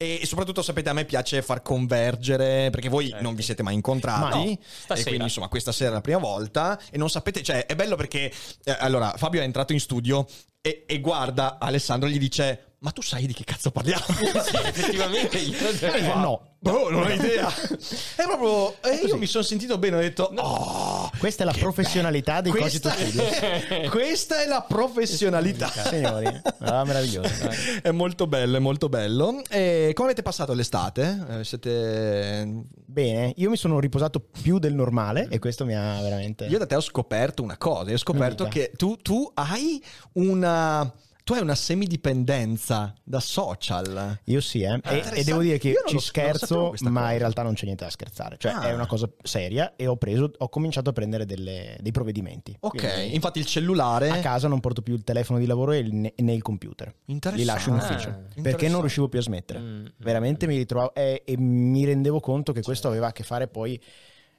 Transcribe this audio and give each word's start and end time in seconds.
E 0.00 0.20
soprattutto 0.26 0.62
sapete 0.62 0.90
a 0.90 0.92
me 0.92 1.04
piace 1.04 1.42
far 1.42 1.60
convergere 1.60 2.70
perché 2.70 2.88
voi 2.88 3.12
non 3.18 3.34
vi 3.34 3.42
siete 3.42 3.64
mai 3.64 3.74
incontrati. 3.74 4.58
Ma 4.88 4.94
no, 4.94 4.94
e 4.94 5.02
quindi 5.02 5.24
insomma 5.24 5.48
questa 5.48 5.72
sera 5.72 5.90
è 5.90 5.94
la 5.94 6.00
prima 6.00 6.18
volta. 6.18 6.78
E 6.92 6.96
non 6.98 7.10
sapete 7.10 7.42
cioè 7.42 7.66
è 7.66 7.74
bello 7.74 7.96
perché 7.96 8.32
eh, 8.62 8.76
allora 8.78 9.14
Fabio 9.16 9.40
è 9.40 9.44
entrato 9.44 9.72
in 9.72 9.80
studio 9.80 10.24
e, 10.60 10.84
e 10.86 11.00
guarda 11.00 11.58
Alessandro 11.58 12.08
gli 12.08 12.18
dice 12.18 12.67
ma 12.80 12.90
tu 12.92 13.02
sai 13.02 13.26
di 13.26 13.32
che 13.34 13.44
cazzo 13.44 13.70
parliamo? 13.70 14.04
Sì, 14.48 14.56
effettivamente 14.56 15.38
io 15.38 15.56
Eh, 15.92 16.00
no, 16.14 16.54
boh, 16.58 16.90
non 16.90 17.02
ho 17.02 17.08
idea. 17.10 17.48
È 17.48 18.22
proprio. 18.22 18.74
eh, 18.82 19.06
io 19.06 19.16
mi 19.16 19.26
sono 19.26 19.42
sentito 19.42 19.78
bene, 19.78 19.96
ho 19.96 20.00
detto. 20.00 20.30
Oh, 20.36 21.10
Questa 21.18 21.42
è 21.42 21.46
la 21.46 21.52
professionalità 21.52 22.40
dei 22.40 22.52
questa, 22.52 22.92
Studios. 22.92 23.88
questa 23.90 24.42
è 24.42 24.46
la 24.46 24.62
professionalità. 24.62 25.68
Signori, 25.68 26.26
ah, 26.60 26.84
meraviglioso. 26.84 27.28
È 27.82 27.90
molto 27.90 28.26
bello, 28.26 28.56
è 28.56 28.60
molto 28.60 28.88
bello. 28.88 29.42
E 29.48 29.92
come 29.94 30.08
avete 30.08 30.22
passato 30.22 30.52
l'estate? 30.52 31.26
Eh, 31.30 31.44
siete. 31.44 32.62
Bene, 32.86 33.32
io 33.36 33.50
mi 33.50 33.56
sono 33.56 33.78
riposato 33.80 34.20
più 34.20 34.58
del 34.58 34.74
normale 34.74 35.28
e 35.30 35.38
questo 35.38 35.64
mi 35.64 35.74
ha 35.76 36.00
veramente... 36.00 36.46
Io 36.46 36.58
da 36.58 36.66
te 36.66 36.74
ho 36.74 36.80
scoperto 36.80 37.42
una 37.42 37.56
cosa. 37.56 37.88
Io 37.90 37.94
ho 37.96 37.98
scoperto 37.98 38.46
che 38.46 38.72
tu, 38.76 38.96
tu 38.96 39.30
hai 39.34 39.82
una. 40.14 40.90
Tu 41.28 41.34
hai 41.34 41.42
una 41.42 41.54
semidipendenza 41.54 42.94
da 43.04 43.20
social. 43.20 44.18
Io 44.24 44.40
sì, 44.40 44.62
eh. 44.62 44.68
E- 44.68 44.70
e, 44.72 44.74
interessante. 44.76 45.24
devo 45.24 45.40
dire 45.42 45.58
che 45.58 45.74
ci 45.86 45.94
lo- 45.94 46.00
scherzo, 46.00 46.72
ma 46.80 47.00
cosa. 47.00 47.12
in 47.12 47.18
realtà 47.18 47.42
non 47.42 47.52
c'è 47.52 47.64
niente 47.64 47.84
da 47.84 47.90
scherzare. 47.90 48.36
Cioè, 48.38 48.52
Ah. 48.52 48.62
è 48.68 48.72
una 48.72 48.86
cosa 48.86 49.10
seria 49.22 49.74
e 49.76 49.86
ho 49.86 49.96
preso, 49.96 50.30
ho 50.38 50.48
cominciato 50.48 50.88
a 50.88 50.92
prendere 50.94 51.26
delle- 51.26 51.76
dei 51.80 51.92
provvedimenti. 51.92 52.56
Ok, 52.60 52.76
Quindi 52.94 53.14
infatti 53.14 53.40
il 53.40 53.44
cellulare. 53.44 54.08
A 54.08 54.20
casa 54.20 54.48
non 54.48 54.60
porto 54.60 54.80
più 54.80 54.94
il 54.94 55.04
telefono 55.04 55.38
di 55.38 55.44
lavoro 55.44 55.72
e 55.72 55.82
né 55.82 56.14
né 56.16 56.32
il 56.32 56.40
computer. 56.40 56.94
Li 57.04 57.18
lascio 57.44 57.68
in 57.68 57.74
Interessante. 57.74 57.92
ufficio. 57.92 58.08
Ah, 58.08 58.12
Perché 58.12 58.38
interessante. 58.38 58.68
non 58.68 58.80
riuscivo 58.80 59.08
più 59.10 59.18
a 59.18 59.22
smettere. 59.22 59.58
Mm, 59.58 59.86
Veramente 59.98 60.46
mi 60.46 60.56
ritrovavo 60.56 60.94
e, 60.94 61.22
e 61.26 61.36
mi 61.36 61.84
rendevo 61.84 62.20
conto 62.20 62.52
che 62.52 62.62
questo 62.62 62.88
aveva 62.88 63.08
a 63.08 63.12
che 63.12 63.22
fare 63.22 63.48
poi 63.48 63.78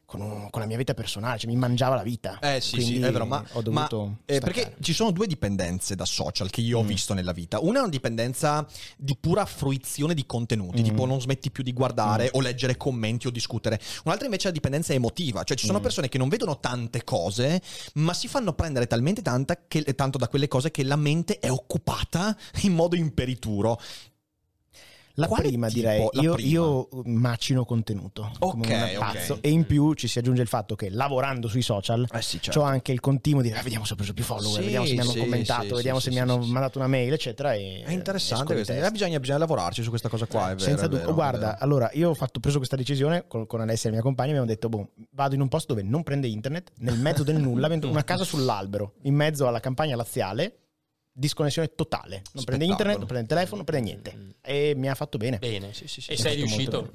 con, 0.09 0.21
un- 0.21 0.49
con 0.49 0.59
la 0.61 0.67
mia 0.67 0.75
vita 0.75 0.95
personale, 0.95 1.37
cioè 1.37 1.49
mi 1.51 1.55
mangiava 1.55 1.93
la 1.95 2.01
vita. 2.01 2.39
Eh 2.41 2.59
sì, 2.59 2.77
Quindi 2.77 2.93
sì, 2.95 3.01
è 3.01 3.11
vero, 3.11 3.25
ma, 3.27 3.45
ho 3.53 3.61
dovuto 3.61 4.05
ma, 4.07 4.17
eh, 4.25 4.39
perché 4.39 4.75
ci 4.81 4.91
sono 4.91 5.11
due 5.11 5.27
dipendenze 5.27 5.95
da 5.95 6.05
social 6.05 6.49
che 6.49 6.61
io 6.61 6.79
ho 6.79 6.83
Mm. 6.83 6.87
visto 6.87 7.13
nella 7.13 7.31
vita. 7.31 7.59
Una 7.59 7.77
è 7.77 7.81
una 7.81 7.89
dipendenza 7.91 8.65
di 8.97 9.15
pura 9.15 9.45
fruizione 9.45 10.15
di 10.15 10.25
contenuti, 10.25 10.81
Mm. 10.81 10.83
tipo 10.83 11.05
non 11.05 11.21
smetti 11.21 11.51
più 11.51 11.61
di 11.63 11.73
guardare 11.73 12.25
Mm. 12.25 12.29
o 12.33 12.41
leggere 12.41 12.75
commenti 12.75 13.27
o 13.27 13.29
discutere. 13.29 13.79
Un'altra 14.05 14.25
invece 14.25 14.45
è 14.45 14.47
la 14.47 14.53
dipendenza 14.55 14.93
emotiva, 14.93 15.43
cioè 15.43 15.55
ci 15.55 15.67
sono 15.67 15.77
Mm. 15.79 15.83
persone 15.83 16.09
che 16.09 16.17
non 16.17 16.27
vedono 16.27 16.59
tante 16.59 17.03
cose, 17.03 17.61
ma 17.95 18.13
si 18.15 18.27
fanno 18.27 18.53
prendere 18.53 18.87
talmente 18.87 19.21
tanta 19.21 19.59
che- 19.67 19.93
tanto 19.93 20.17
da 20.17 20.27
quelle 20.27 20.47
cose 20.47 20.71
che 20.71 20.83
la 20.83 20.95
mente 20.95 21.37
è 21.37 21.51
occupata 21.51 22.35
in 22.63 22.73
modo 22.73 22.95
imperituro. 22.95 23.79
La 25.19 25.27
Quale 25.27 25.47
prima 25.49 25.67
tipo? 25.67 25.79
direi, 25.79 26.09
La 26.13 26.21
io, 26.21 26.33
prima. 26.33 26.49
io 26.49 26.87
macino 27.05 27.65
contenuto 27.65 28.31
come 28.39 28.65
Ok, 28.83 28.91
un 28.93 28.99
pazzo 28.99 29.33
ok. 29.33 29.39
e 29.41 29.49
in 29.49 29.65
più 29.65 29.93
ci 29.93 30.07
si 30.07 30.17
aggiunge 30.19 30.41
il 30.41 30.47
fatto 30.47 30.75
che 30.75 30.89
lavorando 30.89 31.47
sui 31.49 31.61
social 31.61 32.07
Eh 32.11 32.21
sì, 32.21 32.39
ho 32.55 32.61
anche 32.61 32.91
il 32.93 32.99
continuo 33.01 33.41
di 33.41 33.49
dire 33.49 33.59
"Ah, 33.59 33.63
vediamo 33.63 33.83
se 33.85 33.93
ho 33.93 33.95
preso 33.97 34.13
più 34.13 34.23
follower, 34.23 34.59
Sì, 34.59 34.63
vediamo 34.63 34.85
se 34.85 34.93
mi 34.93 34.99
hanno 35.01 35.11
sì, 35.11 35.19
commentato, 35.19 35.75
vediamo 35.75 35.99
se 35.99 36.09
mi 36.11 36.19
hanno 36.19 36.37
mandato 36.37 36.77
una 36.79 36.87
mail 36.87 37.11
eccetera 37.13 37.53
e 37.53 37.83
È 37.85 37.91
interessante 37.91 38.53
questo. 38.53 38.71
Eh, 38.71 38.91
bisogna, 38.91 39.19
bisogna 39.19 39.39
lavorarci 39.39 39.83
su 39.83 39.89
questa 39.89 40.07
cosa 40.09 40.25
qua, 40.25 40.45
è 40.51 40.53
vero. 40.53 40.59
Senza 40.59 40.83
dubbio, 40.87 40.99
vero, 41.01 41.13
guarda, 41.13 41.57
allora 41.59 41.89
io 41.93 42.09
ho 42.09 42.13
fatto, 42.13 42.39
preso 42.39 42.57
questa 42.57 42.75
decisione 42.77 43.25
con, 43.27 43.45
con 43.45 43.59
Alessia, 43.61 43.89
la 43.89 43.95
mia 43.95 44.03
compagna, 44.03 44.29
abbiamo 44.29 44.47
detto, 44.47 44.69
boh, 44.69 44.89
vado 45.11 45.35
in 45.35 45.41
un 45.41 45.47
posto 45.49 45.73
dove 45.73 45.85
non 45.85 46.03
prende 46.03 46.27
internet, 46.27 46.71
nel 46.77 46.97
mezzo 46.97 47.23
del 47.23 47.37
nulla, 47.37 47.67
una 47.83 48.03
casa 48.03 48.23
sull'albero, 48.23 48.93
in 49.03 49.15
mezzo 49.15 49.47
alla 49.47 49.59
campagna 49.59 49.95
laziale, 49.95 50.53
disconnessione 51.19 51.73
totale. 51.75 52.21
Non 52.33 52.43
prende 52.43 52.65
Spettacolo. 52.65 52.71
internet, 52.71 52.97
non 52.97 53.07
prende 53.07 53.23
il 53.23 53.27
telefono, 53.29 53.55
non 53.57 53.65
prende 53.65 53.85
niente. 53.89 54.35
E 54.41 54.73
mi 54.75 54.89
ha 54.89 54.95
fatto 54.95 55.17
bene. 55.17 55.37
Bene. 55.37 55.73
Sì, 55.73 55.87
sì, 55.87 56.01
sì, 56.01 56.11
e 56.11 56.17
sei 56.17 56.35
riuscito? 56.35 56.91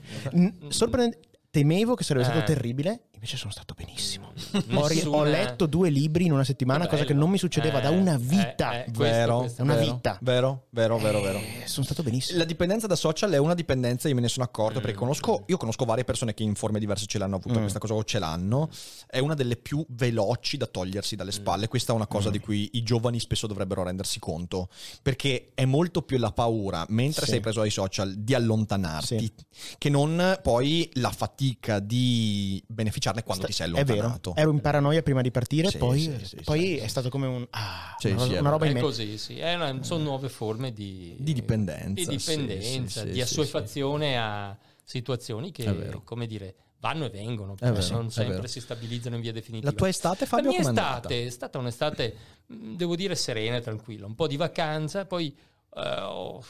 sorprendente- 0.69 1.29
Temevo 1.55 1.95
che 1.95 2.03
sarebbe 2.03 2.25
stato 2.25 2.41
Eh. 2.41 2.43
terribile, 2.43 3.03
invece 3.15 3.37
sono 3.37 3.53
stato 3.53 3.75
benissimo. 3.77 4.33
Ho, 4.75 4.89
ho 5.19 5.23
letto 5.23 5.67
due 5.67 5.89
libri 5.89 6.25
in 6.25 6.33
una 6.33 6.43
settimana, 6.43 6.89
cosa 6.89 7.05
che 7.05 7.15
non 7.15 7.31
mi 7.31 7.39
succedeva 7.39 7.79
da 7.79 7.91
Eh, 7.91 7.97
una 7.97 8.15
eh, 8.15 8.19
vita. 8.19 8.73
eh, 8.81 8.85
questo- 8.87 9.03
Vero, 9.05 9.39
questo- 9.39 9.61
È 9.61 9.65
una 9.65 9.75
vero, 9.77 9.93
vita. 9.95 10.19
Vero, 10.21 10.67
vero, 10.71 10.99
vero, 10.99 11.21
vero. 11.21 11.39
Eh, 11.39 11.63
sono 11.67 11.85
stato 11.85 12.03
benissimo. 12.03 12.39
La 12.39 12.45
dipendenza 12.45 12.89
da 12.89 12.97
social 12.97 13.31
è 13.31 13.37
una 13.37 13.55
dipendenza, 13.55 14.09
io 14.09 14.17
me 14.17 14.21
ne 14.23 14.29
sono 14.29 14.45
accorto 14.45 14.81
Mm. 14.81 14.83
perché 14.83 14.97
conosco, 14.97 15.45
io 15.47 15.57
conosco 15.57 15.85
varie 15.85 16.03
persone 16.03 16.35
che 16.35 16.43
in 16.43 16.57
forme 16.57 16.81
diverse 16.81 17.07
ce 17.07 17.19
l'hanno 17.19 17.37
avuta 17.37 17.57
Mm. 17.57 17.61
questa 17.63 17.79
cosa 17.79 17.95
o 17.95 18.03
ce 18.03 18.19
l'hanno. 18.19 18.69
È 19.07 19.21
una 19.21 19.35
delle 19.35 19.55
più 19.55 19.87
veloci 19.91 20.57
da 20.57 20.67
togliersi 20.67 21.15
Mm. 21.15 21.19
dalle 21.19 21.31
spalle. 21.31 21.69
Questa 21.69 21.93
è 21.93 21.95
una 21.95 22.09
cosa 22.09 22.31
di 22.31 22.41
cui 22.41 22.69
i 22.73 22.83
giovani 22.83 23.21
spesso 23.21 23.47
dovrebbero 23.47 23.85
rendersi 23.85 24.19
conto. 24.19 24.69
Perché 25.03 25.53
è 25.55 25.65
molto 25.67 26.03
più 26.03 26.19
la 26.19 26.33
paura, 26.33 26.85
mentre 26.89 27.27
Sì. 27.27 27.31
sei 27.31 27.41
preso 27.41 27.61
dai 27.61 27.71
social, 27.71 28.13
di 28.13 28.35
allontanarti, 28.35 29.19
Sì. 29.21 29.33
che 29.79 29.89
non 29.89 30.41
poi 30.43 30.91
la 30.95 31.13
fatica 31.13 31.43
di 31.83 32.63
beneficiarne 32.67 33.23
quando 33.23 33.47
ti 33.47 33.53
sei 33.53 33.69
È 33.71 33.85
vero, 33.85 33.93
allontanato. 33.93 34.35
ero 34.35 34.51
in 34.51 34.61
paranoia 34.61 35.03
prima 35.03 35.21
di 35.23 35.31
partire, 35.31 35.69
Sì, 35.69 35.79
poi, 35.79 36.01
sì, 36.01 36.25
sì, 36.27 36.37
poi 36.45 36.61
sì, 36.61 36.77
è 36.77 36.83
sì, 36.83 36.89
stato 36.89 37.09
come 37.09 37.27
un... 37.27 37.47
Ah, 37.51 37.97
una, 38.03 38.27
è 38.27 38.39
una 38.39 38.51
roba 38.51 38.65
È 38.65 38.69
in 38.69 38.75
me. 38.75 38.81
così, 38.81 39.19
sì. 39.19 39.39
È 39.39 39.55
una- 39.55 39.83
sono 39.83 40.03
nuove 40.05 40.29
forme 40.29 40.73
di, 40.73 41.15
Di 41.19 41.33
dipendenza, 41.33 42.11
di, 42.11 42.17
dipendenza, 42.17 43.01
sì, 43.01 43.07
sì, 43.07 43.13
di 43.13 43.17
sì, 43.17 43.23
assuefazione 43.23 44.19
a 44.19 44.57
situazioni 44.85 45.51
che, 45.51 45.65
È 45.65 46.01
come 46.05 46.27
dire, 46.27 46.55
vanno 46.81 47.07
e 47.07 47.11
vengono, 47.11 47.55
vero, 47.59 47.75
non 47.89 48.07
è 48.07 48.11
sempre 48.11 48.47
si 48.49 48.61
stabilizzano 48.61 49.17
in 49.17 49.23
via 49.23 49.33
definitiva. 49.33 49.71
La 49.71 49.77
tua 49.77 49.89
estate, 49.89 50.27
Fabio, 50.27 50.51
La 50.51 50.59
mia 50.59 50.69
andata? 50.69 50.97
estate 51.09 51.27
è 51.27 51.31
stata 51.31 51.59
un'estate, 51.59 52.17
mh, 52.47 52.75
devo 52.77 52.95
dire, 52.95 53.15
serena 53.15 53.57
e 53.57 53.61
tranquilla, 53.63 54.07
un 54.07 54.15
po' 54.15 54.27
di 54.27 54.37
vacanza, 54.37 55.07
poi 55.07 55.35
eh, 55.77 56.01
ho, 56.01 56.43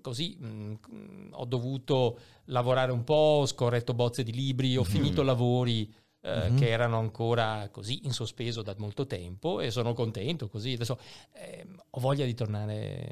così 0.00 0.36
mh, 0.38 0.74
ho 1.32 1.44
dovuto 1.44 2.18
lavorare 2.46 2.92
un 2.92 3.04
po', 3.04 3.40
ho 3.42 3.46
scorretto 3.46 3.94
bozze 3.94 4.22
di 4.22 4.32
libri, 4.32 4.76
ho 4.76 4.84
finito 4.84 5.22
lavori 5.22 5.92
eh, 6.24 6.50
Mhm. 6.50 6.56
che 6.58 6.68
erano 6.68 6.98
ancora 6.98 7.68
così 7.72 8.00
in 8.04 8.12
sospeso 8.12 8.62
da 8.62 8.74
molto 8.78 9.06
tempo 9.06 9.60
e 9.60 9.70
sono 9.70 9.92
contento 9.92 10.48
così. 10.48 10.72
Adesso 10.74 10.98
ehm, 11.34 11.82
ho 11.90 12.00
voglia 12.00 12.24
di 12.24 12.34
tornare 12.34 13.08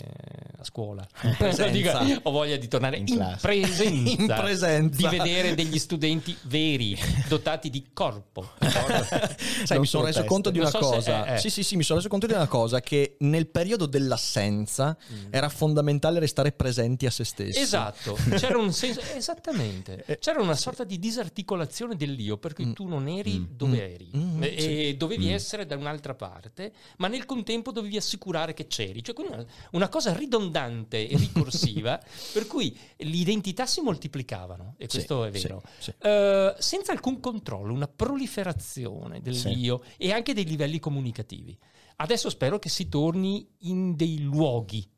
a 0.59 0.65
scuola, 0.65 1.07
presenza. 1.37 1.69
Dico, 2.03 2.21
ho 2.29 2.31
voglia 2.31 2.57
di 2.57 2.69
tornare 2.69 2.99
In 2.99 3.07
in, 3.09 3.37
presenza, 3.41 3.83
In 4.23 4.27
presenza. 4.27 5.09
di 5.09 5.17
vedere 5.17 5.55
degli 5.55 5.79
studenti 5.79 6.37
veri, 6.43 6.97
dotati 7.29 7.69
di 7.69 7.87
corpo. 7.93 8.49
Sai, 9.65 9.79
mi 9.81 9.87
sono 9.87 10.05
reso 10.07 10.25
conto 10.25 10.51
di 10.51 10.59
una 10.59 10.71
so 10.71 10.79
cosa. 10.79 11.27
eh, 11.27 11.35
eh. 11.35 11.39
Sì, 11.39 11.51
sì, 11.51 11.63
sì, 11.63 11.77
mi 11.77 11.83
sono 11.83 11.99
reso 11.99 12.09
conto 12.09 12.27
di 12.27 12.33
una 12.33 12.47
cosa: 12.47 12.81
che 12.81 13.17
nel 13.21 13.49
periodo 13.49 13.87
dell'assenza 13.87 14.97
Mm. 15.13 15.27
era 15.31 15.49
fondamentale 15.49 16.19
restare 16.21 16.53
presenti 16.53 17.07
a 17.07 17.11
se 17.11 17.25
stessi. 17.25 17.59
Esatto, 17.59 18.17
c'era 18.37 18.59
un 18.59 18.73
senso, 18.73 19.01
esattamente, 19.15 20.05
c'era 20.21 20.41
una 20.41 20.55
sorta 20.55 20.85
di 20.85 20.99
disarticolazione 20.99 21.97
dell'io 21.97 22.37
per 22.37 22.53
cui 22.55 22.67
Mm. 22.67 22.73
tu 22.73 22.87
non 22.87 23.00
eri 23.09 23.39
Mm. 23.39 23.45
dove 23.57 23.77
Mm. 23.77 23.93
eri 23.93 24.11
Mm, 24.17 24.43
e 24.43 24.61
sì. 24.61 24.87
e 24.89 24.97
dovevi 24.97 25.27
Mm. 25.27 25.33
essere 25.33 25.67
da 25.67 25.77
un'altra 25.77 26.15
parte, 26.15 26.73
ma 26.99 27.09
nel 27.09 27.25
contempo 27.25 27.73
dovevi 27.73 27.97
assicurare 27.97 28.55
che 28.55 28.67
c'eri, 28.67 29.03
cioè 29.03 29.15
una, 29.19 29.45
una 29.73 29.89
cosa 29.89 30.13
ridondante 30.15 31.09
e 31.09 31.17
ricorsiva 31.17 32.01
per 32.33 32.47
cui 32.47 32.77
le 32.97 33.17
identità 33.17 33.67
si 33.67 33.81
moltiplicavano 33.81 34.75
e 34.79 34.85
Sì, 34.89 34.97
questo 34.97 35.25
è 35.25 35.31
vero. 35.31 35.63
sì. 35.79 35.93
Eh, 36.01 36.55
senza 36.59 36.93
alcun 36.93 37.21
controllo, 37.21 37.73
una 37.73 37.89
proliferazione 37.89 39.21
dell'io 39.21 39.83
e 39.97 40.13
anche 40.13 40.35
dei 40.35 40.45
livelli 40.45 40.79
comunicativi. 40.79 41.57
Adesso 41.97 42.31
spero 42.31 42.59
che 42.59 42.69
si 42.69 42.89
torni 42.89 43.47
in 43.61 43.95
dei 43.95 44.21
luoghi 44.21 44.89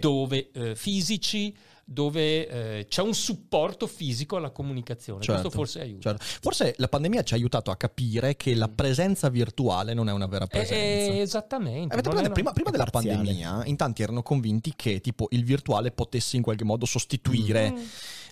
dove 0.00 0.50
eh, 0.52 0.74
fisici, 0.74 1.54
dove 1.92 2.46
eh, 2.78 2.86
c'è 2.88 3.02
un 3.02 3.14
supporto 3.14 3.88
fisico 3.88 4.36
alla 4.36 4.50
comunicazione. 4.50 5.22
Certo, 5.22 5.40
Questo 5.40 5.58
forse 5.58 5.80
aiuta. 5.80 6.10
certo. 6.10 6.24
Forse 6.40 6.74
la 6.78 6.86
pandemia 6.86 7.24
ci 7.24 7.34
ha 7.34 7.36
aiutato 7.36 7.72
a 7.72 7.76
capire 7.76 8.36
che 8.36 8.54
la 8.54 8.68
presenza 8.68 9.28
virtuale 9.28 9.92
non 9.92 10.08
è 10.08 10.12
una 10.12 10.26
vera 10.26 10.44
Eh, 10.44 10.48
presenza. 10.48 10.74
eh, 10.76 11.18
esattamente. 11.18 11.92
Avete 11.92 12.08
non 12.08 12.18
è 12.18 12.30
presente, 12.30 12.32
prima, 12.32 12.52
prima 12.52 12.70
della 12.70 12.84
parziale. 12.84 13.16
pandemia, 13.16 13.62
in 13.64 13.76
tanti 13.76 14.02
erano 14.02 14.22
convinti 14.22 14.72
che 14.76 15.00
tipo 15.00 15.26
il 15.30 15.44
virtuale 15.44 15.90
potesse 15.90 16.36
in 16.36 16.42
qualche 16.42 16.62
modo 16.64 16.86
sostituire. 16.86 17.72
Mm. 17.72 17.76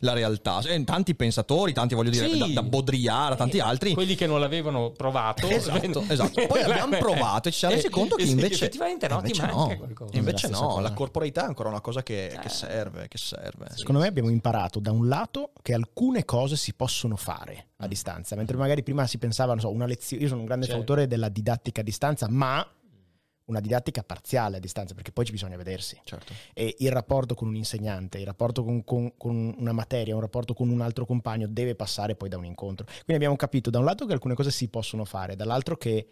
La 0.01 0.13
realtà. 0.13 0.61
Eh, 0.61 0.85
tanti 0.85 1.15
pensatori, 1.15 1.73
tanti 1.73 1.95
voglio 1.95 2.11
dire, 2.11 2.29
Sì. 2.29 2.39
da, 2.39 2.47
da 2.47 2.63
Baudrillard 2.63 3.33
a 3.33 3.37
tanti 3.37 3.61
altri. 3.61 3.95
Quelli 3.95 4.15
che 4.15 4.27
non 4.27 4.41
l'avevano 4.41 4.91
provato. 4.91 5.47
Esatto, 5.59 6.05
esatto. 6.09 6.47
Poi 6.47 6.63
abbiamo 6.63 6.97
provato 6.99 7.49
e 7.49 7.53
ci 7.53 7.59
siamo 7.59 7.75
resi 7.75 7.89
conto 7.89 8.15
che 8.17 8.23
Eh, 8.23 8.27
sì, 8.27 8.33
invece 8.33 8.55
effettivamente 8.55 9.09
no, 9.09 9.17
invece 9.17 9.47
no. 9.47 9.75
qualcosa. 9.77 10.17
Invece 10.17 10.49
La 10.51 10.59
no, 10.59 10.67
cosa. 10.67 10.81
la 10.81 10.93
corporeità 10.93 11.43
è 11.43 11.47
ancora 11.47 11.69
una 11.69 11.81
cosa 11.81 12.03
che, 12.03 12.37
che 12.41 12.47
Eh. 12.47 12.51
serve, 12.51 13.09
che 13.09 13.19
serve. 13.19 13.67
Secondo 13.75 14.01
me 14.01 14.07
abbiamo 14.07 14.29
imparato 14.31 14.79
da 14.79 14.93
un 14.93 15.09
lato 15.09 15.53
che 15.63 15.75
alcune 15.75 16.25
cose 16.25 16.57
si 16.57 16.75
possono 16.75 17.17
fare 17.17 17.67
a 17.79 17.87
distanza, 17.87 18.37
mentre 18.37 18.57
magari 18.57 18.83
prima 18.83 19.07
si 19.07 19.19
pensava, 19.19 19.53
non 19.53 19.61
so, 19.61 19.71
una 19.71 19.87
lezione. 19.87 20.23
Io 20.23 20.29
sono 20.29 20.41
un 20.41 20.47
grande 20.47 20.67
Certo. 20.67 20.81
fautore 20.81 21.07
della 21.07 21.29
didattica 21.29 21.81
a 21.81 21.85
distanza, 21.85 22.27
ma 22.29 22.67
una 23.49 23.61
didattica 23.61 24.03
parziale 24.03 24.57
a 24.57 24.61
distanza, 24.61 24.95
perché 24.95 25.13
poi 25.13 25.25
ci 25.25 25.33
bisogna 25.33 25.57
vedersi. 25.57 25.99
Certo. 26.05 26.33
E 26.55 26.77
il 26.79 26.91
rapporto 26.93 27.35
con 27.35 27.49
un 27.49 27.57
insegnante, 27.57 28.19
il 28.19 28.27
rapporto 28.27 28.63
con, 28.65 28.85
con- 28.85 29.13
con 29.17 29.55
una 29.59 29.73
materia, 29.73 30.15
un 30.15 30.21
rapporto 30.21 30.55
con 30.55 30.69
un 30.69 30.81
altro 30.81 31.05
compagno 31.07 31.47
deve 31.49 31.75
passare 31.75 32.15
poi 32.15 32.29
da 32.29 32.37
un 32.37 32.45
incontro. 32.45 32.85
Quindi 32.87 33.15
abbiamo 33.15 33.37
capito 33.37 33.71
da 33.71 33.79
un 33.79 33.85
lato 33.85 34.07
che 34.07 34.13
alcune 34.13 34.35
cose 34.35 34.51
si 34.51 34.69
possono 34.69 35.05
fare, 35.05 35.35
dall'altro 35.37 35.77
che 35.77 36.07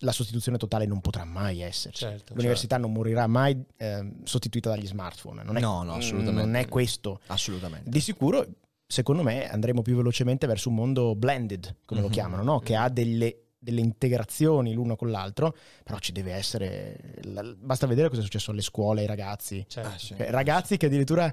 la 0.00 0.12
sostituzione 0.12 0.58
totale 0.58 0.84
non 0.86 1.00
potrà 1.00 1.24
mai 1.24 1.60
esserci. 1.60 2.00
Certo, 2.04 2.34
L'università 2.34 2.76
non 2.76 2.92
morirà 2.92 3.26
mai 3.26 3.56
ehm, 3.76 4.24
sostituita 4.24 4.68
dagli 4.70 4.86
smartphone. 4.86 5.42
Non 5.44 5.56
è, 5.56 5.60
No, 5.60 5.82
no, 5.84 5.94
assolutamente. 5.94 6.42
Non 6.44 6.54
è 6.56 6.66
questo. 6.68 7.20
Assolutamente. 7.28 7.88
Di 7.88 8.00
sicuro, 8.00 8.44
secondo 8.86 9.22
me, 9.22 9.48
andremo 9.48 9.82
più 9.82 9.96
velocemente 9.96 10.46
verso 10.46 10.68
un 10.68 10.74
mondo 10.74 11.14
blended, 11.14 11.76
come 11.84 12.00
lo 12.00 12.08
Mhm. 12.08 12.12
chiamano, 12.12 12.42
no? 12.42 12.58
che 12.60 12.74
ha 12.74 12.88
delle, 12.88 13.45
delle 13.66 13.80
integrazioni 13.80 14.72
l'uno 14.74 14.94
con 14.94 15.10
l'altro, 15.10 15.56
però 15.82 15.98
ci 15.98 16.12
deve 16.12 16.32
essere... 16.32 16.96
la- 17.24 17.42
basta 17.42 17.86
vedere 17.88 18.08
cosa 18.08 18.20
è 18.20 18.24
successo 18.24 18.52
alle 18.52 18.62
scuole, 18.62 19.00
ai 19.00 19.06
ragazzi. 19.08 19.64
Certo. 19.66 19.88
Ah, 19.88 19.98
sì. 19.98 20.14
Cioè, 20.16 20.30
ragazzi 20.30 20.76
che 20.76 20.86
addirittura 20.86 21.32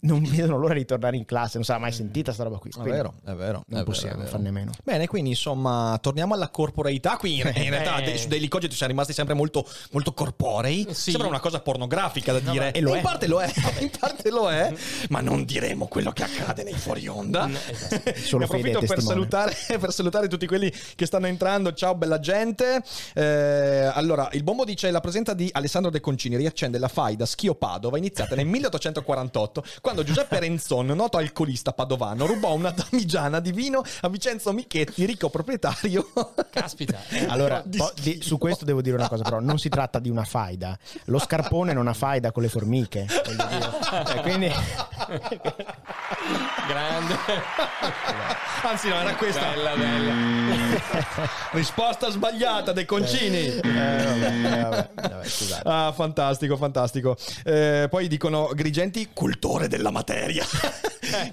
non 0.00 0.22
vedono 0.22 0.58
l'ora 0.58 0.74
di 0.74 0.84
tornare 0.84 1.16
in 1.16 1.24
classe, 1.24 1.52
non 1.54 1.64
sarà 1.64 1.80
mai 1.80 1.90
sentita 1.92 2.32
sta 2.32 2.44
roba 2.44 2.58
qui. 2.58 2.70
È 2.70 2.80
vero, 2.82 3.14
è 3.24 3.32
vero. 3.32 3.64
Non 3.66 3.80
è 3.80 3.84
possiamo 3.84 4.18
vero, 4.18 4.28
farne 4.28 4.50
meno. 4.52 4.70
Bene, 4.84 5.08
quindi 5.08 5.30
insomma, 5.30 5.98
torniamo 6.00 6.34
alla 6.34 6.48
corporeità. 6.50 7.16
Qui 7.16 7.40
in, 7.40 7.52
in 7.56 7.70
realtà 7.70 7.98
Eh. 7.98 8.12
de- 8.12 8.18
su 8.18 8.28
Daily 8.28 8.46
Cogito 8.48 8.74
siamo 8.74 8.92
rimasti 8.92 9.12
sempre 9.12 9.34
molto, 9.34 9.66
molto 9.90 10.12
corporei. 10.12 10.86
Sì. 10.92 11.10
Sembra 11.10 11.26
una 11.28 11.40
cosa 11.40 11.60
pornografica 11.60 12.32
da 12.32 12.40
No, 12.42 12.52
dire. 12.52 12.70
E 12.72 12.80
lo 12.80 12.90
in 12.92 12.98
è. 12.98 13.02
parte 13.02 13.26
lo 13.26 13.40
è, 13.40 13.50
in 13.80 13.90
parte 13.98 14.30
lo 14.30 14.48
è, 14.50 14.72
ma 15.08 15.20
non 15.20 15.44
diremo 15.44 15.86
quello 15.88 16.12
che 16.12 16.22
accade 16.22 16.62
nei 16.62 16.74
fuori 16.74 17.08
onda. 17.08 17.46
Mm, 17.48 17.54
esatto. 17.68 18.12
Solo 18.20 18.38
ne 18.38 18.44
approfitto 18.44 18.78
per 18.78 18.88
testimone. 18.88 19.14
salutare, 19.14 19.56
per 19.78 19.92
salutare 19.92 20.28
tutti 20.28 20.46
quelli 20.46 20.72
che 20.94 21.06
stanno 21.06 21.26
entrando. 21.26 21.71
Ciao, 21.74 21.94
bella 21.94 22.18
gente. 22.20 22.82
Eh, 23.14 23.90
allora, 23.92 24.28
il 24.32 24.42
bombo 24.42 24.64
dice: 24.64 24.90
La 24.90 25.00
presenza 25.00 25.34
di 25.34 25.48
Alessandro 25.52 25.90
De 25.90 26.00
Concini 26.00 26.36
riaccende 26.36 26.78
la 26.78 26.88
faida 26.88 27.26
Schio 27.26 27.54
Padova, 27.54 27.98
iniziata 27.98 28.34
nel 28.34 28.46
1848, 28.46 29.64
quando 29.80 30.02
Giuseppe 30.04 30.38
Renzon, 30.40 30.86
noto 30.86 31.16
alcolista 31.18 31.72
padovano, 31.72 32.26
rubò 32.26 32.54
una 32.54 32.70
damigiana 32.70 33.40
di 33.40 33.52
vino 33.52 33.82
a 34.02 34.08
Vincenzo 34.08 34.52
Michetti, 34.52 35.04
ricco 35.04 35.28
proprietario. 35.30 36.10
Caspita. 36.50 36.98
eh. 37.08 37.26
Allora, 37.32 37.62
po- 37.76 37.92
di- 38.00 38.20
su 38.22 38.36
questo 38.38 38.64
devo 38.64 38.82
dire 38.82 38.96
una 38.96 39.08
cosa, 39.08 39.22
però 39.22 39.40
non 39.40 39.58
si 39.58 39.68
tratta 39.68 39.98
di 39.98 40.10
una 40.10 40.24
faida. 40.24 40.78
Lo 41.04 41.18
scarpone 41.18 41.72
non 41.72 41.88
ha 41.88 41.94
faida 41.94 42.30
con 42.32 42.42
le 42.42 42.48
formiche. 42.48 43.06
Cioè, 43.08 44.20
quindi 44.22 44.50
Grande. 46.68 47.16
Anzi, 48.62 48.88
no, 48.88 48.94
era 49.00 49.14
questa. 49.16 49.48
Bella, 49.50 49.74
bella. 49.74 50.12
Risposta 51.62 52.10
sbagliata, 52.10 52.72
De 52.72 52.84
Concini. 52.84 53.46
Eh, 53.46 53.60
vabbè, 53.62 54.62
vabbè, 54.62 54.90
vabbè, 54.96 55.24
scusate. 55.24 55.62
Ah, 55.68 55.92
fantastico, 55.92 56.56
fantastico. 56.56 57.16
Eh, 57.44 57.86
poi 57.88 58.08
dicono 58.08 58.50
Grigenti, 58.52 59.10
cultore 59.12 59.68
della 59.68 59.92
materia. 59.92 60.44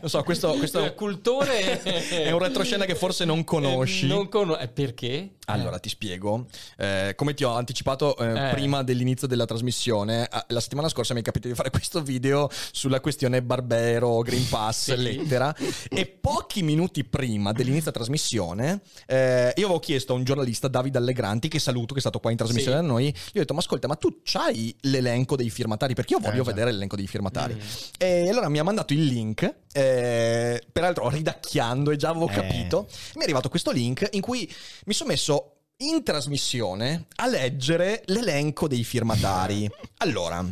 Non 0.02 0.10
so, 0.10 0.24
questo, 0.24 0.54
questo 0.54 0.84
Il 0.84 0.94
cultore 0.96 1.82
è 1.84 2.32
un 2.32 2.40
retroscena 2.40 2.86
che 2.86 2.96
forse 2.96 3.26
non 3.26 3.44
conosci. 3.44 4.06
Eh, 4.06 4.08
non 4.08 4.28
cono- 4.30 4.58
eh, 4.58 4.68
perché? 4.68 5.32
Allora, 5.46 5.80
ti 5.80 5.90
spiego. 5.90 6.46
Eh, 6.78 7.14
come 7.16 7.34
ti 7.34 7.44
ho 7.44 7.56
anticipato 7.56 8.16
eh, 8.18 8.50
Eh. 8.50 8.52
prima 8.54 8.84
dell'inizio 8.84 9.28
della 9.28 9.46
trasmissione, 9.46 10.28
eh, 10.32 10.44
la 10.50 10.60
settimana 10.60 10.90
scorsa 10.90 11.14
mi 11.16 11.22
è 11.22 11.24
capitato 11.24 11.50
di 11.50 11.56
fare 11.56 11.70
questo 11.72 12.02
video 12.04 12.50
sulla 12.72 13.00
questione 13.00 13.42
Barbero, 13.42 14.20
Green 14.22 14.48
Pass, 14.48 14.94
Sì. 14.94 15.02
lettera. 15.02 15.56
E 15.90 16.06
pochi 16.06 16.62
minuti 16.62 17.04
prima 17.04 17.52
dell'inizio 17.52 17.86
della 17.92 18.04
trasmissione, 18.04 18.82
eh, 19.08 19.54
io 19.56 19.66
avevo 19.66 19.80
chiesto 19.80 20.14
a 20.14 20.16
un 20.18 20.24
giornalista, 20.24 20.68
Davide 20.68 21.00
Allegranti, 21.00 21.48
che 21.48 21.58
saluto, 21.60 21.94
che 21.94 21.98
è 22.00 22.02
stato 22.02 22.20
qua 22.20 22.30
in 22.32 22.38
trasmissione 22.38 22.78
Sì. 22.78 22.82
da 22.84 22.88
noi, 22.88 23.06
gli 23.06 23.38
ho 23.38 23.40
detto, 23.40 23.54
ma 23.54 23.60
ascolta, 23.60 23.88
ma 23.88 23.96
tu 23.96 24.20
c'hai 24.24 24.76
l'elenco 24.82 25.36
dei 25.36 25.50
firmatari? 25.50 25.96
Perché 25.96 26.14
io 26.14 26.20
voglio 26.20 26.42
Eh, 26.44 26.46
vedere 26.46 26.72
l'elenco 26.72 26.96
dei 26.96 27.08
firmatari. 27.08 27.56
Mm. 27.56 27.60
E 27.98 28.30
allora 28.30 28.50
mi 28.50 28.60
ha 28.60 28.64
mandato 28.64 28.94
il 28.94 29.04
link, 29.04 29.52
eh, 29.72 30.64
peraltro 30.72 31.10
ridacchiando 31.10 31.92
e 31.92 31.96
già 31.98 32.10
avevo 32.10 32.28
Eh. 32.30 32.34
capito. 32.34 32.88
Mi 33.16 33.22
è 33.22 33.24
arrivato 33.24 33.50
questo 33.50 33.72
link 33.72 34.08
in 34.12 34.22
cui 34.22 34.52
mi 34.86 34.94
sono 34.94 35.10
messo 35.10 35.54
in 35.78 36.04
trasmissione 36.04 37.06
a 37.18 37.28
leggere 37.28 38.02
l'elenco 38.08 38.68
dei 38.68 38.84
firmatari. 38.84 39.70
Allora, 40.02 40.46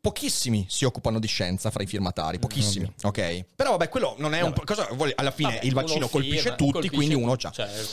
pochissimi 0.00 0.66
si 0.68 0.84
occupano 0.84 1.18
di 1.18 1.26
scienza 1.26 1.70
fra 1.70 1.82
i 1.82 1.86
firmatari, 1.86 2.38
pochissimi, 2.38 2.90
ok? 3.02 3.44
Però 3.56 3.72
vabbè, 3.72 3.88
quello 3.88 4.14
non 4.18 4.34
è 4.34 4.40
un 4.40 4.54
cosa 4.64 4.88
vuole- 4.92 5.12
alla 5.16 5.30
fine 5.32 5.54
Vabbè, 5.54 5.66
il 5.66 5.74
vaccino 5.74 6.08
colpisce 6.08 6.40
firma, 6.40 6.56
tutti, 6.56 6.72
colpisce 6.72 6.94
quindi 6.96 7.14
uno 7.14 7.36
c'ha. 7.36 7.50
Certo. 7.50 7.88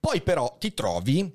Poi 0.00 0.20
però 0.22 0.56
ti 0.58 0.74
trovi 0.74 1.34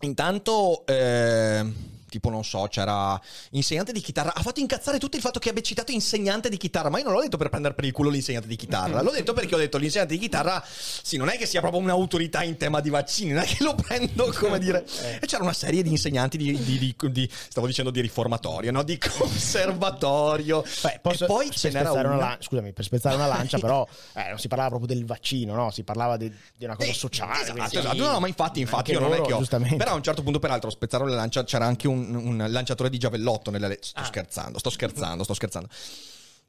intanto 0.00 0.84
eh, 0.86 1.64
tipo 2.12 2.28
non 2.28 2.44
so, 2.44 2.66
c'era 2.68 3.18
insegnante 3.52 3.90
di 3.92 4.00
chitarra, 4.00 4.34
ha 4.34 4.42
fatto 4.42 4.60
incazzare 4.60 4.98
tutto 4.98 5.16
il 5.16 5.22
fatto 5.22 5.38
che 5.38 5.48
abbia 5.48 5.62
citato 5.62 5.92
insegnante 5.92 6.50
di 6.50 6.58
chitarra, 6.58 6.90
ma 6.90 6.98
io 6.98 7.04
non 7.04 7.14
l'ho 7.14 7.22
detto 7.22 7.38
per 7.38 7.48
prendere 7.48 7.72
per 7.74 7.84
il 7.86 7.92
culo 7.92 8.10
l'insegnante 8.10 8.46
di 8.46 8.56
chitarra, 8.56 9.00
l'ho 9.00 9.10
detto 9.10 9.32
perché 9.32 9.54
ho 9.54 9.58
detto 9.58 9.78
l'insegnante 9.78 10.12
di 10.14 10.20
chitarra, 10.20 10.62
sì, 10.66 11.16
non 11.16 11.28
è 11.30 11.38
che 11.38 11.46
sia 11.46 11.60
proprio 11.60 11.80
un'autorità 11.80 12.42
in 12.42 12.56
tema 12.58 12.80
di 12.80 12.90
vaccini, 12.90 13.30
non 13.32 13.42
è 13.42 13.46
che 13.46 13.62
lo 13.64 13.74
prendo 13.74 14.30
come 14.38 14.58
dire. 14.58 14.84
E 15.20 15.26
c'era 15.26 15.42
una 15.42 15.52
serie 15.54 15.82
di 15.82 15.88
insegnanti 15.90 16.36
di, 16.36 16.52
di- 16.62 16.78
di- 16.78 16.94
di- 17.10 17.30
stavo 17.48 17.66
dicendo 17.66 17.90
di 17.90 18.00
riformatorio, 18.02 18.70
no? 18.72 18.82
Di 18.82 18.98
conservatorio. 18.98 20.62
Beh, 20.82 20.98
posso, 21.00 21.24
e 21.24 21.26
poi 21.26 21.50
ce 21.50 21.70
n'era 21.70 21.92
una. 21.92 22.14
una 22.14 22.36
scusami, 22.40 22.72
per 22.72 22.84
spezzare 22.84 23.14
una 23.14 23.26
lancia, 23.26 23.58
però 23.60 23.86
eh, 24.14 24.28
non 24.28 24.38
si 24.38 24.48
parlava 24.48 24.70
proprio 24.76 24.94
del 24.94 25.04
vaccino, 25.06 25.54
no? 25.54 25.70
Si 25.70 25.82
parlava 25.82 26.16
di, 26.16 26.30
di 26.56 26.64
una 26.64 26.76
cosa 26.76 26.90
Eh, 26.90 26.94
sociale. 26.94 27.32
Esatto, 27.42 27.52
quindi- 27.52 27.76
esatto. 27.76 27.96
No, 27.96 28.10
no, 28.12 28.20
ma 28.20 28.26
infatti, 28.28 28.60
infatti 28.60 28.90
io 28.92 29.00
non 29.00 29.12
è 29.12 29.16
loro, 29.18 29.26
che 29.26 29.32
ho. 29.34 29.76
Però 29.76 29.90
a 29.92 29.94
un 29.94 30.02
certo 30.02 30.22
punto, 30.22 30.38
peraltro, 30.38 30.70
spezzare 30.70 31.08
la 31.08 31.14
lancia 31.14 31.44
c'era 31.44 31.64
anche 31.66 31.88
un, 31.88 32.01
un 32.14 32.44
lanciatore 32.48 32.90
di 32.90 32.98
giavellotto 32.98 33.50
nella 33.50 33.68
le- 33.68 33.78
Sto 33.80 34.00
Ah. 34.00 34.04
scherzando, 34.04 34.58
sto 34.58 34.70
scherzando, 34.70 35.24
sto 35.24 35.34
scherzando. 35.34 35.68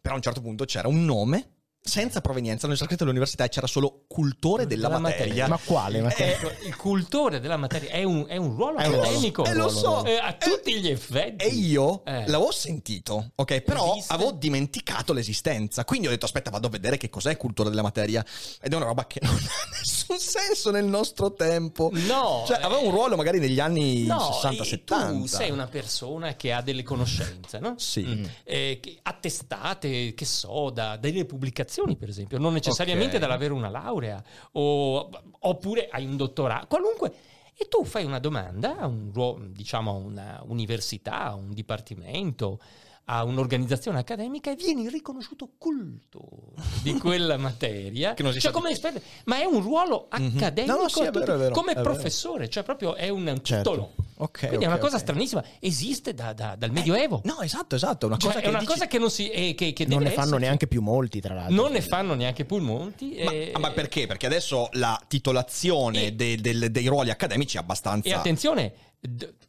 Però 0.02 0.14
a 0.14 0.18
un 0.18 0.24
certo 0.24 0.42
punto 0.42 0.66
c'era 0.66 0.88
un 0.88 1.06
nome 1.06 1.50
senza 1.86 2.22
provenienza, 2.22 2.66
non 2.66 2.76
c'era 2.78 2.88
scritto 2.88 3.04
all'università 3.04 3.44
e 3.44 3.50
c'era 3.50 3.68
solo 3.68 4.06
cultore 4.08 4.66
della, 4.66 4.88
Della 4.88 5.00
materia. 5.00 5.48
materia. 5.48 5.48
Ma 5.50 5.60
quale? 5.64 6.02
Ma 6.02 6.12
quale? 6.14 6.34
Ecco, 6.34 6.52
il 6.66 6.76
cultore 6.78 7.40
della 7.42 7.58
materia 7.58 7.90
è 7.90 8.04
un, 8.04 8.26
è 8.26 8.38
un 8.38 8.56
ruolo 8.56 8.78
È 8.78 8.88
un 8.88 8.94
accademico. 8.96 9.44
Eh, 9.44 9.54
lo 9.54 9.68
so. 9.68 10.06
Eh, 10.06 10.16
a 10.16 10.34
tutti 10.34 10.80
gli 10.80 10.88
effetti. 10.88 11.44
E 11.44 11.50
io 11.50 12.04
Eh. 12.06 12.26
l'avevo 12.28 12.52
sentito, 12.54 13.32
ok? 13.36 13.60
Però 13.62 13.92
Esiste? 13.96 14.14
avevo 14.14 14.32
dimenticato 14.32 15.12
l'esistenza. 15.12 15.84
Quindi 15.84 16.08
ho 16.08 16.10
detto: 16.10 16.24
aspetta, 16.26 16.50
vado 16.50 16.68
a 16.68 16.70
vedere 16.70 16.96
che 16.96 17.10
cos'è 17.10 17.36
cultura 17.36 17.68
della 17.70 17.82
materia. 17.82 18.24
Ed 18.62 18.72
è 18.72 18.76
una 18.78 18.86
roba 18.86 19.06
che 19.06 19.20
non 19.22 19.34
ha 19.36 19.78
nessun 19.78 20.18
senso 20.20 20.72
nel 20.72 20.86
nostro 20.86 21.34
tempo. 21.34 21.90
No, 21.92 22.46
Cioè, 22.48 22.60
eh, 22.60 22.64
aveva 22.64 22.80
un 22.80 22.92
ruolo 22.92 23.18
magari 23.18 23.40
negli 23.40 23.60
anni 23.60 24.06
No, 24.06 24.40
60-70. 24.42 24.86
tu 24.86 25.26
sei 25.28 25.52
una 25.52 25.68
persona 25.68 26.36
che 26.38 26.54
ha 26.54 26.62
delle 26.62 26.84
conoscenze, 26.84 27.60
no? 27.60 27.74
Sì. 27.78 28.04
Mm. 28.06 28.24
Eh, 28.46 28.80
attestate, 29.02 30.14
che 30.14 30.26
so, 30.26 30.70
da 30.70 30.96
delle 30.96 31.26
pubblicazioni, 31.26 31.72
per 31.98 32.10
esempio, 32.10 32.38
non 32.38 32.54
necessariamente 32.54 33.16
Ok. 33.16 33.22
dall'avere 33.22 33.54
una 33.54 33.70
laurea, 33.70 34.24
o- 34.54 35.10
oppure 35.40 35.88
hai 35.92 36.06
un 36.06 36.16
dottorato, 36.18 36.68
qualunque. 36.68 37.14
E 37.56 37.68
tu 37.68 37.86
fai 37.86 38.04
una 38.04 38.20
domanda 38.20 38.78
a 38.80 38.88
un 38.88 39.12
diciamo, 39.52 39.92
a 39.92 39.94
una 39.94 40.44
università, 40.48 41.26
a 41.26 41.36
un 41.36 41.54
dipartimento, 41.54 42.60
a 43.06 43.24
un'organizzazione 43.24 44.00
accademica 44.00 44.50
e 44.50 44.56
vieni 44.56 44.90
riconosciuto 44.90 45.50
culto 45.60 46.54
di 46.82 46.94
quella 46.98 47.38
materia. 47.38 48.14
Che 48.16 48.24
non 48.24 48.32
si 48.34 48.40
cioè, 48.40 48.52
come 48.52 48.72
esperto, 48.72 49.02
ma 49.26 49.40
è 49.40 49.44
un 49.46 49.62
ruolo 49.62 50.08
accademico 50.10 50.76
No, 50.76 50.82
no, 50.84 50.88
sì, 50.90 51.02
vero, 51.12 51.38
vero, 51.38 51.54
come 51.54 51.74
è 51.74 51.76
vero. 51.76 51.92
professore, 51.92 52.50
cioè 52.50 52.64
proprio 52.64 52.96
è 52.96 53.10
un 53.10 53.40
Certo. 53.44 53.70
titolo. 53.70 53.92
Ok, 54.24 54.38
Quindi 54.40 54.56
ok, 54.58 54.64
è 54.64 54.68
una 54.68 54.78
cosa 54.78 54.96
ok. 54.96 55.02
stranissima, 55.02 55.44
esiste 55.60 56.14
da- 56.14 56.32
da- 56.34 56.56
dal 56.58 56.72
Medioevo. 56.72 57.22
No, 57.26 57.42
esatto, 57.42 57.76
esatto. 57.76 58.06
È 58.06 58.10
una 58.10 58.18
Cioè, 58.18 58.28
cosa 58.30 58.40
è 58.40 58.44
che 58.44 58.50
una 58.50 58.60
dici- 58.60 58.72
cosa 58.72 58.88
che 58.88 58.98
non 59.00 59.10
si 59.12 59.30
eh, 59.30 59.54
che, 59.56 59.74
che 59.74 59.86
non 59.86 60.02
ne 60.04 60.10
fanno 60.12 60.28
esserci. 60.28 60.44
neanche 60.44 60.68
più 60.68 60.82
molti, 60.82 61.20
tra 61.20 61.34
l'altro. 61.34 61.54
Non 61.56 61.72
ne 61.72 61.82
fanno 61.82 62.14
neanche 62.14 62.46
Pulmonti. 62.46 63.16
Ma, 63.24 63.32
e, 63.32 63.52
ah, 63.54 63.60
ma 63.60 63.72
perché? 63.72 64.08
Perché 64.08 64.26
adesso 64.26 64.70
la 64.74 65.00
titolazione 65.08 66.06
E- 66.06 66.14
de- 66.14 66.38
del- 66.40 66.72
dei 66.72 66.88
ruoli 66.88 67.10
accademici 67.10 67.58
è 67.58 67.60
abbastanza. 67.60 68.08
E 68.08 68.14
attenzione, 68.14 68.74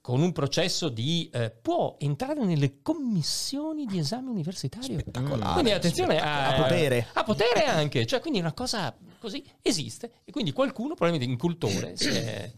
con 0.01 0.21
un 0.21 0.33
processo 0.33 0.89
di 0.89 1.31
eh, 1.33 1.51
può 1.51 1.95
entrare 2.01 2.45
nelle 2.45 2.83
commissioni 2.83 3.87
di 3.87 3.99
esame 3.99 4.31
universitario. 4.31 4.99
Spettacolare, 4.99 5.53
Quindi 5.53 5.71
attenzione 5.71 6.19
a, 6.21 6.49
A 6.49 6.63
potere. 6.63 7.07
A 7.13 7.23
potere 7.23 7.65
anche, 7.65 8.05
cioè 8.07 8.19
quindi 8.21 8.41
una 8.41 8.53
cosa 8.53 8.93
così 9.21 9.43
esiste 9.63 10.11
e 10.25 10.33
quindi 10.33 10.53
qualcuno 10.53 10.95
probabilmente 10.95 11.31
in 11.33 11.39
cultore 11.39 11.93
si 11.97 12.09
è- 12.11 12.51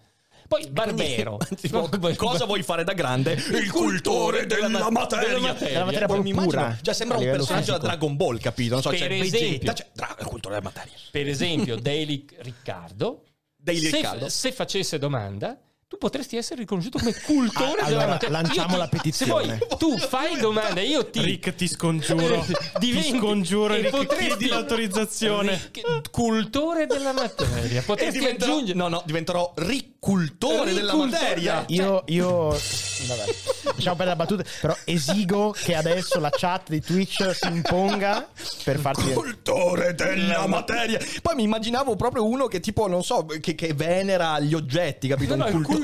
Poi 0.48 0.66
Barbero. 0.70 1.38
Tipo, 1.60 1.88
cosa 2.16 2.44
vuoi 2.44 2.62
fare 2.62 2.84
da 2.84 2.92
grande? 2.92 3.32
Il 3.32 3.70
cultore 3.70 4.46
della, 4.46 4.68
della 4.68 4.90
materia. 4.90 5.38
materia. 5.38 5.72
Della 5.72 5.84
materia 5.84 6.06
Poi 6.06 6.28
immagino- 6.28 6.76
Cioè, 6.82 6.94
sembra 6.94 7.18
un 7.18 7.24
personaggio 7.24 7.72
da. 7.72 7.78
Dragon 7.78 8.16
Ball, 8.16 8.38
capito? 8.38 8.74
Non 8.74 8.82
so, 8.82 8.90
Per 8.90 8.98
c'è 8.98 9.04
esempio. 9.06 9.30
Vegeta, 9.38 9.72
c'è 9.72 9.86
Dra- 9.92 10.16
il 10.20 10.26
cultore 10.26 10.54
della 10.56 10.66
materia. 10.66 10.94
Per 11.10 11.28
esempio, 11.28 11.76
Daily 11.80 12.24
Riccardo. 12.38 13.22
Daily 13.56 13.88
se, 13.88 13.96
Riccardo. 13.96 14.28
se 14.28 14.52
facesse 14.52 14.98
domanda, 14.98 15.58
tu 15.88 15.98
potresti 15.98 16.36
essere 16.36 16.60
riconosciuto 16.60 16.98
come 16.98 17.14
cultore 17.14 17.80
Ah, 17.82 17.84
della 17.84 17.96
allora, 18.02 18.06
materia. 18.06 18.40
lanciamo 18.40 18.72
ti- 18.72 18.76
la 18.78 18.88
petizione. 18.88 19.58
Se 19.58 19.66
poi 19.66 19.78
tu 19.78 19.96
fai 19.98 20.36
domanda, 20.40 20.80
io 20.80 21.08
ti. 21.08 21.20
Rick, 21.22 21.54
ti 21.54 21.68
scongiuro. 21.68 22.44
Diventi- 22.80 23.10
ti 23.12 23.18
scongiuro, 23.18 23.74
Rick, 23.74 23.90
potresti- 23.90 24.26
chiedi 24.26 24.48
l'autorizzazione. 24.48 25.70
Ric- 25.72 26.10
Cultore 26.10 26.86
della 26.86 27.12
materia. 27.12 27.82
Potresti 27.86 28.18
diventerò, 28.18 28.52
aggiungere. 28.54 28.78
no, 28.78 28.88
no, 28.88 29.02
diventerò 29.06 29.52
ricultore 29.56 30.72
della 30.74 30.94
materia. 30.94 31.64
dai. 31.66 31.76
Io, 31.76 32.02
io 32.06 32.48
vabbè, 32.48 33.24
lasciamo 33.64 33.96
perdere 33.96 34.04
la 34.04 34.16
battuta, 34.16 34.44
però 34.60 34.76
esigo 34.84 35.50
che 35.52 35.74
adesso 35.76 36.18
la 36.18 36.30
chat 36.30 36.68
di 36.68 36.80
Twitch 36.80 37.30
si 37.34 37.46
imponga 37.48 38.28
per 38.64 38.78
farti... 38.78 39.12
Cultore 39.12 39.94
della 39.94 40.46
materia. 40.48 40.98
Poi 41.22 41.34
mi 41.36 41.42
immaginavo 41.44 41.94
proprio 41.96 42.24
uno 42.26 42.46
che 42.46 42.58
tipo, 42.60 42.88
non 42.88 43.04
so, 43.04 43.24
che, 43.40 43.54
che 43.54 43.72
venera 43.74 44.40
gli 44.40 44.54
oggetti, 44.54 45.06
capito? 45.08 45.34
No, 45.36 45.44
no, 45.44 45.56
Un 45.56 45.62
cultore. 45.62 45.74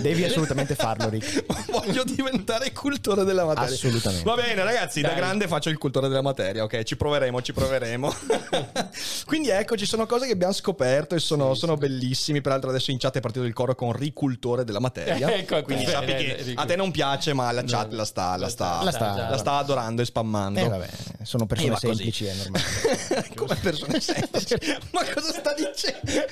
Devi 0.00 0.24
assolutamente 0.24 0.74
farlo, 0.74 1.08
Rick. 1.08 1.44
Voglio 1.70 2.04
diventare 2.04 2.72
cultore 2.72 3.24
della 3.24 3.44
materia. 3.44 3.74
Assolutamente. 3.74 4.24
Va 4.24 4.34
bene, 4.34 4.62
ragazzi, 4.62 5.00
da 5.00 5.08
Dai. 5.08 5.16
grande 5.16 5.48
faccio 5.48 5.68
il 5.70 5.78
cultore 5.78 6.08
della 6.08 6.22
materia, 6.22 6.62
ok? 6.64 6.82
Ci 6.82 6.96
proveremo, 6.96 7.42
ci 7.42 7.52
proveremo. 7.52 8.14
Quindi 9.26 9.48
ecco, 9.50 9.76
ci 9.76 9.86
sono 9.86 10.06
cose 10.06 10.26
che 10.26 10.32
abbiamo 10.32 10.52
scoperto 10.52 11.14
e 11.14 11.18
sono, 11.18 11.54
sono 11.54 11.76
bellissimi. 11.76 12.40
Peraltro 12.40 12.70
adesso 12.70 12.90
in 12.90 12.98
chat 12.98 13.16
è 13.16 13.20
partito 13.20 13.44
il 13.44 13.52
coro 13.52 13.74
con 13.74 13.92
ricultore 13.92 14.64
della 14.64 14.80
materia. 14.80 15.26
Ecco, 15.38 15.62
Quindi 15.62 15.84
bene, 15.84 15.94
sappi 15.94 16.12
bene, 16.12 16.24
che 16.24 16.42
Rico. 16.42 16.60
a 16.60 16.64
te 16.64 16.74
non 16.76 16.90
piace, 16.90 17.32
ma 17.32 17.52
la 17.52 17.62
chat 17.64 17.90
No, 17.90 17.96
la 17.96 18.04
sta, 18.04 18.36
la 18.36 18.48
sta, 18.48 18.82
la 18.82 18.90
sta- 18.90 19.28
la 19.30 19.36
sta 19.36 19.52
adorando 19.58 20.02
e 20.02 20.04
spammando. 20.04 20.58
Eh 20.58 20.68
vabbè, 20.68 20.88
sono 21.22 21.46
persone 21.46 21.70
così. 21.70 21.86
semplici, 21.86 22.24
è 22.26 22.34
normale. 22.34 23.28
Come 23.36 23.54
persone 23.56 24.00
semplici. 24.00 24.56
Ma 24.90 25.04
cosa 25.14 25.32
sta 25.32 25.54
dicendo? 25.54 26.26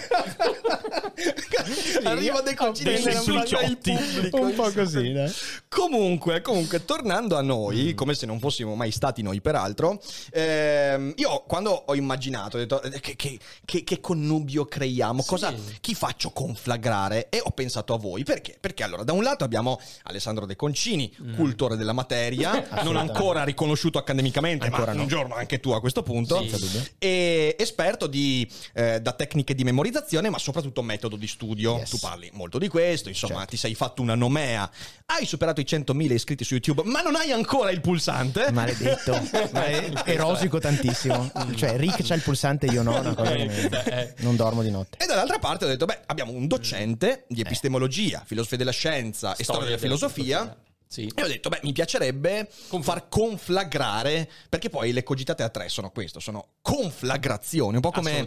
Arriva 2.04 2.40
dei 2.40 2.54
concili 2.54 2.75
dei 2.82 3.76
pubblico. 3.80 4.40
Un 4.40 4.54
po' 4.54 4.70
così, 4.72 5.12
dai. 5.12 5.32
Comunque, 5.68 6.40
comunque, 6.40 6.84
tornando 6.84 7.36
a 7.36 7.42
noi, 7.42 7.94
come 7.94 8.14
se 8.14 8.26
non 8.26 8.38
fossimo 8.38 8.74
mai 8.74 8.90
stati 8.90 9.22
noi, 9.22 9.40
peraltro, 9.40 10.00
ehm, 10.32 11.12
io 11.16 11.44
quando 11.46 11.70
ho 11.70 11.94
immaginato, 11.94 12.56
ho 12.56 12.60
detto 12.60 12.82
eh, 12.82 13.00
che, 13.00 13.16
che- 13.16 13.38
che- 13.64 13.84
che 13.84 14.00
connubio 14.00 14.64
creiamo, 14.64 15.22
Sì. 15.22 15.28
cosa, 15.28 15.54
chi 15.80 15.94
faccio 15.94 16.30
conflagrare? 16.30 17.28
E 17.28 17.40
ho 17.42 17.50
pensato 17.50 17.92
a 17.94 17.98
voi. 17.98 18.22
Perché? 18.24 18.56
Perché 18.60 18.82
allora, 18.84 19.02
da 19.04 19.12
un 19.12 19.22
lato 19.22 19.44
abbiamo 19.44 19.78
Alessandro 20.04 20.46
De 20.46 20.56
Concini, 20.56 21.14
cultore 21.34 21.76
della 21.76 21.92
materia, 21.92 22.68
non 22.82 22.96
ancora 22.96 23.44
riconosciuto 23.44 23.98
accademicamente, 23.98 24.66
Ancora 24.66 24.86
ma 24.92 24.92
no. 24.94 25.02
un 25.02 25.08
giorno 25.08 25.34
anche 25.34 25.60
tu 25.60 25.70
a 25.70 25.80
questo 25.80 26.02
punto. 26.02 26.36
Dubbio. 26.40 26.84
E 26.98 27.54
esperto 27.58 28.06
di, 28.06 28.48
eh, 28.74 29.00
da 29.00 29.12
tecniche 29.12 29.54
di 29.54 29.64
memorizzazione, 29.64 30.30
ma 30.30 30.38
soprattutto 30.38 30.82
metodo 30.82 31.16
di 31.16 31.26
studio. 31.26 31.76
Yes. 31.78 31.90
Tu 31.90 31.98
parli 31.98 32.30
molto 32.32 32.58
di 32.58 32.65
questo, 32.68 33.08
insomma, 33.08 33.34
Certo. 33.38 33.50
ti 33.50 33.56
sei 33.56 33.74
fatto 33.74 34.02
una 34.02 34.14
nomea, 34.14 34.70
hai 35.06 35.24
superato 35.26 35.60
i 35.60 35.64
100.000 35.64 36.12
iscritti 36.12 36.44
su 36.44 36.54
YouTube, 36.54 36.82
ma 36.84 37.00
non 37.02 37.14
hai 37.16 37.30
ancora 37.32 37.70
il 37.70 37.80
pulsante. 37.80 38.50
Maledetto, 38.52 39.12
Ma 39.52 39.64
è- 39.66 39.92
e 40.04 40.16
rosico 40.16 40.58
tantissimo. 40.58 41.30
Cioè, 41.54 41.76
Rick 41.76 42.02
c'ha 42.04 42.14
il 42.14 42.22
pulsante, 42.22 42.66
io 42.66 42.82
no, 42.82 42.98
una 42.98 43.14
cosa 43.14 43.32
che 43.32 43.44
mi- 43.46 44.24
non 44.24 44.36
dormo 44.36 44.62
di 44.62 44.70
notte. 44.70 44.98
E 45.02 45.06
dall'altra 45.06 45.38
parte 45.38 45.64
ho 45.64 45.68
detto, 45.68 45.84
beh, 45.86 46.00
abbiamo 46.06 46.32
un 46.32 46.46
docente 46.46 47.24
di 47.28 47.40
epistemologia, 47.40 48.22
filosofia 48.26 48.56
della 48.56 48.72
scienza 48.72 49.34
e 49.36 49.44
storia 49.44 49.64
della 49.66 49.78
filosofia. 49.78 50.56
Sì. 50.88 51.10
E 51.14 51.22
ho 51.22 51.26
detto, 51.26 51.48
beh, 51.48 51.60
mi 51.64 51.72
piacerebbe 51.72 52.48
far 52.80 53.08
conflagrare, 53.08 54.30
perché 54.48 54.68
poi 54.70 54.92
le 54.92 55.02
cogitate 55.02 55.42
a 55.42 55.48
tre 55.48 55.68
sono 55.68 55.90
questo, 55.90 56.20
sono 56.20 56.50
conflagrazioni, 56.62 57.74
un 57.74 57.80
po' 57.80 57.90
come 57.90 58.26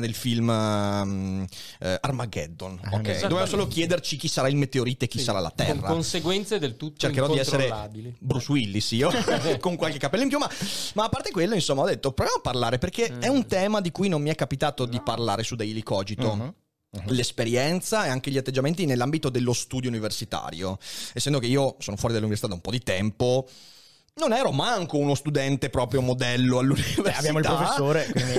del 0.00 0.14
film 0.14 0.48
um, 0.48 1.46
eh, 1.80 1.98
Armageddon, 2.00 2.72
ok? 2.72 2.82
Esattamente. 2.84 3.20
Dobbiamo 3.20 3.46
solo 3.46 3.66
chiederci 3.66 4.16
chi 4.16 4.28
sarà 4.28 4.48
il 4.48 4.56
meteorite 4.56 5.04
e 5.04 5.08
chi 5.08 5.18
Sì. 5.18 5.24
sarà 5.24 5.40
la 5.40 5.52
Con 5.54 5.66
Terra. 5.66 5.88
conseguenze 5.88 6.58
del 6.58 6.76
tutto 6.76 6.98
Cercherò 6.98 7.28
di 7.28 7.38
essere. 7.38 7.70
Bruce 8.18 8.50
Willis 8.50 8.90
io, 8.92 9.10
con 9.60 9.76
qualche 9.76 9.98
capello 9.98 10.22
in 10.22 10.28
più, 10.28 10.38
ma, 10.38 10.48
ma 10.94 11.04
a 11.04 11.08
parte 11.08 11.30
quello, 11.30 11.54
insomma, 11.54 11.82
ho 11.82 11.86
detto 11.86 12.12
proviamo 12.12 12.38
a 12.38 12.42
parlare 12.42 12.78
perché 12.78 13.18
è 13.18 13.28
un 13.28 13.46
tema 13.46 13.80
di 13.80 13.90
cui 13.90 14.08
non 14.08 14.22
mi 14.22 14.30
è 14.30 14.34
capitato 14.34 14.86
di 14.86 15.00
parlare 15.02 15.42
su 15.42 15.56
Daily 15.56 15.82
Cogito. 15.82 16.34
Mhm. 16.34 16.54
L'esperienza 17.06 18.04
e 18.04 18.10
anche 18.10 18.30
gli 18.30 18.36
atteggiamenti 18.36 18.84
nell'ambito 18.84 19.30
dello 19.30 19.54
studio 19.54 19.88
universitario. 19.88 20.78
Essendo 21.14 21.38
che 21.38 21.46
io 21.46 21.76
sono 21.78 21.96
fuori 21.96 22.12
dall'università 22.12 22.48
da 22.48 22.54
un 22.54 22.60
po' 22.60 22.70
di 22.70 22.80
tempo, 22.80 23.48
non 24.14 24.32
ero 24.32 24.52
manco 24.52 24.98
uno 24.98 25.14
studente 25.14 25.70
proprio 25.70 26.02
modello 26.02 26.58
all'università. 26.58 27.02
Beh, 27.02 27.14
abbiamo 27.14 27.38
il 27.38 27.44
professore, 27.44 28.06
quindi 28.12 28.32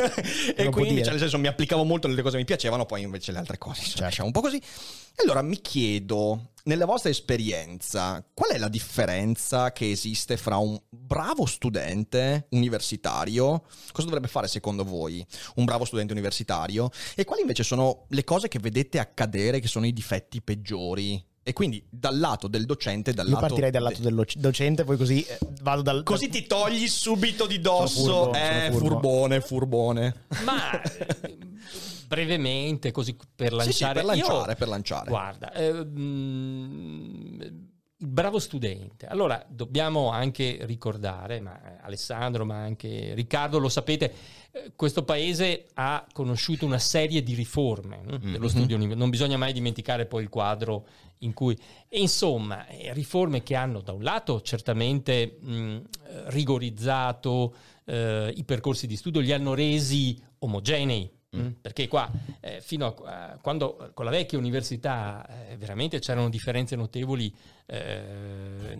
e 0.55 0.69
quindi, 0.69 1.01
cioè, 1.01 1.11
nel 1.11 1.19
senso, 1.19 1.39
mi 1.39 1.47
applicavo 1.47 1.83
molto 1.83 2.07
nelle 2.07 2.21
cose 2.21 2.33
che 2.33 2.39
mi 2.41 2.45
piacevano, 2.45 2.85
poi 2.85 3.01
invece 3.01 3.31
le 3.31 3.39
altre 3.39 3.57
cose, 3.57 3.81
Certo. 3.83 4.01
lasciamo 4.01 4.27
un 4.27 4.33
po' 4.33 4.41
così. 4.41 4.57
E 4.57 5.21
allora 5.23 5.41
mi 5.41 5.61
chiedo, 5.61 6.51
nella 6.63 6.85
vostra 6.85 7.09
esperienza, 7.09 8.23
qual 8.33 8.51
è 8.51 8.57
la 8.57 8.67
differenza 8.67 9.71
che 9.71 9.91
esiste 9.91 10.37
fra 10.37 10.57
un 10.57 10.79
bravo 10.89 11.45
studente 11.45 12.47
universitario, 12.51 13.63
cosa 13.91 14.07
dovrebbe 14.07 14.27
fare 14.27 14.47
secondo 14.47 14.83
voi 14.83 15.25
un 15.55 15.65
bravo 15.65 15.85
studente 15.85 16.13
universitario, 16.13 16.89
e 17.15 17.25
quali 17.25 17.41
invece 17.41 17.63
sono 17.63 18.05
le 18.09 18.23
cose 18.23 18.47
che 18.47 18.59
vedete 18.59 18.99
accadere 18.99 19.59
che 19.59 19.67
sono 19.67 19.85
i 19.85 19.93
difetti 19.93 20.41
peggiori? 20.41 21.23
E 21.45 21.51
quindi 21.51 21.85
dal 21.89 22.17
lato 22.17 22.47
del 22.47 22.65
docente 22.65 23.11
dal 23.13 23.25
Io 23.27 23.33
lato... 23.33 23.45
partirei 23.47 23.69
dal 23.69 23.83
lato 23.83 23.97
de- 23.97 24.03
del 24.03 24.15
doc- 24.15 24.35
docente, 24.37 24.83
poi 24.85 24.95
così 24.97 25.21
eh, 25.23 25.37
vado 25.61 25.81
dal... 25.81 26.01
Così 26.03 26.29
ti 26.29 26.47
togli 26.47 26.87
subito 26.87 27.45
di 27.45 27.59
dosso. 27.59 28.31
Furbo, 28.31 28.33
eh, 28.33 28.69
furbo. 28.71 28.87
furbone, 28.87 29.41
furbone. 29.41 30.15
Ma 30.45 30.81
brevemente, 32.07 32.91
così 32.91 33.15
per 33.35 33.49
Sì, 33.61 33.71
sì, 33.73 33.81
lanciare. 33.83 33.93
per 33.93 34.15
Io- 34.15 34.27
lanciare, 34.27 34.55
per 34.55 34.67
lanciare. 34.67 35.09
Guarda, 35.09 35.51
eh, 35.53 35.73
mm, 35.85 37.41
il 37.41 38.07
bravo 38.09 38.39
studente. 38.39 39.05
Allora, 39.07 39.43
dobbiamo 39.47 40.09
anche 40.11 40.59
ricordare, 40.61 41.39
ma 41.39 41.59
eh, 41.61 41.77
Alessandro, 41.81 42.45
ma 42.45 42.57
anche 42.57 43.13
Riccardo, 43.13 43.57
lo 43.59 43.69
sapete, 43.69 44.13
eh, 44.51 44.71
questo 44.75 45.03
paese 45.03 45.65
ha 45.75 46.05
conosciuto 46.11 46.65
una 46.65 46.79
serie 46.79 47.23
di 47.23 47.33
riforme 47.33 48.01
no? 48.03 48.17
dello 48.17 48.39
Mhm. 48.39 48.47
studio 48.47 48.75
universitario. 48.75 48.95
Non 48.97 49.09
bisogna 49.09 49.37
mai 49.37 49.53
dimenticare 49.53 50.05
poi 50.05 50.23
il 50.23 50.29
quadro 50.29 50.85
in 51.23 51.33
cui... 51.33 51.57
E 51.89 51.99
insomma, 51.99 52.65
eh, 52.67 52.93
riforme 52.93 53.43
che 53.43 53.55
hanno 53.55 53.81
da 53.81 53.91
un 53.91 54.03
lato 54.03 54.41
certamente 54.41 55.37
mh, 55.39 55.81
rigorizzato 56.27 57.55
eh, 57.85 58.33
i 58.35 58.43
percorsi 58.43 58.87
di 58.87 58.95
studio, 58.95 59.21
li 59.21 59.31
hanno 59.31 59.53
resi 59.53 60.21
omogenei. 60.39 61.09
mm, 61.35 61.47
Perché 61.61 61.87
qua, 61.87 62.09
eh, 62.39 62.61
fino 62.61 62.85
a 62.85 63.31
a 63.33 63.37
quando 63.41 63.91
con 63.93 64.05
la 64.05 64.11
vecchia 64.11 64.37
università 64.37 65.25
eh, 65.49 65.57
veramente 65.57 65.99
c'erano 65.99 66.29
differenze 66.29 66.75
notevoli, 66.75 67.33
eh, 67.65 68.77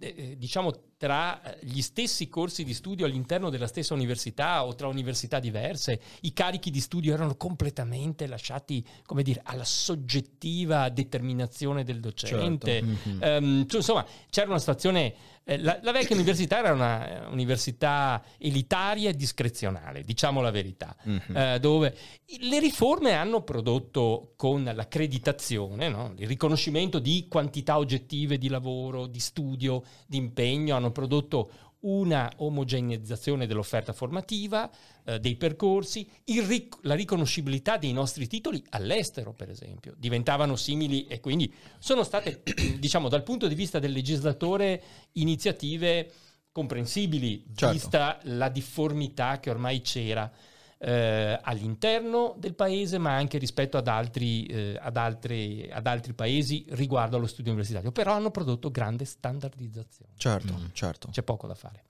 eh, 0.00 0.36
diciamo, 0.36 0.72
tra 0.96 1.40
gli 1.60 1.82
stessi 1.82 2.28
corsi 2.28 2.64
di 2.64 2.72
studio 2.72 3.04
all'interno 3.04 3.50
della 3.50 3.66
stessa 3.66 3.92
università 3.92 4.64
o 4.64 4.74
tra 4.74 4.86
università 4.86 5.38
diverse, 5.38 6.00
i 6.22 6.32
carichi 6.32 6.70
di 6.70 6.80
studio 6.80 7.12
erano 7.12 7.36
completamente 7.36 8.26
lasciati, 8.26 8.84
come 9.04 9.22
dire, 9.22 9.40
alla 9.44 9.64
soggettiva 9.64 10.88
determinazione 10.88 11.84
del 11.84 12.00
docente. 12.00 12.82
Mhm. 12.82 13.18
Ehm, 13.20 13.66
cioè, 13.66 13.80
insomma, 13.80 14.06
c'era 14.30 14.48
una 14.48 14.58
situazione. 14.58 15.14
eh, 15.44 15.58
la, 15.58 15.78
la 15.82 15.92
vecchia 15.92 16.16
università 16.16 16.58
era 16.58 16.72
una 16.72 17.26
eh, 17.26 17.26
università 17.26 18.22
elitaria 18.38 19.10
e 19.10 19.14
discrezionale, 19.14 20.02
diciamo 20.02 20.40
la 20.40 20.50
verità, 20.50 20.96
eh, 21.04 21.58
dove 21.60 21.94
le 22.40 22.58
riforme 22.58 23.12
hanno 23.12 23.42
prodotto 23.42 24.32
con 24.36 24.64
l'accreditazione, 24.64 25.88
no? 25.88 26.14
il 26.16 26.26
riconoscimento 26.26 26.98
di 26.98 27.26
quantità 27.28 27.76
oggettive 27.76 28.38
di 28.38 28.48
lavoro, 28.48 29.06
di 29.06 29.20
studio, 29.20 29.82
di 30.06 30.16
impegno, 30.16 30.74
hanno 30.86 30.92
prodotto 30.92 31.50
una 31.80 32.30
omogeneizzazione 32.36 33.46
dell'offerta 33.46 33.92
formativa, 33.92 34.70
eh, 35.04 35.20
dei 35.20 35.36
percorsi, 35.36 36.08
ric- 36.24 36.78
la 36.82 36.94
riconoscibilità 36.94 37.76
dei 37.76 37.92
nostri 37.92 38.26
titoli 38.26 38.64
all'estero, 38.70 39.32
per 39.32 39.50
esempio, 39.50 39.94
diventavano 39.96 40.56
simili 40.56 41.06
e 41.06 41.20
quindi 41.20 41.52
sono 41.78 42.02
state, 42.02 42.42
diciamo, 42.78 43.08
dal 43.08 43.22
punto 43.22 43.46
di 43.46 43.54
vista 43.54 43.78
del 43.78 43.92
legislatore, 43.92 44.82
iniziative 45.12 46.10
comprensibili, 46.50 47.44
Certo. 47.54 47.74
vista 47.74 48.18
la 48.22 48.48
difformità 48.48 49.38
che 49.38 49.50
ormai 49.50 49.82
c'era 49.82 50.30
eh, 50.78 51.38
all'interno 51.42 52.34
del 52.38 52.54
paese, 52.54 52.98
ma 52.98 53.14
anche 53.14 53.38
rispetto 53.38 53.76
ad 53.76 53.88
altri, 53.88 54.46
eh, 54.46 54.78
ad, 54.80 54.96
altri, 54.96 55.68
ad 55.70 55.86
altri 55.86 56.12
paesi 56.12 56.64
riguardo 56.70 57.16
allo 57.16 57.26
studio 57.26 57.52
universitario. 57.52 57.92
Però 57.92 58.12
hanno 58.12 58.30
prodotto 58.30 58.70
grande 58.70 59.04
standardizzazione 59.04 60.12
Certo, 60.16 60.54
certo. 60.72 61.08
c'è 61.10 61.22
poco 61.22 61.46
da 61.46 61.54
fare. 61.54 61.84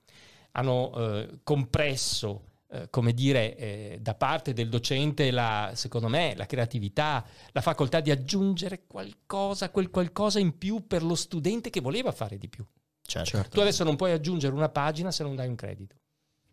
Hanno 0.53 0.93
eh, 0.97 1.41
compresso 1.43 2.55
eh, 2.69 2.91
come 2.91 3.13
dire, 3.13 3.57
eh, 3.57 3.99
da 4.01 4.15
parte 4.15 4.53
del 4.53 4.69
docente, 4.69 5.31
la, 5.31 5.71
secondo 5.75 6.09
me, 6.09 6.35
la 6.35 6.47
creatività, 6.47 7.25
la 7.53 7.61
facoltà 7.61 8.01
di 8.01 8.11
aggiungere 8.11 8.87
qualcosa, 8.87 9.71
quel 9.71 9.91
qualcosa 9.91 10.41
in 10.41 10.59
più 10.59 10.87
per 10.87 11.05
lo 11.05 11.15
studente 11.15 11.71
che 11.71 11.81
voleva 11.81 12.11
fare 12.11 12.39
di 12.39 12.49
più. 12.49 12.67
Certo. 13.03 13.49
Tu 13.51 13.61
adesso 13.61 13.85
non 13.85 13.95
puoi 13.95 14.11
aggiungere 14.11 14.53
una 14.53 14.69
pagina 14.69 15.13
se 15.13 15.23
non 15.23 15.37
dai 15.37 15.47
un 15.47 15.55
credito. 15.55 15.95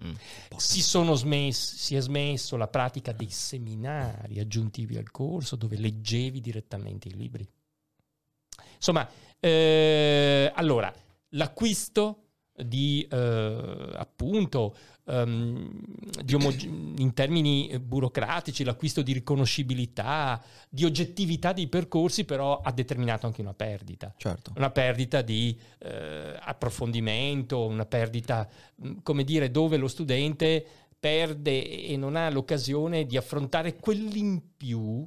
Mm. 0.05 0.13
Si, 0.57 0.81
smess- 1.15 1.75
si 1.75 1.95
è 1.95 2.01
smesso 2.01 2.57
la 2.57 2.67
pratica 2.67 3.12
dei 3.12 3.29
seminari 3.29 4.39
aggiuntivi 4.39 4.98
al 4.98 5.12
corso 5.12 5.55
dove 5.55 5.77
leggevi 5.77 6.41
direttamente 6.41 7.07
i 7.07 7.13
libri. 7.13 7.48
Insomma, 8.75 9.07
eh, 9.39 10.51
allora, 10.53 10.93
l'acquisto 11.29 12.22
di 12.55 13.07
eh, 13.10 13.89
appunto 13.95 14.75
ehm, 15.05 15.69
di 16.24 16.36
omoge- 16.36 16.67
in 16.67 17.13
termini 17.13 17.79
burocratici, 17.79 18.63
l'acquisto 18.63 19.01
di 19.01 19.13
riconoscibilità, 19.13 20.41
di 20.69 20.86
oggettività 20.86 21.53
dei 21.53 21.67
percorsi, 21.67 22.25
però 22.25 22.62
ha 22.62 22.72
determinato 22.72 23.25
anche 23.25 23.41
una 23.41 23.53
perdita. 23.53 24.13
Certo. 24.17 24.53
Una 24.55 24.69
perdita 24.69 25.22
di 25.22 25.57
eh, 25.79 26.38
approfondimento, 26.39 27.65
una 27.65 27.86
perdita, 27.86 28.48
come 29.01 29.24
dire, 29.24 29.50
dove 29.50 29.77
lo 29.77 29.88
studente 29.88 30.65
perde 31.00 31.86
e 31.86 31.98
non 31.98 32.15
ha 32.15 32.29
l'occasione 32.29 33.05
di 33.05 33.17
affrontare 33.17 33.75
quell'in 33.75 34.41
più 34.55 35.05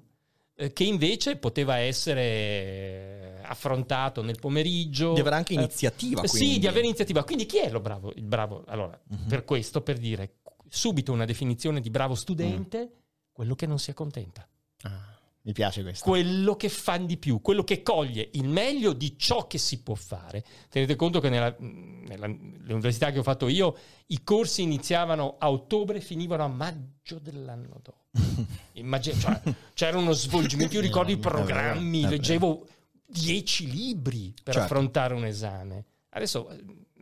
che 0.73 0.85
invece 0.85 1.37
poteva 1.37 1.77
essere 1.77 3.41
affrontato 3.43 4.23
nel 4.23 4.39
pomeriggio. 4.41 5.13
Di 5.13 5.21
avere 5.21 5.37
anche 5.37 5.53
Eh, 5.53 5.57
iniziativa. 5.57 6.27
sì, 6.27 6.39
quindi. 6.39 6.59
di 6.61 6.67
avere 6.67 6.87
iniziativa. 6.87 7.25
Quindi 7.25 7.47
chi 7.47 7.59
è 7.59 7.71
lo 7.71 7.81
bravo? 7.81 8.13
Il 8.17 8.25
bravo? 8.25 8.65
Allora, 8.67 8.99
Mhm. 9.09 9.27
per 9.29 9.45
questo, 9.45 9.83
per 9.83 9.99
dire 9.99 10.37
subito 10.69 11.13
una 11.13 11.25
definizione 11.27 11.81
di 11.81 11.91
bravo 11.91 12.15
studente, 12.15 12.79
Mm. 12.81 12.99
quello 13.33 13.55
che 13.55 13.67
non 13.67 13.79
si 13.79 13.91
accontenta, 13.91 14.49
Ah, 14.83 15.16
mi 15.47 15.53
piace 15.53 15.83
questo. 15.83 16.05
quello 16.05 16.57
che 16.57 16.69
fa 16.69 16.97
di 16.97 17.17
più, 17.17 17.41
quello 17.41 17.63
che 17.63 17.81
coglie 17.83 18.31
il 18.33 18.49
meglio 18.49 18.93
di 18.93 19.17
ciò 19.17 19.47
che 19.47 19.59
si 19.59 19.81
può 19.81 19.95
fare. 19.95 20.45
Tenete 20.69 20.97
conto 20.97 21.21
che 21.21 21.29
nell'università 21.31 23.13
che 23.13 23.21
ho 23.21 23.23
fatto 23.23 23.47
io, 23.47 23.77
i 24.07 24.25
corsi 24.25 24.63
iniziavano 24.63 25.37
a 25.39 25.49
ottobre 25.51 25.99
e 25.99 26.01
finivano 26.01 26.43
a 26.45 26.49
maggio 26.49 27.21
dell'anno 27.21 27.81
dopo. 27.81 28.07
Immagina- 28.75 29.17
cioè, 29.19 29.41
c'era 29.73 29.99
uno 29.99 30.13
svolgimento, 30.13 30.75
io 30.75 30.81
ricordo 30.81 31.13
i 31.13 31.19
programmi, 31.19 32.09
leggevo 32.09 32.67
dieci 33.07 33.71
libri 33.71 34.35
per 34.43 34.55
Certo. 34.55 34.61
affrontare 34.75 35.15
un 35.15 35.25
esame. 35.27 35.85
Adesso 36.09 36.49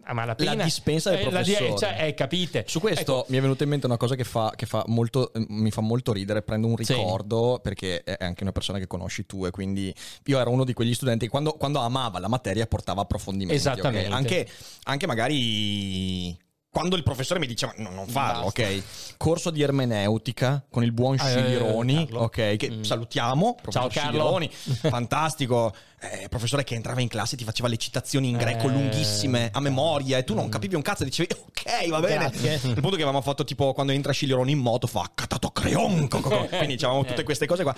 a 0.05 0.13
malapena... 0.13 0.55
La 0.55 0.65
dispensa 0.65 1.11
del 1.11 1.21
eh, 1.27 1.31
la 1.31 1.43
di- 1.43 1.53
professore. 1.55 1.79
cioè, 1.97 2.07
eh, 2.07 2.15
capite? 2.15 2.65
Su 2.67 2.81
questo 2.81 3.01
Ecco, 3.21 3.27
mi 3.29 3.39
è 3.39 3.41
venuta 3.41 3.63
in 3.65 3.71
mente 3.71 3.87
una 3.87 3.97
cosa 3.97 4.15
che, 4.15 4.25
fa, 4.25 4.53
che 4.55 4.67
fa 4.67 4.85
molto, 4.87 5.33
eh, 5.33 5.45
mi 5.49 5.71
fa 5.71 5.81
molto 5.81 6.13
ridere, 6.13 6.43
prendo 6.43 6.67
un 6.67 6.77
Sì. 6.83 6.93
ricordo 6.95 7.61
perché 7.63 8.03
è 8.05 8.25
anche 8.25 8.43
una 8.43 8.53
persona 8.53 8.79
che 8.79 8.87
conosci 8.87 9.27
tu 9.27 9.47
e 9.47 9.51
quindi 9.51 9.95
io 10.27 10.39
ero 10.39 10.51
uno 10.51 10.65
di 10.65 10.73
quegli 10.73 10.95
studenti 10.95 11.25
che 11.25 11.31
quando, 11.31 11.53
quando 11.55 11.81
amava 11.81 12.19
la 12.19 12.29
materia 12.29 12.67
portava 12.67 13.03
approfondimenti. 13.03 13.55
Esattamente. 13.59 14.13
Anche, 14.13 14.49
anche 14.85 15.07
magari 15.07 16.37
quando 16.71 16.97
il 16.97 17.05
professore 17.05 17.39
mi 17.39 17.47
diceva 17.47 17.73
no, 17.77 17.91
non 17.91 18.09
farlo, 18.09 18.47
ok? 18.47 18.83
Corso 19.17 19.51
di 19.51 19.63
ermeneutica 19.63 20.65
con 20.69 20.83
il 20.83 20.91
buon 20.91 21.15
Eh, 21.15 21.19
Scilironi, 21.19 22.05
Carlo. 22.07 22.21
ok? 22.23 22.57
Che 22.57 22.69
Mm. 22.71 22.83
salutiamo, 22.83 23.57
Ciao, 23.71 23.87
Carlo. 23.89 24.11
Scilironi, 24.11 24.51
fantastico. 24.51 25.73
Eh, 26.05 26.29
professore 26.29 26.65
che 26.65 26.75
entrava 26.75 27.01
in 27.01 27.09
classe 27.09 27.35
e 27.35 27.39
ti 27.39 27.45
faceva 27.45 27.69
le 27.69 27.77
citazioni 27.77 28.29
in 28.29 28.37
greco 28.37 28.69
Eh. 28.69 28.73
lunghissime 28.73 29.51
a 29.53 29.61
memoria 29.61 30.19
e 30.19 30.25
tu 30.25 30.35
non 30.35 30.49
capivi 30.49 30.75
un 30.75 30.83
cazzo 30.83 31.03
e 31.03 31.07
dicevi 31.07 31.29
ok 31.33 31.89
va 31.89 32.01
bene 32.01 32.29
Grazie. 32.31 32.55
il 32.55 32.75
punto 32.75 32.91
che 32.91 32.95
avevamo 33.03 33.21
fatto 33.23 33.45
tipo 33.45 33.73
quando 33.73 33.93
entra 33.93 34.13
Scilironi 34.13 34.53
in 34.53 34.59
moto 34.59 34.87
fa 34.87 35.11
catato 35.15 35.51
creon 35.51 36.09
quindi 36.11 36.75
avevamo 36.75 37.05
tutte 37.05 37.23
queste 37.23 37.47
cose 37.47 37.63
qua 37.63 37.75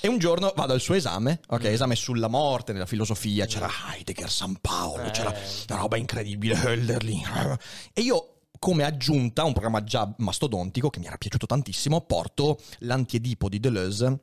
e 0.00 0.08
un 0.08 0.18
giorno 0.18 0.52
vado 0.56 0.72
al 0.72 0.80
suo 0.80 0.94
esame 0.94 1.40
ok 1.46 1.62
Mm. 1.62 1.66
esame 1.72 1.94
sulla 1.94 2.28
morte 2.28 2.72
nella 2.72 2.86
filosofia 2.86 3.46
c'era 3.46 3.68
Heidegger 3.92 4.30
San 4.30 4.56
Paolo 4.60 5.04
Eh. 5.04 5.10
c'era 5.10 5.32
una 5.68 5.78
roba 5.78 5.96
incredibile 5.96 6.54
Hölderlin 6.54 7.58
e 7.92 8.00
io 8.00 8.34
come 8.58 8.84
aggiunta 8.84 9.42
a 9.42 9.44
un 9.44 9.52
programma 9.52 9.84
già 9.84 10.12
mastodontico 10.18 10.90
che 10.90 10.98
mi 10.98 11.06
era 11.06 11.16
piaciuto 11.16 11.46
tantissimo 11.46 12.00
porto 12.02 12.58
l'antiedipo 12.80 13.48
di 13.48 13.60
Deleuze 13.60 14.18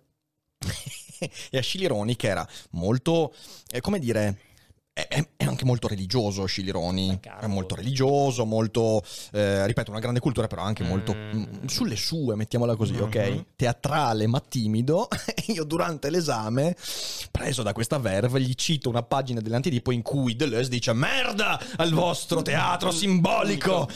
e 1.49 1.57
a 1.57 1.61
Scilironi 1.61 2.15
che 2.15 2.27
era 2.27 2.47
molto 2.71 3.33
eh, 3.71 3.81
come 3.81 3.99
dire 3.99 4.39
è, 4.97 5.05
è- 5.37 5.45
anche 5.45 5.63
molto 5.63 5.87
religioso 5.87 6.45
Scilironi. 6.47 7.19
È 7.21 7.45
molto 7.45 7.75
religioso 7.75 8.45
molto 8.45 9.03
eh, 9.31 9.63
ripeto 9.67 9.91
una 9.91 9.99
grande 9.99 10.19
cultura 10.19 10.47
però 10.47 10.63
anche 10.63 10.83
molto 10.83 11.13
Mm. 11.13 11.37
mm, 11.37 11.65
sulle 11.67 11.95
sue 11.95 12.35
mettiamola 12.35 12.75
così 12.75 12.95
ok? 12.97 13.15
Mhm. 13.29 13.45
teatrale 13.55 14.25
ma 14.25 14.39
timido. 14.39 15.07
E 15.09 15.43
io 15.53 15.65
durante 15.65 16.09
l'esame 16.09 16.75
preso 17.29 17.61
da 17.61 17.73
questa 17.73 17.99
verve 17.99 18.41
gli 18.41 18.53
cito 18.55 18.89
una 18.89 19.03
pagina 19.03 19.39
dell'antidipo 19.39 19.91
in 19.91 20.01
cui 20.01 20.35
Deleuze 20.35 20.69
dice 20.69 20.93
merda 20.93 21.61
al 21.75 21.91
vostro 21.93 22.41
teatro 22.41 22.89
simbolico 22.89 23.87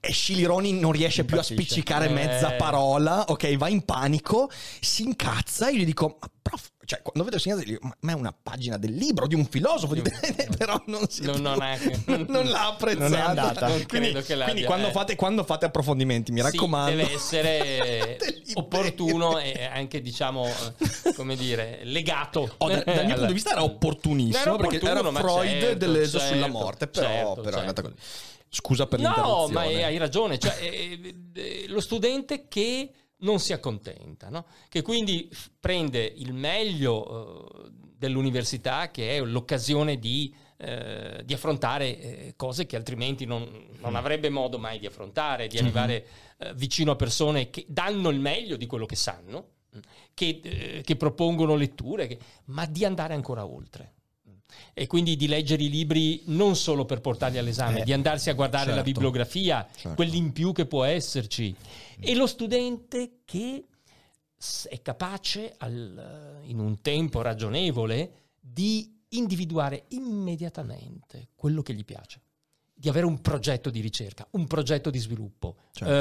e 0.00 0.12
Scilironi 0.12 0.72
non 0.72 0.92
riesce 0.92 1.24
più 1.24 1.38
a 1.38 1.42
spiccicare 1.42 2.06
Eh. 2.06 2.12
mezza 2.12 2.52
parola 2.52 3.24
ok 3.28 3.56
va 3.56 3.68
in 3.68 3.84
panico 3.84 4.50
si 4.80 5.02
incazza 5.02 5.68
io 5.68 5.78
gli 5.80 5.84
dico 5.84 6.16
ma 6.20 6.30
prof 6.40 6.70
cioè 6.86 7.02
quando 7.02 7.22
vedo 7.22 7.36
il 7.36 7.42
segnato 7.42 7.60
gli 7.60 7.72
dico 7.72 7.90
ma 8.00 8.12
è 8.12 8.14
una 8.14 8.34
pagina 8.42 8.78
del 8.78 8.94
libro 8.94 9.26
di 9.26 9.34
un 9.34 9.44
filosofo 9.46 9.94
di- 9.94 10.02
però 10.56 10.82
non 10.86 11.06
si 11.08 11.22
è 11.22 11.26
Non- 11.26 11.42
non 11.42 11.60
ha- 11.60 11.78
non 12.26 12.46
l'ha 12.48 12.68
apprezzata 12.68 13.08
Non 13.08 13.14
è 13.14 13.20
andata. 13.20 13.68
Non 13.68 13.86
quindi, 13.86 14.10
credo 14.10 14.26
che 14.26 14.34
l'abbia, 14.34 14.52
quindi 14.52 14.66
quando, 14.66 14.88
eh. 14.88 14.90
fate, 14.90 15.16
quando 15.16 15.44
fate 15.44 15.66
approfondimenti 15.66 16.32
mi 16.32 16.38
Sì, 16.40 16.46
raccomando 16.46 16.90
deve 16.96 17.12
essere 17.12 18.18
opportuno 18.54 19.38
e 19.38 19.64
anche, 19.72 20.00
diciamo, 20.02 20.46
eh, 20.46 21.14
come 21.14 21.36
dire, 21.36 21.80
legato. 21.84 22.54
Oh, 22.58 22.68
da- 22.68 22.82
dal 22.82 23.04
mio 23.04 23.12
punto 23.14 23.26
di 23.26 23.32
vista 23.34 23.50
era 23.52 23.62
opportunissimo 23.62 24.54
Era 24.54 24.68
perché 24.68 24.84
era 24.86 25.02
Freud 25.12 25.60
certo, 25.60 25.74
Deleuze 25.78 26.18
certo, 26.18 26.34
sulla 26.34 26.46
morte 26.48 26.86
però, 26.88 27.06
certo, 27.06 27.40
però 27.42 27.56
è 27.56 27.60
andata 27.60 27.82
certo. 27.82 27.96
così 27.96 28.38
scusa 28.50 28.86
per 28.86 28.98
No, 28.98 29.06
l'interruzione 29.06 29.52
ma 29.52 29.60
hai 29.60 29.82
hai 29.82 29.96
ragione. 29.96 30.38
Cioè, 30.38 30.58
eh, 30.60 31.14
eh, 31.34 31.64
lo 31.68 31.80
studente 31.80 32.48
che 32.48 32.92
non 33.20 33.38
si 33.38 33.52
accontenta, 33.52 34.28
no? 34.28 34.46
che 34.68 34.82
quindi 34.82 35.30
prende 35.58 36.04
il 36.04 36.32
meglio 36.32 37.64
eh, 37.64 37.70
dell'università, 37.96 38.90
che 38.90 39.16
è 39.16 39.20
l'occasione 39.20 39.98
di, 39.98 40.34
eh, 40.56 41.22
di 41.24 41.32
affrontare 41.32 42.00
eh, 42.00 42.34
cose 42.36 42.66
che 42.66 42.76
altrimenti 42.76 43.26
non, 43.26 43.68
non 43.78 43.94
avrebbe 43.94 44.30
modo 44.30 44.58
mai 44.58 44.78
di 44.78 44.86
affrontare, 44.86 45.48
di 45.48 45.58
arrivare 45.58 46.06
eh, 46.38 46.54
vicino 46.54 46.92
a 46.92 46.96
persone 46.96 47.50
che 47.50 47.64
danno 47.68 48.08
il 48.08 48.18
meglio 48.18 48.56
di 48.56 48.66
quello 48.66 48.86
che 48.86 48.96
sanno, 48.96 49.48
che, 50.14 50.40
eh, 50.42 50.80
che 50.82 50.96
propongono 50.96 51.54
letture, 51.54 52.06
che- 52.06 52.18
ma 52.46 52.66
di 52.66 52.84
andare 52.84 53.14
ancora 53.14 53.46
oltre. 53.46 53.94
E 54.74 54.86
quindi 54.86 55.16
di 55.16 55.26
leggere 55.26 55.62
i 55.62 55.70
libri 55.70 56.22
non 56.26 56.56
solo 56.56 56.84
per 56.84 57.00
portarli 57.00 57.38
all'esame, 57.38 57.80
Eh, 57.80 57.84
di 57.84 57.92
andarsi 57.92 58.30
a 58.30 58.34
guardare 58.34 58.66
la 58.70 58.76
certo. 58.76 58.90
bibliografia, 58.90 59.66
Certo. 59.74 59.94
quell'in 59.94 60.32
più 60.32 60.52
che 60.52 60.66
può 60.66 60.84
esserci. 60.84 61.54
E 61.98 62.14
lo 62.14 62.26
studente 62.26 63.20
che 63.24 63.64
è 64.68 64.80
capace 64.82 65.54
al- 65.58 66.40
in 66.44 66.58
un 66.58 66.80
tempo 66.80 67.20
ragionevole 67.22 68.28
di 68.40 68.98
individuare 69.10 69.84
immediatamente 69.88 71.28
quello 71.34 71.62
che 71.62 71.74
gli 71.74 71.84
piace, 71.84 72.20
di 72.72 72.88
avere 72.88 73.06
un 73.06 73.20
progetto 73.20 73.68
di 73.70 73.80
ricerca, 73.80 74.26
un 74.32 74.46
progetto 74.46 74.88
di 74.90 74.98
sviluppo 74.98 75.56
Certo. 75.72 75.92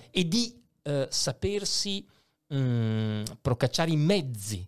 eh, 0.00 0.20
e 0.20 0.26
di 0.28 0.60
eh, 0.82 1.06
sapersi 1.10 2.04
mm, 2.52 3.22
procacciare 3.42 3.90
i 3.90 3.96
mezzi 3.96 4.66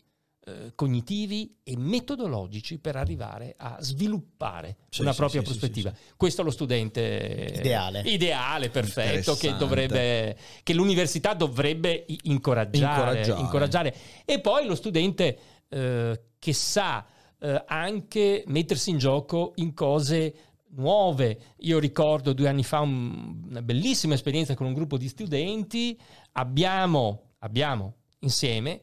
eh, 0.67 0.73
cognitivi 0.75 1.57
e 1.63 1.77
metodologici 1.77 2.79
per 2.79 2.97
arrivare 2.97 3.55
a 3.57 3.77
sviluppare 3.81 4.77
Sì, 4.89 5.03
una 5.03 5.13
sì, 5.13 5.17
propria 5.19 5.41
sì, 5.41 5.47
prospettiva. 5.47 5.91
sì, 5.95 6.03
sì. 6.07 6.13
Questo 6.17 6.41
è 6.43 6.45
lo 6.45 6.51
studente 6.51 7.53
Ideale. 7.57 8.01
ideale, 8.07 8.71
perfetto, 8.71 9.35
che 9.35 9.57
dovrebbe 9.57 10.37
che 10.63 10.73
l'università 10.75 11.35
dovrebbe 11.35 12.05
incoraggiare, 12.23 13.19
Incoraggiare. 13.19 13.41
incoraggiare. 13.41 13.95
E 14.25 14.41
poi 14.41 14.67
lo 14.67 14.75
studente 14.75 15.39
eh, 15.69 16.21
che 16.39 16.53
sa 16.53 17.05
eh, 17.39 17.65
anche 17.67 18.45
mettersi 18.47 18.91
in 18.91 18.99
gioco 18.99 19.53
in 19.57 19.73
cose 19.75 20.35
nuove. 20.73 21.39
Io 21.61 21.79
ricordo 21.79 22.33
due 22.33 22.49
anni 22.49 22.63
fa 22.65 22.81
un- 22.81 23.43
una 23.49 23.63
bellissima 23.63 24.15
esperienza 24.15 24.55
con 24.55 24.67
un 24.67 24.73
gruppo 24.75 24.97
di 24.97 25.09
studenti. 25.09 25.99
Abbiamo, 26.33 27.33
abbiamo 27.39 27.95
insieme 28.21 28.81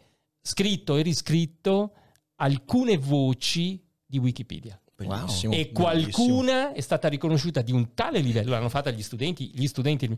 scritto 0.47 0.95
e 0.95 1.01
riscritto 1.01 1.91
alcune 2.35 2.97
voci 2.97 3.83
di 4.05 4.17
Wikipedia. 4.17 4.79
Bellissimo, 4.95 5.53
E 5.53 5.57
bellissimo. 5.69 5.73
qualcuna 5.83 6.73
è 6.73 6.81
stata 6.81 7.07
riconosciuta 7.07 7.61
di 7.61 7.71
un 7.71 7.93
tale 7.93 8.19
livello, 8.19 8.51
l'hanno 8.51 8.69
fatta 8.69 8.89
gli 8.89 9.03
studenti, 9.03 9.51
gli 9.53 9.67
studenti 9.67 10.05
un- 10.05 10.17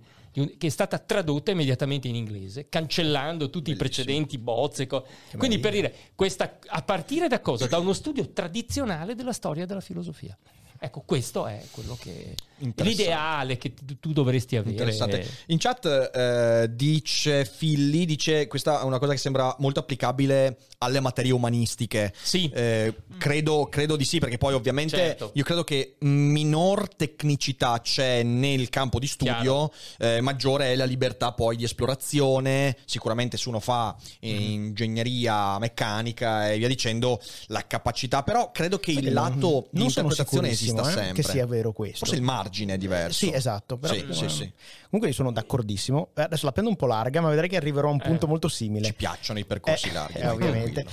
che 0.58 0.68
è 0.68 0.70
stata 0.70 0.98
tradotta 1.00 1.52
immediatamente 1.52 2.08
in 2.08 2.16
inglese, 2.16 2.70
cancellando 2.70 3.50
tutti 3.50 3.72
i 3.72 3.76
Bellissimo. 3.76 4.04
precedenti 4.06 4.38
bozze. 4.38 4.88
co- 4.88 5.06
Quindi 5.38 5.60
per 5.60 5.74
dire, 5.74 5.94
questa, 6.16 6.60
a 6.68 6.82
partire 6.84 7.28
da 7.28 7.42
cosa? 7.42 7.68
Da 7.68 7.78
uno 7.78 7.92
studio 7.92 8.30
tradizionale 8.32 9.16
della 9.16 9.34
storia 9.34 9.66
della 9.66 9.82
filosofia. 9.82 10.38
Ecco, 10.80 11.02
questo 11.02 11.46
è 11.48 11.62
quello 11.72 11.98
che. 12.00 12.36
L'ideale 12.76 13.58
che 13.58 13.74
tu, 13.74 14.00
tu 14.00 14.14
dovresti 14.14 14.56
avere. 14.56 14.72
Interessante. 14.72 15.28
In 15.48 15.58
chat 15.58 15.86
eh, 16.14 16.70
dice 16.74 17.46
Filli, 17.46 18.06
dice 18.06 18.48
questa 18.48 18.82
è 18.82 18.84
una 18.84 19.00
cosa 19.00 19.12
che 19.14 19.18
sembra 19.18 19.56
molto 19.60 19.80
applicabile 19.80 20.58
alle 20.80 21.00
materie 21.00 21.32
umanistiche. 21.32 22.14
Sì. 22.22 22.50
Eh, 22.54 22.94
credo, 23.18 23.68
credo 23.70 23.96
di 23.96 24.06
sì, 24.06 24.20
perché 24.20 24.38
poi 24.38 24.54
ovviamente 24.54 24.96
Certo. 24.98 25.32
io 25.34 25.44
credo 25.44 25.64
che 25.64 25.96
minor 26.00 26.88
tecnicità 26.96 27.80
c'è 27.82 28.24
nel 28.24 28.70
campo 28.70 29.00
di 29.00 29.08
studio, 29.08 29.72
eh, 29.98 30.22
maggiore 30.22 30.72
è 30.72 30.76
la 30.76 30.86
libertà 30.86 31.32
poi 31.34 31.56
di 31.58 31.64
esplorazione. 31.64 32.78
Sicuramente 32.86 33.38
se 33.38 33.50
uno 33.50 33.60
fa 33.60 33.96
eh, 34.20 34.28
Mm-hmm. 34.30 34.52
ingegneria 34.52 35.58
meccanica 35.60 36.52
e 36.52 36.58
via 36.58 36.68
dicendo, 36.68 37.20
la 37.48 37.66
capacità, 37.68 38.24
però 38.24 38.52
credo 38.52 38.80
che 38.80 38.92
il 38.92 39.06
non- 39.06 39.14
lato 39.14 39.68
di 39.72 39.80
non 39.80 39.90
sono 39.90 40.08
interpretazione 40.10 40.50
esista 40.50 40.82
eh, 40.82 40.92
sempre. 40.94 41.14
che 41.14 41.24
sia 41.24 41.46
vero 41.46 41.72
questo. 41.72 42.00
Forse 42.00 42.16
il 42.16 42.22
margine 42.22 42.49
è 42.50 42.78
diverso. 42.78 43.26
Sì, 43.26 43.32
esatto. 43.34 43.78
Però, 43.78 43.94
Sì, 43.94 44.06
sì, 44.12 44.30
sì. 44.30 44.52
Comunque 44.84 45.08
io 45.10 45.14
sono 45.14 45.32
d'accordissimo. 45.32 46.12
Eh, 46.16 46.22
Adesso 46.24 46.46
la 46.46 46.52
prendo 46.52 46.70
un 46.70 46.76
po' 46.78 46.86
larga, 46.88 47.22
ma 47.22 47.30
vedrai 47.30 47.50
che 47.50 47.56
arriverò 47.58 47.90
a 47.90 47.92
un 47.94 48.00
Eh. 48.02 48.06
punto 48.08 48.28
molto 48.28 48.48
simile. 48.48 48.86
Ci 48.86 48.94
piacciono 48.94 49.40
i 49.40 49.46
percorsi 49.46 49.90
Eh, 49.90 49.94
larghi. 49.94 50.18
eh, 50.20 50.28
ovviamente. 50.28 50.72
tranquillo. 50.84 50.92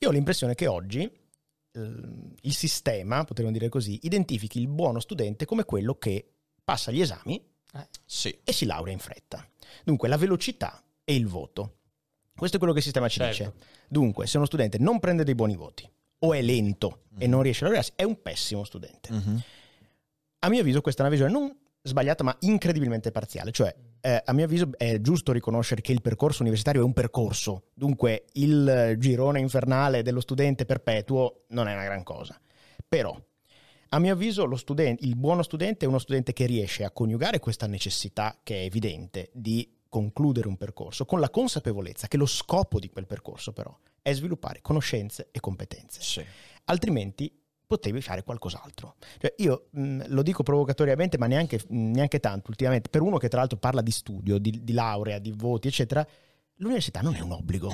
Io 0.00 0.08
ho 0.08 0.12
l'impressione 0.12 0.54
che 0.54 0.66
oggi 0.66 1.02
eh, 1.02 1.80
il 2.40 2.54
sistema, 2.54 3.24
potremmo 3.24 3.50
dire 3.52 3.68
così, 3.68 3.98
identifichi 4.02 4.58
il 4.58 4.68
buono 4.68 5.00
studente 5.00 5.44
come 5.44 5.64
quello 5.64 5.94
che 5.96 6.26
passa 6.64 6.90
gli 6.90 7.00
esami 7.00 7.40
Sì. 8.04 8.36
e 8.42 8.52
si 8.52 8.64
laurea 8.64 8.92
in 8.92 8.98
fretta. 8.98 9.46
Dunque, 9.84 10.08
la 10.08 10.16
velocità 10.16 10.82
e 11.04 11.14
il 11.14 11.26
voto. 11.26 11.74
Questo 12.34 12.56
è 12.56 12.58
quello 12.58 12.72
che 12.72 12.78
il 12.80 12.84
sistema 12.84 13.08
ci 13.08 13.18
Certo. 13.18 13.30
dice. 13.44 13.52
Dunque, 13.88 14.26
se 14.26 14.36
uno 14.38 14.46
studente 14.46 14.78
non 14.78 14.98
prende 15.00 15.24
dei 15.24 15.34
buoni 15.34 15.56
voti 15.56 15.88
o 16.20 16.32
è 16.34 16.40
lento 16.42 17.02
e 17.18 17.24
Mhm. 17.26 17.30
non 17.30 17.42
riesce 17.42 17.60
a 17.60 17.66
laurearsi, 17.66 17.92
è 17.96 18.02
un 18.04 18.20
pessimo 18.22 18.64
studente. 18.64 19.12
Mhm. 19.12 19.42
A 20.40 20.48
mio 20.48 20.60
avviso 20.60 20.80
questa 20.80 21.02
è 21.02 21.06
una 21.06 21.14
visione 21.14 21.32
non 21.32 21.56
sbagliata 21.82 22.22
ma 22.22 22.36
incredibilmente 22.40 23.10
parziale, 23.10 23.50
cioè 23.50 23.74
eh, 24.00 24.22
a 24.24 24.32
mio 24.32 24.44
avviso 24.44 24.70
è 24.76 25.00
giusto 25.00 25.32
riconoscere 25.32 25.80
che 25.80 25.92
il 25.92 26.00
percorso 26.02 26.42
universitario 26.42 26.82
è 26.82 26.84
un 26.84 26.92
percorso, 26.92 27.64
dunque 27.74 28.26
il 28.34 28.94
girone 28.98 29.40
infernale 29.40 30.02
dello 30.02 30.20
studente 30.20 30.64
perpetuo 30.64 31.44
non 31.48 31.66
è 31.66 31.72
una 31.72 31.84
gran 31.84 32.02
cosa. 32.04 32.38
Però 32.86 33.18
a 33.90 33.98
mio 33.98 34.12
avviso 34.12 34.44
lo 34.44 34.56
studente, 34.56 35.04
il 35.04 35.16
buono 35.16 35.42
studente 35.42 35.84
è 35.86 35.88
uno 35.88 35.98
studente 35.98 36.32
che 36.32 36.46
riesce 36.46 36.84
a 36.84 36.90
coniugare 36.90 37.40
questa 37.40 37.66
necessità 37.66 38.38
che 38.42 38.60
è 38.60 38.64
evidente 38.64 39.30
di 39.32 39.76
concludere 39.88 40.46
un 40.46 40.56
percorso 40.58 41.06
con 41.06 41.18
la 41.18 41.30
consapevolezza 41.30 42.06
che 42.08 42.18
lo 42.18 42.26
scopo 42.26 42.78
di 42.78 42.90
quel 42.90 43.06
percorso 43.06 43.54
però 43.54 43.74
è 44.02 44.12
sviluppare 44.12 44.60
conoscenze 44.60 45.28
e 45.30 45.40
competenze 45.40 46.02
Sì. 46.02 46.22
altrimenti 46.66 47.32
potevi 47.68 48.00
fare 48.00 48.24
qualcos'altro. 48.24 48.96
Cioè, 49.18 49.34
io 49.36 49.68
mh, 49.70 50.04
lo 50.06 50.22
dico 50.22 50.42
provocatoriamente, 50.42 51.18
ma 51.18 51.26
neanche, 51.26 51.60
mh, 51.68 51.90
neanche 51.90 52.18
tanto 52.18 52.48
ultimamente, 52.48 52.88
per 52.88 53.02
uno 53.02 53.18
che 53.18 53.28
tra 53.28 53.40
l'altro 53.40 53.58
parla 53.58 53.82
di 53.82 53.90
studio, 53.90 54.38
di, 54.38 54.64
di 54.64 54.72
laurea, 54.72 55.18
di 55.18 55.32
voti, 55.36 55.68
eccetera, 55.68 56.04
l'università 56.56 57.02
non 57.02 57.14
è 57.14 57.20
un 57.20 57.32
obbligo. 57.32 57.72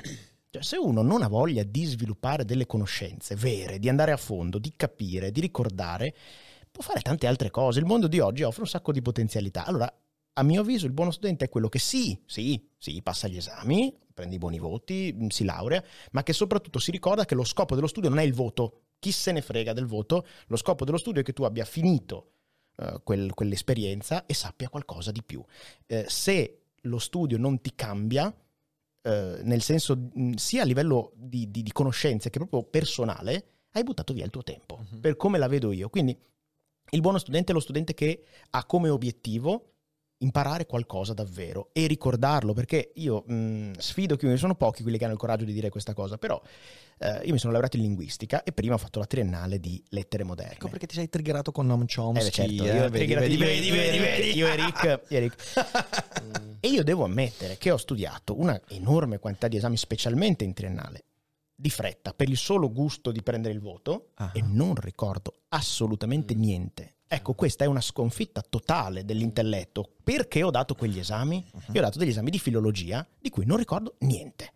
Cioè, 0.50 0.62
se 0.62 0.76
uno 0.76 1.00
non 1.02 1.22
ha 1.22 1.28
voglia 1.28 1.62
di 1.62 1.84
sviluppare 1.84 2.44
delle 2.44 2.66
conoscenze 2.66 3.36
vere, 3.36 3.78
di 3.78 3.88
andare 3.88 4.10
a 4.10 4.16
fondo, 4.16 4.58
di 4.58 4.72
capire, 4.76 5.30
di 5.30 5.40
ricordare, 5.40 6.14
può 6.70 6.82
fare 6.82 7.00
tante 7.00 7.28
altre 7.28 7.50
cose. 7.50 7.78
Il 7.78 7.86
mondo 7.86 8.08
di 8.08 8.18
oggi 8.18 8.42
offre 8.42 8.62
un 8.62 8.68
sacco 8.68 8.92
di 8.92 9.00
potenzialità. 9.00 9.64
Allora, 9.64 9.92
a 10.36 10.42
mio 10.42 10.62
avviso, 10.62 10.86
il 10.86 10.92
buono 10.92 11.12
studente 11.12 11.44
è 11.44 11.48
quello 11.48 11.68
che 11.68 11.78
sì, 11.78 12.20
sì, 12.26 12.60
sì, 12.76 13.00
passa 13.02 13.28
gli 13.28 13.36
esami, 13.36 13.96
prende 14.12 14.34
i 14.34 14.38
buoni 14.38 14.58
voti, 14.58 15.14
mh, 15.16 15.28
si 15.28 15.44
laurea, 15.44 15.82
ma 16.10 16.24
che 16.24 16.32
soprattutto 16.32 16.80
si 16.80 16.90
ricorda 16.90 17.24
che 17.24 17.36
lo 17.36 17.44
scopo 17.44 17.76
dello 17.76 17.86
studio 17.86 18.08
non 18.08 18.18
è 18.18 18.24
il 18.24 18.34
voto. 18.34 18.83
Chi 18.98 19.12
se 19.12 19.32
ne 19.32 19.42
frega 19.42 19.72
del 19.72 19.86
voto? 19.86 20.26
Lo 20.46 20.56
scopo 20.56 20.84
dello 20.84 20.98
studio 20.98 21.20
è 21.20 21.24
che 21.24 21.32
tu 21.32 21.42
abbia 21.44 21.64
finito 21.64 22.30
eh, 22.76 23.00
quel- 23.04 23.32
quell'esperienza 23.34 24.26
e 24.26 24.34
sappia 24.34 24.68
qualcosa 24.68 25.12
di 25.12 25.22
più. 25.22 25.44
Eh, 25.86 26.06
se 26.08 26.62
lo 26.82 26.98
studio 26.98 27.38
non 27.38 27.60
ti 27.60 27.72
cambia, 27.74 28.34
eh, 29.02 29.38
nel 29.42 29.62
senso 29.62 29.96
mh, 30.12 30.32
sia 30.34 30.62
a 30.62 30.64
livello 30.64 31.12
di, 31.14 31.50
di- 31.50 31.62
di 31.62 31.70
conoscenze 31.72 32.30
che 32.30 32.38
proprio 32.38 32.64
personale, 32.64 33.46
hai 33.72 33.82
buttato 33.84 34.12
via 34.12 34.24
il 34.24 34.30
tuo 34.30 34.42
tempo, 34.42 34.84
Mhm. 34.90 35.00
per 35.00 35.16
come 35.16 35.38
la 35.38 35.46
vedo 35.48 35.70
io. 35.72 35.88
Quindi 35.88 36.18
il 36.90 37.00
buono 37.00 37.18
studente 37.18 37.52
è 37.52 37.54
lo 37.54 37.60
studente 37.60 37.94
che 37.94 38.24
ha 38.50 38.64
come 38.66 38.88
obiettivo 38.88 39.70
imparare 40.18 40.64
qualcosa 40.66 41.12
davvero 41.12 41.68
e 41.72 41.86
ricordarlo, 41.86 42.52
perché 42.54 42.92
io 42.94 43.22
mh, 43.26 43.72
sfido 43.78 44.16
chiunque, 44.16 44.38
sono 44.38 44.54
pochi 44.54 44.82
quelli 44.82 44.96
che 44.98 45.04
hanno 45.04 45.12
il 45.14 45.18
coraggio 45.18 45.44
di 45.44 45.52
dire 45.52 45.70
questa 45.70 45.92
cosa, 45.94 46.18
però 46.18 46.40
eh, 46.98 47.20
io 47.24 47.32
mi 47.32 47.38
sono 47.38 47.52
laureato 47.52 47.76
in 47.76 47.82
linguistica 47.82 48.42
e 48.42 48.52
prima 48.52 48.74
ho 48.74 48.78
fatto 48.78 48.98
la 48.98 49.06
triennale 49.06 49.58
di 49.60 49.82
lettere 49.90 50.24
moderne. 50.24 50.54
Ecco 50.54 50.68
perché 50.68 50.86
ti 50.86 50.94
sei 50.94 51.08
triggerato 51.08 51.52
con 51.52 51.66
Noam 51.66 51.84
Chomsky. 51.86 52.26
Eh, 52.26 52.30
certo, 52.30 52.52
eh, 52.52 52.66
io, 52.66 52.72
vedi, 52.72 52.90
triggerati- 52.98 53.36
vedi, 53.36 53.70
vedi, 53.70 53.98
vedi, 53.98 54.36
io 54.36 54.46
e 54.48 54.54
io 55.24 55.32
e 56.60 56.68
io 56.68 56.82
devo 56.84 57.04
ammettere 57.04 57.58
che 57.58 57.70
ho 57.70 57.76
studiato 57.76 58.38
una 58.38 58.58
enorme 58.68 59.18
quantità 59.18 59.48
di 59.48 59.56
esami, 59.56 59.76
specialmente 59.76 60.44
in 60.44 60.52
triennale, 60.54 61.04
di 61.54 61.70
fretta, 61.70 62.12
per 62.14 62.28
il 62.28 62.36
solo 62.36 62.72
gusto 62.72 63.10
di 63.12 63.22
prendere 63.22 63.54
il 63.54 63.60
voto 63.60 64.10
Ah. 64.14 64.30
e 64.32 64.42
non 64.42 64.74
ricordo 64.74 65.42
assolutamente 65.48 66.34
Mm. 66.34 66.38
niente. 66.40 66.94
Ecco, 67.06 67.34
questa 67.34 67.64
è 67.64 67.68
una 67.68 67.82
sconfitta 67.82 68.40
totale 68.48 69.04
dell'intelletto. 69.04 69.88
Perché 70.02 70.42
ho 70.42 70.50
dato 70.50 70.74
quegli 70.74 70.98
esami? 70.98 71.44
Mhm. 71.52 71.62
Io 71.74 71.80
ho 71.80 71.84
dato 71.84 71.98
degli 71.98 72.08
esami 72.08 72.30
di 72.30 72.38
filologia 72.38 73.06
di 73.20 73.28
cui 73.30 73.44
non 73.44 73.56
ricordo 73.58 73.94
niente. 74.00 74.50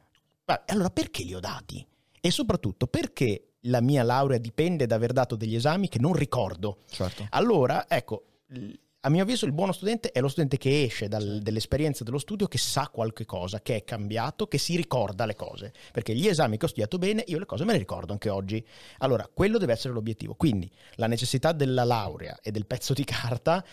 Allora 0.67 0.89
perché 0.91 1.23
li 1.25 1.35
ho 1.35 1.41
dati? 1.41 1.87
E 2.21 2.31
soprattutto 2.31 2.87
perché 2.87 3.55
la 3.63 3.81
mia 3.81 4.03
laurea 4.03 4.39
dipende 4.39 4.87
da 4.87 4.95
aver 4.95 5.13
dato 5.13 5.37
degli 5.37 5.55
esami 5.55 5.89
che 5.89 5.99
non 5.99 6.13
ricordo? 6.13 6.79
Certo. 6.89 7.27
Allora, 7.31 7.87
ecco, 7.89 8.25
a 9.01 9.11
mio 9.11 9.23
avviso 9.23 9.47
il 9.47 9.53
buono 9.53 9.73
studente 9.73 10.11
è 10.11 10.21
lo 10.21 10.29
studente 10.29 10.59
che 10.59 10.83
esce 10.83 11.07
dal- 11.07 11.39
dall'esperienza 11.41 12.03
dello 12.03 12.19
studio, 12.19 12.47
che 12.47 12.59
sa 12.59 12.89
qualche 12.93 13.25
cosa, 13.25 13.61
che 13.61 13.77
è 13.77 13.85
cambiato, 13.85 14.47
che 14.47 14.59
si 14.59 14.77
ricorda 14.77 15.25
le 15.25 15.37
cose. 15.37 15.73
Perché 15.93 16.15
gli 16.15 16.27
esami 16.27 16.57
che 16.57 16.65
ho 16.65 16.69
studiato 16.69 16.99
bene, 16.99 17.23
io 17.29 17.39
le 17.39 17.47
cose 17.47 17.65
me 17.65 17.73
le 17.73 17.79
ricordo 17.79 18.13
anche 18.13 18.29
oggi. 18.29 18.65
Allora, 18.99 19.29
quello 19.33 19.59
deve 19.59 19.73
essere 19.73 19.95
l'obiettivo. 19.95 20.35
Quindi 20.35 20.71
la 20.95 21.07
necessità 21.07 21.53
della 21.53 21.85
laurea 21.85 22.39
e 22.43 22.51
del 22.51 22.67
pezzo 22.67 22.93
di 22.93 23.05
carta 23.05 23.65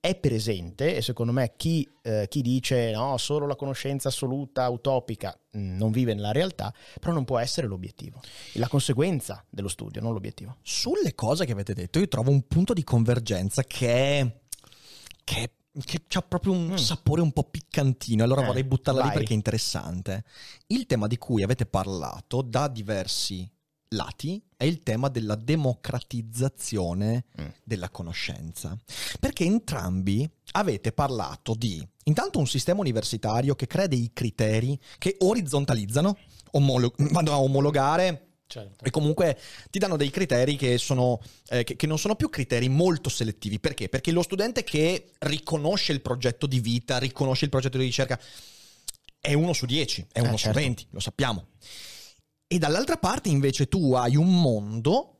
è 0.00 0.14
presente 0.14 0.94
e 0.96 1.02
secondo 1.02 1.32
me 1.32 1.54
chi, 1.56 1.88
eh, 2.02 2.26
chi 2.28 2.40
dice 2.40 2.92
no, 2.92 3.16
solo 3.18 3.46
la 3.46 3.56
conoscenza 3.56 4.08
assoluta, 4.08 4.68
utopica, 4.68 5.36
mh, 5.50 5.76
non 5.76 5.90
vive 5.90 6.14
nella 6.14 6.32
realtà, 6.32 6.72
però 7.00 7.12
non 7.12 7.24
può 7.24 7.38
essere 7.38 7.66
l'obiettivo. 7.66 8.20
La 8.54 8.68
conseguenza 8.68 9.44
dello 9.50 9.68
studio, 9.68 10.00
non 10.00 10.12
l'obiettivo. 10.12 10.56
Sulle 10.62 11.14
cose 11.14 11.44
che 11.44 11.52
avete 11.52 11.74
detto, 11.74 11.98
io 11.98 12.08
trovo 12.08 12.30
un 12.30 12.46
punto 12.46 12.72
di 12.72 12.84
convergenza 12.84 13.62
che 13.64 14.40
che, 15.24 15.50
che 16.06 16.18
ha 16.18 16.22
proprio 16.22 16.52
un 16.52 16.72
Mm. 16.72 16.76
sapore 16.76 17.20
un 17.20 17.30
po' 17.32 17.44
piccantino. 17.44 18.24
Allora 18.24 18.42
Eh, 18.42 18.46
vorrei 18.46 18.64
buttarla 18.64 19.00
lì 19.02 19.06
vai. 19.08 19.16
perché 19.18 19.32
è 19.32 19.36
interessante. 19.36 20.24
Il 20.68 20.86
tema 20.86 21.06
di 21.06 21.18
cui 21.18 21.42
avete 21.42 21.66
parlato 21.66 22.40
da 22.42 22.66
diversi 22.68 23.48
lati 23.90 24.42
è 24.56 24.64
il 24.64 24.82
tema 24.82 25.08
della 25.08 25.34
democratizzazione 25.34 27.24
Mm. 27.40 27.46
della 27.64 27.88
conoscenza. 27.90 28.76
Perché 29.20 29.44
entrambi 29.44 30.28
avete 30.52 30.92
parlato 30.92 31.54
di 31.54 31.86
intanto 32.04 32.38
un 32.38 32.46
sistema 32.46 32.80
universitario 32.80 33.54
che 33.54 33.66
crea 33.66 33.86
dei 33.86 34.10
criteri 34.12 34.78
che 34.98 35.16
orizzontalizzano, 35.18 36.16
omolo- 36.52 36.92
vanno 36.96 37.32
a 37.32 37.40
omologare 37.40 38.24
Certo. 38.46 38.82
e 38.84 38.90
comunque 38.90 39.38
ti 39.70 39.78
danno 39.78 39.96
dei 39.96 40.08
criteri 40.10 40.56
che, 40.56 40.78
sono, 40.78 41.20
eh, 41.48 41.64
che, 41.64 41.76
che 41.76 41.86
non 41.86 41.98
sono 41.98 42.14
più 42.16 42.30
criteri 42.30 42.68
molto 42.70 43.10
selettivi. 43.10 43.60
Perché? 43.60 43.88
Perché 43.90 44.10
lo 44.10 44.22
studente 44.22 44.64
che 44.64 45.10
riconosce 45.18 45.92
il 45.92 46.00
progetto 46.00 46.46
di 46.46 46.58
vita, 46.60 46.96
riconosce 46.98 47.44
il 47.44 47.50
progetto 47.50 47.76
di 47.76 47.84
ricerca, 47.84 48.18
è 49.20 49.34
uno 49.34 49.52
su 49.52 49.66
dieci, 49.66 50.06
è 50.10 50.18
Eh, 50.20 50.22
uno 50.22 50.36
certo. 50.38 50.58
su 50.58 50.64
venti, 50.64 50.86
lo 50.90 51.00
sappiamo. 51.00 51.46
E 52.50 52.56
dall'altra 52.56 52.96
parte 52.96 53.28
invece 53.28 53.68
tu 53.68 53.92
hai 53.92 54.16
un 54.16 54.40
mondo 54.40 55.18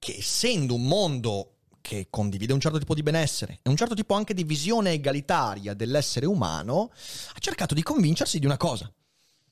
che 0.00 0.16
essendo 0.18 0.74
un 0.74 0.86
mondo 0.86 1.58
che 1.80 2.08
condivide 2.10 2.52
un 2.52 2.58
certo 2.58 2.78
tipo 2.78 2.94
di 2.94 3.04
benessere 3.04 3.60
e 3.62 3.70
un 3.70 3.76
certo 3.76 3.94
tipo 3.94 4.14
anche 4.14 4.34
di 4.34 4.42
visione 4.42 4.90
egalitaria 4.90 5.72
dell'essere 5.72 6.26
umano, 6.26 6.90
ha 7.32 7.38
cercato 7.38 7.74
di 7.74 7.82
convincersi 7.84 8.40
di 8.40 8.46
una 8.46 8.56
cosa, 8.56 8.92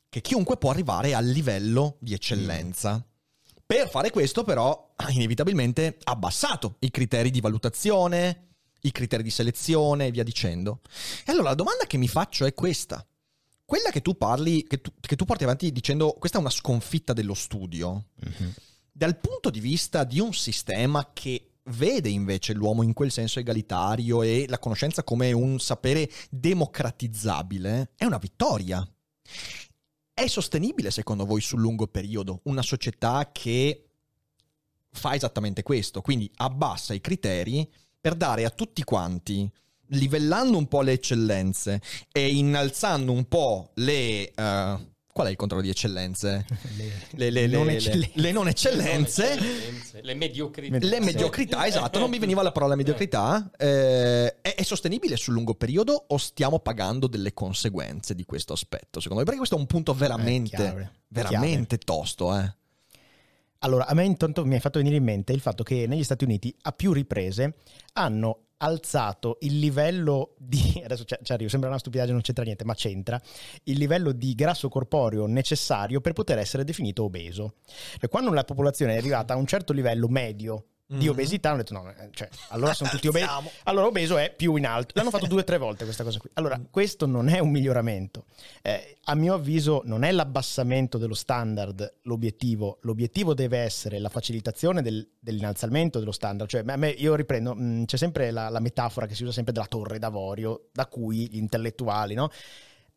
che 0.09 0.21
chiunque 0.21 0.57
può 0.57 0.71
arrivare 0.71 1.15
al 1.15 1.27
livello 1.27 1.97
di 2.01 2.13
eccellenza. 2.13 3.07
Per 3.65 3.89
fare 3.89 4.11
questo 4.11 4.43
però 4.43 4.93
ha 4.97 5.11
inevitabilmente 5.11 5.99
abbassato 6.03 6.75
i 6.81 6.91
criteri 6.91 7.31
di 7.31 7.41
valutazione, 7.41 8.49
i 8.81 8.91
criteri 8.91 9.23
di 9.23 9.31
selezione 9.31 10.07
e 10.07 10.11
via 10.11 10.25
dicendo. 10.25 10.81
E 11.25 11.31
allora 11.31 11.51
la 11.51 11.55
domanda 11.55 11.87
che 11.87 11.99
mi 11.99 12.09
faccio 12.09 12.47
è 12.47 12.53
questa. 12.53 13.07
Quella 13.67 13.91
che 13.91 14.01
tu 14.01 14.17
parli, 14.17 14.65
che 14.65 14.81
tu, 14.81 14.93
che 15.01 15.17
tu 15.17 15.25
porti 15.25 15.43
avanti 15.43 15.73
dicendo 15.73 16.13
questa 16.13 16.39
è 16.39 16.41
una 16.41 16.51
sconfitta 16.51 17.13
dello 17.13 17.35
studio, 17.35 18.07
dal 18.93 19.19
punto 19.19 19.51
di 19.51 19.59
vista 19.59 20.05
di 20.05 20.21
un 20.21 20.33
sistema 20.33 21.11
che 21.13 21.51
vede 21.65 22.09
invece 22.09 22.53
l'uomo 22.53 22.83
in 22.83 22.93
quel 22.93 23.11
senso 23.11 23.41
egalitario 23.41 24.23
e 24.23 24.47
la 24.49 24.61
conoscenza 24.61 25.03
come 25.03 25.33
un 25.33 25.59
sapere 25.59 26.09
democratizzabile, 26.31 27.91
è 27.97 28.05
una 28.05 28.19
vittoria. 28.19 28.89
È 30.15 30.27
sostenibile 30.29 30.93
secondo 30.93 31.27
voi 31.27 31.41
sul 31.41 31.61
lungo 31.61 31.89
periodo 31.89 32.41
una 32.45 32.63
società 32.63 33.31
che 33.33 33.89
fa 34.91 35.15
esattamente 35.15 35.65
questo, 35.65 36.01
quindi 36.03 36.31
abbassa 36.37 36.95
i 36.95 37.01
criteri 37.01 37.69
per 38.01 38.15
dare 38.15 38.45
a 38.45 38.51
tutti 38.51 38.85
quanti, 38.85 39.51
livellando 39.89 40.57
un 40.59 40.67
po' 40.67 40.83
le 40.83 40.93
eccellenze 40.93 41.81
e 42.13 42.29
innalzando 42.35 43.13
un 43.13 43.25
po' 43.27 43.71
le... 43.75 44.31
eh, 44.35 44.95
qual 45.17 45.29
è 45.29 45.31
il 45.31 45.37
controllo 45.37 45.63
di 45.63 45.71
eccellenze? 45.71 46.45
Le, 47.17 47.31
le- 47.31 47.47
le- 47.47 47.47
non 47.47 47.65
le- 47.65 47.77
eccellenze. 47.77 48.11
le 48.15 48.33
non 48.33 48.49
eccellenze. 48.49 49.33
eccellenze, 49.33 50.01
le 50.03 50.15
mediocrità. 50.15 50.79
Le 50.87 51.01
mediocrità, 51.01 51.67
esatto, 51.67 51.99
non 51.99 52.11
mi 52.11 52.19
veniva 52.19 52.43
la 52.43 52.53
parola 52.53 52.75
mediocrità. 52.77 53.51
Eh, 53.57 54.41
è, 54.43 54.55
è 54.55 54.63
sostenibile 54.63 55.17
sul 55.17 55.33
lungo 55.33 55.55
periodo 55.55 56.05
o 56.09 56.19
stiamo 56.19 56.59
pagando 56.59 57.07
delle 57.07 57.33
conseguenze 57.33 58.15
di 58.15 58.27
questo 58.27 58.53
aspetto? 58.53 59.01
Secondo 59.01 59.21
me, 59.21 59.25
perché 59.25 59.39
questo 59.39 59.57
è 59.57 59.59
un 59.59 59.67
punto 59.67 59.95
veramente, 59.95 60.55
chiave, 60.57 60.93
veramente 61.09 61.79
tosto, 61.79 62.37
eh. 62.37 62.55
Allora, 63.61 63.87
a 63.87 63.95
me 63.95 64.05
intanto 64.05 64.45
mi 64.45 64.53
hai 64.55 64.61
fatto 64.61 64.79
venire 64.79 64.97
in 64.97 65.05
mente 65.05 65.33
il 65.33 65.41
fatto 65.41 65.63
che 65.63 65.87
negli 65.87 66.05
Stati 66.05 66.25
Uniti 66.25 66.55
a 66.63 66.73
più 66.73 66.93
riprese 66.93 67.55
hanno 67.95 68.46
alzato 68.59 69.39
il 69.41 69.59
livello 69.59 70.35
di 70.39 70.81
adesso 70.85 71.05
ci 71.05 71.33
arrivo, 71.33 71.49
sembra 71.49 71.69
una 71.69 71.79
stupidaggine, 71.79 72.15
non 72.15 72.23
c'entra 72.23 72.45
niente, 72.45 72.65
ma 72.65 72.75
c'entra 72.75 73.21
il 73.65 73.79
livello 73.79 74.13
di 74.13 74.35
grasso 74.35 74.69
corporeo 74.69 75.27
necessario 75.27 76.01
per 76.01 76.13
poter 76.13 76.39
essere 76.39 76.65
definito 76.65 77.05
obeso. 77.05 77.55
Cioè, 77.99 78.09
quando 78.09 78.33
la 78.33 78.45
popolazione 78.45 78.95
è 78.95 78.99
arrivata 78.99 79.35
a 79.35 79.37
un 79.37 79.47
certo 79.47 79.73
livello 79.73 80.09
medio 80.09 80.65
di 80.89 81.07
Mhm. 81.07 81.11
obesità, 81.11 81.49
hanno 81.49 81.59
detto 81.59 81.73
no, 81.73 81.91
eh, 81.91 82.11
cioè, 82.13 82.29
allora 82.51 82.73
sono 82.73 82.89
tutti 82.91 83.09
obesi. 83.09 83.27
Allora 83.65 83.87
obeso 83.87 84.17
è 84.19 84.33
più 84.35 84.55
in 84.55 84.67
alto. 84.67 84.93
L'hanno 84.95 85.11
fatto 85.11 85.27
due 85.27 85.41
o 85.41 85.45
tre 85.45 85.59
volte 85.59 85.83
questa 85.85 86.05
cosa 86.05 86.19
qui. 86.21 86.31
Allora, 86.35 86.61
questo 86.71 87.07
non 87.07 87.29
è 87.29 87.41
un 87.41 87.51
miglioramento. 87.51 88.27
Eh, 88.63 88.99
a 89.05 89.15
mio 89.17 89.35
avviso 89.35 89.83
non 89.85 90.05
è 90.05 90.13
l'abbassamento 90.13 90.97
dello 90.97 91.15
standard 91.15 91.95
l'obiettivo. 92.03 92.79
L'obiettivo 92.83 93.35
deve 93.35 93.59
essere 93.59 93.99
la 93.99 94.09
facilitazione 94.09 94.81
del- 94.81 95.09
dell'innalzamento 95.19 95.99
dello 95.99 96.13
standard. 96.13 96.49
Cioè, 96.49 96.63
a 96.65 96.77
me, 96.77 96.91
io 96.91 97.17
riprendo, 97.17 97.55
mh, 97.55 97.87
c'è 97.87 97.97
sempre 97.97 98.31
la, 98.31 98.49
la 98.49 98.61
metafora 98.61 99.07
che 99.07 99.15
si 99.17 99.25
usa 99.25 99.33
sempre 99.33 99.53
della 99.53 99.67
torre 99.67 99.99
d'avorio, 99.99 100.69
da 100.73 100.87
cui 100.87 101.29
gli 101.29 101.37
intellettuali, 101.37 102.15
no? 102.15 102.29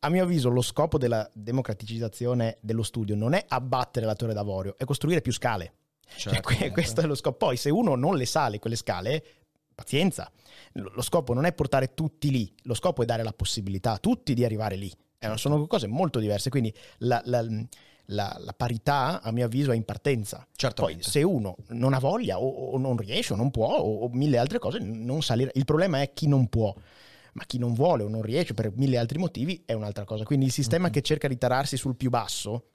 A 0.01 0.09
mio 0.09 0.23
avviso 0.23 0.49
lo 0.49 0.61
scopo 0.61 0.97
della 0.99 1.29
democraticizzazione 1.33 2.57
dello 2.61 2.83
studio 2.83 3.15
non 3.15 3.33
è 3.33 3.43
abbattere 3.47 4.05
la 4.05 4.15
torre 4.15 4.33
d'avorio, 4.33 4.75
è 4.77 4.85
costruire 4.85 5.21
più 5.21 5.33
scale. 5.33 5.73
Cioè, 6.15 6.41
que- 6.41 6.71
questo 6.71 7.01
è 7.01 7.05
lo 7.05 7.15
scopo. 7.15 7.37
Poi, 7.37 7.57
se 7.57 7.69
uno 7.69 7.95
non 7.95 8.15
le 8.15 8.25
sale 8.25 8.59
quelle 8.59 8.75
scale, 8.75 9.23
pazienza. 9.75 10.29
Lo 10.73 11.01
scopo 11.01 11.33
non 11.33 11.45
è 11.45 11.53
portare 11.53 11.93
tutti 11.93 12.29
lì, 12.31 12.53
lo 12.63 12.73
scopo 12.73 13.01
è 13.01 13.05
dare 13.05 13.23
la 13.23 13.31
possibilità 13.33 13.93
a 13.93 13.97
tutti 13.97 14.33
di 14.33 14.43
arrivare 14.43 14.75
lì. 14.75 14.91
Eh, 15.19 15.37
sono 15.37 15.65
cose 15.67 15.87
molto 15.87 16.19
diverse. 16.19 16.49
Quindi 16.49 16.73
la, 16.99 17.21
la- 17.25 17.45
la- 18.11 18.35
la 18.39 18.53
parità, 18.53 19.21
a 19.21 19.31
mio 19.31 19.45
avviso, 19.45 19.71
è 19.71 19.75
in 19.75 19.85
partenza. 19.85 20.37
Poi, 20.37 20.47
Certamente. 20.55 21.03
se 21.03 21.21
uno 21.23 21.55
non 21.69 21.93
ha 21.93 21.99
voglia 21.99 22.39
o, 22.39 22.47
o 22.71 22.77
non 22.77 22.97
riesce 22.97 23.33
o 23.33 23.35
non 23.35 23.51
può 23.51 23.67
o, 23.77 23.99
o 24.05 24.09
mille 24.09 24.37
altre 24.37 24.57
cose, 24.59 24.79
non 24.79 25.21
salire. 25.21 25.51
Il 25.53 25.65
problema 25.65 26.01
è 26.01 26.11
chi 26.13 26.27
non 26.27 26.47
può. 26.47 26.73
Ma 27.33 27.43
chi 27.45 27.59
non 27.59 27.73
vuole 27.73 28.03
o 28.03 28.07
non 28.09 28.23
riesce 28.23 28.55
per 28.55 28.71
mille 28.75 28.97
altri 28.97 29.19
motivi 29.19 29.61
è 29.65 29.73
un'altra 29.73 30.03
cosa. 30.03 30.23
Quindi 30.23 30.45
il 30.47 30.51
sistema 30.51 30.87
Mhm. 30.87 30.91
che 30.93 31.01
cerca 31.01 31.27
di 31.27 31.37
tararsi 31.37 31.77
sul 31.77 31.95
più 31.95 32.09
basso 32.09 32.71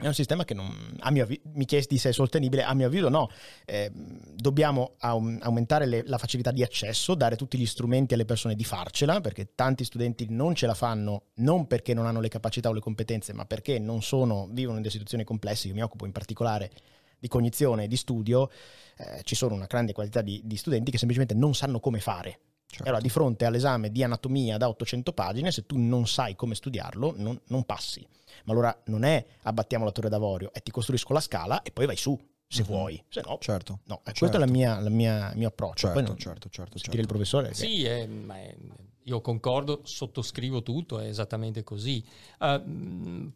è 0.00 0.06
un 0.06 0.14
sistema 0.14 0.44
che 0.44 0.54
non, 0.54 0.96
a 1.00 1.10
mio 1.10 1.24
avviso, 1.24 1.42
mi 1.54 1.64
chiesti 1.64 1.98
se 1.98 2.10
è 2.10 2.12
sostenibile, 2.12 2.62
a 2.62 2.74
mio 2.74 2.86
avviso 2.86 3.08
no. 3.08 3.30
Eh, 3.64 3.90
dobbiamo 3.92 4.94
aum- 4.98 5.38
aumentare 5.42 5.86
le- 5.86 6.02
la 6.06 6.18
facilità 6.18 6.50
di 6.50 6.62
accesso, 6.62 7.14
dare 7.14 7.36
tutti 7.36 7.58
gli 7.58 7.66
strumenti 7.66 8.14
alle 8.14 8.24
persone 8.24 8.54
di 8.54 8.64
farcela, 8.64 9.20
perché 9.20 9.54
tanti 9.54 9.84
studenti 9.84 10.26
non 10.28 10.54
ce 10.54 10.66
la 10.66 10.74
fanno 10.74 11.24
non 11.36 11.66
perché 11.66 11.94
non 11.94 12.06
hanno 12.06 12.20
le 12.20 12.28
capacità 12.28 12.68
o 12.68 12.72
le 12.72 12.80
competenze, 12.80 13.32
ma 13.32 13.44
perché 13.44 13.78
non 13.78 14.02
sono, 14.02 14.48
vivono 14.50 14.76
in 14.76 14.82
delle 14.82 14.92
situazioni 14.92 15.24
complesse. 15.24 15.68
Io 15.68 15.74
mi 15.74 15.82
occupo 15.82 16.06
in 16.06 16.12
particolare 16.12 16.70
di 17.18 17.28
cognizione 17.28 17.84
e 17.84 17.88
di 17.88 17.96
studio, 17.96 18.50
eh, 18.96 19.20
ci 19.24 19.34
sono 19.34 19.54
una 19.54 19.66
grande 19.66 19.92
qualità 19.92 20.22
di, 20.22 20.40
di 20.44 20.56
studenti 20.56 20.90
che 20.90 20.98
semplicemente 20.98 21.34
non 21.34 21.54
sanno 21.54 21.78
come 21.78 22.00
fare. 22.00 22.40
Certo. 22.70 22.84
E 22.84 22.86
allora, 22.88 23.00
di 23.02 23.08
fronte 23.08 23.44
all'esame 23.44 23.90
di 23.90 24.02
anatomia 24.04 24.56
da 24.56 24.68
800 24.68 25.12
pagine, 25.12 25.50
se 25.50 25.66
tu 25.66 25.76
non 25.76 26.06
sai 26.06 26.36
come 26.36 26.54
studiarlo, 26.54 27.14
non, 27.16 27.38
non 27.48 27.64
passi. 27.64 28.06
Ma 28.44 28.52
allora 28.52 28.80
non 28.86 29.02
è 29.02 29.24
abbattiamo 29.42 29.84
la 29.84 29.90
torre 29.90 30.08
d'avorio, 30.08 30.52
è 30.52 30.62
ti 30.62 30.70
costruisco 30.70 31.12
la 31.12 31.20
scala 31.20 31.62
e 31.62 31.72
poi 31.72 31.86
vai 31.86 31.96
su, 31.96 32.16
se 32.46 32.62
Mhm. 32.62 32.66
vuoi. 32.68 33.04
Se 33.08 33.22
no, 33.26 33.38
Certo. 33.40 33.80
no. 33.84 33.96
Eh, 33.96 34.00
Certo. 34.04 34.18
Questo 34.20 34.36
è 34.36 34.40
la 34.40 34.46
mia- 34.46 34.78
la 34.80 34.88
mia- 34.88 35.32
il 35.32 35.38
mio 35.38 35.48
approccio. 35.48 35.86
Certo, 35.88 35.94
poi 35.98 36.02
non, 36.08 36.16
certo, 36.18 36.48
certo, 36.48 36.78
sentire 36.78 36.96
certo. 36.96 37.00
il 37.00 37.06
professore. 37.06 37.48
che- 37.48 37.54
Sì, 37.54 37.82
eh, 37.82 38.06
ma 38.06 38.36
è- 38.36 38.56
io 39.04 39.20
concordo, 39.20 39.80
sottoscrivo 39.82 40.62
tutto, 40.62 41.00
è 41.00 41.06
esattamente 41.06 41.64
così. 41.64 42.04
Mh, 42.38 43.32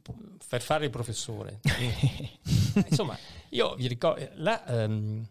per 0.48 0.62
fare 0.62 0.84
il 0.84 0.90
professore, 0.90 1.58
insomma, 2.88 3.16
io 3.50 3.74
vi 3.74 3.88
ricordo, 3.88 4.20
eh, 4.20 4.30
la, 4.36 4.64
ehm, 4.66 5.26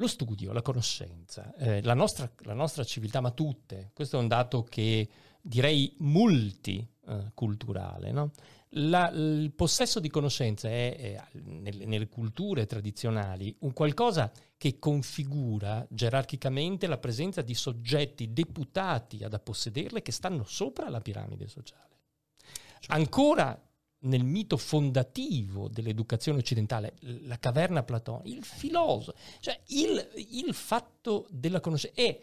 lo 0.00 0.06
studio, 0.06 0.52
la 0.52 0.62
conoscenza, 0.62 1.54
eh, 1.56 1.82
la, 1.82 1.92
nostra, 1.92 2.32
la 2.44 2.54
nostra 2.54 2.84
civiltà, 2.84 3.20
ma 3.20 3.32
tutte, 3.32 3.90
questo 3.92 4.16
è 4.16 4.20
un 4.20 4.28
dato 4.28 4.64
che 4.64 5.06
direi 5.42 5.94
multiculturale, 5.98 8.10
no? 8.10 8.30
La- 8.74 9.10
il 9.10 9.52
possesso 9.52 10.00
di 10.00 10.08
conoscenza 10.08 10.68
è, 10.68 10.96
è, 10.96 11.22
nelle, 11.42 11.84
nelle 11.84 12.08
culture 12.08 12.64
tradizionali 12.66 13.54
un 13.60 13.74
qualcosa 13.74 14.32
che 14.56 14.78
configura 14.78 15.86
gerarchicamente 15.90 16.86
la 16.86 16.96
presenza 16.98 17.42
di 17.42 17.54
soggetti 17.54 18.32
deputati 18.32 19.22
ad 19.22 19.34
appоssederle 19.34 20.00
che 20.02 20.12
stanno 20.12 20.44
sopra 20.44 20.88
la 20.88 21.00
piramide 21.00 21.46
sociale. 21.46 21.88
Ancora 22.86 23.69
nel 24.00 24.24
mito 24.24 24.56
fondativo 24.56 25.68
dell'educazione 25.68 26.38
occidentale, 26.38 26.94
la 27.00 27.38
caverna 27.38 27.82
platonica, 27.82 28.36
il 28.36 28.44
filosofo, 28.44 29.14
cioè 29.40 29.58
il, 29.68 30.08
il 30.30 30.54
fatto 30.54 31.26
della 31.30 31.60
conoscenza 31.60 32.00
è, 32.00 32.20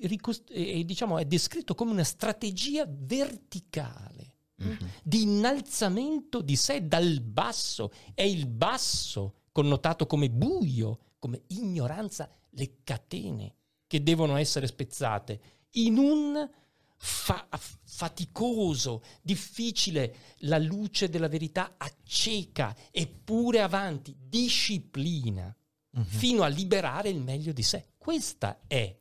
ricost- 0.00 0.50
è, 0.50 0.82
diciamo, 0.84 1.18
è 1.18 1.24
descritto 1.24 1.74
come 1.74 1.92
una 1.92 2.04
strategia 2.04 2.86
verticale 2.88 4.34
Mhm. 4.58 4.76
di 5.04 5.22
innalzamento 5.22 6.40
di 6.40 6.56
sé 6.56 6.84
dal 6.86 7.20
basso. 7.20 7.92
È 8.12 8.22
il 8.22 8.46
basso 8.48 9.42
connotato 9.52 10.06
come 10.06 10.30
buio, 10.30 10.98
come 11.20 11.42
ignoranza, 11.48 12.28
le 12.50 12.78
catene 12.82 13.54
che 13.86 14.02
devono 14.02 14.36
essere 14.36 14.66
spezzate 14.66 15.40
in 15.74 15.96
un 15.96 16.50
fa- 16.98 17.48
faticoso, 17.84 19.02
difficile, 19.22 20.16
la 20.42 20.58
luce 20.58 21.08
della 21.08 21.28
verità 21.28 21.74
acceca, 21.76 22.76
eppure 22.90 23.60
avanti, 23.60 24.14
disciplina, 24.18 25.52
Mhm. 25.90 26.04
fino 26.04 26.42
a 26.42 26.48
liberare 26.48 27.08
il 27.08 27.20
meglio 27.20 27.52
di 27.52 27.62
sé. 27.62 27.88
Questa 27.96 28.60
è, 28.66 28.94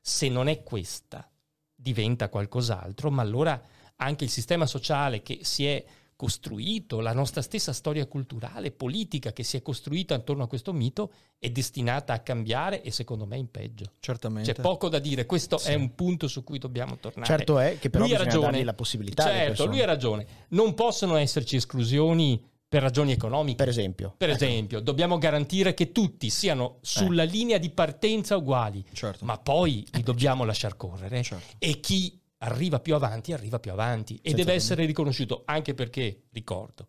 se 0.00 0.28
non 0.28 0.48
è 0.48 0.62
questa, 0.62 1.28
diventa 1.74 2.28
qualcos'altro, 2.28 3.10
ma 3.10 3.22
allora 3.22 3.60
anche 3.96 4.24
il 4.24 4.30
sistema 4.30 4.64
sociale 4.66 5.22
che 5.22 5.40
si 5.42 5.66
è 5.66 5.84
costruito, 6.18 6.98
la 6.98 7.12
nostra 7.12 7.42
stessa 7.42 7.72
storia 7.72 8.04
culturale, 8.06 8.72
politica 8.72 9.32
che 9.32 9.44
si 9.44 9.56
è 9.56 9.62
costruita 9.62 10.16
attorno 10.16 10.42
a 10.42 10.48
questo 10.48 10.72
mito 10.72 11.12
è 11.38 11.48
destinata 11.48 12.12
a 12.12 12.18
cambiare 12.18 12.82
e 12.82 12.90
secondo 12.90 13.24
me 13.24 13.36
in 13.36 13.48
peggio. 13.52 13.92
Certamente. 14.00 14.52
C'è 14.52 14.60
poco 14.60 14.88
da 14.88 14.98
dire, 14.98 15.26
questo 15.26 15.60
è 15.60 15.74
un 15.74 15.94
punto 15.94 16.26
su 16.26 16.42
cui 16.42 16.58
dobbiamo 16.58 16.98
tornare. 16.98 17.24
Certo 17.24 17.60
è 17.60 17.78
che 17.78 17.88
però 17.88 18.02
Lui 18.02 18.12
bisogna 18.14 18.28
ragione. 18.30 18.50
dargli 18.50 18.64
la 18.64 18.74
possibilità. 18.74 19.22
Certo, 19.22 19.66
lui 19.66 19.80
ha 19.80 19.86
ragione. 19.86 20.26
Non 20.48 20.74
possono 20.74 21.14
esserci 21.14 21.54
esclusioni 21.54 22.44
per 22.66 22.82
ragioni 22.82 23.12
economiche. 23.12 23.54
Per 23.56 23.68
esempio. 23.68 24.14
Per 24.16 24.28
esempio, 24.28 24.80
dobbiamo 24.80 25.18
garantire 25.18 25.72
che 25.72 25.92
tutti 25.92 26.30
siano 26.30 26.78
sulla 26.80 27.22
linea 27.22 27.58
di 27.58 27.70
partenza 27.70 28.36
uguali, 28.36 28.84
Certo. 28.92 29.24
ma 29.24 29.38
poi 29.38 29.86
li 29.92 30.02
dobbiamo 30.02 30.42
lasciar 30.44 30.76
correre 30.76 31.22
Certo. 31.22 31.54
e 31.58 31.78
chi 31.78 32.17
arriva 32.38 32.80
più 32.80 32.94
avanti 32.94 33.32
arriva 33.32 33.58
più 33.58 33.72
avanti 33.72 34.14
e 34.14 34.30
Senza 34.30 34.36
deve 34.36 34.52
essere 34.54 34.84
riconosciuto 34.84 35.42
anche 35.44 35.74
perché 35.74 36.22
ricordo 36.30 36.86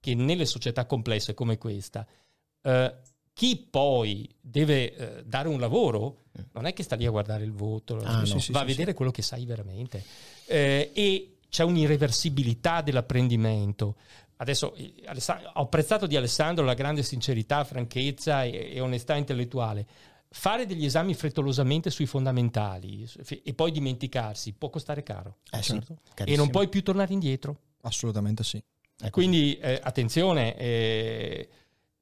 che 0.00 0.14
nelle 0.14 0.46
società 0.46 0.86
complesse 0.86 1.34
come 1.34 1.58
questa 1.58 2.06
eh, 2.62 2.94
chi 3.32 3.66
poi 3.68 4.28
deve 4.40 4.94
eh, 4.94 5.24
dare 5.24 5.48
un 5.48 5.58
lavoro 5.58 6.18
non 6.52 6.66
è 6.66 6.72
che 6.72 6.82
sta 6.82 6.96
lì 6.96 7.06
a 7.06 7.10
guardare 7.10 7.44
il 7.44 7.52
voto, 7.52 7.98
Ah, 7.98 8.20
no, 8.20 8.24
sì, 8.24 8.38
sì, 8.38 8.52
va 8.52 8.58
sì, 8.58 8.64
a 8.64 8.66
vedere 8.66 8.94
quello 8.94 9.10
che 9.10 9.22
sai 9.22 9.44
veramente 9.44 10.02
Eh, 10.46 10.90
e 10.94 11.36
c'è 11.48 11.64
un'irreversibilità 11.64 12.80
dell'apprendimento. 12.80 13.96
Adesso 14.36 14.74
eh, 14.74 14.94
ho 15.54 15.60
apprezzato 15.60 16.06
di 16.06 16.16
Alessandro 16.16 16.64
la 16.64 16.72
grande 16.74 17.02
sincerità, 17.02 17.62
franchezza 17.64 18.44
e, 18.44 18.72
e 18.72 18.80
onestà 18.80 19.16
intellettuale. 19.16 19.86
Fare 20.32 20.66
degli 20.66 20.84
esami 20.84 21.14
frettolosamente 21.14 21.90
sui 21.90 22.06
fondamentali 22.06 23.06
e 23.44 23.54
poi 23.54 23.70
dimenticarsi 23.70 24.54
può 24.54 24.70
costare 24.70 25.02
caro 25.02 25.38
Eh 25.50 25.62
sì, 25.62 25.80
e 26.24 26.36
non 26.36 26.50
puoi 26.50 26.68
più 26.68 26.82
tornare 26.82 27.12
indietro. 27.12 27.58
Assolutamente 27.82 28.42
sì. 28.42 28.56
Ecco. 28.56 29.10
Quindi 29.10 29.58
eh, 29.58 29.80
attenzione, 29.82 30.56
eh, 30.56 31.48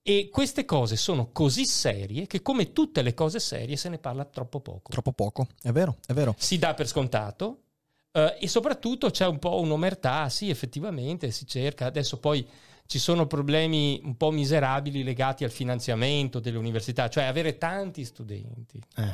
e 0.02 0.28
queste 0.30 0.64
cose 0.64 0.96
sono 0.96 1.30
così 1.32 1.64
serie 1.64 2.26
che 2.26 2.42
come 2.42 2.72
tutte 2.72 3.02
le 3.02 3.14
cose 3.14 3.38
serie 3.38 3.76
se 3.76 3.88
ne 3.88 3.98
parla 3.98 4.24
troppo 4.24 4.60
poco. 4.60 4.90
Troppo 4.90 5.12
poco. 5.12 5.48
È 5.62 5.72
vero, 5.72 5.98
è 6.06 6.12
vero. 6.12 6.34
Si 6.38 6.58
dà 6.58 6.74
per 6.74 6.86
scontato 6.86 7.62
eh, 8.12 8.36
e 8.40 8.48
soprattutto 8.48 9.10
c'è 9.10 9.26
un 9.26 9.38
po' 9.38 9.60
un'omertà, 9.60 10.28
sì 10.28 10.50
effettivamente 10.50 11.30
si 11.30 11.46
cerca, 11.46 11.86
adesso 11.86 12.18
poi 12.18 12.46
ci 12.90 12.98
sono 12.98 13.28
problemi 13.28 14.00
un 14.02 14.16
po' 14.16 14.32
miserabili 14.32 15.04
legati 15.04 15.44
al 15.44 15.52
finanziamento 15.52 16.40
delle 16.40 16.58
università, 16.58 17.08
cioè 17.08 17.22
avere 17.22 17.56
tanti 17.56 18.04
studenti, 18.04 18.82
Eh. 18.96 19.12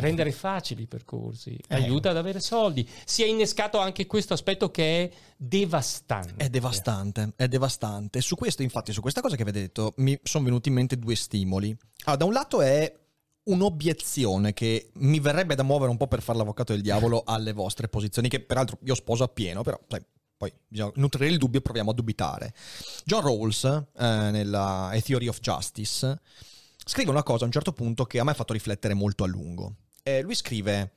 rendere 0.00 0.32
facili 0.32 0.82
i 0.82 0.86
percorsi, 0.88 1.56
Eh. 1.68 1.74
aiuta 1.76 2.10
ad 2.10 2.16
avere 2.16 2.40
soldi. 2.40 2.84
Si 3.04 3.22
è 3.22 3.26
innescato 3.26 3.78
anche 3.78 4.06
questo 4.06 4.32
aspetto 4.34 4.72
che 4.72 5.04
è 5.04 5.10
devastante. 5.36 6.34
È 6.44 6.48
devastante, 6.48 7.32
è 7.36 7.46
devastante. 7.46 8.20
Su 8.20 8.34
questo, 8.34 8.64
infatti, 8.64 8.92
su 8.92 9.00
questa 9.00 9.20
cosa 9.20 9.36
che 9.36 9.42
avete 9.42 9.60
detto, 9.60 9.94
mi 9.98 10.18
sono 10.24 10.42
venuti 10.42 10.68
in 10.68 10.74
mente 10.74 10.98
due 10.98 11.14
stimoli. 11.14 11.68
Allora, 12.06 12.16
da 12.16 12.24
un 12.24 12.32
lato 12.32 12.60
è 12.60 12.92
un'obiezione 13.44 14.52
che 14.52 14.90
mi 14.94 15.20
verrebbe 15.20 15.54
da 15.54 15.62
muovere 15.62 15.92
un 15.92 15.96
po' 15.96 16.08
per 16.08 16.22
fare 16.22 16.38
l'avvocato 16.38 16.72
del 16.72 16.82
diavolo 16.82 17.22
alle 17.24 17.52
vostre 17.52 17.86
posizioni, 17.86 18.28
che 18.28 18.40
peraltro 18.40 18.78
io 18.82 18.96
sposo 18.96 19.22
appieno, 19.22 19.62
però 19.62 19.78
sai, 19.86 20.00
poi 20.42 20.52
bisogna 20.66 20.90
nutrire 20.96 21.30
il 21.30 21.38
dubbio 21.38 21.60
e 21.60 21.62
proviamo 21.62 21.92
a 21.92 21.94
dubitare. 21.94 22.52
John 23.04 23.22
Rawls, 23.22 23.62
eh, 23.64 23.84
nella 23.96 24.88
A 24.88 25.00
Theory 25.00 25.28
of 25.28 25.38
Justice, 25.38 26.20
scrive 26.84 27.10
una 27.10 27.22
cosa 27.22 27.44
a 27.44 27.46
un 27.46 27.52
certo 27.52 27.72
punto 27.72 28.06
che 28.06 28.18
a 28.18 28.24
me 28.24 28.32
ha 28.32 28.34
fatto 28.34 28.52
riflettere 28.52 28.92
molto 28.92 29.22
a 29.22 29.28
lungo. 29.28 29.76
Eh, 30.02 30.20
lui 30.20 30.34
scrive 30.34 30.94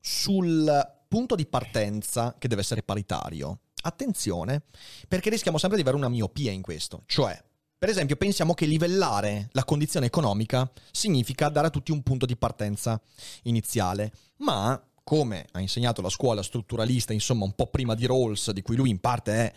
sul 0.00 1.04
punto 1.06 1.34
di 1.34 1.44
partenza 1.44 2.34
che 2.38 2.48
deve 2.48 2.62
essere 2.62 2.82
paritario. 2.82 3.58
Attenzione, 3.82 4.62
perché 5.06 5.28
rischiamo 5.28 5.58
sempre 5.58 5.76
di 5.76 5.82
avere 5.82 5.98
una 5.98 6.08
miopia 6.08 6.50
in 6.50 6.62
questo. 6.62 7.02
Cioè, 7.04 7.38
per 7.76 7.90
esempio, 7.90 8.16
pensiamo 8.16 8.54
che 8.54 8.64
livellare 8.64 9.50
la 9.52 9.64
condizione 9.64 10.06
economica 10.06 10.70
significa 10.90 11.50
dare 11.50 11.66
a 11.66 11.70
tutti 11.70 11.92
un 11.92 12.02
punto 12.02 12.24
di 12.24 12.36
partenza 12.36 12.98
iniziale, 13.42 14.10
ma 14.36 14.82
come 15.10 15.44
ha 15.50 15.60
insegnato 15.60 16.02
la 16.02 16.08
scuola 16.08 16.40
strutturalista, 16.40 17.12
insomma, 17.12 17.44
un 17.44 17.56
po' 17.56 17.66
prima 17.66 17.96
di 17.96 18.06
Rawls, 18.06 18.52
di 18.52 18.62
cui 18.62 18.76
lui 18.76 18.90
in 18.90 19.00
parte 19.00 19.32
è 19.32 19.52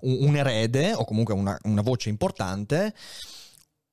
un, 0.00 0.18
un 0.28 0.36
erede, 0.36 0.92
o 0.92 1.06
comunque 1.06 1.32
una, 1.32 1.58
una 1.62 1.80
voce 1.80 2.10
importante, 2.10 2.92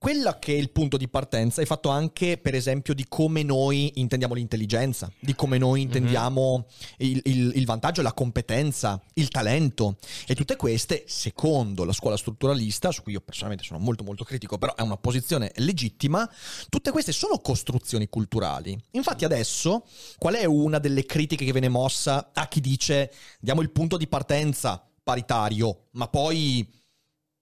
quella 0.06 0.38
che 0.38 0.54
è 0.54 0.58
il 0.58 0.70
punto 0.70 0.98
di 0.98 1.08
partenza 1.08 1.64
è 1.64 1.66
fatto 1.66 1.90
anche, 1.90 2.38
per 2.38 2.54
esempio, 2.54 2.94
di 2.94 3.08
come 3.10 3.42
noi 3.42 3.92
intendiamo 3.96 4.36
l'intelligenza, 4.36 5.12
di 5.20 5.34
come 5.34 5.58
noi 5.58 5.82
intendiamo 5.82 6.68
il, 6.98 7.22
il- 7.24 7.54
il 7.56 7.66
vantaggio, 7.66 8.04
la 8.04 8.14
competenza, 8.14 9.02
il 9.16 9.30
talento. 9.30 9.98
E 10.28 10.36
tutte 10.36 10.58
queste, 10.58 11.06
secondo 11.08 11.86
la 11.86 11.92
scuola 11.92 12.18
strutturalista, 12.18 12.92
su 12.92 13.02
cui 13.02 13.14
io 13.14 13.22
personalmente 13.22 13.64
sono 13.66 13.80
molto 13.80 14.04
molto 14.04 14.24
critico, 14.24 14.60
però 14.60 14.76
è 14.76 14.84
una 14.84 14.98
posizione 14.98 15.52
legittima, 15.56 16.32
tutte 16.70 16.92
queste 16.92 17.12
sono 17.12 17.40
costruzioni 17.40 18.08
culturali. 18.08 18.80
Infatti 18.92 19.26
adesso, 19.26 19.88
qual 20.20 20.36
è 20.36 20.46
una 20.46 20.78
delle 20.78 21.08
critiche 21.08 21.46
che 21.46 21.52
viene 21.52 21.68
mossa 21.68 22.30
a 22.32 22.48
chi 22.48 22.62
dice 22.62 23.12
diamo 23.40 23.64
il 23.64 23.72
punto 23.72 23.98
di 23.98 24.06
partenza 24.06 24.88
paritario, 25.02 25.86
ma 25.94 26.08
poi 26.08 26.84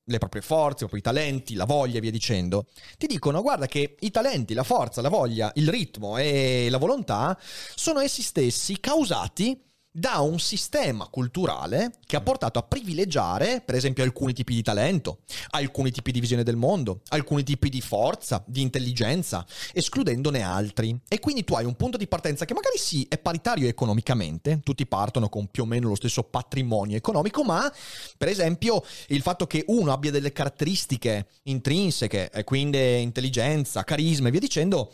le 0.06 0.18
proprie 0.18 0.42
forze, 0.42 0.84
i 0.84 0.88
propri 0.88 1.02
talenti, 1.02 1.54
la 1.54 1.66
voglia 1.66 1.98
e 1.98 2.02
via 2.02 2.12
dicendo, 2.12 2.68
ti 2.98 3.08
dicono 3.08 3.42
guarda 3.42 3.66
che 3.68 3.96
i 4.00 4.12
talenti, 4.12 4.54
la 4.54 4.64
forza, 4.64 5.02
la 5.02 5.10
voglia, 5.10 5.52
il 5.56 5.70
ritmo 5.70 6.18
e 6.18 6.68
la 6.70 6.78
volontà 6.78 7.38
sono 7.76 8.00
essi 8.00 8.22
stessi 8.22 8.80
causati 8.80 9.72
da 9.96 10.22
un 10.22 10.40
sistema 10.40 11.06
culturale 11.08 11.92
che 12.08 12.16
ha 12.16 12.22
portato 12.22 12.58
a 12.58 12.64
privilegiare, 12.64 13.62
per 13.64 13.76
esempio, 13.76 14.04
alcuni 14.04 14.34
tipi 14.34 14.56
di 14.56 14.64
talento, 14.64 15.20
alcuni 15.52 15.92
tipi 15.92 16.12
di 16.12 16.20
visione 16.20 16.42
del 16.42 16.56
mondo, 16.56 17.02
alcuni 17.10 17.44
tipi 17.44 17.70
di 17.70 17.80
forza, 17.80 18.44
di 18.48 18.62
intelligenza, 18.62 19.46
escludendone 19.72 20.42
altri. 20.42 21.00
E 21.08 21.20
quindi 21.20 21.44
tu 21.44 21.54
hai 21.54 21.66
un 21.66 21.76
punto 21.76 21.98
di 21.98 22.08
partenza 22.08 22.46
che 22.46 22.56
magari 22.56 22.78
sì 22.80 23.06
è 23.08 23.20
paritario 23.20 23.68
economicamente, 23.68 24.62
tutti 24.64 24.88
partono 24.88 25.30
con 25.30 25.46
più 25.46 25.62
o 25.62 25.68
meno 25.68 25.90
lo 25.90 25.96
stesso 25.96 26.24
patrimonio 26.24 26.98
economico, 26.98 27.44
ma 27.44 27.72
per 28.18 28.30
esempio 28.30 28.84
il 29.10 29.22
fatto 29.22 29.46
che 29.46 29.64
uno 29.68 29.94
abbia 29.94 30.10
delle 30.10 30.32
caratteristiche 30.32 31.28
intrinseche, 31.44 32.32
e 32.32 32.44
quindi 32.44 33.00
intelligenza, 33.00 33.84
carisma 33.84 34.30
e 34.30 34.32
via 34.32 34.40
dicendo, 34.40 34.92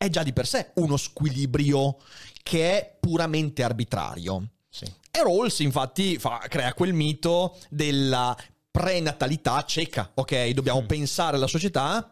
è 0.00 0.08
già 0.08 0.22
di 0.22 0.32
per 0.32 0.46
sé 0.46 0.70
uno 0.76 0.96
squilibrio 0.96 1.98
che 2.42 2.70
è 2.78 2.96
puramente 2.98 3.62
arbitrario. 3.62 4.48
Sì. 4.68 4.84
E 4.84 5.22
Rawls 5.22 5.60
infatti 5.60 6.18
fa- 6.18 6.44
crea 6.48 6.72
quel 6.74 6.92
mito 6.92 7.58
della 7.68 8.36
prenatalità 8.70 9.64
cieca, 9.64 10.12
ok? 10.14 10.50
Dobbiamo 10.50 10.84
pensare 10.86 11.36
alla 11.36 11.48
società, 11.48 12.08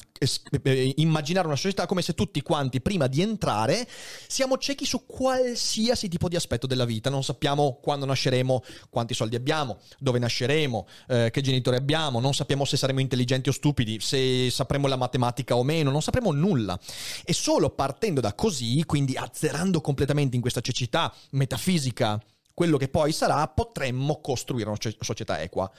immaginare 0.96 1.46
una 1.46 1.54
società 1.54 1.86
come 1.86 2.02
se 2.02 2.14
tutti 2.14 2.42
quanti 2.42 2.80
prima 2.80 3.06
di 3.06 3.22
entrare 3.22 3.86
siamo 4.26 4.58
ciechi 4.58 4.84
su 4.84 5.06
qualsiasi 5.06 6.08
tipo 6.08 6.28
di 6.28 6.34
aspetto 6.34 6.66
della 6.66 6.84
vita, 6.84 7.10
non 7.10 7.22
sappiamo 7.22 7.78
quando 7.80 8.04
nasceremo, 8.06 8.64
quanti 8.90 9.14
soldi 9.14 9.36
abbiamo, 9.36 9.78
dove 9.98 10.18
nasceremo, 10.18 10.88
eh, 11.06 11.30
che 11.30 11.40
genitori 11.40 11.76
abbiamo, 11.76 12.18
non 12.18 12.34
sappiamo 12.34 12.64
se 12.64 12.76
saremo 12.76 12.98
intelligenti 12.98 13.50
o 13.50 13.52
stupidi, 13.52 14.00
se 14.00 14.50
sapremo 14.50 14.88
la 14.88 14.96
matematica 14.96 15.56
o 15.56 15.62
meno, 15.62 15.92
non 15.92 16.02
sapremo 16.02 16.32
nulla. 16.32 16.78
E 17.24 17.32
solo 17.32 17.70
partendo 17.70 18.20
da 18.20 18.34
così, 18.34 18.82
quindi 18.84 19.16
azzerando 19.16 19.80
completamente 19.80 20.34
in 20.34 20.42
questa 20.42 20.60
cecità 20.60 21.14
metafisica 21.30 22.20
quello 22.58 22.76
che 22.76 22.88
poi 22.88 23.12
sarà, 23.12 23.46
potremmo 23.46 24.20
costruire 24.20 24.68
una 24.68 24.76
società 24.98 25.40
equa. 25.40 25.70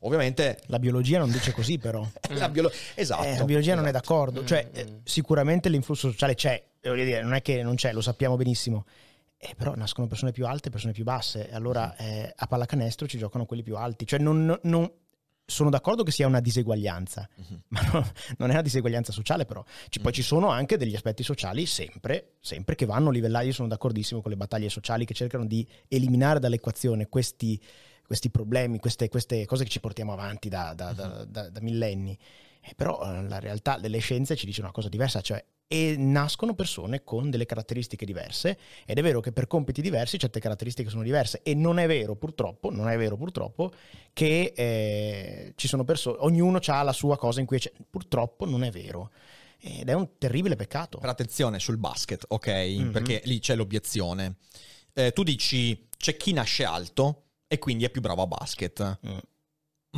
Ovviamente 0.00 0.60
La 0.66 0.78
biologia 0.78 1.18
non 1.18 1.30
dice 1.30 1.50
così, 1.52 1.78
però. 1.78 2.06
la 2.28 2.50
biolo- 2.50 2.70
esatto. 2.94 3.24
Eh, 3.24 3.38
la 3.38 3.44
biologia 3.46 3.74
non 3.74 3.86
è 3.86 3.88
esatto. 3.88 4.06
d'accordo. 4.06 4.44
Cioè, 4.44 4.68
eh, 4.70 4.98
sicuramente 5.02 5.70
l'influsso 5.70 6.10
sociale 6.10 6.34
c'è, 6.34 6.62
eh, 6.78 6.88
voglio 6.90 7.04
dire, 7.04 7.22
non 7.22 7.32
è 7.32 7.40
che 7.40 7.62
non 7.62 7.74
c'è, 7.76 7.94
lo 7.94 8.02
sappiamo 8.02 8.36
benissimo. 8.36 8.84
Eh, 9.38 9.54
però 9.56 9.74
nascono 9.76 10.06
persone 10.08 10.30
più 10.32 10.46
alte 10.46 10.68
e 10.68 10.70
persone 10.70 10.92
più 10.92 11.04
basse. 11.04 11.48
Allora 11.50 11.96
eh, 11.96 12.30
a 12.36 12.46
pallacanestro 12.46 13.06
ci 13.06 13.16
giocano 13.16 13.46
quelli 13.46 13.62
più 13.62 13.74
alti. 13.78 14.06
Cioè, 14.06 14.18
non, 14.18 14.58
non- 14.64 14.92
sono 15.46 15.70
d'accordo 15.70 16.02
che 16.02 16.10
sia 16.10 16.26
una 16.26 16.40
diseguaglianza, 16.40 17.28
Mhm. 17.36 17.60
ma 17.68 17.80
no- 17.92 18.12
non 18.38 18.48
è 18.50 18.52
una 18.54 18.62
diseguaglianza 18.62 19.12
sociale, 19.12 19.44
però. 19.46 19.64
Ci- 19.88 20.00
poi 20.00 20.12
ci 20.12 20.22
sono 20.22 20.48
anche 20.48 20.76
degli 20.76 20.94
aspetti 20.94 21.22
sociali 21.22 21.66
sempre, 21.66 22.32
sempre 22.40 22.74
che 22.74 22.84
vanno 22.84 23.10
livellati. 23.10 23.46
Io 23.46 23.52
sono 23.52 23.68
d'accordissimo 23.68 24.20
con 24.20 24.30
le 24.32 24.36
battaglie 24.36 24.68
sociali 24.68 25.04
che 25.04 25.14
cercano 25.14 25.46
di 25.46 25.66
eliminare 25.88 26.40
dall'equazione 26.40 27.08
questi, 27.08 27.60
questi 28.04 28.28
problemi, 28.30 28.78
queste, 28.80 29.08
queste 29.08 29.46
cose 29.46 29.64
che 29.64 29.70
ci 29.70 29.80
portiamo 29.80 30.12
avanti 30.12 30.48
da, 30.48 30.74
da- 30.74 30.92
da- 30.92 31.24
da- 31.24 31.48
da 31.48 31.60
millenni. 31.60 32.18
Eh, 32.60 32.74
però 32.74 33.00
eh, 33.04 33.22
la 33.28 33.38
realtà 33.38 33.78
delle 33.78 33.98
scienze 33.98 34.34
ci 34.34 34.46
dice 34.46 34.60
una 34.60 34.72
cosa 34.72 34.88
diversa, 34.88 35.20
cioè 35.20 35.42
e 35.68 35.96
nascono 35.98 36.54
persone 36.54 37.02
con 37.02 37.28
delle 37.30 37.44
caratteristiche 37.44 38.04
diverse 38.04 38.58
ed 38.84 38.98
è 38.98 39.02
vero 39.02 39.20
che 39.20 39.32
per 39.32 39.46
compiti 39.46 39.82
diversi 39.82 40.18
certe 40.18 40.38
caratteristiche 40.38 40.90
sono 40.90 41.02
diverse 41.02 41.40
e 41.42 41.54
non 41.54 41.78
è 41.78 41.86
vero 41.86 42.14
purtroppo, 42.14 42.70
non 42.70 42.88
è 42.88 42.96
vero 42.96 43.16
purtroppo 43.16 43.72
che 44.12 44.52
eh, 44.54 45.52
ci 45.56 45.66
sono 45.66 45.84
persone, 45.84 46.18
ognuno 46.20 46.60
ha 46.64 46.82
la 46.82 46.92
sua 46.92 47.16
cosa 47.16 47.40
in 47.40 47.46
cui 47.46 47.58
c'è, 47.58 47.72
purtroppo 47.90 48.46
non 48.46 48.62
è 48.62 48.70
vero 48.70 49.10
ed 49.58 49.88
è 49.88 49.92
un 49.94 50.18
terribile 50.18 50.54
peccato. 50.54 50.98
Per 50.98 51.08
attenzione 51.08 51.58
sul 51.58 51.78
basket, 51.78 52.24
ok? 52.28 52.46
Mhm. 52.46 52.90
Perché 52.92 53.22
lì 53.24 53.40
c'è 53.40 53.54
l'obiezione. 53.54 54.36
Eh, 54.92 55.12
tu 55.12 55.22
dici 55.22 55.88
c'è 55.96 56.16
chi 56.16 56.32
nasce 56.32 56.64
alto 56.64 57.24
e 57.48 57.58
quindi 57.58 57.84
è 57.84 57.90
più 57.90 58.00
bravo 58.00 58.22
a 58.22 58.26
basket. 58.26 59.00
Mm, 59.06 59.18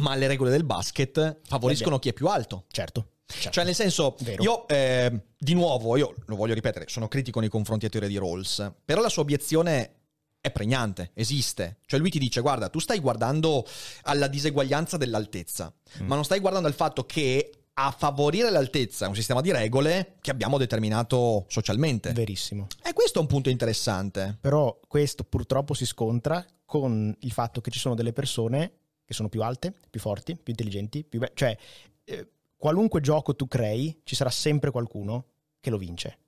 Ma 0.01 0.15
le 0.15 0.27
regole 0.27 0.51
del 0.51 0.65
basket 0.65 1.41
favoriscono 1.45 1.99
chi 1.99 2.09
è 2.09 2.13
più 2.13 2.29
alto. 2.29 2.65
certo. 2.71 3.13
Certo. 3.29 3.51
Cioè, 3.51 3.65
nel 3.65 3.75
senso, 3.75 4.17
Vero. 4.21 4.43
io 4.43 4.69
eh, 4.69 5.21
di 5.39 5.55
nuovo, 5.55 5.97
io 5.97 6.15
lo 6.27 6.37
voglio 6.37 6.55
ripetere, 6.55 6.87
sono 6.89 7.09
critico 7.09 7.41
nei 7.41 7.49
confronti 7.49 7.87
a 7.87 7.89
teoria 7.89 8.09
di 8.09 8.17
Rawls, 8.19 8.73
però 8.85 9.01
la 9.01 9.09
sua 9.09 9.23
obiezione 9.23 9.93
è 10.41 10.51
pregnante, 10.51 11.11
esiste. 11.15 11.79
Cioè, 11.87 11.99
lui 12.01 12.11
ti 12.11 12.19
dice: 12.19 12.41
guarda, 12.41 12.69
tu 12.69 12.79
stai 12.79 12.99
guardando 13.01 13.65
alla 14.03 14.29
diseguaglianza 14.29 14.97
dell'altezza, 14.97 15.73
Mm. 16.03 16.07
ma 16.07 16.15
non 16.15 16.25
stai 16.25 16.41
guardando 16.41 16.69
al 16.69 16.75
fatto 16.75 17.05
che 17.05 17.51
a 17.81 17.95
favorire 17.97 18.51
l'altezza 18.51 19.05
è 19.05 19.09
un 19.09 19.15
sistema 19.15 19.41
di 19.41 19.53
regole 19.53 20.17
che 20.21 20.31
abbiamo 20.33 20.59
determinato 20.59 21.45
socialmente. 21.49 22.13
Verissimo. 22.13 22.67
E 22.83 22.93
questo 22.93 23.19
è 23.19 23.23
un 23.23 23.29
punto 23.29 23.51
interessante. 23.51 24.37
Però 24.41 24.81
questo 24.89 25.23
purtroppo 25.23 25.75
si 25.75 25.87
scontra 25.87 26.45
con 26.65 27.15
il 27.21 27.31
fatto 27.33 27.61
che 27.61 27.71
ci 27.71 27.79
sono 27.79 27.95
delle 27.95 28.13
persone 28.13 28.73
che 29.05 29.15
sono 29.15 29.29
più 29.29 29.43
alte, 29.43 29.73
più 29.89 30.01
forti, 30.01 30.35
più 30.35 30.53
intelligenti, 30.53 31.05
più 31.05 31.21
be- 31.21 31.31
cioè 31.35 31.57
eh, 32.05 32.29
qualunque 32.59 33.01
gioco 33.01 33.35
tu 33.35 33.47
crei 33.47 34.01
ci 34.05 34.15
sarà 34.15 34.31
sempre 34.31 34.71
qualcuno 34.71 35.25
che 35.61 35.71
lo 35.71 35.79
vince. 35.79 36.19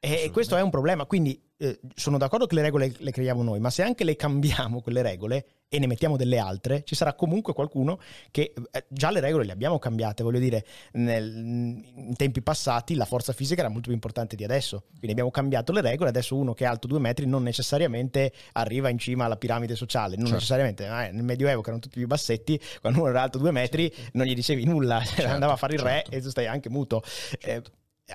E 0.00 0.30
questo 0.30 0.56
è 0.56 0.62
un 0.62 0.70
problema, 0.70 1.06
quindi 1.06 1.40
eh, 1.56 1.80
sono 1.96 2.18
d'accordo 2.18 2.46
che 2.46 2.54
le 2.54 2.62
regole 2.62 2.94
le 2.98 3.10
creiamo 3.10 3.42
noi, 3.42 3.58
ma 3.58 3.68
se 3.68 3.82
anche 3.82 4.04
le 4.04 4.14
cambiamo 4.14 4.80
quelle 4.80 5.02
regole 5.02 5.46
e 5.68 5.80
ne 5.80 5.88
mettiamo 5.88 6.16
delle 6.16 6.38
altre, 6.38 6.82
ci 6.84 6.94
sarà 6.94 7.14
comunque 7.14 7.52
qualcuno 7.52 7.98
che 8.30 8.54
eh, 8.70 8.84
già 8.88 9.10
le 9.10 9.18
regole 9.18 9.44
le 9.44 9.50
abbiamo 9.50 9.80
cambiate, 9.80 10.22
voglio 10.22 10.38
dire, 10.38 10.64
nel- 10.92 11.82
in 11.96 12.14
tempi 12.14 12.42
passati 12.42 12.94
la 12.94 13.06
forza 13.06 13.32
fisica 13.32 13.60
era 13.60 13.68
molto 13.70 13.86
più 13.86 13.92
importante 13.94 14.36
di 14.36 14.44
adesso, 14.44 14.84
quindi 14.90 15.10
abbiamo 15.10 15.32
cambiato 15.32 15.72
le 15.72 15.80
regole, 15.80 16.10
adesso 16.10 16.36
uno 16.36 16.54
che 16.54 16.62
è 16.62 16.68
alto 16.68 16.86
due 16.86 17.00
metri 17.00 17.26
non 17.26 17.42
necessariamente 17.42 18.32
arriva 18.52 18.88
in 18.90 18.98
cima 18.98 19.24
alla 19.24 19.36
piramide 19.36 19.74
sociale, 19.74 20.10
non 20.14 20.26
Certo. 20.26 20.34
necessariamente, 20.34 20.84
eh, 20.86 21.10
nel 21.10 21.24
Medioevo 21.24 21.60
che 21.60 21.70
erano 21.70 21.82
tutti 21.82 21.98
più 21.98 22.06
bassetti, 22.06 22.58
quando 22.80 23.00
uno 23.00 23.08
era 23.08 23.22
alto 23.22 23.38
due 23.38 23.50
metri 23.50 23.92
non 24.12 24.26
gli 24.26 24.34
dicevi 24.34 24.64
nulla, 24.64 25.02
andava 25.26 25.54
a 25.54 25.56
fare 25.56 25.74
il 25.74 25.80
re 25.80 25.90
certo. 25.90 26.10
e 26.12 26.20
tu 26.20 26.30
stai 26.30 26.46
anche 26.46 26.70
muto. 26.70 27.02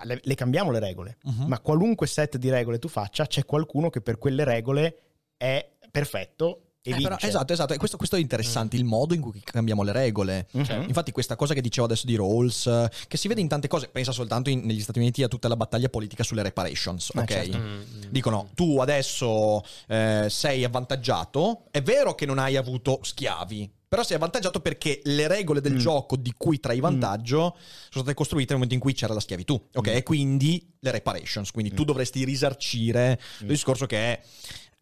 Le, 0.04 0.20
le 0.24 0.36
cambiamo 0.36 0.72
le 0.72 0.80
regole, 0.80 1.18
Mhm. 1.24 1.46
ma 1.48 1.60
qualunque 1.60 2.08
set 2.08 2.38
di 2.38 2.50
regole 2.50 2.80
tu 2.80 2.88
faccia, 2.88 3.28
c'è 3.28 3.46
qualcuno 3.46 3.90
che 3.92 4.02
per 4.02 4.18
quelle 4.18 4.44
regole 4.44 4.98
è 5.38 5.70
perfetto 5.92 6.62
e 6.82 6.90
Eh, 6.92 6.96
però- 6.96 7.10
vince. 7.10 7.28
esatto, 7.28 7.54
esatto. 7.54 7.74
E 7.74 7.78
questo, 7.78 7.96
questo 7.96 8.16
è 8.16 8.20
interessante, 8.20 8.76
il 8.76 8.84
modo 8.84 9.14
in 9.14 9.22
cui 9.22 9.40
cambiamo 9.44 9.84
le 9.84 9.92
regole. 9.94 10.48
Mhm. 10.52 10.86
Infatti, 10.88 11.12
questa 11.12 11.36
cosa 11.36 11.54
che 11.54 11.62
dicevo 11.62 11.86
adesso 11.86 12.06
di 12.08 12.16
Rawls, 12.16 12.88
che 13.08 13.16
si 13.18 13.28
vede 13.28 13.40
in 13.40 13.48
tante 13.48 13.68
cose, 13.68 13.88
pensa 13.88 14.12
soltanto 14.12 14.50
in- 14.50 14.66
negli 14.66 14.82
Stati 14.82 14.98
Uniti 15.00 15.22
a 15.24 15.28
tutta 15.30 15.48
la 15.48 15.56
battaglia 15.56 15.88
politica 15.90 16.24
sulle 16.24 16.42
reparations. 16.42 17.12
Eh, 17.14 17.20
ok? 17.20 17.26
certo. 17.32 17.58
Mm, 17.58 17.82
Dicono, 18.10 18.50
tu 18.56 18.80
adesso 18.80 19.64
eh, 19.88 20.26
sei 20.30 20.64
avvantaggiato, 20.64 21.66
è 21.72 21.82
vero 21.82 22.16
che 22.16 22.26
non 22.26 22.38
hai 22.40 22.58
avuto 22.58 23.00
schiavi, 23.02 23.72
però 23.94 24.04
sei 24.04 24.16
avvantaggiato 24.16 24.60
perché 24.60 25.02
le 25.04 25.28
regole 25.28 25.62
del 25.62 25.74
Mm. 25.74 25.78
gioco 25.78 26.16
di 26.18 26.34
cui 26.36 26.60
trai 26.60 26.80
vantaggio 26.80 27.56
sono 27.92 28.04
state 28.04 28.16
costruite 28.16 28.46
nel 28.54 28.56
momento 28.56 28.74
in 28.74 28.80
cui 28.80 28.94
c'era 28.94 29.14
la 29.14 29.20
schiavitù, 29.20 29.54
ok? 29.72 29.88
Mm. 29.88 29.96
E 29.96 30.02
quindi 30.02 30.74
le 30.80 30.90
reparations, 30.90 31.52
quindi 31.52 31.76
tu 31.76 31.84
dovresti 31.84 32.24
risarcire 32.24 33.20
il 33.42 33.48
discorso 33.48 33.86
che 33.86 33.98
è... 33.98 34.22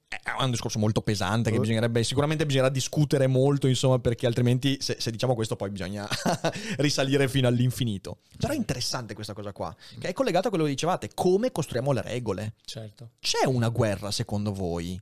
È 0.08 0.44
un 0.44 0.50
discorso 0.52 0.78
molto 0.80 1.02
pesante 1.02 1.52
che 1.52 1.58
Oh. 1.58 1.60
bisognerebbe, 1.62 2.04
sicuramente 2.04 2.46
bisognerà 2.46 2.70
discutere 2.72 3.28
molto, 3.28 3.68
insomma, 3.68 4.00
perché 4.00 4.26
altrimenti 4.28 4.78
se, 4.80 4.96
se 5.00 5.12
diciamo 5.12 5.36
questo 5.36 5.56
poi 5.58 5.72
bisogna 5.72 6.08
risalire 6.80 7.28
fino 7.28 7.48
all'infinito. 7.50 8.20
Però 8.38 8.54
è 8.54 8.56
interessante 8.56 9.14
questa 9.14 9.34
cosa 9.34 9.52
qua, 9.52 9.74
che 10.00 10.08
è 10.08 10.14
collegata 10.14 10.48
a 10.48 10.50
quello 10.50 10.64
che 10.66 10.72
dicevate, 10.72 11.12
come 11.14 11.52
costruiamo 11.52 11.92
le 11.92 12.02
regole. 12.02 12.54
certo. 12.66 13.12
C'è 13.20 13.46
una 13.46 13.68
guerra 13.70 14.10
secondo 14.12 14.54
voi 14.54 14.98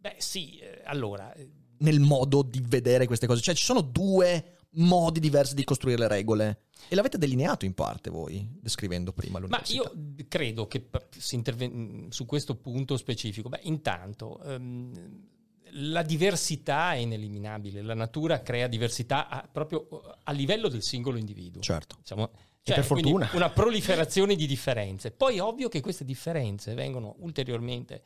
Beh, 0.00 0.14
sì, 0.18 0.58
eh, 0.58 0.80
allora, 0.84 1.32
eh, 1.32 1.48
nel 1.78 2.00
modo 2.00 2.42
di 2.42 2.62
vedere 2.66 3.06
queste 3.06 3.26
cose? 3.26 3.40
Cioè 3.40 3.54
ci 3.54 3.64
sono 3.64 3.80
due 3.80 4.56
modi 4.72 5.18
diversi 5.20 5.54
di 5.54 5.64
costruire 5.64 5.98
le 5.98 6.08
regole 6.08 6.60
e 6.88 6.94
l'avete 6.94 7.18
delineato 7.18 7.64
in 7.64 7.74
parte 7.74 8.10
voi, 8.10 8.46
descrivendo 8.60 9.12
prima 9.12 9.38
Ma 9.38 9.46
l'università. 9.46 9.82
io 9.82 10.14
credo 10.28 10.66
che 10.66 10.88
interven- 11.30 12.08
su 12.10 12.26
questo 12.26 12.54
punto 12.56 12.96
specifico, 12.96 13.48
beh, 13.48 13.60
intanto 13.62 14.40
ehm, 14.42 15.26
la 15.72 16.02
diversità 16.02 16.92
è 16.94 16.96
ineliminabile, 16.96 17.82
la 17.82 17.94
natura 17.94 18.42
crea 18.42 18.68
diversità 18.68 19.28
a- 19.28 19.48
proprio 19.50 19.88
eh, 19.90 20.14
a 20.24 20.32
livello 20.32 20.68
del 20.68 20.82
singolo 20.82 21.18
individuo. 21.18 21.62
Certo. 21.62 21.96
Diciamo, 22.00 22.30
per 22.62 22.86
quindi 22.86 23.10
fortuna. 23.10 23.30
Una 23.34 23.50
proliferazione 23.50 24.34
di 24.34 24.46
differenze. 24.46 25.10
Poi 25.10 25.36
è 25.36 25.42
ovvio 25.42 25.68
che 25.68 25.80
queste 25.80 26.04
differenze 26.04 26.74
vengono 26.74 27.16
ulteriormente, 27.20 28.02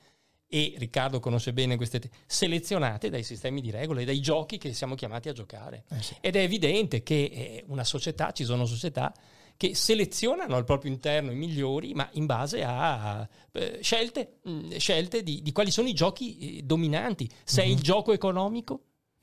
e 0.55 0.75
Riccardo 0.77 1.19
conosce 1.19 1.55
bene 1.55 1.77
queste, 1.77 1.99
te- 1.99 2.11
selezionate 2.27 3.09
dai 3.09 3.23
sistemi 3.23 3.63
di 3.63 3.71
regole, 3.71 4.05
dai 4.05 4.21
giochi 4.21 4.59
che 4.59 4.75
siamo 4.75 4.95
chiamati 4.95 5.31
a 5.31 5.33
giocare. 5.33 5.85
Eh 5.89 6.03
sì. 6.03 6.15
Ed 6.21 6.37
è 6.37 6.41
evidente 6.41 7.03
che 7.03 7.15
eh, 7.15 7.65
una 7.69 7.85
società, 7.85 8.33
ci 8.33 8.45
sono 8.45 8.67
società 8.67 9.15
che 9.57 9.75
selezionano 9.75 10.55
al 10.55 10.65
proprio 10.65 10.93
interno 10.93 11.31
i 11.31 11.37
migliori, 11.37 11.95
ma 11.95 12.07
in 12.13 12.27
base 12.27 12.63
a 12.63 13.27
eh, 13.53 13.79
scelte, 13.81 14.41
mh, 14.43 14.77
scelte 14.77 15.23
di, 15.23 15.41
di 15.41 15.53
quali 15.53 15.71
sono 15.71 15.89
i 15.89 15.95
giochi 15.95 16.59
eh, 16.59 16.63
dominanti. 16.65 17.31
Se 17.45 17.63
è 17.63 17.67
il 17.67 17.81
gioco 17.81 18.13
economico, 18.13 18.83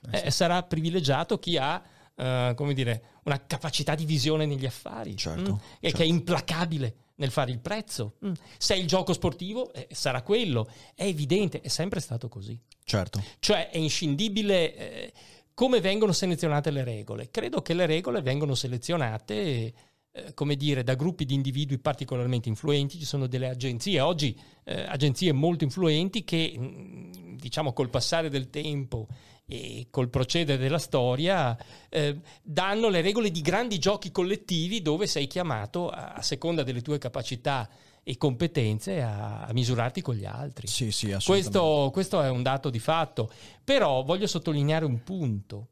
eh, 0.09 0.31
sarà 0.31 0.63
privilegiato 0.63 1.37
chi 1.37 1.57
ha 1.57 1.79
eh, 2.15 2.53
come 2.55 2.73
dire, 2.73 3.03
una 3.25 3.45
capacità 3.45 3.93
di 3.93 4.05
visione 4.05 4.47
negli 4.47 4.65
affari 4.65 5.15
Certo, 5.15 5.53
mm, 5.53 5.57
e 5.79 5.89
certo. 5.89 5.97
che 5.97 6.03
è 6.03 6.07
implacabile 6.07 6.95
nel 7.19 7.31
fare 7.31 7.51
il 7.51 7.59
prezzo. 7.59 8.15
Mm. 8.25 8.33
Se 8.57 8.73
è 8.73 8.77
il 8.77 8.87
gioco 8.87 9.13
sportivo, 9.13 9.71
eh, 9.73 9.87
sarà 9.91 10.21
quello. 10.21 10.69
È 10.95 11.03
evidente, 11.03 11.61
è 11.61 11.67
sempre 11.67 11.99
stato 11.99 12.27
così. 12.27 12.59
Certo. 12.83 13.23
Cioè 13.39 13.69
è 13.69 13.77
inscindibile 13.77 14.75
eh, 14.75 15.13
come 15.53 15.79
vengono 15.79 16.11
selezionate 16.11 16.71
le 16.71 16.83
regole. 16.83 17.29
Credo 17.29 17.61
che 17.61 17.73
le 17.73 17.85
regole 17.85 18.21
vengono 18.21 18.55
selezionate, 18.55 19.73
eh, 20.11 20.33
come 20.33 20.55
dire, 20.55 20.83
da 20.83 20.95
gruppi 20.95 21.25
di 21.25 21.33
individui 21.33 21.77
particolarmente 21.77 22.49
influenti. 22.49 22.97
Ci 22.97 23.05
sono 23.05 23.27
delle 23.27 23.49
agenzie, 23.49 23.99
oggi 23.99 24.37
eh, 24.63 24.81
agenzie 24.81 25.31
molto 25.33 25.65
influenti 25.65 26.23
che, 26.23 26.55
mh, 26.57 27.35
diciamo, 27.35 27.73
col 27.73 27.89
passare 27.89 28.29
del 28.29 28.49
tempo 28.49 29.07
e 29.51 29.87
col 29.89 30.09
procedere 30.09 30.59
della 30.61 30.77
storia 30.77 31.57
eh, 31.89 32.19
danno 32.43 32.87
le 32.89 33.01
regole 33.01 33.31
di 33.31 33.41
grandi 33.41 33.79
giochi 33.79 34.11
collettivi 34.11 34.81
dove 34.83 35.07
sei 35.07 35.25
chiamato, 35.25 35.89
a, 35.89 36.13
a 36.13 36.21
seconda 36.21 36.61
delle 36.61 36.81
tue 36.81 36.99
capacità 36.99 37.67
e 38.03 38.15
competenze, 38.15 39.01
a, 39.01 39.41
a 39.45 39.53
misurarti 39.53 40.01
con 40.01 40.13
gli 40.15 40.25
altri. 40.25 40.67
Sì, 40.67 40.91
sì, 40.91 41.11
assolutamente. 41.11 41.57
Questo, 41.59 41.89
questo 41.91 42.21
è 42.21 42.29
un 42.29 42.43
dato 42.43 42.69
di 42.69 42.79
fatto, 42.79 43.31
però 43.63 44.03
voglio 44.03 44.27
sottolineare 44.27 44.85
un 44.85 45.03
punto. 45.03 45.69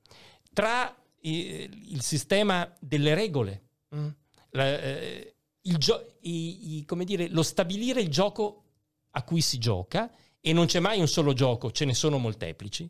Tra 0.54 0.94
eh, 1.22 1.70
il 1.90 2.02
sistema 2.02 2.72
delle 2.80 3.14
regole, 3.14 3.62
mm, 3.96 4.08
la- 4.52 4.82
eh, 4.82 5.36
il 5.62 5.78
gio- 5.78 6.14
i- 6.22 6.78
i- 6.78 6.86
come 6.86 7.06
dire, 7.06 7.28
lo 7.30 7.44
stabilire 7.44 8.02
il 8.02 8.10
gioco 8.10 8.64
a 9.12 9.24
cui 9.24 9.42
si 9.42 9.58
gioca, 9.60 10.12
e 10.40 10.54
non 10.54 10.66
c'è 10.66 10.80
mai 10.80 11.00
un 11.00 11.08
solo 11.08 11.34
gioco, 11.34 11.72
ce 11.72 11.86
ne 11.86 11.94
sono 11.94 12.18
molteplici, 12.18 12.88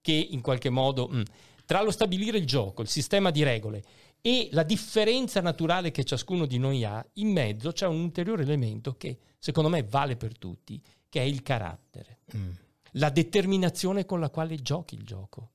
che 0.00 0.12
in 0.12 0.40
qualche 0.40 0.70
modo... 0.70 1.08
mm, 1.12 1.22
tra 1.64 1.82
lo 1.82 1.90
stabilire 1.90 2.38
il 2.38 2.46
gioco, 2.46 2.80
il 2.80 2.88
sistema 2.88 3.30
di 3.30 3.42
regole 3.42 3.84
e 4.22 4.48
la 4.52 4.62
differenza 4.62 5.40
naturale 5.42 5.90
che 5.90 6.02
ciascuno 6.02 6.46
di 6.46 6.56
noi 6.58 6.82
ha, 6.82 7.04
in 7.14 7.28
mezzo 7.30 7.72
c'è 7.72 7.86
un 7.86 8.00
ulteriore 8.00 8.42
elemento 8.42 8.96
che 8.96 9.18
secondo 9.38 9.68
me 9.68 9.82
vale 9.82 10.16
per 10.16 10.38
tutti, 10.38 10.82
che 11.10 11.20
è 11.20 11.24
il 11.24 11.42
carattere, 11.42 12.20
Mm. 12.36 12.50
la 12.92 13.10
determinazione 13.10 14.04
con 14.06 14.18
la 14.20 14.30
quale 14.30 14.56
giochi 14.62 14.94
il 14.94 15.04
gioco. 15.04 15.50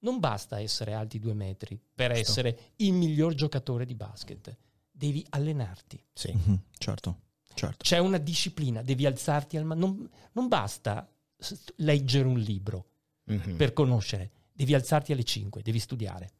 Non 0.00 0.20
basta 0.20 0.60
essere 0.60 0.92
alti 0.92 1.18
due 1.18 1.34
metri 1.34 1.76
per 1.94 2.12
Certo. 2.14 2.30
essere 2.30 2.58
il 2.76 2.92
miglior 2.92 3.34
giocatore 3.34 3.84
di 3.86 3.94
basket, 3.96 4.56
devi 4.90 5.24
allenarti. 5.30 6.00
Sì. 6.12 6.32
Mhm, 6.32 6.60
Certo, 6.78 7.16
certo. 7.54 7.78
C'è 7.82 7.98
una 7.98 8.18
disciplina, 8.18 8.82
devi 8.82 9.04
alzarti 9.04 9.56
al 9.56 9.64
ma 9.64 9.74
non, 9.74 10.08
non 10.32 10.46
basta 10.48 11.08
s- 11.36 11.60
leggere 11.76 12.26
un 12.28 12.38
libro 12.38 12.86
Mhm. 13.26 13.56
per 13.56 13.72
conoscere, 13.72 14.30
devi 14.52 14.74
alzarti 14.74 15.12
alle 15.12 15.24
5, 15.24 15.62
devi 15.62 15.78
studiare, 15.78 16.30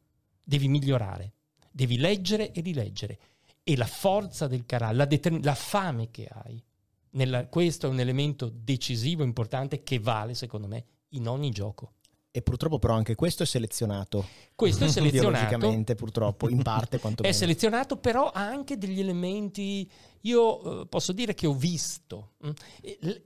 devi 0.42 0.68
migliorare, 0.68 1.32
devi 1.70 1.96
leggere 1.98 2.52
e 2.52 2.60
rileggere. 2.60 3.18
E 3.62 3.76
la 3.76 3.86
forza 3.86 4.46
del 4.46 4.64
carattere, 4.64 4.96
la, 4.98 5.04
determin- 5.06 5.44
la 5.44 5.54
fame 5.56 6.10
che 6.12 6.28
hai, 6.30 6.62
nella- 7.10 7.46
questo 7.48 7.86
è 7.86 7.90
un 7.90 7.98
elemento 7.98 8.48
decisivo, 8.54 9.24
importante, 9.24 9.82
che 9.82 9.98
vale, 9.98 10.34
secondo 10.34 10.68
me, 10.68 10.84
in 11.10 11.26
ogni 11.26 11.50
gioco. 11.50 11.94
E 12.30 12.42
purtroppo 12.42 12.78
però 12.78 12.94
anche 12.94 13.14
questo 13.14 13.42
è 13.42 13.46
selezionato. 13.46 14.26
Questo 14.54 14.84
è 14.84 14.88
selezionato. 14.88 15.94
Purtroppo, 15.96 16.48
in 16.48 16.62
parte 16.62 16.98
quanto 17.00 17.22
È 17.24 17.32
selezionato, 17.32 17.96
però 17.96 18.30
ha 18.30 18.46
anche 18.46 18.76
degli 18.78 19.00
elementi. 19.00 19.90
Io 20.22 20.82
eh, 20.82 20.86
posso 20.86 21.12
dire 21.12 21.34
che 21.34 21.46
ho 21.46 21.54
visto 21.54 22.34
mm, 22.46 22.50
eh, 22.82 22.98
l- 23.00 23.22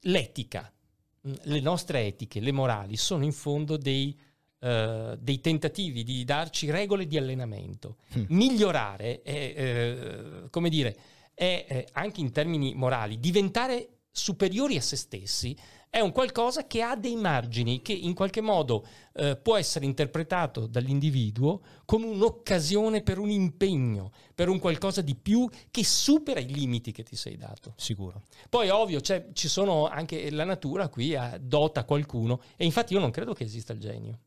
l'etica, 0.00 0.70
mm, 0.70 0.81
le 1.22 1.60
nostre 1.60 2.06
etiche, 2.06 2.40
le 2.40 2.52
morali 2.52 2.96
sono 2.96 3.24
in 3.24 3.32
fondo 3.32 3.76
dei, 3.76 4.18
eh, 4.60 5.16
dei 5.18 5.40
tentativi 5.40 6.02
di 6.02 6.24
darci 6.24 6.70
regole 6.70 7.06
di 7.06 7.16
allenamento. 7.16 7.98
Mm. 8.18 8.24
Migliorare 8.28 9.22
è, 9.22 9.54
eh, 9.56 10.44
come 10.50 10.68
dire, 10.68 10.96
è 11.34 11.64
eh, 11.68 11.88
anche 11.92 12.20
in 12.20 12.32
termini 12.32 12.74
morali, 12.74 13.18
diventare 13.18 13.88
superiori 14.10 14.76
a 14.76 14.82
se 14.82 14.96
stessi 14.96 15.56
è 15.94 16.00
un 16.00 16.10
qualcosa 16.10 16.66
che 16.66 16.80
ha 16.80 16.96
dei 16.96 17.16
margini 17.16 17.82
che 17.82 17.92
in 17.92 18.14
qualche 18.14 18.40
modo 18.40 18.86
eh, 19.12 19.36
può 19.36 19.56
essere 19.58 19.84
interpretato 19.84 20.66
dall'individuo 20.66 21.60
come 21.84 22.06
un'occasione 22.06 23.02
per 23.02 23.18
un 23.18 23.28
impegno, 23.28 24.10
per 24.34 24.48
un 24.48 24.58
qualcosa 24.58 25.02
di 25.02 25.14
più 25.14 25.46
che 25.70 25.84
supera 25.84 26.40
i 26.40 26.46
limiti 26.50 26.92
che 26.92 27.02
ti 27.02 27.14
sei 27.14 27.36
dato. 27.36 27.74
Sicuro. 27.76 28.22
Poi 28.48 28.70
ovvio, 28.70 29.00
c'è- 29.00 29.32
ci 29.34 29.48
sono 29.48 29.86
anche 29.86 30.30
la 30.30 30.44
natura 30.44 30.88
qui 30.88 31.14
a- 31.14 31.36
dota 31.38 31.84
qualcuno 31.84 32.40
e 32.56 32.64
infatti 32.64 32.94
io 32.94 33.00
non 33.00 33.10
credo 33.10 33.34
che 33.34 33.44
esista 33.44 33.74
il 33.74 33.80
genio. 33.80 34.18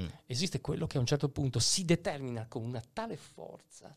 Mm. 0.00 0.06
Esiste 0.24 0.62
quello 0.62 0.86
che 0.86 0.96
a 0.96 1.00
un 1.00 1.06
certo 1.06 1.28
punto 1.28 1.58
si 1.58 1.84
determina 1.84 2.46
con 2.48 2.62
una 2.64 2.82
tale 2.94 3.18
forza 3.18 3.94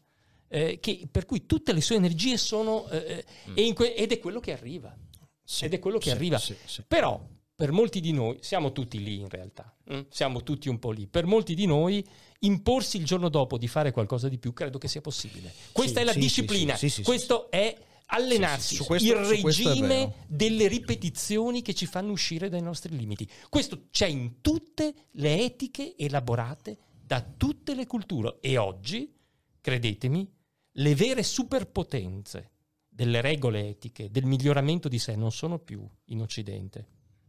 eh, 0.49 0.79
che- 0.81 1.07
per 1.11 1.25
cui 1.25 1.45
tutte 1.45 1.71
le 1.73 1.81
sue 1.81 1.95
energie 1.95 2.35
sono 2.37 2.87
eh, 2.89 3.23
e 3.53 3.61
in 3.63 3.73
que- 3.73 3.95
ed 3.95 4.11
è 4.11 4.19
quello 4.19 4.39
che 4.41 4.51
arriva. 4.53 4.93
Sì, 5.49 5.63
Ed 5.63 5.73
è 5.73 5.79
quello 5.79 5.97
che 5.97 6.09
sì, 6.09 6.15
arriva. 6.15 6.37
sì, 6.37 6.53
sì. 6.65 6.83
Però 6.85 7.25
per 7.55 7.71
molti 7.71 8.01
di 8.01 8.11
noi, 8.11 8.37
siamo 8.41 8.73
tutti 8.73 9.01
lì 9.01 9.21
in 9.21 9.29
realtà, 9.29 9.73
mm? 9.93 10.01
siamo 10.09 10.43
tutti 10.43 10.67
un 10.67 10.77
po' 10.77 10.91
lì, 10.91 11.07
per 11.07 11.25
molti 11.25 11.55
di 11.55 11.65
noi 11.65 12.05
imporsi 12.39 12.97
il 12.97 13.05
giorno 13.05 13.29
dopo 13.29 13.57
di 13.57 13.69
fare 13.69 13.91
qualcosa 13.91 14.27
di 14.27 14.37
più 14.37 14.51
credo 14.51 14.77
che 14.77 14.89
sia 14.89 14.99
possibile. 14.99 15.53
Questa 15.71 15.95
Sì, 15.99 16.01
è 16.01 16.03
la 16.05 16.11
sì, 16.11 16.19
disciplina, 16.19 16.73
sì, 16.75 16.89
sì, 16.89 16.95
sì, 16.95 16.95
sì, 16.95 17.03
questo 17.03 17.49
è 17.49 17.75
allenarsi, 18.07 18.77
questo- 18.83 19.17
il 19.17 19.25
su 19.37 19.41
questo 19.41 19.61
è 19.69 19.73
regime 19.73 20.13
delle 20.27 20.67
ripetizioni 20.67 21.61
che 21.61 21.73
ci 21.73 21.85
fanno 21.85 22.11
uscire 22.11 22.49
dai 22.49 22.61
nostri 22.61 22.93
limiti. 22.95 23.25
Questo 23.49 23.85
c'è 23.89 24.07
in 24.07 24.41
tutte 24.41 24.93
le 25.11 25.43
etiche 25.45 25.95
elaborate 25.97 26.77
da 27.01 27.21
tutte 27.21 27.73
le 27.73 27.87
culture 27.87 28.37
e 28.41 28.57
oggi, 28.57 29.09
credetemi, 29.61 30.29
le 30.73 30.93
vere 30.93 31.23
superpotenze 31.23 32.51
delle 32.97 33.21
regole 33.21 33.67
etiche, 33.69 34.09
del 34.09 34.25
miglioramento 34.25 34.87
di 34.87 34.97
sé 34.97 35.15
non 35.15 35.31
sono 35.31 35.59
più 35.59 35.87
in 36.05 36.19
Occidente. 36.21 36.85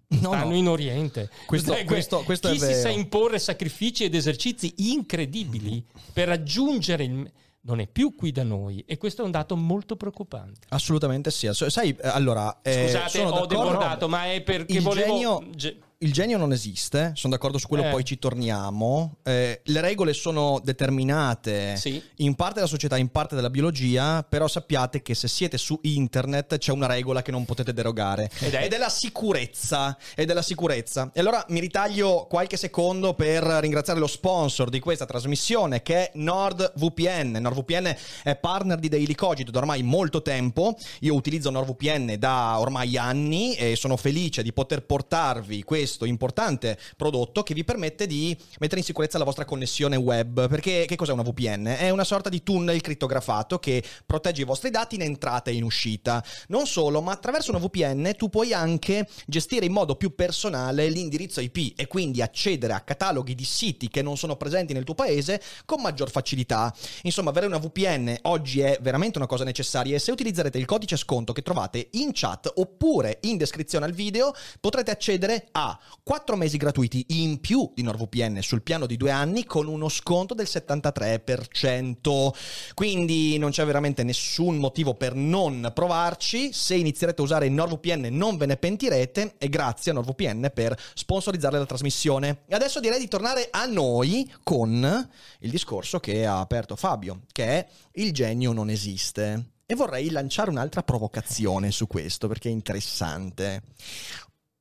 No, 0.08 0.30
Stanno 0.30 0.48
no. 0.48 0.54
in 0.56 0.66
Oriente. 0.66 1.28
Questo- 1.44 1.74
Cioè, 1.74 1.84
questo- 1.84 2.22
questo 2.22 2.48
chi 2.48 2.54
è 2.56 2.58
si 2.58 2.64
vero. 2.68 2.80
sa 2.80 2.88
imporre 2.88 3.38
sacrifici 3.38 4.04
ed 4.04 4.14
esercizi 4.14 4.72
incredibili 4.92 5.84
per 6.14 6.28
raggiungere 6.28 7.04
il... 7.04 7.30
non 7.60 7.80
è 7.80 7.86
più 7.86 8.14
qui 8.14 8.32
da 8.32 8.44
noi 8.44 8.82
e 8.86 8.96
questo 8.96 9.20
è 9.20 9.24
un 9.26 9.30
dato 9.30 9.54
molto 9.56 9.96
preoccupante. 9.96 10.66
Assolutamente 10.70 11.30
sì. 11.30 11.50
Sai, 11.52 11.90
eh, 11.90 12.08
allora... 12.08 12.60
eh, 12.62 12.84
Scusate, 12.86 13.08
sono 13.10 13.28
ho 13.28 13.32
d'accordo- 13.46 13.54
debordato, 13.56 14.08
ma 14.08 14.32
è 14.32 14.40
perché 14.40 14.72
il 14.72 14.80
volevo... 14.80 15.12
genio- 15.12 15.50
ge- 15.54 15.78
il 16.00 16.12
genio 16.12 16.38
non 16.38 16.52
esiste, 16.52 17.10
sono 17.16 17.32
d'accordo 17.32 17.58
su 17.58 17.66
quello, 17.66 17.82
Eh. 17.86 17.90
poi 17.90 18.04
ci 18.04 18.20
torniamo. 18.20 19.16
Eh, 19.24 19.62
le 19.64 19.80
regole 19.80 20.12
sono 20.12 20.60
determinate 20.62 21.74
Sì. 21.76 22.00
in 22.18 22.36
parte 22.36 22.54
dalla 22.56 22.68
società, 22.68 22.96
in 22.96 23.08
parte 23.08 23.34
dalla 23.34 23.50
biologia, 23.50 24.22
però 24.22 24.46
sappiate 24.46 25.02
che 25.02 25.16
se 25.16 25.26
siete 25.26 25.58
su 25.58 25.76
internet 25.82 26.58
c'è 26.58 26.70
una 26.70 26.86
regola 26.86 27.20
che 27.22 27.32
non 27.32 27.44
potete 27.44 27.72
derogare 27.72 28.30
Ed 28.38 28.54
è? 28.54 28.78
la 28.78 28.88
sicurezza. 28.88 29.98
Ed 30.14 30.30
è 30.30 30.34
la 30.34 30.42
sicurezza. 30.42 31.10
E 31.12 31.18
allora 31.18 31.44
mi 31.48 31.58
ritaglio 31.58 32.26
qualche 32.30 32.56
secondo 32.56 33.14
per 33.14 33.42
ringraziare 33.42 33.98
lo 33.98 34.06
sponsor 34.06 34.68
di 34.70 34.78
questa 34.78 35.04
trasmissione 35.04 35.82
che 35.82 35.96
è 35.96 36.10
NordVPN. 36.14 37.38
NordVPN 37.40 37.96
è 38.22 38.36
partner 38.36 38.78
di 38.78 38.88
Daily 38.88 39.14
Cogito 39.16 39.50
da 39.50 39.58
ormai 39.58 39.82
molto 39.82 40.22
tempo. 40.22 40.76
Io 41.00 41.14
utilizzo 41.14 41.50
NordVPN 41.50 42.14
da 42.20 42.60
ormai 42.60 42.96
anni 42.96 43.54
e 43.56 43.74
sono 43.74 43.96
felice 43.96 44.44
di 44.44 44.52
poter 44.52 44.84
portarvi 44.86 45.64
questo 45.64 45.86
importante 46.04 46.78
prodotto 46.96 47.42
che 47.42 47.54
vi 47.54 47.64
permette 47.64 48.06
di 48.06 48.36
mettere 48.58 48.80
in 48.80 48.86
sicurezza 48.86 49.18
la 49.18 49.24
vostra 49.24 49.44
connessione 49.44 49.96
web. 49.96 50.48
Perché 50.48 50.84
che 50.86 50.96
cos'è 50.96 51.12
una 51.12 51.22
VPN? 51.22 51.76
È 51.78 51.90
una 51.90 52.04
sorta 52.04 52.28
di 52.28 52.42
tunnel 52.42 52.80
crittografato 52.80 53.58
che 53.58 53.82
protegge 54.04 54.42
i 54.42 54.44
vostri 54.44 54.70
dati 54.70 54.94
in 54.96 55.02
entrata 55.02 55.50
e 55.50 55.54
in 55.54 55.62
uscita. 55.62 56.22
Non 56.48 56.66
solo, 56.66 57.00
ma 57.00 57.12
attraverso 57.12 57.50
una 57.50 57.60
VPN 57.60 58.14
tu 58.16 58.28
puoi 58.28 58.52
anche 58.52 59.08
gestire 59.26 59.66
in 59.66 59.72
modo 59.72 59.96
più 59.96 60.14
personale 60.14 60.88
l'indirizzo 60.88 61.40
IP 61.40 61.78
e 61.78 61.86
quindi 61.86 62.22
accedere 62.22 62.72
a 62.72 62.80
cataloghi 62.80 63.34
di 63.34 63.44
siti 63.44 63.88
che 63.88 64.02
non 64.02 64.16
sono 64.16 64.36
presenti 64.36 64.72
nel 64.72 64.84
tuo 64.84 64.94
paese 64.94 65.40
con 65.64 65.80
maggior 65.80 66.10
facilità. 66.10 66.74
Insomma, 67.02 67.30
avere 67.30 67.46
una 67.46 67.58
VPN 67.58 68.16
oggi 68.22 68.60
è 68.60 68.78
veramente 68.80 69.18
una 69.18 69.26
cosa 69.26 69.44
necessaria 69.44 69.96
e 69.96 69.98
se 69.98 70.10
utilizzerete 70.10 70.58
il 70.58 70.64
codice 70.64 70.96
sconto 70.96 71.32
che 71.32 71.42
trovate 71.42 71.88
in 71.92 72.10
chat 72.12 72.50
oppure 72.56 73.18
in 73.22 73.36
descrizione 73.36 73.84
al 73.84 73.92
video 73.92 74.34
potrete 74.60 74.90
accedere 74.90 75.48
a 75.52 75.77
4 76.02 76.36
mesi 76.36 76.56
gratuiti 76.56 77.04
in 77.08 77.40
più 77.40 77.70
di 77.74 77.82
NordVPN 77.82 78.40
sul 78.40 78.62
piano 78.62 78.86
di 78.86 78.96
due 78.96 79.10
anni 79.10 79.44
con 79.44 79.66
uno 79.66 79.88
sconto 79.88 80.34
del 80.34 80.46
73%. 80.48 82.30
Quindi 82.74 83.38
non 83.38 83.50
c'è 83.50 83.64
veramente 83.64 84.02
nessun 84.02 84.56
motivo 84.56 84.94
per 84.94 85.14
non 85.14 85.70
provarci. 85.74 86.52
Se 86.52 86.74
inizierete 86.74 87.20
a 87.20 87.24
usare 87.24 87.48
NordVPN 87.48 88.08
non 88.10 88.36
ve 88.36 88.46
ne 88.46 88.56
pentirete 88.56 89.34
e 89.38 89.48
grazie 89.48 89.90
a 89.90 89.94
NordVPN 89.94 90.50
per 90.54 90.78
sponsorizzare 90.94 91.58
la 91.58 91.66
trasmissione. 91.66 92.42
E 92.46 92.54
adesso 92.54 92.80
direi 92.80 92.98
di 92.98 93.08
tornare 93.08 93.48
a 93.50 93.66
noi 93.66 94.32
con 94.42 95.08
il 95.40 95.50
discorso 95.50 96.00
che 96.00 96.26
ha 96.26 96.40
aperto 96.40 96.76
Fabio, 96.76 97.22
che 97.32 97.44
è 97.44 97.66
il 97.92 98.12
genio 98.12 98.52
non 98.52 98.70
esiste. 98.70 99.50
E 99.70 99.74
vorrei 99.74 100.08
lanciare 100.08 100.48
un'altra 100.48 100.82
provocazione 100.82 101.70
su 101.70 101.86
questo 101.86 102.26
perché 102.26 102.48
è 102.48 102.52
interessante. 102.52 103.62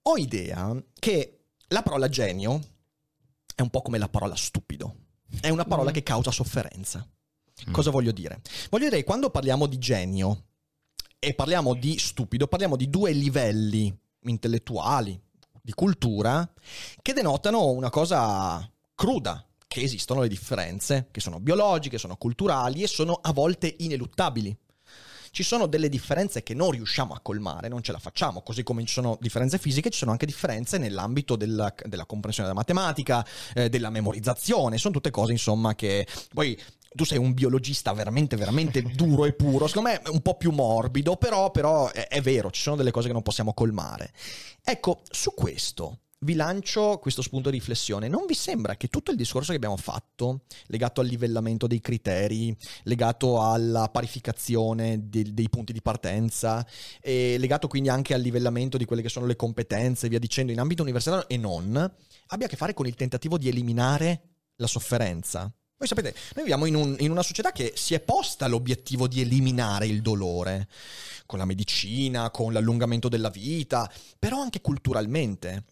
Ho 0.10 0.18
idea 0.18 0.74
che 0.97 1.47
la 1.68 1.82
parola 1.82 2.08
genio 2.08 2.62
è 3.53 3.62
un 3.62 3.70
po' 3.70 3.82
come 3.82 3.97
la 3.97 4.08
parola 4.08 4.38
stupido. 4.38 4.95
È 5.41 5.49
una 5.49 5.66
parola 5.66 5.91
che 5.91 6.01
causa 6.01 6.32
sofferenza. 6.32 7.05
Cosa 7.72 7.91
voglio 7.91 8.14
dire? 8.14 8.39
Voglio 8.70 8.86
dire 8.86 8.97
che 8.99 9.03
quando 9.03 9.30
parliamo 9.30 9.66
di 9.66 9.78
genio 9.78 10.45
e 11.20 11.34
parliamo 11.34 11.74
di 11.74 11.97
stupido, 11.97 12.47
parliamo 12.47 12.78
di 12.78 12.89
due 12.89 13.12
livelli 13.12 13.93
intellettuali, 14.22 15.20
di 15.62 15.74
cultura, 15.74 16.49
che 17.01 17.12
denotano 17.12 17.72
una 17.72 17.89
cosa 17.89 18.66
cruda, 18.95 19.45
che 19.68 19.82
esistono 19.82 20.22
le 20.22 20.30
differenze, 20.30 21.10
che 21.12 21.20
sono 21.20 21.41
biologiche, 21.41 21.97
sono 21.97 22.16
culturali 22.16 22.82
e 22.82 22.88
sono 22.88 23.20
a 23.22 23.34
volte 23.34 23.76
ineluttabili. 23.80 24.58
Ci 25.32 25.43
sono 25.43 25.67
delle 25.67 25.89
differenze 25.89 26.43
che 26.43 26.53
non 26.53 26.71
riusciamo 26.71 27.13
a 27.13 27.19
colmare, 27.21 27.67
non 27.67 27.82
ce 27.82 27.91
la 27.91 27.99
facciamo, 27.99 28.41
così 28.41 28.63
come 28.63 28.86
ci 28.86 28.93
sono 28.93 29.17
differenze 29.19 29.57
fisiche, 29.57 29.89
ci 29.89 29.99
sono 29.99 30.11
anche 30.11 30.25
differenze 30.25 30.78
nell'ambito 30.78 31.36
della, 31.36 31.73
della 31.86 32.05
comprensione 32.05 32.49
della 32.49 32.59
matematica, 32.59 33.25
eh, 33.53 33.69
della 33.69 33.89
memorizzazione, 33.89 34.78
sono 34.78 34.93
tutte 34.93 35.11
cose 35.11 35.32
insomma 35.32 35.75
che 35.75 36.07
poi 36.34 36.59
tu 36.93 37.05
sei 37.05 37.17
un 37.17 37.34
biologista 37.34 37.93
veramente, 37.93 38.36
veramente 38.36 38.82
duro 38.95 39.25
e 39.25 39.34
puro, 39.34 39.67
secondo 39.67 39.89
me 39.89 40.01
è 40.01 40.09
un 40.09 40.21
po' 40.21 40.36
più 40.36 40.51
morbido, 40.51 41.15
però, 41.15 41.51
però 41.51 41.91
è, 41.91 42.07
è 42.07 42.21
vero, 42.21 42.49
ci 42.51 42.61
sono 42.61 42.75
delle 42.75 42.91
cose 42.91 43.07
che 43.07 43.13
non 43.13 43.21
possiamo 43.21 43.53
colmare. 43.53 44.11
Ecco, 44.63 45.01
su 45.09 45.34
questo 45.34 45.99
vi 46.20 46.34
lancio 46.34 46.97
questo 46.99 47.22
spunto 47.22 47.49
di 47.49 47.57
riflessione. 47.57 48.07
Non 48.07 48.26
vi 48.26 48.34
sembra 48.34 48.76
che 48.76 48.88
tutto 48.88 49.11
il 49.11 49.18
discorso 49.18 49.51
che 49.51 49.57
abbiamo 49.57 49.78
fatto, 49.78 50.41
legato 50.68 51.01
al 51.01 51.07
livellamento 51.07 51.68
dei 51.68 51.80
criteri, 51.80 52.55
legato 52.84 53.41
alla 53.41 53.89
parificazione 53.89 55.09
dei, 55.09 55.34
dei 55.34 55.49
punti 55.49 55.74
di 55.74 55.82
partenza, 55.82 56.65
legato 57.01 57.68
quindi 57.68 57.89
anche 57.89 58.13
al 58.13 58.22
livellamento 58.22 58.78
di 58.78 58.86
quelle 58.86 59.01
che 59.01 59.09
sono 59.09 59.26
le 59.26 59.36
competenze 59.36 60.09
via 60.09 60.20
dicendo 60.20 60.51
in 60.51 60.59
ambito 60.59 60.82
universitario 60.82 61.28
e 61.28 61.38
non, 61.38 61.76
abbia 62.28 62.45
a 62.45 62.49
che 62.49 62.55
fare 62.55 62.74
con 62.74 62.88
il 62.88 62.95
tentativo 62.95 63.38
di 63.38 63.47
eliminare 63.47 64.22
la 64.55 64.68
sofferenza? 64.68 65.51
Voi 65.80 65.88
sapete, 65.88 66.15
noi 66.34 66.43
viviamo 66.43 66.65
in, 66.65 66.74
un- 66.74 66.95
in 66.99 67.11
una 67.11 67.22
società 67.22 67.51
che 67.51 67.74
si 67.76 67.93
è 67.93 67.99
posta 67.99 68.47
l'obiettivo 68.47 69.07
di 69.07 69.22
eliminare 69.22 69.86
il 69.86 70.01
dolore, 70.01 70.68
con 71.28 71.38
la 71.38 71.45
medicina, 71.45 72.32
con 72.32 72.51
l'allungamento 72.51 73.09
della 73.09 73.30
vita, 73.30 73.88
però 74.18 74.41
anche 74.41 74.59
culturalmente. 74.59 75.65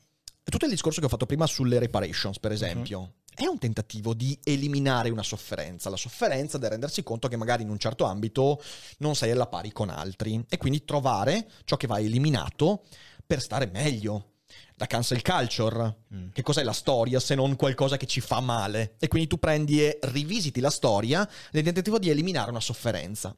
Tutto 0.48 0.66
il 0.66 0.72
discorso 0.72 1.00
che 1.00 1.08
ho 1.08 1.10
fatto 1.10 1.26
prima 1.26 1.48
sulle 1.48 1.80
reparations, 1.80 2.38
per 2.40 2.52
esempio, 2.52 3.16
è 3.34 3.48
un 3.48 3.58
tentativo 3.58 4.14
di 4.14 4.40
eliminare 4.44 5.10
una 5.10 5.24
sofferenza. 5.24 5.90
La 5.90 5.98
sofferenza 5.98 6.60
da 6.60 6.70
rendersi 6.70 7.02
conto 7.02 7.28
che 7.28 7.36
magari 7.36 7.64
in 7.64 7.70
un 7.70 7.80
certo 7.80 8.06
ambito 8.06 8.62
non 9.00 9.16
sei 9.16 9.32
alla 9.32 9.48
pari 9.48 9.72
con 9.72 9.90
altri 9.90 10.46
e 10.48 10.58
quindi 10.58 10.86
trovare 10.86 11.50
ciò 11.66 11.78
che 11.78 11.88
va 11.88 12.00
eliminato 12.00 12.84
per 13.26 13.42
stare 13.42 13.66
meglio. 13.66 14.34
La 14.76 14.86
cancel 14.86 15.24
culture, 15.24 16.04
che 16.32 16.44
cos'è 16.44 16.64
la 16.64 16.74
storia 16.74 17.20
se 17.20 17.34
non 17.34 17.56
qualcosa 17.56 17.98
che 17.98 18.06
ci 18.06 18.22
fa 18.22 18.40
male? 18.40 18.96
E 19.00 19.08
quindi 19.08 19.28
tu 19.28 19.38
prendi 19.38 19.84
e 19.84 19.98
rivisiti 20.04 20.60
la 20.60 20.70
storia 20.70 21.28
nel 21.52 21.64
tentativo 21.64 21.98
di 21.98 22.10
eliminare 22.10 22.52
una 22.52 22.62
sofferenza. 22.62 23.36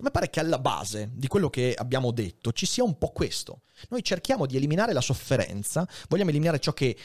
A 0.00 0.02
me 0.02 0.10
pare 0.10 0.30
che 0.30 0.40
alla 0.40 0.58
base 0.58 1.10
di 1.12 1.26
quello 1.26 1.50
che 1.50 1.74
abbiamo 1.76 2.10
detto 2.10 2.52
ci 2.52 2.64
sia 2.64 2.82
un 2.82 2.96
po' 2.96 3.10
questo. 3.10 3.60
Noi 3.90 4.02
cerchiamo 4.02 4.46
di 4.46 4.56
eliminare 4.56 4.94
la 4.94 5.02
sofferenza, 5.02 5.86
vogliamo 6.08 6.30
eliminare 6.30 6.58
ciò 6.58 6.72
che 6.72 6.96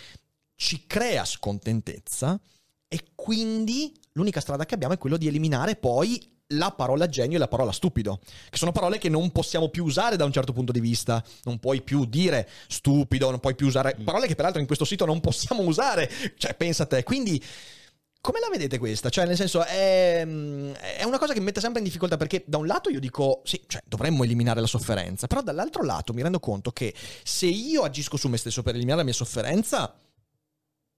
ci 0.55 0.85
crea 0.87 1.25
scontentezza 1.25 2.39
e 2.87 3.07
quindi 3.13 3.93
l'unica 4.13 4.39
strada 4.39 4.65
che 4.65 4.75
abbiamo 4.75 4.93
è 4.93 4.97
quello 4.97 5.17
di 5.17 5.27
eliminare 5.27 5.75
poi 5.75 6.33
la 6.49 6.71
parola 6.71 7.09
genio 7.09 7.35
e 7.35 7.39
la 7.39 7.49
parola 7.49 7.73
stupido, 7.73 8.19
che 8.49 8.57
sono 8.57 8.71
parole 8.71 8.97
che 8.97 9.09
non 9.09 9.29
possiamo 9.31 9.67
più 9.67 9.83
usare 9.83 10.15
da 10.15 10.23
un 10.23 10.31
certo 10.31 10.53
punto 10.53 10.71
di 10.71 10.79
vista. 10.79 11.21
Non 11.43 11.59
puoi 11.59 11.81
più 11.81 12.05
dire 12.05 12.47
stupido, 12.69 13.29
non 13.29 13.41
puoi 13.41 13.55
più 13.55 13.67
usare 13.67 13.97
parole 14.05 14.27
che 14.27 14.35
peraltro 14.35 14.61
in 14.61 14.67
questo 14.67 14.85
sito 14.85 15.05
non 15.05 15.19
possiamo 15.19 15.63
usare. 15.63 16.09
Cioè, 16.37 16.53
pensa 16.53 16.83
a 16.83 16.85
te. 16.85 17.03
Quindi 17.03 17.43
come 18.25 18.39
la 18.39 18.49
vedete 18.49 18.79
questa? 18.79 19.11
Cioè, 19.11 19.27
nel 19.27 19.35
senso, 19.35 19.63
è, 19.63 20.25
è 20.25 21.03
una 21.03 21.19
cosa 21.19 21.33
che 21.33 21.37
mi 21.37 21.45
mette 21.45 21.59
sempre 21.59 21.77
in 21.77 21.85
difficoltà 21.85 22.17
perché 22.17 22.43
da 22.47 22.57
un 22.57 22.65
lato 22.65 22.89
io 22.89 22.99
dico, 22.99 23.41
sì, 23.43 23.61
cioè, 23.67 23.83
dovremmo 23.85 24.23
eliminare 24.23 24.59
la 24.59 24.65
sofferenza, 24.65 25.27
però 25.27 25.43
dall'altro 25.43 25.83
lato 25.83 26.11
mi 26.11 26.23
rendo 26.23 26.39
conto 26.39 26.71
che 26.71 26.91
se 27.23 27.45
io 27.45 27.83
agisco 27.83 28.17
su 28.17 28.27
me 28.27 28.37
stesso 28.37 28.63
per 28.63 28.73
eliminare 28.73 29.01
la 29.01 29.05
mia 29.05 29.13
sofferenza, 29.13 29.95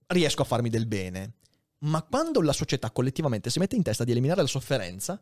riesco 0.07 0.41
a 0.41 0.45
farmi 0.45 0.69
del 0.69 0.86
bene. 0.86 1.34
Ma 1.80 2.01
quando 2.01 2.41
la 2.41 2.53
società 2.53 2.91
collettivamente 2.91 3.49
si 3.49 3.59
mette 3.59 3.75
in 3.75 3.84
testa 3.84 4.05
di 4.05 4.11
eliminare 4.11 4.39
la 4.39 4.47
sofferenza, 4.47 5.19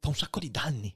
fa 0.00 0.08
un 0.08 0.16
sacco 0.16 0.40
di 0.40 0.50
danni. 0.50 0.92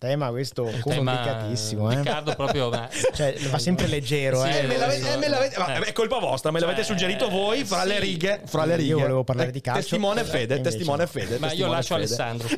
Tema 0.00 0.30
questo 0.30 0.62
Tema- 0.64 0.80
complicatissimo, 1.18 1.90
eh. 1.90 1.96
Riccardo 1.96 2.34
proprio... 2.34 2.70
ma- 2.70 2.88
Cioè, 3.12 3.34
va 3.50 3.58
sempre 3.58 3.86
leggero, 3.86 4.42
Sì, 4.42 4.48
eh. 4.48 4.58
Eh, 4.60 4.62
me 4.66 4.76
l'avete- 4.78 5.12
eh, 5.12 5.16
me 5.18 5.28
l'avete- 5.28 5.58
ma 5.58 5.74
Eh. 5.74 5.80
è 5.80 5.92
colpa 5.92 6.18
vostra, 6.18 6.50
me 6.50 6.58
l'avete 6.58 6.78
Cioè, 6.78 6.86
suggerito 6.86 7.28
voi 7.28 7.64
fra 7.66 7.84
le 7.84 7.96
sì. 7.96 8.00
righe. 8.00 8.40
Fra 8.46 8.64
le 8.64 8.72
Io 8.76 8.78
righe. 8.78 8.94
volevo 8.94 9.24
parlare 9.24 9.50
di 9.50 9.60
calcio. 9.60 9.80
Testimone 9.82 10.22
Esatto, 10.22 10.38
fede, 10.38 10.56
invece 10.56 10.70
testimone 10.76 11.02
no. 11.02 11.10
fede. 11.10 11.38
Ma 11.38 11.52
io 11.52 11.68
testimone 11.70 11.74
lascio 11.76 11.94
fede. 11.96 12.06
Alessandro 12.06 12.48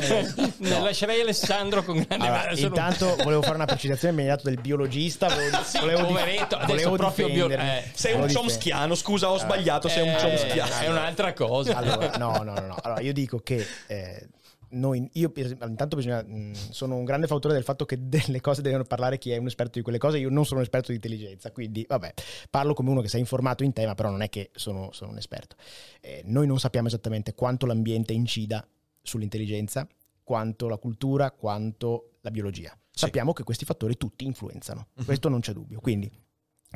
chiede. 0.00 0.52
Ne 0.56 0.80
Lascerei 0.80 1.20
Alessandro 1.20 1.82
con 1.84 2.06
grande 2.08 2.26
Allora, 2.26 2.54
sono- 2.54 2.66
intanto 2.68 3.16
volevo 3.22 3.42
fare 3.42 3.54
una 3.56 3.66
precisazione, 3.66 4.14
mi 4.14 4.22
hai 4.22 4.28
dato 4.28 4.44
del 4.44 4.58
biologista, 4.62 5.28
volevo, 5.28 5.58
Sì, 5.62 5.78
volevo 5.78 5.98
dif- 6.00 6.08
poveretto, 6.08 6.54
adesso 6.56 6.66
volevo 6.68 6.96
proprio 6.96 7.28
bio- 7.28 7.48
eh. 7.50 7.84
Sei 7.92 8.14
un 8.14 8.26
dif- 8.26 8.38
chomskiano, 8.38 8.94
scusa, 8.94 9.30
ho 9.30 9.36
sbagliato, 9.36 9.88
sei 9.88 10.08
un 10.08 10.16
chomskiano. 10.18 10.72
È 10.80 10.88
un'altra 10.88 11.34
cosa. 11.34 11.76
Allora, 11.76 12.16
no, 12.16 12.32
no, 12.42 12.54
no, 12.54 12.66
no. 12.66 12.76
Allora, 12.82 13.00
io 13.02 13.12
dico 13.12 13.40
che 13.44 13.66
noi, 14.70 15.08
io 15.14 15.32
intanto 15.34 15.96
bisogna, 15.96 16.22
mh, 16.22 16.52
sono 16.70 16.96
un 16.96 17.04
grande 17.04 17.26
fautore 17.26 17.54
del 17.54 17.64
fatto 17.64 17.84
che 17.84 18.08
delle 18.08 18.40
cose 18.40 18.62
devono 18.62 18.84
parlare 18.84 19.18
chi 19.18 19.30
è 19.30 19.36
un 19.36 19.46
esperto 19.46 19.78
di 19.78 19.82
quelle 19.82 19.98
cose. 19.98 20.18
Io 20.18 20.30
non 20.30 20.44
sono 20.44 20.58
un 20.58 20.64
esperto 20.64 20.88
di 20.88 20.94
intelligenza, 20.94 21.50
quindi 21.52 21.84
vabbè, 21.88 22.14
parlo 22.48 22.74
come 22.74 22.90
uno 22.90 23.00
che 23.00 23.08
si 23.08 23.16
è 23.16 23.18
informato 23.18 23.64
in 23.64 23.72
tema, 23.72 23.94
però 23.94 24.10
non 24.10 24.22
è 24.22 24.28
che 24.28 24.50
sono, 24.54 24.90
sono 24.92 25.10
un 25.10 25.18
esperto. 25.18 25.56
Eh, 26.00 26.22
noi 26.26 26.46
non 26.46 26.58
sappiamo 26.58 26.88
esattamente 26.88 27.34
quanto 27.34 27.66
l'ambiente 27.66 28.12
incida 28.12 28.66
sull'intelligenza, 29.02 29.86
quanto 30.22 30.68
la 30.68 30.76
cultura, 30.76 31.30
quanto 31.30 32.12
la 32.20 32.30
biologia. 32.30 32.76
Sappiamo 32.92 33.32
che 33.32 33.44
questi 33.44 33.64
fattori 33.64 33.96
tutti 33.96 34.24
influenzano, 34.24 34.88
questo 35.04 35.28
non 35.28 35.40
c'è 35.40 35.52
dubbio. 35.52 35.80
Quindi 35.80 36.10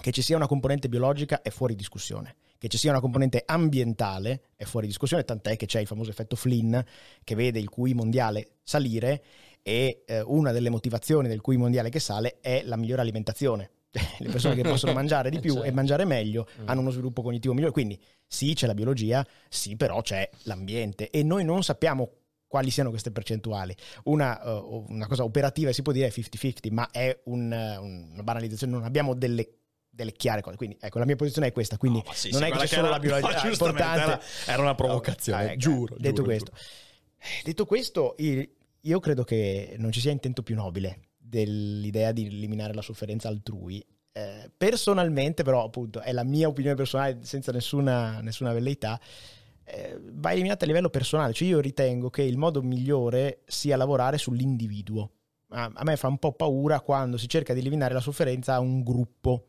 che 0.00 0.10
ci 0.10 0.22
sia 0.22 0.36
una 0.36 0.46
componente 0.46 0.88
biologica 0.88 1.42
è 1.42 1.50
fuori 1.50 1.76
discussione, 1.76 2.36
che 2.58 2.68
ci 2.68 2.78
sia 2.78 2.90
una 2.90 3.00
componente 3.00 3.42
ambientale 3.44 4.42
è 4.56 4.64
fuori 4.64 4.86
discussione, 4.86 5.24
tant'è 5.24 5.56
che 5.56 5.66
c'è 5.66 5.80
il 5.80 5.86
famoso 5.86 6.10
effetto 6.10 6.36
Flynn 6.36 6.76
che 7.22 7.34
vede 7.34 7.58
il 7.58 7.68
QI 7.68 7.94
mondiale 7.94 8.56
salire 8.62 9.22
e 9.62 10.02
eh, 10.06 10.20
una 10.20 10.52
delle 10.52 10.70
motivazioni 10.70 11.28
del 11.28 11.40
QI 11.40 11.56
mondiale 11.56 11.88
che 11.90 11.98
sale 12.00 12.38
è 12.40 12.62
la 12.64 12.76
migliore 12.76 13.02
alimentazione. 13.02 13.70
le 14.18 14.28
persone 14.28 14.56
che 14.56 14.62
possono 14.62 14.92
mangiare 14.92 15.30
di 15.30 15.36
Eh, 15.36 15.40
più 15.40 15.52
certo. 15.52 15.68
e 15.68 15.72
mangiare 15.72 16.04
meglio 16.04 16.48
Mm. 16.60 16.68
hanno 16.68 16.80
uno 16.80 16.90
sviluppo 16.90 17.22
cognitivo 17.22 17.54
migliore. 17.54 17.72
Quindi 17.72 17.98
sì, 18.26 18.52
c'è 18.54 18.66
la 18.66 18.74
biologia, 18.74 19.24
sì, 19.48 19.76
però 19.76 20.00
c'è 20.02 20.28
l'ambiente 20.44 21.10
e 21.10 21.22
noi 21.22 21.44
non 21.44 21.62
sappiamo 21.62 22.10
quali 22.46 22.70
siano 22.70 22.90
queste 22.90 23.10
percentuali. 23.12 23.74
Una, 24.04 24.40
eh, 24.42 24.82
una 24.88 25.06
cosa 25.06 25.22
operativa 25.24 25.72
si 25.72 25.82
può 25.82 25.92
dire 25.92 26.06
è 26.06 26.10
50-50, 26.10 26.72
ma 26.72 26.90
è 26.90 27.16
un, 27.24 27.52
eh, 27.52 27.76
un- 27.76 28.08
una 28.12 28.22
banalizzazione, 28.24 28.72
non 28.72 28.84
abbiamo 28.84 29.14
delle, 29.14 29.48
delle 29.94 30.12
chiare 30.12 30.40
cose. 30.40 30.56
Quindi 30.56 30.76
ecco, 30.80 30.98
la 30.98 31.04
mia 31.04 31.16
posizione 31.16 31.48
è 31.48 31.52
questa, 31.52 31.76
quindi 31.78 32.02
No, 32.04 32.12
sì, 32.12 32.30
non 32.30 32.40
sì, 32.42 32.46
è 32.48 32.50
che 32.52 32.58
c'è 32.58 32.66
solo 32.66 32.80
era- 32.86 32.90
la 32.90 32.98
biologia, 33.00 33.42
no, 33.42 33.50
importante. 33.50 34.00
Era, 34.02 34.20
era 34.46 34.62
una 34.62 34.74
provocazione, 34.74 35.38
Ah, 35.42 35.44
ecco, 35.50 35.58
giuro. 35.58 35.94
Detto 35.98 36.14
giuro, 36.14 36.24
questo, 36.24 36.52
eh, 37.18 37.42
detto 37.44 37.66
questo, 37.66 38.14
io, 38.18 38.46
io 38.80 39.00
credo 39.00 39.24
che 39.24 39.76
non 39.78 39.92
ci 39.92 40.00
sia 40.00 40.10
intento 40.10 40.42
più 40.42 40.54
nobile 40.54 41.10
dell'idea 41.16 42.12
di 42.12 42.26
eliminare 42.26 42.74
la 42.74 42.82
sofferenza 42.82 43.28
altrui. 43.28 43.84
Eh, 44.12 44.50
personalmente, 44.56 45.42
però, 45.42 45.64
appunto, 45.64 46.00
è 46.00 46.12
la 46.12 46.22
mia 46.22 46.46
opinione 46.48 46.76
personale 46.76 47.18
senza 47.22 47.50
nessuna, 47.52 48.20
nessuna 48.20 48.52
velleità. 48.52 49.00
eh, 49.66 49.98
va 50.12 50.32
eliminata 50.32 50.64
a 50.64 50.66
livello 50.68 50.90
personale, 50.90 51.32
cioè 51.32 51.48
io 51.48 51.58
ritengo 51.60 52.10
che 52.10 52.22
il 52.22 52.36
modo 52.36 52.60
migliore 52.62 53.40
sia 53.46 53.76
lavorare 53.78 54.18
sull'individuo. 54.18 55.10
A, 55.48 55.70
a 55.72 55.84
me 55.84 55.96
fa 55.96 56.08
un 56.08 56.18
po' 56.18 56.32
paura 56.32 56.80
quando 56.80 57.16
si 57.16 57.26
cerca 57.28 57.54
di 57.54 57.60
eliminare 57.60 57.94
la 57.94 58.00
sofferenza 58.00 58.54
a 58.54 58.60
un 58.60 58.82
gruppo, 58.82 59.46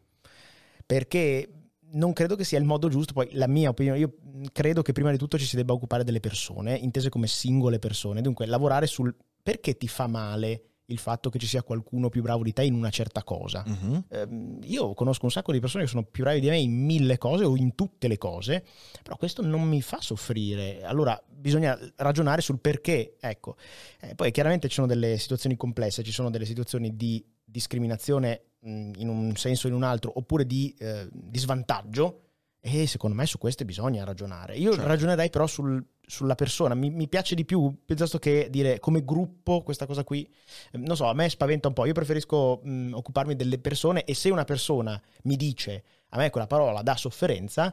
perché 0.85 1.49
non 1.91 2.13
credo 2.13 2.35
che 2.35 2.43
sia 2.43 2.59
il 2.59 2.65
modo 2.65 2.89
giusto. 2.89 3.13
Poi 3.13 3.29
la 3.33 3.47
mia 3.47 3.69
opinione, 3.69 3.99
io 3.99 4.15
credo 4.51 4.81
che 4.81 4.91
prima 4.91 5.11
di 5.11 5.17
tutto 5.17 5.37
ci 5.37 5.45
si 5.45 5.55
debba 5.55 5.73
occupare 5.73 6.03
delle 6.03 6.19
persone, 6.19 6.75
intese 6.75 7.09
come 7.09 7.27
singole 7.27 7.79
persone. 7.79 8.21
Dunque, 8.21 8.45
lavorare 8.45 8.87
sul 8.87 9.15
perché 9.41 9.77
ti 9.77 9.87
fa 9.87 10.07
male 10.07 10.63
il 10.89 10.99
fatto 10.99 11.29
che 11.31 11.39
ci 11.39 11.47
sia 11.47 11.63
qualcuno 11.63 12.09
più 12.09 12.21
bravo 12.21 12.43
di 12.43 12.53
te 12.53 12.63
in 12.63 12.75
una 12.75 12.91
certa 12.91 13.23
cosa. 13.23 13.63
Mhm. 13.65 14.05
Ehm, 14.09 14.59
io 14.63 14.93
conosco 14.93 15.25
un 15.25 15.31
sacco 15.31 15.51
di 15.51 15.59
persone 15.59 15.83
che 15.83 15.89
sono 15.89 16.03
più 16.03 16.23
bravi 16.23 16.39
di 16.39 16.49
me 16.49 16.59
in 16.59 16.85
mille 16.85 17.17
cose 17.17 17.43
o 17.43 17.55
in 17.55 17.73
tutte 17.73 18.07
le 18.07 18.17
cose, 18.17 18.63
però 19.01 19.15
questo 19.17 19.41
non 19.41 19.63
mi 19.63 19.81
fa 19.81 19.99
soffrire. 19.99 20.83
Allora 20.83 21.19
bisogna 21.27 21.77
ragionare 21.95 22.41
sul 22.41 22.59
perché. 22.59 23.15
Ecco, 23.19 23.55
Eh, 24.01 24.13
poi 24.13 24.31
chiaramente 24.31 24.67
ci 24.67 24.75
sono 24.75 24.87
delle 24.87 25.17
situazioni 25.17 25.55
complesse, 25.55 26.03
ci 26.03 26.11
sono 26.11 26.29
delle 26.29 26.45
situazioni 26.45 26.95
di 26.95 27.23
discriminazione 27.55 28.41
mh, 28.59 28.91
in 28.97 29.07
un 29.07 29.35
senso 29.37 29.67
o 29.67 29.69
in 29.69 29.75
un 29.75 29.83
altro, 29.83 30.11
oppure 30.15 30.45
di, 30.45 30.75
eh, 30.77 31.07
di 31.11 31.39
svantaggio. 31.39 32.19
E 32.59 32.87
secondo 32.87 33.15
me 33.15 33.27
su 33.27 33.37
queste 33.37 33.63
bisogna 33.63 34.03
ragionare. 34.03 34.55
Io 34.57 34.71
Certo. 34.73 34.87
ragionerei 34.87 35.29
però 35.29 35.45
sul- 35.45 35.85
sulla 36.03 36.33
persona. 36.33 36.73
Mi, 36.73 36.89
mi 36.89 37.07
piace 37.07 37.35
di 37.35 37.45
più 37.45 37.83
piuttosto 37.85 38.17
che 38.17 38.47
dire 38.49 38.79
come 38.79 39.05
gruppo 39.05 39.61
questa 39.61 39.85
cosa 39.85 40.03
qui 40.03 40.27
eh, 40.71 40.77
non 40.79 40.95
so, 40.95 41.05
a 41.05 41.13
me 41.13 41.29
spaventa 41.29 41.67
un 41.67 41.75
po'. 41.75 41.85
Io 41.85 41.93
preferisco 41.93 42.61
mh, 42.63 42.93
occuparmi 42.93 43.35
delle 43.35 43.59
persone 43.59 44.03
e 44.03 44.15
se 44.15 44.29
una 44.31 44.45
persona 44.45 44.99
mi 45.23 45.35
dice 45.35 45.83
a 46.09 46.17
me 46.17 46.31
quella 46.31 46.47
parola 46.47 46.81
dà 46.81 46.95
sofferenza, 46.95 47.71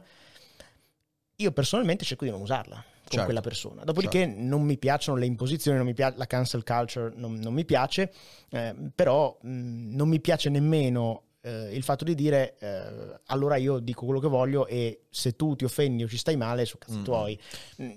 io 1.37 1.51
personalmente 1.51 2.05
cerco 2.05 2.25
di 2.25 2.29
non 2.31 2.41
usarla 2.41 2.83
Certo. 3.13 3.25
quella 3.25 3.41
persona. 3.41 3.83
Dopodiché 3.83 4.25
non 4.25 4.61
mi 4.63 4.77
piacciono 4.77 5.17
le 5.17 5.25
imposizioni, 5.25 5.77
non 5.77 5.85
mi 5.85 5.93
piace 5.93 6.17
la 6.17 6.25
cancel 6.27 6.63
culture, 6.63 7.13
non, 7.15 7.35
non 7.35 7.53
mi 7.53 7.65
piace, 7.65 8.11
eh, 8.49 8.75
però 8.93 9.37
mh, 9.41 9.95
non 9.95 10.07
mi 10.09 10.19
piace 10.19 10.49
nemmeno 10.49 11.23
eh, 11.41 11.75
il 11.75 11.83
fatto 11.83 12.03
di 12.05 12.15
dire 12.15 12.55
eh, 12.59 13.19
allora 13.25 13.57
io 13.57 13.79
dico 13.79 14.05
quello 14.05 14.19
che 14.21 14.27
voglio 14.29 14.65
e 14.65 15.01
se 15.09 15.35
tu 15.35 15.55
ti 15.55 15.65
offendi 15.65 16.03
o 16.03 16.07
ci 16.07 16.17
stai 16.17 16.37
male, 16.37 16.63
su 16.65 16.77
cazzi 16.77 16.99
Mm. 16.99 17.03
tuoi. 17.03 17.39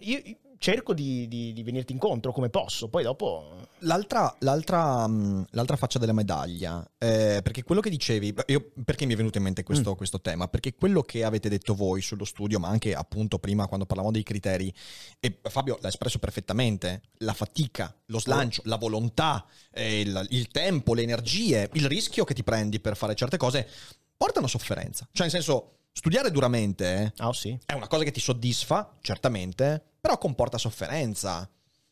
Io 0.00 0.20
cerco 0.66 0.94
di, 0.94 1.28
di- 1.28 1.52
di 1.52 1.62
venirti 1.62 1.92
incontro 1.92 2.32
come 2.32 2.48
posso, 2.48 2.88
poi 2.88 3.04
dopo... 3.04 3.68
L'altra, 3.80 4.34
l'altra, 4.40 5.06
mh, 5.06 5.46
l'altra 5.50 5.76
faccia 5.76 6.00
della 6.00 6.12
medaglia, 6.12 6.84
eh, 6.98 7.38
perché 7.40 7.62
quello 7.62 7.80
che 7.80 7.88
dicevi, 7.88 8.34
io, 8.46 8.72
perché 8.84 9.06
mi 9.06 9.12
è 9.12 9.16
venuto 9.16 9.38
in 9.38 9.44
mente 9.44 9.62
questo, 9.62 9.92
Mm. 9.92 9.94
questo 9.94 10.20
tema? 10.20 10.48
Perché 10.48 10.74
quello 10.74 11.02
che 11.02 11.22
avete 11.22 11.48
detto 11.48 11.76
voi 11.76 12.02
sullo 12.02 12.24
studio, 12.24 12.58
ma 12.58 12.66
anche 12.66 12.94
appunto 12.94 13.38
prima 13.38 13.68
quando 13.68 13.86
parlavamo 13.86 14.12
dei 14.12 14.24
criteri, 14.24 14.74
e 15.20 15.38
Fabio 15.44 15.78
l'ha 15.80 15.88
espresso 15.88 16.18
perfettamente, 16.18 17.02
la 17.18 17.32
fatica, 17.32 17.94
lo 18.06 18.18
slancio, 18.18 18.62
la 18.64 18.76
volontà, 18.76 19.46
eh, 19.70 20.00
il, 20.00 20.26
il 20.30 20.48
tempo, 20.48 20.94
le 20.94 21.02
energie, 21.02 21.70
il 21.74 21.86
rischio 21.86 22.24
che 22.24 22.34
ti 22.34 22.42
prendi 22.42 22.80
per 22.80 22.96
fare 22.96 23.14
certe 23.14 23.36
cose, 23.36 23.68
portano 24.16 24.48
sofferenza. 24.48 25.06
Cioè, 25.12 25.28
nel 25.28 25.30
senso, 25.30 25.75
studiare 25.96 26.30
duramente... 26.30 27.14
oh, 27.20 27.32
sì. 27.32 27.58
è 27.64 27.72
una 27.72 27.88
cosa 27.88 28.04
che 28.04 28.10
ti 28.12 28.20
soddisfa, 28.20 28.96
certamente, 29.00 29.82
però 29.98 30.18
comporta 30.18 30.58
sofferenza. 30.58 31.48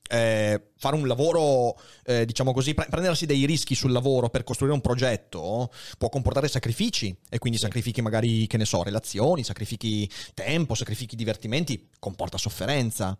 Eh, 0.06 0.72
fare 0.76 0.96
un 0.96 1.06
lavoro, 1.06 1.80
eh, 2.04 2.26
diciamo 2.26 2.52
così, 2.52 2.74
pre- 2.74 2.86
prendersi 2.90 3.24
dei 3.24 3.46
rischi 3.46 3.74
sul 3.74 3.90
lavoro 3.90 4.28
per 4.28 4.44
costruire 4.44 4.74
un 4.74 4.82
progetto 4.82 5.72
può 5.96 6.10
comportare 6.10 6.46
sacrifici 6.46 7.16
e 7.30 7.38
quindi 7.38 7.58
sacrifichi 7.58 8.02
magari, 8.02 8.46
che 8.46 8.58
ne 8.58 8.66
so, 8.66 8.82
relazioni, 8.82 9.42
sacrifichi 9.42 10.08
tempo, 10.34 10.74
sacrifichi 10.74 11.16
divertimenti, 11.16 11.88
comporta 11.98 12.36
sofferenza. 12.36 13.18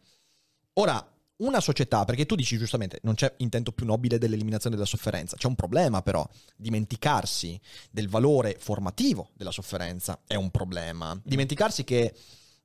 Ora, 0.75 1.14
una 1.37 1.61
società, 1.61 2.05
perché 2.05 2.27
tu 2.27 2.35
dici 2.35 2.57
giustamente, 2.57 3.01
non 3.03 3.15
c'è 3.15 3.33
intento 3.39 3.73
più 3.73 3.87
nobile 3.87 4.19
dell'eliminazione 4.19 4.77
della 4.77 4.89
sofferenza, 4.89 5.37
c'è 5.37 5.49
un 5.49 5.57
problema 5.57 6.03
però, 6.03 6.27
dimenticarsi 6.57 7.61
del 7.91 8.09
valore 8.09 8.57
formativo 8.59 9.31
della 9.35 9.51
sofferenza 9.51 10.21
è 10.27 10.35
un 10.37 10.51
problema. 10.51 11.19
Dimenticarsi 11.25 11.83
che 11.85 12.15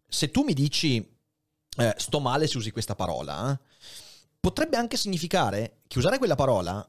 se 0.08 0.30
tu 0.30 0.44
mi 0.44 0.54
dici 0.54 0.98
eh, 1.78 1.94
sto 1.98 2.20
male 2.20 2.48
se 2.48 2.58
usi 2.58 2.72
questa 2.72 2.96
parola, 2.96 3.54
eh, 3.54 3.60
potrebbe 4.40 4.78
anche 4.78 4.98
significare 4.98 5.82
che 5.88 5.98
usare 5.98 6.18
quella 6.18 6.36
parola 6.36 6.88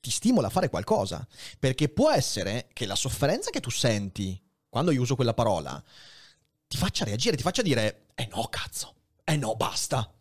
ti 0.00 0.10
stimola 0.10 0.48
a 0.48 0.50
fare 0.50 0.68
qualcosa, 0.68 1.26
perché 1.58 1.88
può 1.88 2.10
essere 2.10 2.68
che 2.72 2.86
la 2.86 2.96
sofferenza 2.96 3.50
che 3.50 3.60
tu 3.60 3.70
senti 3.70 4.40
quando 4.68 4.90
io 4.90 5.02
uso 5.02 5.14
quella 5.14 5.34
parola 5.34 5.82
ti 6.66 6.76
faccia 6.76 7.04
reagire, 7.04 7.36
ti 7.36 7.42
faccia 7.42 7.62
dire 7.62 8.06
eh 8.14 8.28
no 8.32 8.48
cazzo, 8.48 8.94
eh 9.22 9.36
no 9.36 9.54
basta. 9.54 10.12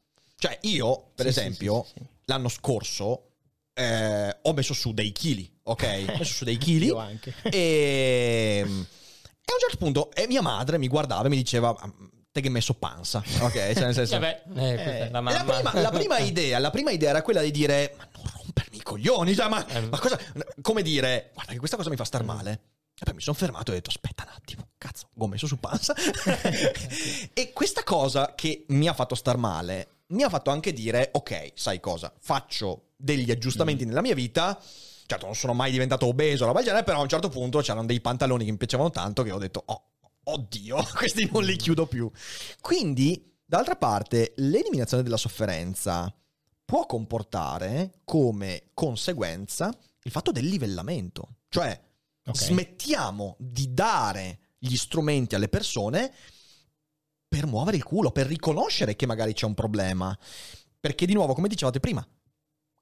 Cioè 0.41 0.57
io, 0.61 1.11
per 1.13 1.25
Sì, 1.31 1.39
esempio, 1.39 1.83
sì, 1.85 1.91
sì, 1.93 1.99
sì. 1.99 2.05
l'anno 2.25 2.49
scorso 2.49 3.27
eh, 3.75 4.37
ho 4.41 4.53
messo 4.53 4.73
su 4.73 4.91
dei 4.91 5.11
chili, 5.11 5.47
ok? 5.63 5.83
Ho 6.09 6.17
messo 6.17 6.33
su 6.33 6.43
dei 6.45 6.57
chili 6.57 6.87
Io 6.87 6.97
anche. 6.97 7.31
e, 7.43 7.51
e 7.51 8.61
a 8.63 8.65
un 8.65 9.59
certo 9.59 9.77
punto 9.77 10.11
e 10.13 10.25
mia 10.25 10.41
madre 10.41 10.79
mi 10.79 10.87
guardava 10.87 11.27
e 11.27 11.29
mi 11.29 11.35
diceva 11.37 11.69
"Ah, 11.69 11.91
te 12.31 12.41
che 12.41 12.47
hai 12.47 12.53
messo 12.53 12.73
panza, 12.73 13.19
ok? 13.39 13.51
Cioè, 13.53 13.73
nel 13.83 13.93
senso, 13.93 14.17
Vabbè, 14.19 14.43
eh, 14.55 14.75
è 14.77 15.09
la 15.11 15.19
la, 15.19 15.43
prima, 15.43 15.79
la 15.79 15.89
prima 15.91 16.17
idea, 16.17 16.57
la 16.57 16.71
prima 16.71 16.89
idea 16.89 17.11
era 17.11 17.21
quella 17.21 17.41
di 17.41 17.51
dire 17.51 17.93
ma 17.97 18.07
non 18.15 18.23
rompermi 18.41 18.77
i 18.77 18.81
coglioni, 18.81 19.35
cioè, 19.35 19.47
ma, 19.47 19.63
Eh. 19.67 19.81
ma 19.81 19.99
cosa, 19.99 20.17
come 20.61 20.81
dire, 20.81 21.29
guarda 21.35 21.51
che 21.51 21.59
questa 21.59 21.77
cosa 21.77 21.91
mi 21.91 21.97
fa 21.97 22.03
star 22.05 22.23
male. 22.23 22.61
E 23.01 23.03
poi 23.05 23.13
mi 23.15 23.21
sono 23.21 23.35
fermato 23.35 23.71
e 23.71 23.73
ho 23.73 23.77
detto 23.77 23.89
aspetta 23.89 24.23
un 24.27 24.33
attimo, 24.35 24.67
cazzo, 24.77 25.07
ho 25.17 25.27
messo 25.27 25.45
su 25.47 25.57
panza. 25.59 25.93
e 27.33 27.51
questa 27.53 27.83
cosa 27.83 28.33
che 28.35 28.65
mi 28.69 28.87
ha 28.87 28.93
fatto 28.93 29.15
star 29.15 29.37
male 29.37 29.87
mi 30.11 30.23
ha 30.23 30.29
fatto 30.29 30.49
anche 30.49 30.73
dire 30.73 31.09
ok, 31.11 31.51
sai 31.55 31.79
cosa, 31.79 32.13
faccio 32.19 32.91
degli 32.95 33.31
aggiustamenti 33.31 33.85
nella 33.85 34.01
mia 34.01 34.13
vita. 34.15 34.59
Certo, 35.05 35.25
non 35.25 35.35
sono 35.35 35.53
mai 35.53 35.71
diventato 35.71 36.05
obeso, 36.05 36.49
del 36.49 36.63
genere, 36.63 36.83
però 36.83 36.99
a 36.99 37.01
un 37.01 37.09
certo 37.09 37.27
punto 37.27 37.59
c'erano 37.59 37.85
dei 37.85 37.99
pantaloni 37.99 38.45
che 38.45 38.51
mi 38.51 38.57
piacevano 38.57 38.91
tanto 38.91 39.23
che 39.23 39.31
ho 39.31 39.37
detto 39.37 39.61
oh, 39.65 39.83
oddio, 40.23 40.77
questi 40.95 41.29
non 41.31 41.43
li 41.43 41.57
chiudo 41.57 41.85
più. 41.85 42.09
Quindi, 42.61 43.33
d'altra 43.43 43.75
parte, 43.75 44.33
l'eliminazione 44.37 45.03
della 45.03 45.17
sofferenza 45.17 46.13
può 46.63 46.85
comportare 46.85 47.99
come 48.05 48.69
conseguenza 48.73 49.75
il 50.03 50.11
fatto 50.11 50.31
del 50.31 50.45
livellamento. 50.45 51.35
Cioè, 51.49 51.89
Ok. 52.23 52.35
smettiamo 52.35 53.35
di 53.39 53.73
dare 53.73 54.39
gli 54.59 54.75
strumenti 54.75 55.33
alle 55.33 55.49
persone 55.49 56.13
per 57.31 57.45
muovere 57.45 57.77
il 57.77 57.83
culo, 57.85 58.11
per 58.11 58.27
riconoscere 58.27 58.97
che 58.97 59.05
magari 59.05 59.31
c'è 59.31 59.45
un 59.45 59.53
problema. 59.53 60.15
Perché, 60.77 61.05
di 61.05 61.13
nuovo, 61.13 61.33
come 61.33 61.47
dicevate 61.47 61.79
prima, 61.79 62.05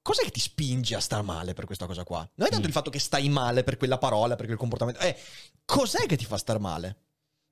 cos'è 0.02 0.24
che 0.24 0.32
ti 0.32 0.40
spinge 0.40 0.96
a 0.96 1.00
star 1.00 1.22
male 1.22 1.54
per 1.54 1.66
questa 1.66 1.86
cosa 1.86 2.02
qua? 2.02 2.28
Non 2.34 2.48
è 2.48 2.50
tanto 2.50 2.64
Mm. 2.64 2.68
il 2.68 2.72
fatto 2.72 2.90
che 2.90 2.98
stai 2.98 3.28
male 3.28 3.62
per 3.62 3.76
quella 3.76 3.96
parola, 3.98 4.34
per 4.34 4.46
quel 4.46 4.58
comportamento, 4.58 4.98
è 4.98 5.16
cos'è 5.64 6.04
che 6.06 6.16
ti 6.16 6.24
fa 6.24 6.36
star 6.36 6.58
male? 6.58 6.96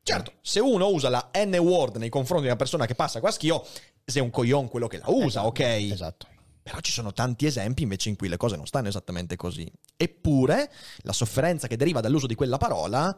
Certo, 0.03 0.32
se 0.40 0.59
uno 0.59 0.88
usa 0.88 1.09
la 1.09 1.30
N-word 1.34 1.99
nei 1.99 2.09
confronti 2.09 2.44
di 2.44 2.49
una 2.49 2.59
persona 2.59 2.84
che 2.84 2.96
passa 2.96 3.20
qua 3.20 3.30
schio, 3.30 3.64
sei 4.05 4.20
un 4.22 4.30
coglion 4.30 4.66
quello 4.66 4.88
che 4.88 4.99
la 4.99 5.09
usa, 5.09 5.46
ok? 5.46 5.61
Esatto. 5.61 6.26
Però 6.64 6.80
ci 6.80 6.90
sono 6.90 7.12
tanti 7.12 7.46
esempi 7.46 7.82
invece 7.84 8.09
in 8.09 8.16
cui 8.16 8.28
le 8.28 8.36
cose 8.36 8.57
non 8.57 8.66
stanno 8.66 8.88
esattamente 8.88 9.36
così. 9.36 9.70
Eppure 9.96 10.72
la 11.03 11.12
sofferenza 11.12 11.68
che 11.68 11.76
deriva 11.76 12.01
dall'uso 12.01 12.26
di 12.26 12.34
quella 12.34 12.57
parola 12.59 13.16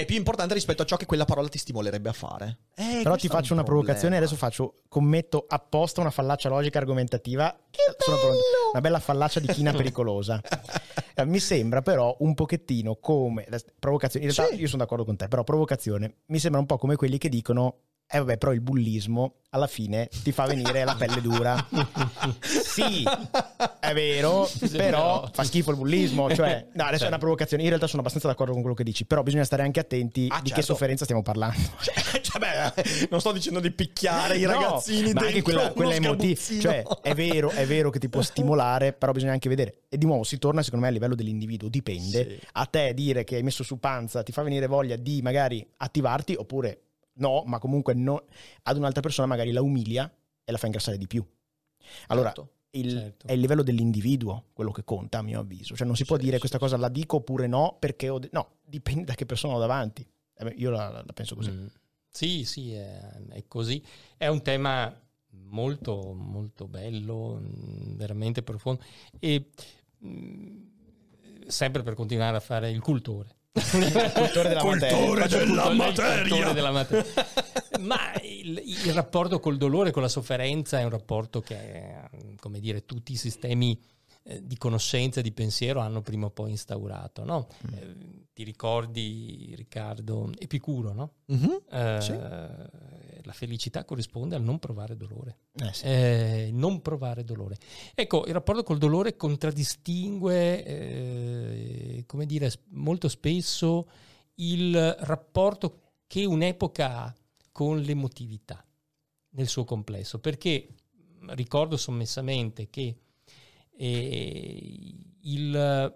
è 0.00 0.04
più 0.04 0.16
importante 0.16 0.54
rispetto 0.54 0.82
a 0.82 0.84
ciò 0.84 0.96
che 0.96 1.06
quella 1.06 1.24
parola 1.24 1.48
ti 1.48 1.58
stimolerebbe 1.58 2.08
a 2.08 2.12
fare. 2.12 2.58
Eh, 2.76 3.00
Però 3.02 3.16
ti 3.16 3.28
faccio 3.28 3.52
un 3.52 3.58
una 3.58 3.66
provocazione 3.66 4.14
e 4.14 4.18
adesso 4.18 4.36
faccio, 4.36 4.82
commetto 4.88 5.44
apposta 5.48 6.00
una 6.00 6.10
fallacia 6.10 6.48
logica 6.48 6.78
argomentativa. 6.78 7.56
Sono 7.98 8.16
pronto. 8.18 8.38
Una 8.72 8.80
bella 8.80 8.98
fallacia 9.00 9.40
di 9.40 9.48
china 9.48 9.72
pericolosa. 9.76 10.40
Eh, 11.14 11.24
Mi 11.24 11.40
sembra 11.40 11.82
però 11.82 12.14
un 12.20 12.34
pochettino 12.34 12.96
come... 12.96 13.46
Provocazione. 13.78 14.26
In 14.26 14.32
realtà 14.32 14.54
Sì. 14.54 14.60
io 14.60 14.68
sono 14.68 14.82
d'accordo 14.82 15.04
con 15.04 15.16
te, 15.16 15.26
però 15.28 15.42
provocazione. 15.42 16.18
Mi 16.26 16.38
sembra 16.38 16.60
un 16.60 16.66
po' 16.66 16.78
come 16.78 16.94
quelli 16.96 17.18
che 17.18 17.28
dicono 17.28 17.78
Eh 18.10 18.18
vabbè, 18.18 18.38
però 18.38 18.52
il 18.52 18.62
bullismo 18.62 19.34
alla 19.50 19.66
fine 19.66 20.08
ti 20.22 20.32
fa 20.32 20.46
venire 20.46 20.82
la 20.84 20.94
pelle 20.94 21.20
dura. 21.20 21.66
sì, 22.40 23.04
è 23.80 23.92
vero, 23.92 24.48
però 24.70 25.28
fa 25.30 25.44
schifo 25.44 25.72
il 25.72 25.76
bullismo. 25.76 26.26
Cioè, 26.38 26.68
no, 26.72 26.84
adesso 26.84 27.04
è 27.04 27.08
una 27.08 27.18
provocazione. 27.18 27.62
In 27.64 27.68
realtà 27.68 27.86
sono 27.86 28.00
abbastanza 28.00 28.28
d'accordo 28.28 28.52
con 28.52 28.62
quello 28.62 28.76
che 28.76 28.84
dici, 28.84 29.04
però 29.04 29.22
bisogna 29.22 29.44
stare 29.44 29.62
anche 29.62 29.80
attenti 29.80 30.26
Ah, 30.30 30.36
di 30.36 30.48
che 30.48 30.56
certo. 30.56 30.72
sofferenza 30.72 31.04
stiamo 31.04 31.22
parlando. 31.22 31.56
Cioè, 31.80 32.20
cioè, 32.22 32.40
beh, 32.40 33.08
non 33.10 33.20
sto 33.20 33.32
dicendo 33.32 33.60
di 33.60 33.70
picchiare 33.70 34.38
i 34.38 34.42
No, 34.42 34.52
ragazzini 34.52 35.12
ma 35.12 35.20
anche 35.22 35.42
quella, 35.42 35.72
quella 35.72 35.94
emotiva. 35.94 36.40
Cioè, 36.60 36.82
è 37.02 37.14
vero, 37.14 37.50
è 37.50 37.66
vero 37.66 37.90
che 37.90 37.98
ti 37.98 38.08
può 38.08 38.22
stimolare, 38.22 38.94
però 38.94 39.12
bisogna 39.12 39.32
anche 39.32 39.48
vedere. 39.50 39.82
E 39.88 39.98
di 39.98 40.06
nuovo 40.06 40.24
si 40.24 40.38
torna, 40.38 40.62
secondo 40.62 40.84
me, 40.84 40.90
a 40.90 40.94
livello 40.94 41.14
dell'individuo. 41.14 41.68
Dipende. 41.68 42.24
Sì. 42.40 42.46
A 42.52 42.64
te 42.64 42.94
dire 42.94 43.24
che 43.24 43.36
hai 43.36 43.42
messo 43.42 43.62
su 43.62 43.78
panza 43.78 44.22
ti 44.22 44.32
fa 44.32 44.42
venire 44.42 44.66
voglia 44.66 44.96
di 44.96 45.20
magari 45.22 45.66
attivarti, 45.76 46.34
oppure 46.38 46.84
no, 47.18 47.44
ma 47.46 47.58
comunque 47.58 47.94
no, 47.94 48.24
ad 48.62 48.76
un'altra 48.76 49.00
persona 49.02 49.26
magari 49.28 49.52
la 49.52 49.62
umilia 49.62 50.10
e 50.44 50.50
la 50.52 50.58
fa 50.58 50.66
ingrassare 50.66 50.98
di 50.98 51.06
più. 51.06 51.24
Allora, 52.08 52.32
Certo. 52.34 52.52
il- 52.70 52.90
Certo. 52.90 53.26
è 53.26 53.32
il 53.32 53.40
livello 53.40 53.62
dell'individuo 53.62 54.46
quello 54.52 54.72
che 54.72 54.84
conta, 54.84 55.18
a 55.18 55.22
mio 55.22 55.40
avviso. 55.40 55.74
Cioè, 55.76 55.86
non 55.86 55.96
si 55.96 56.04
può 56.04 56.16
Sì, 56.16 56.24
dire 56.24 56.38
questa 56.38 56.58
cosa 56.58 56.76
la 56.76 56.88
dico 56.88 57.16
oppure 57.16 57.46
no, 57.46 57.76
perché 57.78 58.08
ho 58.08 58.18
de- 58.18 58.28
no, 58.32 58.58
dipende 58.64 59.04
da 59.04 59.14
che 59.14 59.26
persona 59.26 59.54
ho 59.54 59.58
davanti. 59.58 60.06
Eh 60.34 60.44
beh, 60.44 60.54
io 60.56 60.70
la, 60.70 61.02
la 61.04 61.12
penso 61.12 61.34
così. 61.34 61.50
Mm. 61.50 61.66
Sì, 62.10 62.44
sì, 62.44 62.72
è, 62.72 62.98
è 63.28 63.44
così. 63.46 63.82
È 64.16 64.26
un 64.28 64.42
tema 64.42 64.92
molto, 65.30 66.12
molto 66.14 66.66
bello, 66.68 67.38
mm, 67.40 67.96
veramente 67.96 68.42
profondo. 68.42 68.82
E 69.18 69.50
mm, 70.04 70.66
sempre 71.46 71.82
per 71.82 71.94
continuare 71.94 72.36
a 72.36 72.40
fare 72.40 72.70
il 72.70 72.80
cultore. 72.80 73.36
Cultore 73.52 74.48
della 74.48 74.64
materia. 74.64 75.16
Faccio 75.16 75.38
il 75.38 75.48
della 75.48 75.62
cultore- 75.62 75.74
materia. 75.74 76.28
cultore 76.28 76.54
della 76.54 76.70
materia. 76.70 77.04
Ma 77.80 77.98
il, 78.22 78.62
il 78.64 78.92
rapporto 78.92 79.40
col 79.40 79.56
dolore, 79.56 79.90
con 79.90 80.02
la 80.02 80.08
sofferenza, 80.08 80.78
è 80.78 80.84
un 80.84 80.90
rapporto 80.90 81.40
che, 81.40 81.94
come 82.40 82.60
dire, 82.60 82.84
tutti 82.84 83.12
i 83.12 83.16
sistemi 83.16 83.80
eh, 84.30 84.46
di 84.46 84.58
conoscenza 84.58 85.22
di 85.22 85.32
pensiero 85.32 85.80
hanno 85.80 86.02
prima 86.02 86.26
o 86.26 86.30
poi 86.30 86.50
instaurato. 86.50 87.24
no? 87.24 87.46
Mm. 87.66 87.74
Eh, 87.74 88.26
ti 88.34 88.44
ricordi, 88.44 89.54
Riccardo, 89.56 90.30
Epicuro, 90.38 90.92
no? 90.92 91.12
Mhm. 91.26 91.62
Eh, 91.70 91.98
Sì. 92.00 92.12
La 93.28 93.34
felicità 93.34 93.84
corrisponde 93.84 94.36
al 94.36 94.42
non 94.42 94.58
provare 94.58 94.96
dolore. 94.96 95.40
Eh 95.52 95.72
sì. 95.74 96.50
Non 96.52 96.80
provare 96.80 97.24
dolore. 97.24 97.58
Ecco, 97.94 98.24
il 98.26 98.32
rapporto 98.32 98.62
col 98.62 98.78
dolore 98.78 99.16
contraddistingue, 99.16 102.04
come 102.06 102.26
dire, 102.26 102.50
molto 102.70 103.08
spesso 103.08 103.86
il 104.36 104.94
rapporto 105.00 105.80
che 106.06 106.24
un'epoca 106.24 106.96
ha 107.04 107.14
con 107.52 107.80
l'emotività 107.80 108.64
nel 109.30 109.48
suo 109.48 109.64
complesso, 109.64 110.20
perché 110.20 110.68
mh, 111.20 111.32
ricordo 111.34 111.76
sommessamente 111.76 112.70
che 112.70 112.96
eh, 113.78 114.94
il 115.22 115.94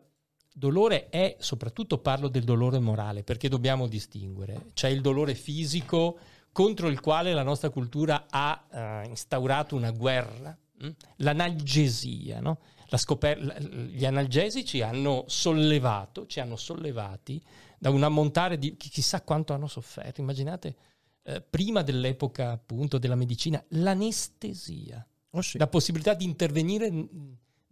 dolore 0.54 1.08
è, 1.08 1.36
soprattutto 1.40 1.98
parlo 1.98 2.28
del 2.28 2.44
dolore 2.44 2.78
morale, 2.78 3.24
perché 3.24 3.48
dobbiamo 3.48 3.88
distinguere. 3.88 4.66
C'è 4.74 4.88
il 4.88 5.00
dolore 5.00 5.34
fisico 5.34 6.18
contro 6.52 6.88
il 6.88 7.00
quale 7.00 7.32
la 7.32 7.42
nostra 7.42 7.70
cultura 7.70 8.26
ha 8.28 8.66
eh, 8.70 9.08
instaurato 9.08 9.74
una 9.74 9.90
guerra, 9.90 10.56
mh? 10.78 10.88
l'analgesia, 11.16 12.40
no? 12.40 12.58
La 12.88 12.98
scoper- 12.98 13.58
gli 13.88 14.04
analgesici 14.04 14.82
hanno 14.82 15.24
sollevato, 15.26 16.26
ci 16.26 16.40
hanno 16.40 16.56
sollevati 16.56 17.42
da 17.78 17.88
un 17.88 18.02
ammontare 18.02 18.58
di 18.58 18.76
chi- 18.76 18.90
chissà 18.90 19.22
quanto 19.22 19.54
hanno 19.54 19.66
sofferto. 19.66 20.20
Immaginate, 20.20 20.76
eh, 21.22 21.40
prima 21.40 21.82
dell'epoca 21.82 22.50
appunto 22.50 22.98
della 22.98 23.14
medicina, 23.14 23.64
l'anestesia, 23.68 25.04
Oh, 25.34 25.40
sì. 25.40 25.56
la 25.56 25.66
possibilità 25.66 26.12
di 26.12 26.24
intervenire 26.24 26.90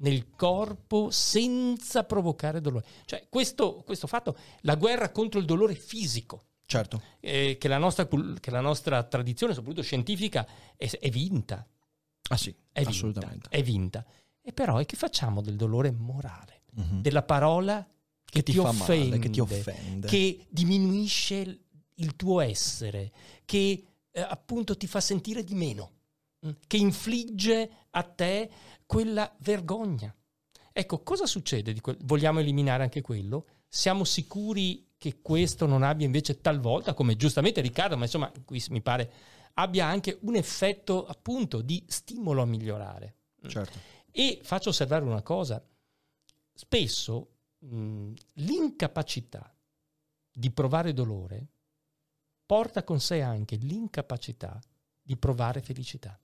nel 0.00 0.30
corpo 0.30 1.10
senza 1.10 2.04
provocare 2.04 2.60
dolore. 2.60 2.84
Cioè, 3.04 3.26
questo, 3.28 3.82
questo 3.84 4.06
fatto, 4.06 4.36
la 4.62 4.76
guerra 4.76 5.10
contro 5.10 5.38
il 5.40 5.46
dolore 5.46 5.74
fisico, 5.74 6.44
Certo. 6.64 7.02
eh, 7.20 7.56
che, 7.58 7.68
la 7.68 7.78
nostra, 7.78 8.06
che 8.06 8.50
la 8.50 8.60
nostra 8.60 9.02
tradizione, 9.04 9.54
soprattutto 9.54 9.82
scientifica, 9.82 10.46
è, 10.76 10.88
è 10.88 11.10
vinta. 11.10 11.66
Ah 12.30 12.36
sì, 12.36 12.50
È 12.50 12.80
vinta, 12.80 12.90
assolutamente. 12.90 13.48
È 13.48 13.62
vinta. 13.62 14.04
E 14.42 14.52
però, 14.52 14.80
e 14.80 14.86
che 14.86 14.96
facciamo 14.96 15.42
del 15.42 15.56
dolore 15.56 15.90
morale? 15.90 16.62
Mhm. 16.72 17.02
Della 17.02 17.22
parola 17.22 17.86
che, 18.24 18.42
ti, 18.42 18.52
fa 18.52 18.68
offende, 18.68 19.08
male, 19.08 19.18
che 19.18 19.30
ti 19.30 19.40
offende. 19.40 20.06
che 20.06 20.46
diminuisce 20.48 21.34
il, 21.34 21.60
il 21.96 22.16
tuo 22.16 22.40
essere, 22.40 23.12
che 23.44 23.84
eh, 24.10 24.20
appunto 24.20 24.76
ti 24.76 24.86
fa 24.86 25.00
sentire 25.00 25.42
di 25.42 25.54
meno, 25.54 25.92
mm, 26.46 26.50
che 26.66 26.76
infligge 26.76 27.70
a 27.90 28.02
te 28.04 28.50
quella 28.90 29.32
vergogna. 29.38 30.12
Ecco, 30.72 31.04
cosa 31.04 31.24
succede? 31.24 31.72
Di 31.72 31.80
quel- 31.80 31.98
Vogliamo 32.00 32.40
eliminare 32.40 32.82
anche 32.82 33.02
quello? 33.02 33.46
Siamo 33.68 34.02
sicuri 34.02 34.94
che 34.98 35.20
questo 35.22 35.66
non 35.66 35.84
abbia 35.84 36.06
invece 36.06 36.40
talvolta, 36.40 36.92
come 36.92 37.14
giustamente 37.14 37.60
Riccardo, 37.60 37.96
ma 37.96 38.06
insomma 38.06 38.32
qui 38.44 38.60
mi 38.70 38.82
pare, 38.82 39.12
abbia 39.54 39.86
anche 39.86 40.18
un 40.22 40.34
effetto 40.34 41.06
appunto 41.06 41.60
di 41.60 41.84
stimolo 41.86 42.42
a 42.42 42.46
migliorare. 42.46 43.14
Certo. 43.46 43.78
E 44.10 44.40
faccio 44.42 44.70
osservare 44.70 45.04
una 45.04 45.22
cosa, 45.22 45.64
spesso 46.52 47.28
mh, 47.58 48.12
l'incapacità 48.34 49.54
di 50.32 50.50
provare 50.50 50.92
dolore 50.92 51.46
porta 52.44 52.82
con 52.82 52.98
sé 52.98 53.22
anche 53.22 53.54
l'incapacità 53.54 54.60
di 55.00 55.16
provare 55.16 55.60
felicità. 55.60 56.18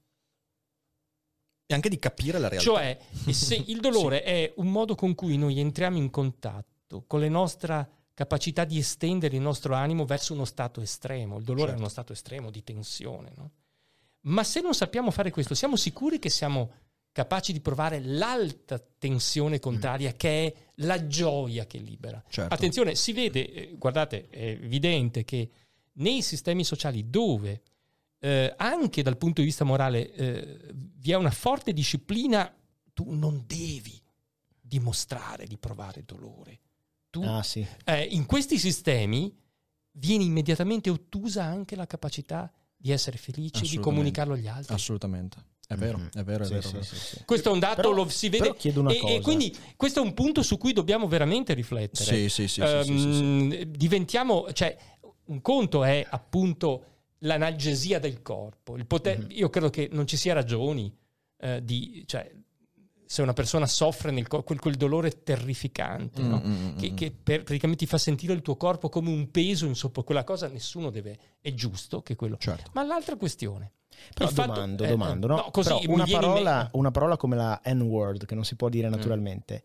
E 1.66 1.74
anche 1.74 1.88
di 1.88 1.98
capire 1.98 2.38
la 2.38 2.48
realtà. 2.48 2.70
Cioè, 2.70 2.98
se 3.30 3.56
il 3.66 3.80
dolore 3.80 4.22
è 4.22 4.52
un 4.56 4.70
modo 4.70 4.94
con 4.94 5.14
cui 5.14 5.36
noi 5.36 5.58
entriamo 5.58 5.96
in 5.96 6.10
contatto 6.10 7.04
con 7.06 7.20
la 7.20 7.28
nostra 7.28 7.88
capacità 8.14 8.64
di 8.64 8.78
estendere 8.78 9.36
il 9.36 9.42
nostro 9.42 9.74
animo 9.74 10.06
verso 10.06 10.32
uno 10.32 10.44
stato 10.44 10.80
estremo. 10.80 11.38
Il 11.38 11.44
dolore 11.44 11.66
Certo. 11.66 11.76
è 11.76 11.80
uno 11.80 11.90
stato 11.90 12.12
estremo 12.12 12.50
di 12.50 12.62
tensione, 12.62 13.32
no? 13.36 13.50
Ma 14.26 14.42
se 14.42 14.60
non 14.60 14.74
sappiamo 14.74 15.10
fare 15.10 15.30
questo, 15.30 15.54
siamo 15.54 15.76
sicuri 15.76 16.18
che 16.18 16.30
siamo 16.30 16.72
capaci 17.12 17.52
di 17.52 17.60
provare 17.60 18.00
l'alta 18.00 18.78
tensione 18.78 19.58
contraria 19.58 20.12
che 20.12 20.46
è 20.46 20.54
la 20.76 21.06
gioia 21.06 21.66
che 21.66 21.78
libera. 21.78 22.22
Certo. 22.28 22.52
Attenzione, 22.52 22.94
si 22.94 23.12
vede, 23.12 23.52
eh, 23.52 23.74
guardate, 23.78 24.28
è 24.28 24.48
evidente 24.48 25.24
che 25.24 25.48
nei 25.92 26.22
sistemi 26.22 26.64
sociali 26.64 27.08
dove 27.08 27.62
eh, 28.18 28.54
anche 28.56 29.02
dal 29.02 29.16
punto 29.16 29.40
di 29.40 29.46
vista 29.46 29.64
morale 29.64 30.12
eh, 30.12 30.58
vi 30.72 31.10
è 31.12 31.16
una 31.16 31.30
forte 31.30 31.72
disciplina, 31.72 32.52
tu 32.92 33.12
non 33.12 33.44
devi 33.46 34.00
dimostrare 34.60 35.46
di 35.46 35.56
provare 35.58 36.02
dolore. 36.04 36.60
Tu, 37.10 37.22
Ah 37.22 37.42
sì. 37.42 37.64
eh, 37.84 38.02
in 38.02 38.26
questi 38.26 38.58
sistemi 38.58 39.34
viene 39.92 40.24
immediatamente 40.24 40.90
ottusa 40.90 41.44
anche 41.44 41.76
la 41.76 41.86
capacità 41.86 42.50
di 42.76 42.90
essere 42.92 43.16
felici 43.16 43.64
e 43.64 43.68
di 43.68 43.78
comunicarlo 43.78 44.34
agli 44.34 44.48
altri. 44.48 44.74
Assolutamente. 44.74 45.54
È 45.66 45.74
vero, 45.74 45.98
Mhm. 45.98 46.10
è 46.14 46.22
vero, 46.22 46.44
è 46.44 46.46
Sì, 46.46 46.52
vero. 46.54 46.68
sì, 46.68 46.82
sì, 46.82 46.96
sì. 47.16 47.22
Questo 47.24 47.48
è 47.50 47.52
un 47.52 47.58
dato, 47.58 47.76
Però- 47.76 47.92
lo 47.92 48.08
si 48.08 48.28
vede. 48.28 48.44
però 48.44 48.54
chiedo 48.56 48.80
una 48.80 48.92
e, 48.92 49.16
e 49.16 49.20
quindi 49.20 49.56
questo 49.76 50.00
è 50.00 50.02
un 50.02 50.14
punto 50.14 50.42
su 50.42 50.58
cui 50.58 50.72
dobbiamo 50.72 51.08
veramente 51.08 51.54
riflettere. 51.54 52.04
Sì, 52.04 52.28
sì, 52.28 52.46
sì, 52.48 52.62
sì, 52.64 52.82
sì, 52.84 52.98
sì, 52.98 52.98
sì. 52.98 53.58
Ehm, 53.58 53.62
Diventiamo, 53.64 54.52
cioè, 54.52 54.76
un 55.26 55.40
conto 55.40 55.82
è 55.82 56.06
appunto 56.08 56.95
l'analgesia 57.26 57.98
del 57.98 58.22
corpo. 58.22 58.76
Il 58.76 58.86
poter- 58.86 59.18
Mhm. 59.24 59.26
Io 59.32 59.48
credo 59.50 59.68
che 59.70 59.88
non 59.92 60.06
ci 60.06 60.16
sia 60.16 60.32
ragioni 60.34 60.94
eh, 61.38 61.62
di, 61.62 62.02
cioè, 62.06 62.32
se 63.04 63.20
una 63.22 63.34
persona 63.34 63.66
soffre 63.66 64.10
nel 64.10 64.26
corpo, 64.26 64.46
quel, 64.46 64.58
quel 64.58 64.74
dolore 64.76 65.22
terrificante, 65.22 66.22
no? 66.22 66.40
Mm, 66.44 66.50
mm, 66.50 66.66
mm, 66.72 66.76
che, 66.76 66.90
mm. 66.90 66.94
che 66.96 67.10
per- 67.12 67.42
praticamente 67.42 67.84
ti 67.84 67.90
fa 67.90 67.98
sentire 67.98 68.32
il 68.32 68.40
tuo 68.42 68.56
corpo 68.56 68.88
come 68.88 69.10
un 69.10 69.30
peso 69.30 69.66
insoppo 69.66 70.02
quella 70.02 70.24
cosa 70.24 70.48
nessuno 70.48 70.90
deve 70.90 71.18
è 71.40 71.52
giusto 71.54 72.02
che 72.02 72.16
quello 72.16 72.36
Certo. 72.38 72.70
ma 72.74 72.82
l'altra 72.84 73.16
questione 73.16 73.72
Però 74.14 74.28
fatto- 74.30 74.52
domando, 74.54 74.84
eh, 74.84 74.88
domando, 74.88 75.26
no? 75.28 75.36
no, 75.36 75.50
così 75.52 75.72
una, 75.86 76.04
parola, 76.06 76.68
una 76.72 76.90
parola 76.90 77.16
come 77.16 77.36
la 77.36 77.60
N-word, 77.66 78.24
che 78.26 78.34
non 78.34 78.44
si 78.44 78.56
può 78.56 78.68
dire 78.68 78.88
naturalmente, 78.88 79.62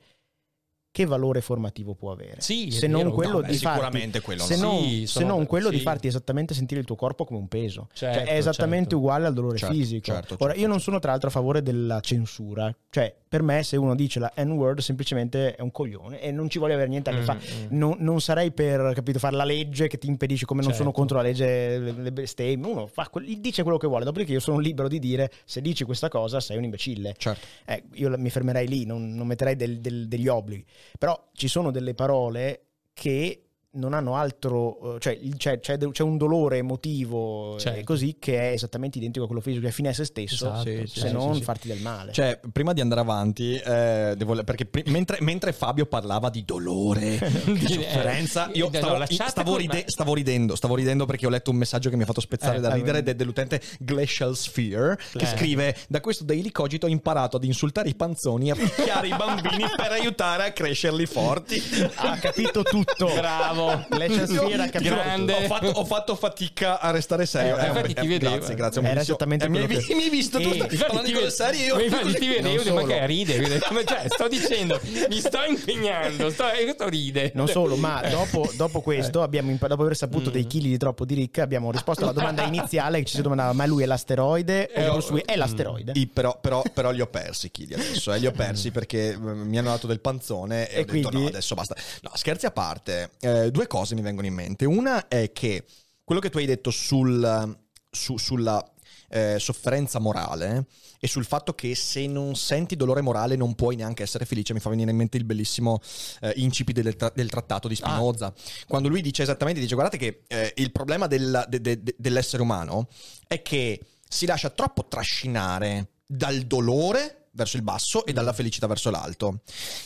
che 0.91 1.05
valore 1.05 1.39
formativo 1.41 1.95
può 1.95 2.11
avere? 2.11 2.35
Sì, 2.41 2.69
se 2.69 2.87
non 2.87 3.03
vero. 3.03 3.13
quello 3.13 3.33
No, 3.33 3.39
beh, 3.41 3.47
di 3.51 3.57
farti, 3.57 3.79
sicuramente 3.79 4.21
quello 4.21 4.43
se 4.43 4.55
no. 4.57 4.61
non, 4.73 4.83
Sì, 4.83 5.07
se 5.07 5.23
non 5.23 5.45
quello 5.45 5.69
di 5.69 5.77
sì. 5.77 5.83
farti 5.83 6.07
esattamente 6.07 6.53
sentire 6.53 6.81
il 6.81 6.85
tuo 6.85 6.95
corpo 6.95 7.23
come 7.23 7.39
un 7.39 7.47
peso. 7.47 7.87
Certo, 7.93 8.19
Cioè, 8.19 8.27
è 8.27 8.35
esattamente 8.37 8.81
certo. 8.89 8.97
uguale 8.97 9.25
al 9.27 9.33
dolore 9.33 9.57
Certo, 9.57 9.73
fisico. 9.73 10.11
certo, 10.11 10.35
Ora, 10.39 10.53
io 10.53 10.61
non 10.61 10.71
certo. 10.77 10.83
sono 10.83 10.99
tra 10.99 11.11
l'altro 11.11 11.29
a 11.29 11.31
favore 11.31 11.61
della 11.63 11.99
censura. 12.01 12.75
Cioè, 12.89 13.15
per 13.31 13.43
me, 13.43 13.63
se 13.63 13.77
uno 13.77 13.95
dice 13.95 14.19
la 14.19 14.29
N-word, 14.43 14.79
semplicemente 14.79 15.55
è 15.55 15.61
un 15.61 15.71
coglione 15.71 16.19
e 16.21 16.31
non 16.33 16.49
ci 16.49 16.57
vuole 16.57 16.73
avere 16.73 16.89
niente 16.89 17.11
a 17.11 17.13
che 17.13 17.21
Mm, 17.21 17.23
fare. 17.23 17.39
mm. 17.39 17.77
Non, 17.77 17.95
non 17.99 18.19
sarei 18.19 18.51
per 18.51 18.91
capito, 18.93 19.19
fare 19.19 19.37
la 19.37 19.45
legge 19.45 19.87
che 19.87 19.97
ti 19.97 20.07
impedisce, 20.07 20.45
come 20.45 20.59
non 20.59 20.71
Certo. 20.71 20.83
sono 20.83 20.93
contro 20.93 21.15
la 21.15 21.23
legge 21.23 21.77
le, 21.79 21.91
le 21.93 22.11
bestemmie. 22.11 22.69
Uno 22.69 22.87
fa, 22.87 23.09
dice 23.37 23.63
quello 23.63 23.77
che 23.77 23.87
vuole, 23.87 24.03
dopodiché 24.03 24.33
io 24.33 24.41
sono 24.41 24.59
libero 24.59 24.89
di 24.89 24.99
dire 24.99 25.31
se 25.45 25.61
dici 25.61 25.85
questa 25.85 26.09
cosa 26.09 26.41
sei 26.41 26.57
un 26.57 26.65
imbecille. 26.65 27.15
Certo. 27.17 27.45
Eh, 27.67 27.83
io 27.93 28.13
mi 28.17 28.29
fermerei 28.29 28.67
lì, 28.67 28.85
non, 28.85 29.11
non 29.15 29.25
metterei 29.27 29.55
del- 29.55 29.79
del- 29.79 30.09
degli 30.09 30.27
obblighi. 30.27 30.65
Però 30.99 31.29
ci 31.31 31.47
sono 31.47 31.71
delle 31.71 31.93
parole 31.93 32.63
che 32.93 33.43
non 33.73 33.93
hanno 33.93 34.15
altro, 34.17 34.95
eh, 34.95 34.99
cioè 34.99 35.17
c'è, 35.37 35.59
c'è 35.61 35.77
c'è 35.77 36.03
un 36.03 36.17
dolore 36.17 36.57
emotivo 36.57 37.55
eh, 37.55 37.59
Certo. 37.59 37.83
così 37.85 38.17
che 38.19 38.37
è 38.49 38.51
esattamente 38.53 38.97
identico 38.97 39.23
a 39.23 39.27
quello 39.27 39.41
fisico, 39.41 39.63
che 39.63 39.69
è 39.69 39.71
fine 39.73 39.89
a 39.89 39.93
se 39.93 40.03
stesso, 40.03 40.47
Esatto, 40.47 40.63
sì, 40.63 40.83
se 40.87 41.07
sì, 41.07 41.11
non 41.13 41.35
sì, 41.35 41.41
farti 41.41 41.67
del 41.69 41.79
male. 41.79 42.11
Cioè, 42.11 42.39
prima 42.51 42.73
di 42.73 42.81
andare 42.81 42.99
avanti, 43.01 43.55
eh, 43.55 44.13
devo- 44.17 44.43
perché 44.43 44.65
pri- 44.65 44.83
mentre, 44.87 45.17
mentre 45.21 45.53
Fabio 45.53 45.85
parlava 45.85 46.29
di 46.29 46.43
dolore, 46.43 47.17
di 47.45 47.65
sofferenza, 47.67 48.49
io 48.53 48.69
stavo, 48.73 49.05
stavo 49.27 49.55
ride- 49.55 49.83
stavo 49.87 50.13
ridendo, 50.15 50.55
stavo 50.55 50.75
ridendo 50.75 51.05
perché 51.05 51.25
ho 51.25 51.29
letto 51.29 51.51
un 51.51 51.57
messaggio 51.57 51.89
che 51.89 51.95
mi 51.95 52.03
ha 52.03 52.05
fatto 52.07 52.21
spezzare 52.21 52.57
Eh, 52.57 52.59
da 52.59 52.71
eh, 52.71 52.75
ridere 52.75 53.03
de- 53.03 53.15
dell'utente 53.15 53.61
Glacial 53.79 54.35
Sphere 54.35 54.97
che 55.13 55.23
Eh. 55.23 55.27
scrive 55.27 55.75
da 55.87 56.01
questo 56.01 56.23
Daily 56.25 56.51
Cogito 56.51 56.87
ho 56.87 56.89
imparato 56.89 57.37
ad 57.37 57.43
insultare 57.45 57.87
i 57.87 57.95
panzoni 57.95 58.49
e 58.49 58.51
a 58.51 58.55
picchiare 58.55 59.07
i 59.07 59.15
bambini 59.15 59.63
per 59.77 59.91
aiutare 59.91 60.43
a 60.45 60.51
crescerli 60.51 61.05
forti. 61.05 61.61
ha 61.95 62.17
capito 62.17 62.63
tutto. 62.63 63.05
Bravo. 63.13 63.59
Ha 63.69 64.69
capito 64.69 64.95
Grande. 64.95 65.33
Ho 65.33 65.41
fatto, 65.47 65.67
ho 65.67 65.85
fatto 65.85 66.15
fatica 66.15 66.79
a 66.79 66.91
restare 66.91 67.25
serio. 67.25 67.57
Eh, 67.57 67.67
infatti 67.67 67.93
ti 67.93 68.05
eh, 68.05 68.07
vedevo. 68.07 68.35
Grazie, 68.35 68.55
grazie. 68.55 68.81
Era 68.81 69.01
esattamente 69.01 69.45
eh, 69.45 69.49
mi, 69.49 69.65
che- 69.67 69.93
mi 69.95 70.03
hai 70.03 70.09
visto? 70.09 70.39
Tu 70.39 70.53
stai 70.53 70.77
parlando 70.77 71.07
di 71.07 71.13
cose 71.13 71.29
serie 71.29 71.65
io... 71.65 71.79
Infatti 71.79 72.13
ti 72.13 72.27
vedevo, 72.27 72.73
ma 72.73 72.83
che 72.83 73.05
ride, 73.05 73.59
cioè, 73.85 74.05
sto 74.07 74.27
dicendo, 74.27 74.79
mi 75.09 75.19
sto 75.19 75.39
impegnando, 75.47 76.29
sto, 76.29 76.49
e 76.51 76.63
questo 76.63 76.87
ride. 76.89 77.31
Non 77.35 77.47
solo, 77.47 77.75
ma 77.75 78.01
dopo, 78.09 78.49
dopo 78.55 78.81
questo, 78.81 79.21
abbiamo 79.21 79.55
dopo 79.59 79.81
aver 79.83 79.95
saputo 79.95 80.29
Mm. 80.29 80.33
dei 80.33 80.47
chili 80.47 80.69
di 80.69 80.77
troppo 80.77 81.03
di 81.05 81.15
Rick, 81.15 81.39
abbiamo 81.39 81.71
risposto 81.71 82.03
alla 82.03 82.11
domanda 82.13 82.43
iniziale 82.45 82.99
che 82.99 83.05
ci 83.05 83.15
si 83.15 83.21
domandava: 83.21 83.53
ma 83.53 83.65
lui 83.65 83.83
è 83.83 83.85
l'asteroide 83.85 84.71
Eh, 84.71 84.87
o 84.87 84.91
Bruce 84.93 85.09
Willis 85.11 85.25
è 85.27 85.35
mm. 85.35 85.39
l'asteroide? 85.39 85.91
I- 85.95 86.07
però, 86.07 86.37
però, 86.39 86.61
però 86.73 86.91
li 86.91 87.01
ho 87.01 87.07
persi 87.07 87.47
i 87.47 87.51
chili 87.51 87.73
adesso, 87.73 88.13
eh, 88.13 88.19
li 88.19 88.27
ho 88.27 88.31
persi 88.31 88.71
perché 88.71 89.09
eh, 89.11 89.17
mi 89.17 89.57
hanno 89.57 89.69
dato 89.69 89.87
del 89.87 89.99
panzone 89.99 90.69
e, 90.69 90.77
E 90.77 90.81
ho 90.81 90.85
detto 90.85 91.07
quindi? 91.07 91.21
no, 91.23 91.27
adesso 91.27 91.55
basta. 91.55 91.75
No, 92.01 92.11
scherzi 92.13 92.45
a 92.45 92.51
parte, 92.51 93.11
eh, 93.19 93.50
due 93.51 93.67
cose 93.67 93.95
mi 93.95 94.01
vengono 94.01 94.27
in 94.27 94.33
mente. 94.33 94.65
Una 94.65 95.07
è 95.07 95.31
che 95.31 95.65
quello 96.03 96.21
che 96.21 96.29
tu 96.29 96.39
hai 96.39 96.45
detto 96.45 96.71
sul, 96.71 97.57
su- 97.89 98.17
sulla 98.17 98.65
eh, 99.09 99.37
sofferenza 99.39 99.99
morale 99.99 100.65
e 100.99 101.07
sul 101.07 101.25
fatto 101.25 101.53
che 101.53 101.75
se 101.75 102.07
non 102.07 102.35
senti 102.35 102.75
dolore 102.75 103.01
morale 103.01 103.35
non 103.35 103.55
puoi 103.55 103.75
neanche 103.75 104.03
essere 104.03 104.25
felice, 104.25 104.53
mi 104.53 104.59
fa 104.59 104.69
venire 104.69 104.91
in 104.91 104.97
mente 104.97 105.17
il 105.17 105.25
bellissimo 105.25 105.79
eh, 106.21 106.33
incipit 106.37 106.79
del, 106.81 106.95
tra- 106.95 107.11
del 107.13 107.29
trattato 107.29 107.67
di 107.67 107.75
Spinoza, 107.75 108.33
quando 108.67 108.87
lui 108.87 109.01
dice 109.01 109.23
esattamente, 109.23 109.59
dice 109.59 109.73
guardate 109.75 109.97
che 109.97 110.23
eh, 110.27 110.53
il 110.57 110.71
problema 110.71 111.07
del- 111.07 111.45
de- 111.49 111.61
de- 111.61 111.83
de- 111.83 111.95
dell'essere 111.97 112.41
umano 112.41 112.87
è 113.27 113.41
che 113.41 113.81
si 114.07 114.25
lascia 114.25 114.49
troppo 114.49 114.87
trascinare 114.87 115.89
dal 116.05 116.41
dolore 116.41 117.27
verso 117.33 117.55
il 117.57 117.63
basso 117.63 118.05
e 118.05 118.13
dalla 118.13 118.33
felicità 118.33 118.67
verso 118.67 118.89
l'alto. 118.89 119.41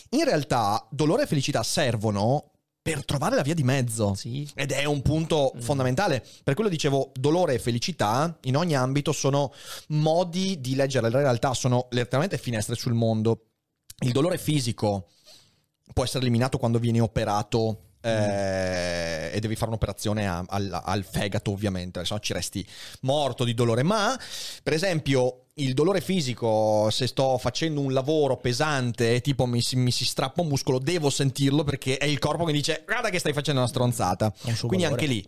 In 0.09 0.23
realtà 0.23 0.85
dolore 0.89 1.23
e 1.23 1.27
felicità 1.27 1.61
servono 1.63 2.51
per 2.85 3.03
trovare 3.03 3.35
la 3.35 3.41
via 3.41 3.55
di 3.55 3.63
mezzo. 3.63 4.13
Sì. 4.13 4.47
Ed 4.53 4.71
è 4.71 4.85
un 4.85 5.01
punto 5.01 5.53
fondamentale. 5.57 6.23
Per 6.43 6.53
quello 6.53 6.69
dicevo, 6.69 7.11
dolore 7.15 7.55
e 7.55 7.59
felicità 7.59 8.37
in 8.43 8.55
ogni 8.55 8.75
ambito 8.75 9.11
sono 9.11 9.51
modi 9.87 10.61
di 10.61 10.75
leggere 10.75 11.09
la 11.09 11.17
realtà, 11.17 11.55
sono 11.55 11.87
letteralmente 11.89 12.37
finestre 12.37 12.75
sul 12.75 12.93
mondo. 12.93 13.47
Il 14.03 14.11
dolore 14.11 14.37
fisico 14.37 15.07
può 15.95 16.03
essere 16.03 16.19
eliminato 16.19 16.59
quando 16.59 16.77
viene 16.77 16.99
operato 16.99 17.84
eh, 18.05 19.31
e 19.33 19.39
devi 19.39 19.55
fare 19.55 19.69
un'operazione 19.69 20.27
a- 20.27 20.43
al, 20.47 20.81
al 20.83 21.03
fegato 21.03 21.51
ovviamente, 21.51 22.03
se 22.05 22.13
no 22.13 22.19
ci 22.19 22.33
resti 22.33 22.65
morto 23.01 23.43
di 23.43 23.53
dolore. 23.53 23.83
Ma, 23.83 24.17
per 24.63 24.73
esempio, 24.73 25.45
il 25.55 25.73
dolore 25.73 26.01
fisico, 26.01 26.89
se 26.89 27.07
sto 27.07 27.37
facendo 27.37 27.79
un 27.81 27.93
lavoro 27.93 28.37
pesante, 28.37 29.21
tipo 29.21 29.45
mi 29.45 29.61
si, 29.61 29.75
mi 29.77 29.91
si 29.91 30.03
strappa 30.05 30.41
un 30.41 30.47
muscolo, 30.47 30.79
devo 30.79 31.09
sentirlo 31.09 31.63
perché 31.63 31.97
è 31.97 32.05
il 32.05 32.19
corpo 32.19 32.43
che 32.43 32.51
dice 32.51 32.83
guarda 32.85 33.09
che 33.09 33.19
stai 33.19 33.33
facendo 33.33 33.61
una 33.61 33.69
stronzata. 33.69 34.33
Un 34.43 34.55
Quindi 34.67 34.85
valore. 34.85 35.01
anche 35.01 35.05
lì 35.05 35.25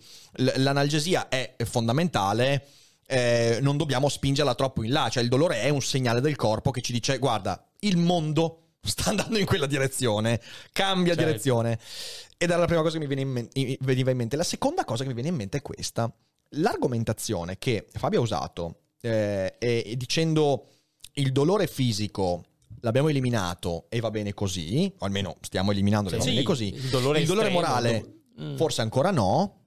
l'analgesia 0.62 1.30
è 1.30 1.56
fondamentale. 1.64 2.66
eh, 3.10 3.60
non 3.62 3.78
dobbiamo 3.78 4.10
spingerla 4.10 4.54
troppo 4.54 4.84
in 4.84 4.92
là, 4.92 5.08
cioè 5.10 5.24
il 5.24 5.30
dolore 5.30 5.62
è 5.62 5.70
un 5.70 5.82
segnale 5.82 6.20
del 6.20 6.36
corpo 6.36 6.72
che 6.72 6.82
ci 6.82 6.92
dice 6.92 7.18
guarda, 7.20 7.66
il 7.80 7.96
mondo 7.96 8.64
sta 8.90 9.10
andando 9.10 9.38
in 9.38 9.46
quella 9.46 9.66
direzione, 9.68 10.42
cambia 10.72 11.14
Certo. 11.14 11.28
direzione. 11.30 11.80
Ed 12.38 12.50
era 12.50 12.60
la 12.60 12.66
prima 12.68 12.82
cosa 12.82 12.98
che 13.00 13.08
mi 13.08 13.26
men- 13.26 13.50
veniva 13.80 14.12
in 14.12 14.18
mente. 14.18 14.36
La 14.36 14.44
seconda 14.44 14.84
cosa 14.86 15.02
che 15.04 15.10
mi 15.10 15.16
viene 15.16 15.30
in 15.30 15.36
mente 15.36 15.58
è 15.58 15.62
questa. 15.62 16.12
L'argomentazione 16.52 17.58
che 17.58 17.88
Fabio 17.92 18.20
ha 18.20 18.24
usato 18.24 18.80
eh, 19.02 19.58
è- 19.58 19.96
dicendo 19.96 20.68
il 21.14 21.32
dolore 21.32 21.68
fisico 21.68 22.44
l'abbiamo 22.82 23.10
eliminato 23.10 23.86
e 23.90 24.00
va 24.00 24.12
bene 24.12 24.34
così, 24.34 24.92
o 25.00 25.06
almeno 25.06 25.38
stiamo 25.42 25.72
eliminando 25.72 26.10
e 26.10 26.18
va 26.18 26.22
Sì, 26.24 26.30
bene 26.30 26.44
così. 26.44 26.74
il 26.74 26.90
dolore 26.90 27.22
estremo, 27.22 27.50
morale 27.52 28.14
Mm. 28.40 28.56
forse 28.56 28.82
ancora 28.82 29.10
no. 29.12 29.67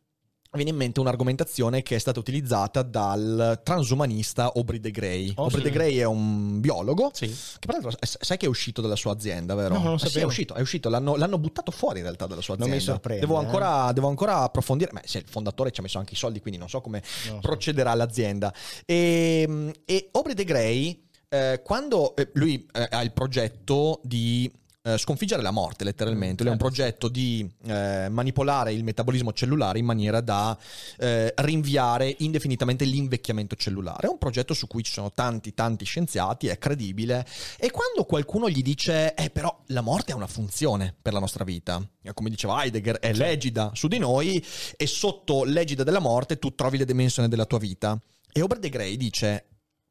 Viene 0.53 0.71
in 0.71 0.77
mente 0.77 0.99
un'argomentazione 0.99 1.81
che 1.83 1.95
è 1.95 1.99
stata 2.01 2.19
utilizzata 2.19 2.83
dal 2.83 3.61
transumanista 3.63 4.53
Aubrey 4.53 4.81
de 4.81 4.91
Grey. 4.91 5.33
Oh, 5.37 5.45
Aubrey 5.45 5.59
sì. 5.63 5.69
de 5.69 5.71
Grey 5.71 5.97
è 5.99 6.05
un 6.05 6.59
biologo 6.59 7.11
Sì. 7.15 7.29
che 7.29 7.67
peraltro 7.67 7.91
eh, 7.93 7.97
sai 8.01 8.37
che 8.37 8.47
è 8.47 8.49
uscito 8.49 8.81
dalla 8.83 8.97
sua 8.97 9.13
azienda, 9.13 9.55
vero? 9.55 9.75
No, 9.75 9.83
non 9.85 9.95
Eh 9.95 9.99
sì, 9.99 10.07
è 10.07 10.09
sapevo. 10.09 10.27
uscito, 10.27 10.55
è 10.55 10.61
uscito. 10.61 10.89
L'hanno, 10.89 11.15
l'hanno 11.15 11.39
buttato 11.39 11.71
fuori 11.71 11.99
in 11.99 12.05
realtà 12.05 12.27
dalla 12.27 12.41
sua 12.41 12.57
Non 12.57 12.69
mi 12.69 12.75
azienda. 12.75 12.95
sorprende, 12.95 13.25
Devo 13.25 13.41
eh. 13.41 13.45
ancora, 13.45 13.93
devo 13.93 14.09
ancora 14.09 14.39
approfondire. 14.41 14.91
Sì, 15.05 15.19
il 15.19 15.25
fondatore 15.29 15.71
ci 15.71 15.79
ha 15.79 15.83
messo 15.85 15.99
anche 15.99 16.15
i 16.15 16.17
soldi, 16.17 16.41
quindi 16.41 16.59
non 16.59 16.69
so 16.69 16.81
come 16.81 17.01
so. 17.05 17.39
procederà 17.41 17.95
l'azienda. 17.95 18.53
E, 18.85 19.73
e 19.85 20.09
Aubrey 20.11 20.35
de 20.35 20.45
Grey, 20.45 21.07
eh, 21.29 21.61
quando 21.65 22.17
eh, 22.17 22.29
lui 22.35 22.67
eh, 22.73 22.89
ha 22.91 23.03
il 23.03 23.13
progetto 23.13 24.01
di 24.03 24.51
eh, 24.95 24.99
sconfiggere 24.99 25.43
la 25.43 25.51
morte, 25.51 25.85
letteralmente, 25.85 26.43
lui 26.43 26.53
ha 26.53 26.55
un 26.55 26.61
Certo. 26.61 26.77
progetto 26.83 27.09
di 27.09 27.49
eh, 27.65 28.09
manipolare 28.09 28.73
il 28.73 28.85
metabolismo 28.85 29.33
cellulare 29.33 29.79
in 29.79 29.85
maniera 29.85 30.21
da 30.21 30.57
eh, 30.99 31.33
rinviare 31.37 32.15
indefinitamente 32.19 32.85
l'invecchiamento 32.85 33.57
cellulare. 33.57 34.07
È 34.07 34.11
un 34.11 34.19
progetto 34.19 34.55
su 34.55 34.67
cui 34.67 34.83
ci 34.83 34.93
sono 34.93 35.13
tanti, 35.13 35.55
tanti 35.55 35.85
scienziati, 35.85 36.49
è 36.49 36.59
credibile. 36.59 37.27
E 37.59 37.71
quando 37.71 38.05
qualcuno 38.05 38.49
gli 38.49 38.63
dice, 38.63 39.15
eh, 39.15 39.31
però 39.31 39.63
la 39.67 39.81
morte 39.81 40.13
ha 40.13 40.17
una 40.17 40.27
funzione 40.27 40.95
per 41.01 41.13
la 41.13 41.19
nostra 41.21 41.45
vita, 41.45 41.81
eh, 42.03 42.13
come 42.15 42.31
diceva 42.31 42.63
Heidegger, 42.63 42.99
è 42.99 43.13
l'egida 43.13 43.71
su 43.75 43.89
di 43.89 43.99
noi, 43.99 44.45
e 44.77 44.87
sotto 44.87 45.45
l'egida 45.45 45.85
della 45.85 45.99
morte 46.01 46.39
tu 46.39 46.55
trovi 46.55 46.79
le 46.79 46.85
dimensioni 46.85 47.29
della 47.29 47.47
tua 47.47 47.59
vita. 47.59 48.01
E 48.33 48.43
Ober 48.43 48.59
de 48.59 48.69
Grey 48.69 48.97
dice, 48.97 49.47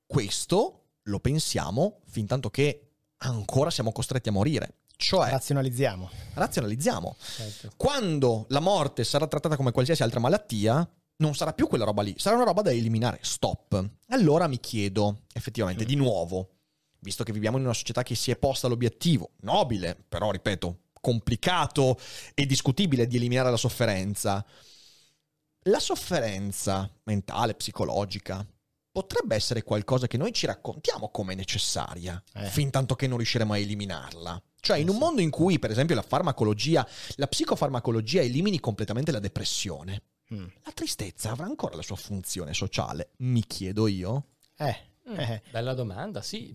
questo 0.05 0.85
lo 1.03 1.19
pensiamo 1.19 2.01
fin 2.07 2.25
tanto 2.25 2.49
che 2.49 2.91
ancora 3.17 3.69
siamo 3.69 3.91
costretti 3.91 4.29
a 4.29 4.31
morire. 4.31 4.75
Cioè, 5.01 5.29
Razionalizziamo. 5.29 6.09
razionalizziamo. 6.33 7.15
Certo. 7.17 7.71
Quando 7.77 8.45
la 8.49 8.59
morte 8.59 9.05
sarà 9.05 9.27
trattata 9.27 9.55
come 9.55 9.71
qualsiasi 9.71 10.03
altra 10.03 10.19
malattia, 10.19 10.87
non 11.17 11.33
sarà 11.35 11.53
più 11.53 11.67
quella 11.67 11.85
roba 11.85 12.01
lì, 12.01 12.15
sarà 12.17 12.35
una 12.35 12.43
roba 12.43 12.61
da 12.61 12.71
eliminare. 12.71 13.19
Stop. 13.21 13.89
Allora 14.09 14.47
mi 14.47 14.59
chiedo, 14.59 15.21
effettivamente, 15.33 15.85
di 15.85 15.95
nuovo, 15.95 16.49
visto 16.99 17.23
che 17.23 17.31
viviamo 17.31 17.57
in 17.57 17.63
una 17.63 17.73
società 17.73 18.03
che 18.03 18.13
si 18.13 18.29
è 18.29 18.35
posta 18.35 18.67
l'obiettivo, 18.67 19.31
nobile, 19.43 19.95
però 20.07 20.31
ripeto, 20.31 20.79
complicato 20.99 21.97
e 22.33 22.45
discutibile 22.45 23.07
di 23.07 23.15
eliminare 23.15 23.49
la 23.49 23.55
sofferenza, 23.57 24.45
la 25.63 25.79
sofferenza 25.79 26.89
mentale, 27.03 27.55
psicologica, 27.55 28.45
potrebbe 28.91 29.35
essere 29.35 29.63
qualcosa 29.63 30.07
che 30.07 30.17
noi 30.17 30.33
ci 30.33 30.45
raccontiamo 30.45 31.09
come 31.09 31.35
necessaria, 31.35 32.21
Eh. 32.33 32.47
fin 32.47 32.69
tanto 32.69 32.95
che 32.95 33.07
non 33.07 33.15
riusciremo 33.17 33.53
a 33.53 33.57
eliminarla. 33.57 34.43
Cioè, 34.61 34.77
in 34.77 34.89
un 34.89 34.97
mondo 34.97 35.21
in 35.21 35.29
cui, 35.29 35.57
per 35.59 35.71
esempio, 35.71 35.95
la 35.95 36.01
farmacologia, 36.01 36.85
la 37.15 37.27
psicofarmacologia 37.27 38.21
elimini 38.21 38.59
completamente 38.59 39.11
la 39.11 39.19
depressione, 39.19 40.01
Mm. 40.33 40.45
la 40.63 40.71
tristezza 40.75 41.31
avrà 41.31 41.45
ancora 41.45 41.75
la 41.75 41.81
sua 41.81 41.95
funzione 41.95 42.53
sociale? 42.53 43.11
Mi 43.17 43.41
chiedo 43.47 43.87
io. 43.87 44.25
Eh, 44.57 44.87
Mm, 45.09 45.19
eh. 45.19 45.41
Bella 45.49 45.73
domanda, 45.73 46.21
sì. 46.21 46.53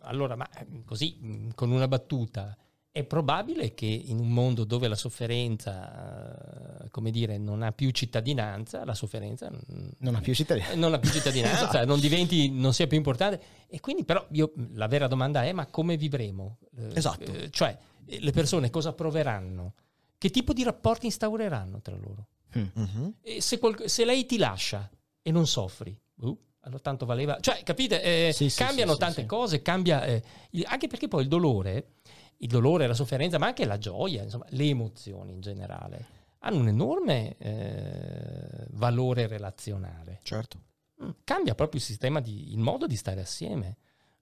Allora, 0.00 0.36
ma 0.36 0.46
eh, 0.58 0.66
così, 0.84 1.18
mm, 1.22 1.50
con 1.54 1.70
una 1.70 1.88
battuta, 1.88 2.54
è 2.92 3.02
probabile 3.02 3.72
che 3.74 3.86
in 3.86 4.18
un 4.20 4.28
mondo 4.28 4.64
dove 4.64 4.86
la 4.88 4.94
sofferenza, 4.94 6.84
eh, 6.84 6.90
come 6.90 7.10
dire, 7.10 7.38
non 7.38 7.62
ha 7.62 7.72
più 7.72 7.90
cittadinanza, 7.90 8.84
la 8.84 8.94
sofferenza 8.94 9.50
Non 9.98 10.14
ha 10.14 10.20
più 10.20 10.34
cittadini. 10.34 10.66
eh, 10.72 10.74
non 10.76 10.92
ha 10.92 10.98
più 10.98 11.10
cittadinanza, 11.10 11.64
Esatto. 11.70 11.86
non 11.86 11.98
diventi, 11.98 12.50
non 12.50 12.74
sia 12.74 12.86
più 12.86 12.96
importante. 12.98 13.40
E 13.68 13.80
quindi 13.80 14.04
però 14.04 14.24
io, 14.32 14.52
la 14.74 14.86
vera 14.86 15.06
domanda 15.06 15.42
è, 15.44 15.52
ma 15.52 15.66
come 15.66 15.96
vivremo? 15.96 16.58
Esatto. 16.94 17.32
eh, 17.32 17.50
cioè, 17.50 17.76
eh, 18.06 18.20
le 18.20 18.30
persone 18.32 18.70
cosa 18.70 18.92
proveranno? 18.92 19.74
Che 20.18 20.30
tipo 20.30 20.52
di 20.52 20.62
rapporti 20.62 21.06
instaureranno 21.06 21.80
tra 21.80 21.96
loro? 21.96 22.26
Mm. 22.58 22.66
Mhm. 22.72 23.14
E 23.22 23.40
se, 23.40 23.58
qual- 23.58 23.88
se 23.88 24.04
lei 24.04 24.26
ti 24.26 24.36
lascia 24.38 24.88
e 25.22 25.30
non 25.30 25.46
soffri, 25.46 25.96
uh, 26.20 26.38
allora 26.60 26.80
tanto 26.80 27.04
valeva. 27.06 27.38
Cioè, 27.40 27.62
capite? 27.62 28.02
Eh, 28.28 28.32
Sì, 28.32 28.48
sì, 28.48 28.58
cambiano 28.62 28.92
sì, 28.92 28.96
sì, 28.98 29.04
tante 29.04 29.20
sì. 29.22 29.26
cose, 29.26 29.62
cambia. 29.62 30.04
eh, 30.04 30.22
anche 30.64 30.86
perché 30.86 31.08
poi 31.08 31.22
il 31.22 31.28
dolore, 31.28 31.94
il 32.38 32.48
dolore, 32.48 32.86
la 32.86 32.94
sofferenza, 32.94 33.38
ma 33.38 33.46
anche 33.46 33.64
la 33.66 33.78
gioia, 33.78 34.22
insomma, 34.22 34.46
le 34.50 34.64
emozioni 34.64 35.32
in 35.32 35.40
generale, 35.40 36.06
hanno 36.38 36.58
un 36.58 36.68
enorme 36.68 37.36
eh, 37.38 38.66
valore 38.70 39.26
relazionale. 39.26 40.20
Certo. 40.22 40.58
Mm, 41.02 41.10
Cambia 41.24 41.54
proprio 41.54 41.80
il 41.80 41.86
sistema, 41.86 42.20
di, 42.20 42.52
il 42.52 42.58
modo 42.58 42.86
di 42.86 42.96
stare 42.96 43.20
assieme. 43.20 43.76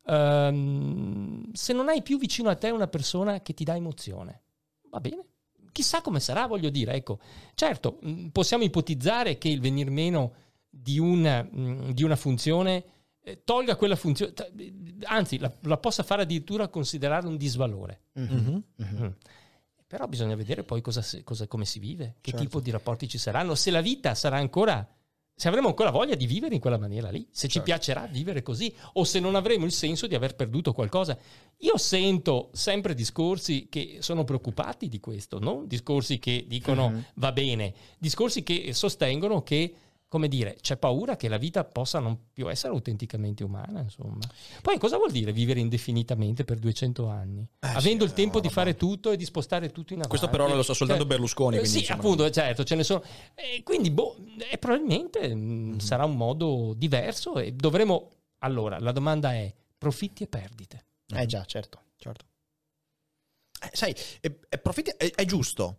Ehm, 0.07 1.53
se 1.53 1.73
non 1.73 1.89
hai 1.89 2.03
più 2.03 2.19
vicino 2.19 2.49
a 2.49 2.57
te 2.57 2.71
una 2.71 2.89
persona 2.89 3.41
che 3.41 3.55
ti 3.55 3.65
dà 3.65 3.75
emozione, 3.77 4.43
va 4.91 5.01
bene, 5.01 5.25
chissà 5.73 6.01
come 6.03 6.21
sarà, 6.21 6.47
voglio 6.47 6.71
dire, 6.71 6.93
ecco. 6.95 7.19
Certo, 7.55 7.99
mh, 8.03 8.27
possiamo 8.29 8.65
ipotizzare 8.65 9.39
che 9.39 9.49
il 9.49 9.61
venir 9.61 9.91
meno 9.91 10.35
di 10.69 10.99
una, 10.99 11.43
mh, 11.43 11.93
di 11.93 12.03
una 12.03 12.17
funzione 12.17 12.85
eh, 13.25 13.43
tolga 13.45 13.77
quella 13.77 13.95
funzione, 13.95 14.33
anzi 15.05 15.39
la, 15.39 15.53
la 15.63 15.77
possa 15.79 16.03
fare 16.03 16.23
addirittura 16.23 16.69
considerare 16.69 17.27
un 17.27 17.37
disvalore. 17.37 18.03
Mhm. 18.15 18.63
Mm. 18.83 19.07
Però 19.87 20.07
bisogna 20.09 20.35
vedere 20.35 20.65
poi 20.65 20.81
cosa, 20.81 21.05
cosa- 21.23 21.47
come 21.47 21.65
si 21.67 21.79
vive, 21.79 22.17
che 22.21 22.31
Certo. 22.31 22.45
tipo 22.47 22.61
di 22.61 22.71
rapporti 22.71 23.07
ci 23.09 23.19
saranno, 23.19 23.55
se 23.55 23.71
la 23.71 23.83
vita 23.83 24.15
sarà 24.15 24.39
ancora, 24.39 24.85
se 25.35 25.49
avremo 25.49 25.69
ancora 25.69 25.91
voglia 25.91 26.15
di 26.15 26.27
vivere 26.27 26.55
in 26.55 26.61
quella 26.61 26.79
maniera 26.79 27.11
lì, 27.11 27.27
se 27.31 27.47
ci 27.49 27.55
Certo. 27.55 27.63
piacerà 27.69 28.07
vivere 28.07 28.43
così 28.43 28.73
o 28.95 29.05
se 29.05 29.19
non 29.19 29.35
avremo 29.35 29.65
il 29.65 29.73
senso 29.73 30.07
di 30.07 30.15
aver 30.15 30.35
perduto 30.37 30.73
qualcosa. 30.73 31.19
Io 31.59 31.77
sento 31.79 32.51
sempre 32.53 32.95
discorsi 32.95 33.67
che 33.69 33.99
sono 34.01 34.25
preoccupati 34.25 34.89
di 34.89 35.01
questo, 35.01 35.39
non 35.39 35.67
discorsi 35.67 36.19
che 36.19 36.45
dicono 36.47 36.91
Mhm. 36.91 37.05
va 37.15 37.33
bene, 37.33 37.75
discorsi 37.99 38.43
che 38.43 38.73
sostengono 38.73 39.43
che 39.43 39.75
come 40.13 40.29
dire, 40.29 40.59
c'è 40.61 40.77
paura 40.77 41.17
che 41.17 41.27
la 41.27 41.39
vita 41.39 41.65
possa 41.65 41.99
non 41.99 42.27
più 42.35 42.51
essere 42.51 42.75
autenticamente 42.75 43.43
umana, 43.45 43.81
insomma. 43.81 44.19
Poi 44.61 44.77
cosa 44.77 44.99
vuol 44.99 45.11
dire 45.11 45.33
vivere 45.33 45.59
indefinitamente 45.59 46.45
per 46.45 46.59
200 46.59 47.09
anni? 47.09 47.49
Avendo 47.61 48.05
sì, 48.05 48.11
il 48.11 48.15
tempo 48.17 48.35
no, 48.35 48.41
di 48.43 48.49
vabbè. 48.49 48.61
fare 48.61 48.75
tutto 48.77 49.11
e 49.11 49.17
di 49.17 49.25
spostare 49.25 49.71
tutto 49.71 49.95
in 49.95 50.01
avanti. 50.01 50.09
Questo 50.11 50.29
però 50.29 50.55
lo 50.55 50.63
sta 50.63 50.75
soltanto 50.75 51.05
Cioè, 51.05 51.11
Berlusconi, 51.13 51.57
eh, 51.57 51.61
quindi, 51.61 51.79
sì, 51.79 51.83
insomma, 51.85 51.99
appunto, 52.03 52.31
certo, 52.31 52.63
ce 52.63 52.75
ne 52.75 52.85
sono. 52.85 53.03
E 53.35 53.63
quindi, 53.63 53.91
boh, 53.91 54.17
eh, 54.51 54.59
probabilmente 54.59 55.35
Mhm. 55.35 55.73
mh, 55.77 55.79
sarà 55.79 56.05
un 56.05 56.15
modo 56.17 56.75
diverso 56.77 57.39
e 57.39 57.53
dovremo... 57.53 58.11
Allora, 58.41 58.79
la 58.81 58.93
domanda 58.93 59.33
è 59.33 59.51
profitti 59.79 60.25
e 60.25 60.27
perdite. 60.27 60.85
Eh 61.15 61.25
già, 61.25 61.43
certo. 61.47 61.81
Certo. 61.97 62.27
Eh, 63.63 63.71
sai, 63.73 63.95
è, 64.21 64.31
è 64.49 64.59
profitti- 64.59 64.93
è- 64.95 65.11
è 65.15 65.25
giusto. 65.25 65.79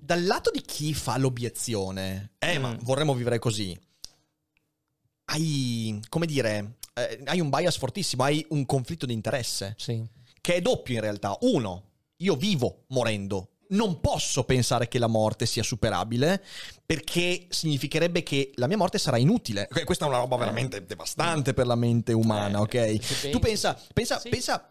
Dal 0.00 0.24
lato 0.24 0.50
di 0.50 0.60
chi 0.60 0.92
fa 0.94 1.16
l'obiezione, 1.18 2.32
eh, 2.38 2.58
ma 2.58 2.72
Mm. 2.72 2.78
vorremmo 2.82 3.14
vivere 3.14 3.38
così, 3.38 3.78
hai, 5.26 6.00
come 6.08 6.26
dire, 6.26 6.76
eh, 6.94 7.20
hai 7.26 7.40
un 7.40 7.48
bias 7.48 7.76
fortissimo, 7.76 8.22
hai 8.24 8.44
un 8.50 8.66
conflitto 8.66 9.06
di 9.06 9.12
interesse, 9.12 9.74
Sì. 9.78 10.04
che 10.40 10.54
è 10.56 10.60
doppio 10.60 10.94
in 10.94 11.00
realtà. 11.00 11.36
Uno, 11.42 11.90
io 12.16 12.36
vivo 12.36 12.84
morendo. 12.88 13.48
Non 13.66 13.98
posso 14.00 14.44
pensare 14.44 14.88
che 14.88 14.98
la 14.98 15.06
morte 15.06 15.46
sia 15.46 15.62
superabile 15.62 16.44
perché 16.84 17.46
significherebbe 17.48 18.22
che 18.22 18.52
la 18.56 18.66
mia 18.66 18.76
morte 18.76 18.98
sarà 18.98 19.16
inutile. 19.16 19.68
Eh, 19.74 19.84
Questa 19.84 20.04
è 20.04 20.08
una 20.08 20.18
roba 20.18 20.36
veramente 20.36 20.84
devastante 20.84 21.54
per 21.54 21.66
la 21.66 21.74
mente 21.74 22.12
umana, 22.12 22.58
Eh, 22.68 22.96
ok? 22.98 23.30
Tu 23.30 23.38
pensa, 23.38 23.80
pensa, 23.94 24.18
Sì. 24.20 24.28
pensa, 24.28 24.68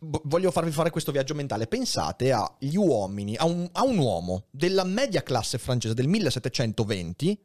voglio 0.00 0.50
farvi 0.50 0.70
fare 0.70 0.90
questo 0.90 1.12
viaggio 1.12 1.34
mentale. 1.34 1.66
Pensate 1.66 2.32
agli 2.32 2.76
uomini, 2.76 3.36
a 3.36 3.44
un, 3.44 3.68
a 3.72 3.82
un 3.82 3.98
uomo 3.98 4.46
della 4.50 4.84
media 4.84 5.22
classe 5.22 5.58
francese 5.58 5.94
del 5.94 6.08
1720, 6.08 7.38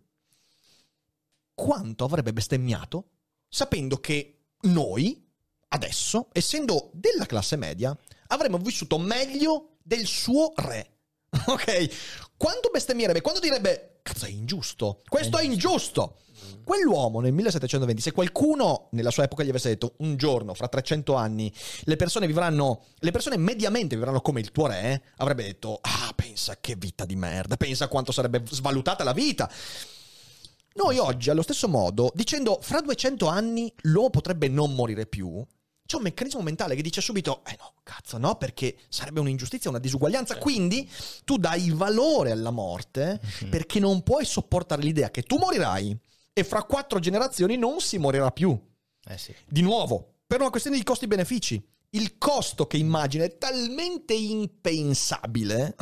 quanto 1.53 2.03
avrebbe 2.03 2.33
bestemmiato 2.33 3.09
sapendo 3.47 3.99
che 3.99 4.39
noi, 4.61 5.25
adesso, 5.69 6.29
essendo 6.33 6.89
della 6.93 7.25
classe 7.25 7.55
media, 7.55 7.97
avremmo 8.27 8.57
vissuto 8.57 8.97
meglio 8.97 9.77
del 9.81 10.05
suo 10.05 10.51
re. 10.55 10.91
Ok? 11.47 12.33
Quando 12.37 12.69
bestemmierebbe? 12.71 13.21
Quando 13.21 13.39
direbbe, 13.39 13.99
cazzo 14.01 14.25
è 14.25 14.29
ingiusto, 14.29 15.01
questo 15.07 15.37
è 15.37 15.43
ingiusto. 15.43 16.17
Quell'uomo 16.63 17.19
nel 17.19 17.33
1720, 17.33 18.01
se 18.01 18.11
qualcuno 18.11 18.87
nella 18.91 19.11
sua 19.11 19.23
epoca 19.23 19.43
gli 19.43 19.49
avesse 19.49 19.69
detto 19.69 19.93
un 19.99 20.17
giorno, 20.17 20.53
fra 20.53 20.67
300 20.67 21.13
anni, 21.15 21.51
le 21.83 21.95
persone 21.95 22.27
vivranno, 22.27 22.83
le 22.99 23.11
persone 23.11 23.37
mediamente 23.37 23.95
vivranno 23.95 24.21
come 24.21 24.39
il 24.39 24.51
tuo 24.51 24.67
re, 24.67 25.03
avrebbe 25.17 25.43
detto, 25.43 25.79
ah, 25.81 26.11
pensa 26.15 26.57
che 26.59 26.75
vita 26.75 27.05
di 27.05 27.15
merda, 27.15 27.57
pensa 27.57 27.87
quanto 27.87 28.11
sarebbe 28.11 28.43
svalutata 28.49 29.03
la 29.03 29.13
vita. 29.13 29.49
Noi 30.73 30.97
oggi, 30.97 31.29
allo 31.29 31.41
stesso 31.41 31.67
modo, 31.67 32.11
dicendo 32.13 32.59
fra 32.61 32.81
200 32.81 33.27
anni 33.27 33.71
l'uomo 33.83 34.09
potrebbe 34.09 34.49
non 34.49 34.73
morire 34.73 35.05
più, 35.05 35.45
c'è 35.85 35.97
un 35.97 36.01
meccanismo 36.01 36.41
mentale 36.41 36.75
che 36.75 36.81
dice 36.81 36.99
subito, 36.99 37.43
eh 37.45 37.55
no, 37.59 37.73
cazzo 37.83 38.17
no, 38.17 38.35
perché 38.37 38.75
sarebbe 38.89 39.19
un'ingiustizia, 39.19 39.69
una 39.69 39.79
disuguaglianza. 39.79 40.37
Quindi 40.37 40.89
tu 41.23 41.37
dai 41.37 41.69
valore 41.69 42.31
alla 42.31 42.49
morte 42.49 43.19
perché 43.49 43.79
non 43.79 44.01
puoi 44.01 44.25
sopportare 44.25 44.81
l'idea 44.81 45.11
che 45.11 45.21
tu 45.21 45.37
morirai 45.37 45.95
e 46.37 46.43
fra 46.43 46.63
quattro 46.63 46.99
generazioni 46.99 47.55
non 47.55 47.79
si 47.79 47.97
morirà 47.97 48.29
più. 48.29 48.59
Eh 49.07 49.17
sì. 49.17 49.33
Di 49.47 49.61
nuovo, 49.61 50.15
per 50.27 50.41
una 50.41 50.49
questione 50.49 50.75
di 50.75 50.83
costi-benefici. 50.83 51.65
Il 51.91 52.17
costo 52.17 52.67
che 52.67 52.75
immagino 52.75 53.23
è 53.23 53.37
talmente 53.37 54.13
impensabile 54.13 55.77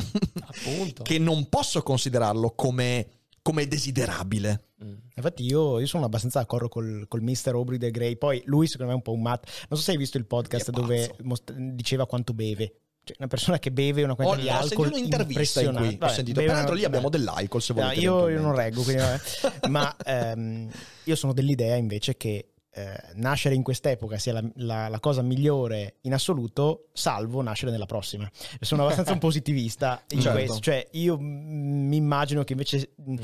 che 1.02 1.18
non 1.18 1.48
posso 1.48 1.82
considerarlo 1.82 2.52
come, 2.52 3.08
come 3.42 3.66
desiderabile. 3.66 4.68
Mm. 4.84 4.94
Infatti 5.16 5.44
io, 5.44 5.80
io 5.80 5.86
sono 5.86 6.04
abbastanza 6.04 6.38
d'accordo 6.38 6.68
col, 6.68 7.06
col 7.08 7.22
mister 7.22 7.54
Aubrey 7.54 7.78
de 7.78 7.90
Grey. 7.90 8.16
Poi 8.16 8.40
lui 8.44 8.68
secondo 8.68 8.92
me 8.92 8.92
è 8.92 8.96
un 8.96 9.02
po' 9.02 9.12
un 9.12 9.22
mat. 9.22 9.44
Non 9.68 9.76
so 9.76 9.84
se 9.84 9.90
hai 9.90 9.96
visto 9.96 10.16
il 10.16 10.26
podcast 10.26 10.70
dove 10.70 11.16
most- 11.22 11.52
diceva 11.52 12.06
quantto 12.06 12.32
beve. 12.32 12.83
Cioè, 13.04 13.16
una 13.18 13.28
persona 13.28 13.58
che 13.58 13.70
beve 13.70 14.02
una 14.02 14.14
quantità 14.14 14.40
di 14.40 14.48
ho 14.48 14.52
alcol 14.60 14.86
un'intervista 14.86 15.60
in 15.60 15.66
cui 15.66 15.74
impressionante. 15.74 15.94
ho 15.94 15.98
Vabbè, 15.98 16.12
sentito. 16.14 16.40
beve 16.40 16.46
Peraltro 16.50 16.72
una- 16.72 16.80
lì 16.80 16.86
abbiamo 16.86 17.08
vabbè. 17.10 17.18
dell'alcol 17.18 17.62
se 17.62 17.72
No, 17.74 17.82
volete. 17.82 18.00
io, 18.00 18.28
io 18.30 18.40
non 18.40 18.54
reggo, 18.54 18.82
quindi 18.82 19.02
vabbè. 19.02 19.20
ma 19.68 19.96
ehm, 20.04 20.70
io 21.04 21.14
sono 21.16 21.32
dell'idea 21.34 21.76
invece 21.76 22.16
che 22.16 22.46
eh, 22.74 23.00
nascere 23.14 23.54
in 23.54 23.62
quest'epoca 23.62 24.18
sia 24.18 24.32
la, 24.32 24.42
la- 24.56 24.88
la 24.88 25.00
cosa 25.00 25.22
migliore 25.22 25.96
in 26.02 26.12
assoluto, 26.12 26.88
salvo 26.92 27.40
nascere 27.42 27.70
nella 27.70 27.86
prossima. 27.86 28.28
Sono 28.60 28.82
abbastanza 28.82 29.12
un 29.12 29.18
positivista 29.24 30.02
in 30.10 30.20
Certo. 30.20 30.36
questo, 30.38 30.60
cioè 30.60 30.86
io 30.92 31.16
mi 31.20 31.96
immagino 31.96 32.42
che 32.44 32.52
invece 32.52 32.90
mm, 33.08 33.16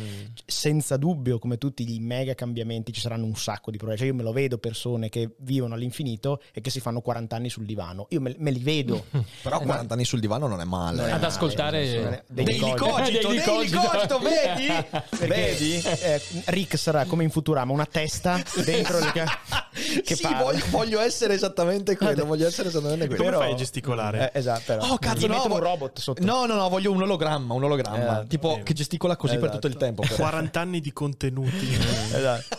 senza 0.46 0.96
dubbio, 0.96 1.38
come 1.38 1.58
tutti 1.58 1.84
i 1.94 1.98
mega 2.00 2.34
cambiamenti, 2.34 2.92
ci 2.92 3.00
saranno 3.00 3.24
un 3.26 3.34
sacco 3.36 3.70
di 3.70 3.76
problemi. 3.76 3.98
Cioè, 4.00 4.08
io 4.10 4.14
me 4.16 4.22
lo 4.22 4.32
vedo 4.32 4.58
persone 4.58 5.08
che 5.08 5.34
vivono 5.38 5.74
all'infinito 5.74 6.40
e 6.52 6.60
che 6.60 6.70
si 6.70 6.80
fanno 6.80 7.00
40 7.00 7.34
anni 7.36 7.48
sul 7.50 7.64
divano. 7.66 8.06
Io 8.10 8.20
me, 8.20 8.34
me 8.38 8.50
li 8.50 8.60
vedo. 8.60 9.04
Però 9.42 9.58
40 9.60 9.94
anni 9.94 10.04
sul 10.04 10.20
divano 10.20 10.46
non 10.46 10.60
è 10.60 10.64
male. 10.64 10.96
Non 10.96 11.06
è 11.06 11.10
Ad 11.12 11.20
male, 11.20 11.26
ascoltare 11.26 12.22
dei 12.28 12.44
Dei 12.44 12.54
Licogito. 12.60 12.96
Dei 13.02 13.12
licogito. 13.34 13.80
licogito, 13.80 14.18
vedi? 14.20 14.66
Perché, 14.90 15.26
Vedi? 15.26 15.74
eh, 15.76 16.20
Rick 16.46 16.78
sarà 16.78 17.04
come 17.04 17.24
in 17.24 17.30
Futurama, 17.30 17.72
una 17.72 17.86
testa 17.86 18.40
dentro 18.64 18.98
il 18.98 19.12
che 20.04 20.14
sì, 20.14 20.26
voglio, 20.34 20.64
voglio 20.70 21.00
essere 21.00 21.34
esattamente 21.34 21.96
quello. 21.96 22.24
Voglio 22.24 22.46
essere 22.46 22.68
esattamente 22.68 23.06
quello. 23.06 23.22
Come 23.22 23.30
Però- 23.30 23.42
fai 23.42 23.52
a 23.52 23.56
gesticolare? 23.56 24.30
Eh, 24.32 24.38
esatto, 24.38 24.62
però. 24.66 24.86
Oh, 24.88 24.98
cazzo, 24.98 25.26
no, 25.26 25.34
mettono 25.34 25.54
un 25.54 25.60
robot 25.60 25.98
sotto. 25.98 26.24
No, 26.24 26.46
no, 26.46 26.54
no, 26.54 26.68
voglio 26.68 26.92
un 26.92 27.02
ologramma, 27.02 27.54
un 27.54 27.64
ologramma. 27.64 28.22
Eh, 28.22 28.26
tipo 28.26 28.58
eh. 28.58 28.62
che 28.62 28.72
gesticola 28.72 29.16
così 29.16 29.38
per 29.38 29.50
tutto 29.50 29.66
il 29.66 29.72
Esatto. 29.76 29.84
tempo. 29.86 30.02
però. 30.02 30.14
40 30.16 30.60
anni 30.60 30.80
di 30.80 30.92
contenuti. 30.92 31.68
Esatto. 32.12 32.58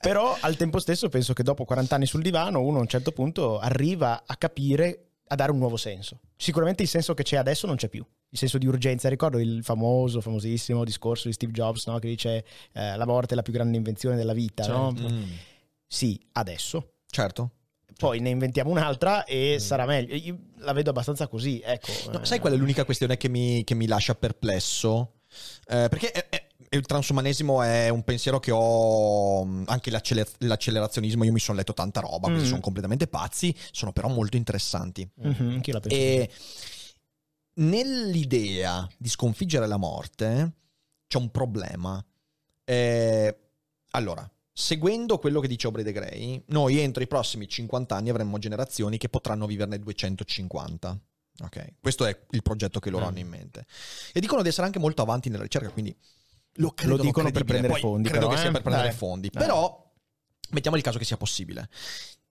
Però 0.00 0.34
al 0.40 0.56
tempo 0.56 0.78
stesso 0.78 1.08
penso 1.10 1.34
che 1.34 1.42
dopo 1.42 1.64
40 1.64 1.94
anni 1.94 2.06
sul 2.06 2.22
divano 2.22 2.62
uno 2.62 2.78
a 2.78 2.80
un 2.80 2.86
certo 2.86 3.12
punto 3.12 3.58
arriva 3.58 4.22
a 4.24 4.36
capire, 4.36 5.08
a 5.26 5.34
dare 5.34 5.50
un 5.52 5.58
nuovo 5.58 5.76
senso. 5.76 6.20
Sicuramente 6.36 6.82
il 6.82 6.88
senso 6.88 7.12
che 7.12 7.22
c'è 7.22 7.36
adesso 7.36 7.66
non 7.66 7.76
c'è 7.76 7.88
più. 7.88 8.02
Il 8.32 8.38
senso 8.38 8.56
di 8.56 8.66
urgenza, 8.66 9.08
ricordo 9.10 9.38
il 9.38 9.62
famoso, 9.62 10.20
famosissimo 10.22 10.84
discorso 10.84 11.28
di 11.28 11.34
Steve 11.34 11.52
Jobs 11.52 11.86
no? 11.86 11.98
che 11.98 12.08
dice 12.08 12.44
eh, 12.72 12.96
la 12.96 13.04
morte 13.04 13.32
è 13.32 13.36
la 13.36 13.42
più 13.42 13.52
grande 13.52 13.76
invenzione 13.76 14.16
della 14.16 14.32
vita. 14.32 14.66
no? 14.68 14.92
Mm, 14.98 15.22
Sì, 15.92 16.20
adesso. 16.32 16.92
certo. 17.10 17.50
Poi 17.98 18.20
ne 18.20 18.30
inventiamo 18.30 18.70
un'altra 18.70 19.24
e 19.24 19.58
sarà 19.58 19.84
meglio. 19.84 20.14
Io 20.14 20.38
la 20.58 20.72
vedo 20.72 20.88
abbastanza 20.90 21.26
così, 21.28 21.60
ecco. 21.62 21.92
No, 22.12 22.24
sai 22.24 22.38
qual 22.38 22.52
è 22.52 22.56
l'unica 22.56 22.84
questione 22.84 23.16
che 23.18 23.28
mi, 23.28 23.62
che 23.64 23.74
mi 23.74 23.86
lascia 23.88 24.14
perplesso? 24.14 25.16
Eh, 25.66 25.88
perché 25.90 26.12
è- 26.12 26.28
è- 26.28 26.46
il 26.70 26.86
transumanesimo 26.86 27.60
è 27.62 27.88
un 27.88 28.02
pensiero 28.04 28.38
che 28.38 28.52
ho 28.54 29.44
mh, 29.44 29.64
anche 29.66 29.90
l'acceler- 29.90 30.32
l'accelerazionismo 30.38 31.24
io 31.24 31.32
mi 31.32 31.40
sono 31.40 31.58
letto 31.58 31.74
tanta 31.74 32.00
roba 32.00 32.28
quindi 32.28 32.44
Mm. 32.44 32.48
sono 32.48 32.60
completamente 32.60 33.06
pazzi 33.08 33.54
sono 33.72 33.92
però 33.92 34.08
molto 34.08 34.36
interessanti 34.36 35.08
Mhm, 35.16 35.60
penso. 35.60 35.88
e 35.88 36.30
nell'idea 37.54 38.88
di 38.96 39.08
sconfiggere 39.08 39.66
la 39.66 39.76
morte 39.76 40.52
c'è 41.06 41.18
un 41.18 41.30
problema 41.30 42.02
Eh, 42.64 43.36
allora 43.90 44.30
seguendo 44.60 45.18
quello 45.18 45.40
che 45.40 45.48
dice 45.48 45.66
Aubrey 45.66 45.84
de 45.84 45.92
Grey 45.92 46.42
noi 46.48 46.78
entro 46.78 47.02
i 47.02 47.06
prossimi 47.06 47.48
50 47.48 47.96
anni 47.96 48.10
avremo 48.10 48.38
generazioni 48.38 48.98
che 48.98 49.08
potranno 49.08 49.46
viverne 49.46 49.78
250 49.78 51.00
Ok, 51.42 51.74
questo 51.80 52.04
è 52.04 52.14
il 52.32 52.42
progetto 52.42 52.80
che 52.80 52.90
loro 52.90 53.04
Mm. 53.04 53.08
hanno 53.08 53.18
in 53.20 53.28
mente. 53.28 53.64
E 54.12 54.20
dicono 54.20 54.42
di 54.42 54.48
essere 54.48 54.66
anche 54.66 54.78
molto 54.78 55.00
avanti 55.00 55.30
nella 55.30 55.42
ricerca, 55.42 55.70
quindi 55.70 55.96
lo, 56.56 56.72
credono 56.72 57.02
dicono 57.02 57.30
per 57.30 57.44
prendere 57.44 57.72
Poi 57.72 57.80
fondi, 57.80 58.08
Credo 58.10 58.26
però, 58.26 58.34
che 58.36 58.40
sia 58.42 58.50
eh? 58.50 58.52
per 58.52 58.60
prendere 58.62 58.88
Dai. 58.88 58.96
fondi. 58.96 59.30
Dai. 59.32 59.42
Però 59.42 59.90
mettiamo 60.50 60.76
il 60.76 60.82
caso 60.82 60.98
che 60.98 61.06
sia 61.06 61.16
possibile. 61.16 61.70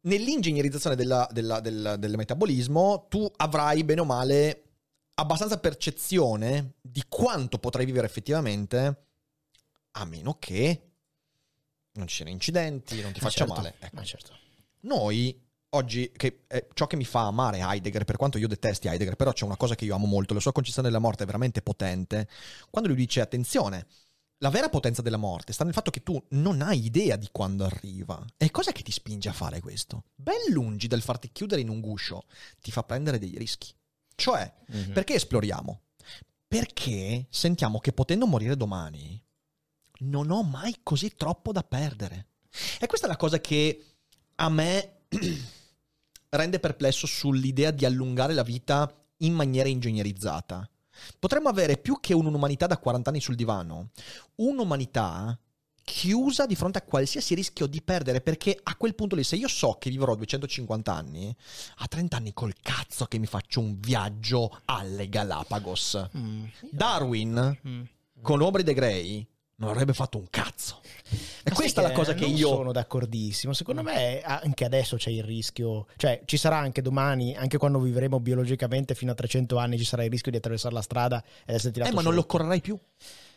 Nell'ingegnerizzazione 0.01 0.95
della- 0.95 1.27
della- 1.31 1.59
del, 1.59 1.95
del 1.97 2.15
metabolismo, 2.17 3.07
tu 3.09 3.29
avrai 3.37 3.83
bene 3.83 4.01
o 4.01 4.05
male 4.05 4.63
abbastanza 5.15 5.57
percezione 5.57 6.73
di 6.79 7.03
quanto 7.09 7.57
potrai 7.57 7.85
vivere 7.85 8.05
effettivamente, 8.05 9.05
a 9.91 10.05
meno 10.05 10.37
che 10.37 10.88
non 11.99 12.07
ci 12.07 12.15
siano 12.15 12.31
incidenti, 12.31 12.99
non 13.01 13.11
ti 13.11 13.19
faccia 13.19 13.45
certo, 13.45 13.53
male. 13.53 13.75
Ecco. 13.79 13.95
ma 13.95 14.03
certo. 14.03 14.31
Noi 14.81 15.39
oggi, 15.71 16.11
che 16.15 16.45
è 16.47 16.67
ciò 16.73 16.87
che 16.87 16.95
mi 16.95 17.05
fa 17.05 17.27
amare 17.27 17.59
Heidegger, 17.59 18.03
per 18.05 18.15
quanto 18.17 18.37
io 18.39 18.47
detesti 18.47 18.87
Heidegger, 18.87 19.15
però 19.15 19.31
c'è 19.33 19.45
una 19.45 19.57
cosa 19.57 19.75
che 19.75 19.85
io 19.85 19.93
amo 19.93 20.07
molto, 20.07 20.33
la 20.33 20.39
sua 20.39 20.51
concezione 20.51 20.87
della 20.87 20.99
morte 20.99 21.23
è 21.23 21.25
veramente 21.27 21.61
potente, 21.61 22.27
quando 22.71 22.89
lui 22.89 22.97
dice 22.97 23.21
attenzione, 23.21 23.85
la 24.41 24.49
vera 24.49 24.69
potenza 24.69 25.01
della 25.01 25.17
morte 25.17 25.51
sta 25.53 25.65
nel 25.65 25.73
fatto 25.73 25.91
che 25.91 26.01
tu 26.01 26.19
non 26.29 26.61
hai 26.61 26.85
idea 26.85 27.17
di 27.17 27.27
quando 27.31 27.65
arriva. 27.65 28.25
E 28.37 28.49
cosa 28.51 28.71
che 28.71 28.81
ti 28.83 28.91
spinge 28.91 29.27
a 29.29 29.33
fare 29.33 29.59
questo? 29.59 30.05
Ben 30.15 30.51
lungi 30.53 30.87
dal 30.87 31.01
farti 31.01 31.29
chiudere 31.31 31.59
in 31.61 31.69
un 31.69 31.81
guscio, 31.81 32.23
ti 32.61 32.71
fa 32.71 32.83
prendere 32.83 33.19
dei 33.19 33.35
rischi. 33.37 33.71
Cioè, 34.15 34.51
Mhm. 34.67 34.93
perché 34.93 35.15
esploriamo? 35.15 35.81
Perché 36.47 37.27
sentiamo 37.29 37.79
che 37.79 37.91
potendo 37.93 38.25
morire 38.25 38.55
domani, 38.57 39.21
non 39.99 40.31
ho 40.31 40.43
mai 40.43 40.77
così 40.83 41.15
troppo 41.15 41.51
da 41.51 41.63
perdere. 41.63 42.27
E 42.79 42.87
questa 42.87 43.05
è 43.07 43.09
la 43.09 43.17
cosa 43.17 43.39
che 43.39 43.85
a 44.35 44.49
me 44.49 45.01
rende 46.29 46.59
perplesso 46.59 47.07
sull'idea 47.07 47.71
di 47.71 47.85
allungare 47.85 48.33
la 48.33 48.43
vita 48.43 48.91
in 49.17 49.33
maniera 49.33 49.69
ingegnerizzata. 49.69 50.69
Potremmo 51.17 51.49
avere 51.49 51.77
più 51.77 51.99
che 51.99 52.13
un'umanità 52.13 52.67
da 52.67 52.77
40 52.77 53.09
anni 53.09 53.21
sul 53.21 53.35
divano, 53.35 53.91
un'umanità 54.35 55.37
chiusa 55.81 56.45
di 56.45 56.55
fronte 56.55 56.77
a 56.77 56.83
qualsiasi 56.83 57.33
rischio 57.33 57.65
di 57.65 57.81
perdere, 57.81 58.21
perché 58.21 58.57
a 58.61 58.75
quel 58.75 58.93
punto 58.93 59.15
lì, 59.15 59.23
se 59.23 59.37
io 59.37 59.47
so 59.47 59.77
che 59.79 59.89
vivrò 59.89 60.13
250 60.13 60.93
anni, 60.93 61.35
a 61.77 61.87
30 61.87 62.17
anni 62.17 62.33
col 62.33 62.53
cazzo 62.61 63.05
che 63.05 63.17
mi 63.17 63.25
faccio 63.25 63.59
un 63.59 63.79
viaggio 63.79 64.61
alle 64.65 65.09
Galapagos. 65.09 66.09
Mm. 66.15 66.43
Darwin, 66.69 67.59
Mm. 67.67 67.81
con 68.21 68.41
Aubrey 68.41 68.63
de 68.63 68.73
Grey, 68.73 69.27
non 69.59 69.69
avrebbe 69.69 69.93
fatto 69.93 70.17
un 70.17 70.27
cazzo. 70.29 70.79
E 71.43 71.49
Ma 71.49 71.55
questa 71.55 71.81
è 71.81 71.83
la 71.83 71.91
cosa 71.91 72.13
che 72.13 72.25
non 72.25 72.35
io... 72.35 72.47
sono 72.47 72.71
d'accordissimo. 72.71 73.53
Secondo 73.53 73.83
me 73.83 74.21
anche 74.21 74.65
adesso 74.65 74.95
c'è 74.95 75.09
il 75.09 75.23
rischio, 75.23 75.87
cioè 75.97 76.21
ci 76.25 76.37
sarà 76.37 76.57
anche 76.57 76.81
domani, 76.81 77.35
anche 77.35 77.57
quando 77.57 77.79
vivremo 77.79 78.19
biologicamente 78.19 78.95
fino 78.95 79.11
a 79.11 79.15
300 79.15 79.57
anni, 79.57 79.77
ci 79.77 79.85
sarà 79.85 80.03
il 80.03 80.09
rischio 80.09 80.31
di 80.31 80.37
attraversare 80.37 80.73
la 80.73 80.81
strada 80.81 81.23
ed 81.45 81.55
essere 81.55 81.73
tirato 81.73 81.91
Eh, 81.91 81.95
ma 81.95 82.01
non 82.01 82.13
lo 82.13 82.25
correrai 82.25 82.61
più. 82.61 82.77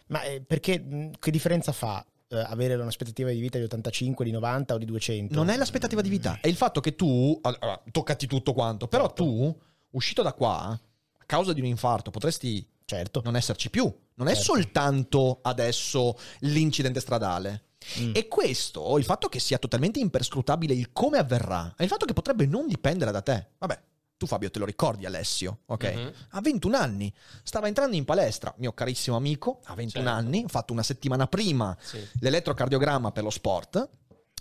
Ma 0.08 0.22
eh, 0.22 0.40
perché 0.40 1.10
che 1.18 1.30
differenza 1.30 1.72
fa 1.72 2.04
eh, 2.28 2.36
avere 2.38 2.74
un'aspettativa 2.74 3.30
di 3.30 3.40
vita 3.40 3.58
di 3.58 3.64
85, 3.64 4.24
di 4.24 4.30
90 4.30 4.74
o 4.74 4.78
di 4.78 4.84
200? 4.84 5.34
Non 5.34 5.48
è 5.48 5.56
l'aspettativa 5.56 6.02
di 6.02 6.08
vita, 6.08 6.38
è 6.40 6.46
il 6.46 6.56
fatto 6.56 6.80
che 6.80 6.94
tu, 6.94 7.36
allora, 7.42 7.80
toccati 7.90 8.26
tutto 8.28 8.52
quanto, 8.52 8.86
però 8.86 9.06
Certo. 9.06 9.24
tu, 9.24 9.58
uscito 9.90 10.22
da 10.22 10.32
qua, 10.34 10.68
a 10.68 11.24
causa 11.26 11.52
di 11.52 11.60
un 11.60 11.66
infarto, 11.66 12.10
potresti 12.12 12.64
Certo. 12.84 13.22
non 13.24 13.34
esserci 13.36 13.70
più. 13.70 13.92
Non 14.22 14.30
è 14.30 14.34
Certo. 14.36 14.52
soltanto 14.54 15.38
adesso 15.42 16.16
l'incidente 16.40 17.00
stradale. 17.00 17.64
Mm. 17.98 18.12
E 18.14 18.28
questo, 18.28 18.96
il 18.98 19.04
fatto 19.04 19.28
che 19.28 19.40
sia 19.40 19.58
totalmente 19.58 19.98
imperscrutabile 19.98 20.72
il 20.72 20.92
come 20.92 21.18
avverrà, 21.18 21.74
è 21.76 21.82
il 21.82 21.88
fatto 21.88 22.04
che 22.06 22.12
potrebbe 22.12 22.46
non 22.46 22.68
dipendere 22.68 23.10
da 23.10 23.20
te. 23.22 23.48
Vabbè, 23.58 23.82
tu 24.16 24.26
Fabio 24.28 24.50
te 24.52 24.60
lo 24.60 24.64
ricordi 24.64 25.04
Alessio, 25.04 25.62
ok? 25.66 25.84
Mhm. 25.92 26.12
Ha 26.30 26.40
21 26.40 26.76
anni, 26.76 27.12
stava 27.42 27.66
entrando 27.66 27.96
in 27.96 28.04
palestra, 28.04 28.54
mio 28.58 28.72
carissimo 28.72 29.16
amico, 29.16 29.60
ha 29.64 29.74
21 29.74 30.04
Certo. 30.04 30.18
anni, 30.18 30.42
ha 30.44 30.48
fatto 30.48 30.72
una 30.72 30.84
settimana 30.84 31.26
prima 31.26 31.76
Sì. 31.80 31.98
l'elettrocardiogramma 32.20 33.10
per 33.10 33.24
lo 33.24 33.30
sport, 33.30 33.88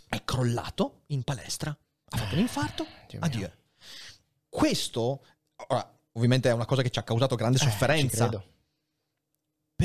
è 0.07 0.23
crollato 0.23 1.01
in 1.07 1.23
palestra, 1.23 1.75
ha 2.09 2.17
fatto 2.17 2.35
un 2.35 2.41
infarto, 2.41 2.83
Dio 3.07 3.17
mio. 3.17 3.27
addio. 3.27 3.51
Questo, 4.47 5.23
ora, 5.67 5.97
ovviamente 6.13 6.49
è 6.49 6.53
una 6.53 6.65
cosa 6.65 6.81
che 6.81 6.89
ci 6.91 6.99
ha 6.99 7.03
causato 7.03 7.35
grande 7.35 7.57
Eh, 7.57 7.61
sofferenza, 7.61 8.27
credo. 8.27 8.43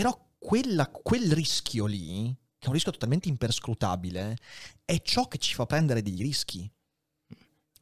Però 0.00 0.28
quella- 0.38 0.88
quel 0.88 1.32
rischio 1.32 1.86
lì, 1.86 2.34
che 2.58 2.64
è 2.64 2.66
un 2.66 2.72
rischio 2.72 2.92
totalmente 2.92 3.28
imperscrutabile, 3.28 4.36
è 4.84 5.00
ciò 5.02 5.26
che 5.28 5.38
ci 5.38 5.54
fa 5.54 5.66
prendere 5.66 6.02
dei 6.02 6.16
rischi. 6.16 6.70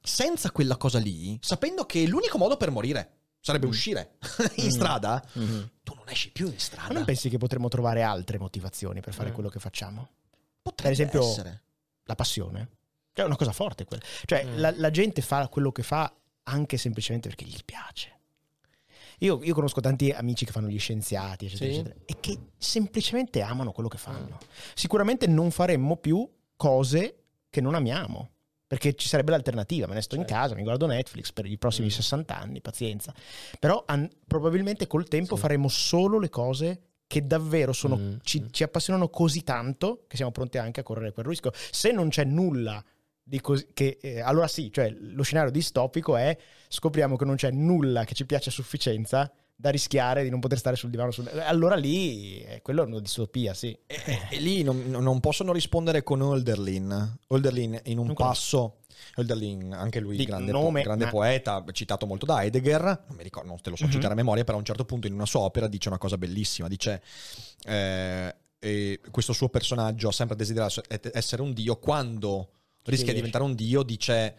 Senza 0.01 0.51
quella 0.51 0.77
cosa 0.77 0.99
lì, 0.99 1.39
sapendo 1.41 1.87
che 1.87 2.07
l'unico 2.07 2.37
modo 2.37 2.57
per 2.57 2.71
morire 2.71 3.13
sarebbe 3.41 3.67
Mm. 3.67 3.71
uscire 3.71 4.19
in 4.57 4.67
Mm. 4.67 4.71
strada, 4.71 5.23
Mhm. 5.35 5.71
tu 5.83 5.95
non 5.95 6.09
esci 6.09 6.31
più 6.31 6.47
in 6.47 6.59
strada. 6.59 6.89
Ma 6.89 6.95
non 6.95 7.05
pensi 7.05 7.29
che 7.31 7.39
potremmo 7.39 7.69
trovare 7.69 8.03
altre 8.03 8.39
motivazioni 8.39 9.01
per 9.01 9.15
fare 9.15 9.31
Mm. 9.31 9.35
quello 9.35 9.49
che 9.49 9.59
facciamo? 9.61 10.09
Potrebbe 10.61 10.83
per 10.83 10.93
esempio- 10.93 11.29
essere. 11.31 11.63
La 12.05 12.15
passione? 12.15 12.69
È 13.15 13.23
una 13.23 13.37
cosa 13.37 13.53
forte 13.53 13.85
quella. 13.85 14.03
Cioè, 14.27 14.45
Mm. 14.45 14.59
la, 14.59 14.75
la 14.77 14.91
gente 14.91 15.23
fa 15.23 15.49
quello 15.49 15.73
che 15.73 15.83
fa 15.83 16.13
anche 16.45 16.77
semplicemente 16.77 17.29
perché 17.29 17.47
gli 17.47 17.59
piace. 17.65 18.14
Io, 19.21 19.41
io 19.43 19.55
conosco 19.55 19.81
tanti 19.81 20.11
amici 20.11 20.45
che 20.45 20.53
fanno 20.53 20.69
gli 20.69 20.79
scienziati, 20.79 21.47
eccetera, 21.47 21.71
Sì. 21.73 21.79
eccetera, 21.79 22.01
e 22.07 22.17
che 22.21 22.39
semplicemente 22.57 23.41
amano 23.43 23.73
quello 23.73 23.89
che 23.89 23.99
fanno. 23.99 24.39
Sicuramente 24.75 25.27
non 25.27 25.51
faremmo 25.51 25.97
più 25.97 26.29
cose 26.57 27.17
che 27.51 27.61
non 27.61 27.75
amiamo. 27.75 28.31
Perché 28.67 28.95
ci 28.95 29.07
sarebbe 29.07 29.31
l'alternativa, 29.31 29.87
me 29.87 29.95
ne 29.95 30.01
sto 30.01 30.15
in 30.17 30.23
Certo. 30.23 30.35
casa, 30.35 30.55
mi 30.55 30.63
guardo 30.63 30.87
Netflix 30.87 31.31
per 31.33 31.47
i 31.47 31.59
prossimi 31.59 31.87
Mm. 31.87 31.91
60 31.91 32.37
anni, 32.37 32.61
pazienza. 32.61 33.15
Però 33.61 33.85
an- 33.87 34.09
probabilmente 34.27 34.87
col 34.89 35.07
tempo 35.07 35.37
Sì. 35.37 35.43
faremo 35.43 35.69
solo 35.69 36.19
le 36.19 36.29
cose 36.31 36.81
che 37.07 37.25
davvero 37.27 37.73
sono- 37.73 37.97
Mm, 37.97 38.15
ci, 38.23 38.41
mm. 38.41 38.47
ci 38.51 38.63
appassionano 38.65 39.11
così 39.11 39.43
tanto 39.45 40.05
che 40.09 40.17
siamo 40.17 40.33
pronti 40.33 40.59
anche 40.59 40.81
a 40.81 40.83
correre 40.83 41.13
quel 41.13 41.27
rischio. 41.27 41.53
Se 41.55 41.93
non 41.93 42.09
c'è 42.09 42.25
nulla 42.25 42.83
di 43.27 43.41
così, 43.41 43.69
che, 43.73 43.99
eh, 44.03 44.21
allora 44.21 44.47
sì, 44.47 44.71
cioè 44.71 44.91
lo 44.91 45.23
scenario 45.23 45.51
distopico 45.51 46.15
è 46.17 46.37
scopriamo 46.69 47.17
che 47.17 47.25
non 47.25 47.37
c'è 47.37 47.51
nulla 47.51 48.05
che 48.05 48.15
ci 48.15 48.27
piace 48.27 48.51
a 48.51 48.53
sufficienza 48.53 49.33
da 49.57 49.71
rischiare 49.71 50.23
di 50.25 50.31
non 50.31 50.41
poter 50.41 50.59
stare 50.59 50.77
sul 50.77 50.91
divano. 50.91 51.11
sul- 51.11 51.29
allora 51.29 51.75
lì, 51.77 52.43
eh, 52.43 52.61
quello 52.61 52.83
è 52.83 52.87
una 52.87 53.01
distopia, 53.01 53.55
sì. 53.55 53.77
E, 53.87 53.97
e- 54.31 54.41
lì 54.41 54.63
non, 54.63 54.85
non 54.91 55.21
possono 55.21 55.53
rispondere 55.53 56.03
con 56.03 56.21
Holderlin. 56.21 57.19
Holderlin 57.29 57.81
in 57.85 57.99
un 57.99 58.07
Non 58.07 58.15
passo. 58.15 58.81
Holderlin, 59.15 59.73
anche 59.73 60.01
lui, 60.01 60.17
Di 60.17 60.25
grande, 60.25 60.51
po- 60.53 60.59
nome, 60.59 60.83
grande 60.83 61.05
ma- 61.05 61.11
poeta, 61.11 61.65
citato 61.73 62.05
molto 62.07 62.27
da 62.27 62.43
Heidegger. 62.43 62.83
Non 63.07 63.17
mi 63.17 63.23
ricordo, 63.23 63.49
non 63.49 63.61
te 63.61 63.71
lo 63.71 63.77
so 63.77 63.85
Mhm. 63.87 63.91
citare 63.93 64.13
a 64.13 64.17
memoria, 64.17 64.45
però 64.45 64.57
a 64.57 64.61
un 64.61 64.67
certo 64.67 64.85
punto 64.85 65.07
in 65.07 65.15
una 65.15 65.27
sua 65.27 65.41
opera 65.41 65.67
dice 65.69 65.89
una 65.89 65.99
cosa 65.99 66.19
bellissima. 66.19 66.69
Dice. 66.69 67.01
eh, 67.65 68.35
questo 69.11 69.33
suo 69.35 69.49
personaggio 69.51 70.09
ha 70.09 70.13
sempre 70.13 70.37
desiderato 70.37 70.83
essere 71.13 71.43
un 71.43 71.53
dio. 71.53 71.77
Quando 71.77 72.49
rischia 72.85 73.09
di 73.13 73.17
diventare 73.17 73.45
un 73.45 73.55
dio, 73.55 73.83
dice: 73.83 74.37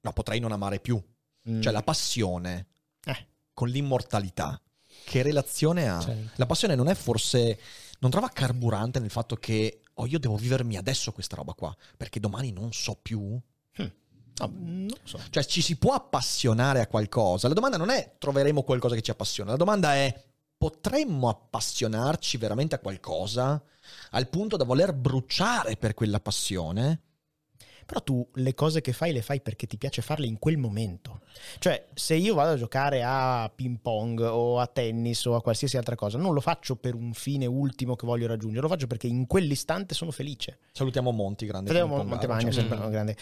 No, 0.00 0.12
potrei 0.12 0.40
non 0.40 0.52
amare 0.52 0.80
più. 0.80 1.02
Mm. 1.48 1.60
Cioè, 1.60 1.72
la 1.72 1.82
passione 1.82 2.66
Eh. 3.04 3.26
con 3.52 3.68
l'immortalità. 3.68 4.60
Che 5.04 5.22
relazione 5.22 5.88
ha? 5.88 6.00
Certo. 6.00 6.30
La 6.36 6.46
passione 6.46 6.74
non 6.74 6.88
è 6.88 6.94
forse. 6.94 7.58
Non 8.00 8.10
trova 8.10 8.28
carburante 8.28 8.98
nel 9.00 9.10
fatto 9.10 9.36
che. 9.36 9.80
Oh, 9.94 10.06
io 10.06 10.18
devo 10.18 10.36
vivermi 10.36 10.76
adesso 10.76 11.12
questa 11.12 11.36
roba 11.36 11.52
qua. 11.52 11.74
Perché 11.96 12.20
domani 12.20 12.50
non 12.52 12.72
so 12.72 12.96
più. 13.00 13.40
No, 14.36 14.50
non 14.52 14.86
lo 14.88 14.96
so. 15.04 15.20
Cioè, 15.30 15.44
ci 15.44 15.62
si 15.62 15.76
può 15.76 15.92
appassionare 15.92 16.80
a 16.80 16.88
qualcosa. 16.88 17.46
La 17.46 17.54
domanda 17.54 17.76
non 17.76 17.90
è 17.90 18.16
troveremo 18.18 18.64
qualcosa 18.64 18.96
che 18.96 19.02
ci 19.02 19.12
appassiona. 19.12 19.52
La 19.52 19.56
domanda 19.56 19.94
è 19.94 20.24
potremmo 20.56 21.28
appassionarci 21.28 22.36
veramente 22.38 22.74
a 22.74 22.78
qualcosa 22.78 23.62
al 24.10 24.28
punto 24.28 24.56
da 24.56 24.64
voler 24.64 24.92
bruciare 24.92 25.76
per 25.76 25.94
quella 25.94 26.18
passione? 26.20 27.00
Però 27.86 28.00
tu 28.02 28.26
le 28.34 28.54
cose 28.54 28.80
che 28.80 28.92
fai 28.92 29.12
le 29.12 29.22
fai 29.22 29.40
perché 29.40 29.66
ti 29.66 29.76
piace 29.76 30.02
farle 30.02 30.26
in 30.26 30.38
quel 30.38 30.56
momento. 30.58 31.20
Cioè, 31.58 31.88
se 31.94 32.14
io 32.14 32.34
vado 32.34 32.52
a 32.52 32.56
giocare 32.56 33.02
a 33.04 33.50
ping 33.54 33.78
pong 33.80 34.20
o 34.20 34.58
a 34.58 34.66
tennis 34.66 35.24
o 35.26 35.34
a 35.34 35.42
qualsiasi 35.42 35.76
altra 35.76 35.94
cosa, 35.94 36.18
non 36.18 36.32
lo 36.34 36.40
faccio 36.40 36.76
per 36.76 36.94
un 36.94 37.12
fine 37.12 37.46
ultimo 37.46 37.96
che 37.96 38.06
voglio 38.06 38.26
raggiungere, 38.26 38.62
lo 38.62 38.68
faccio 38.68 38.86
perché 38.86 39.06
in 39.06 39.26
quell'istante 39.26 39.94
sono 39.94 40.10
felice. 40.10 40.58
Salutiamo 40.72 41.10
Monti, 41.10 41.46
grande 41.46 41.70
pong 41.72 42.06
Montemagno, 42.08 42.44
bar, 42.44 42.52
ciao. 42.52 42.52
sempre 42.52 42.86
Mm. 42.86 42.90
grande. 42.90 43.16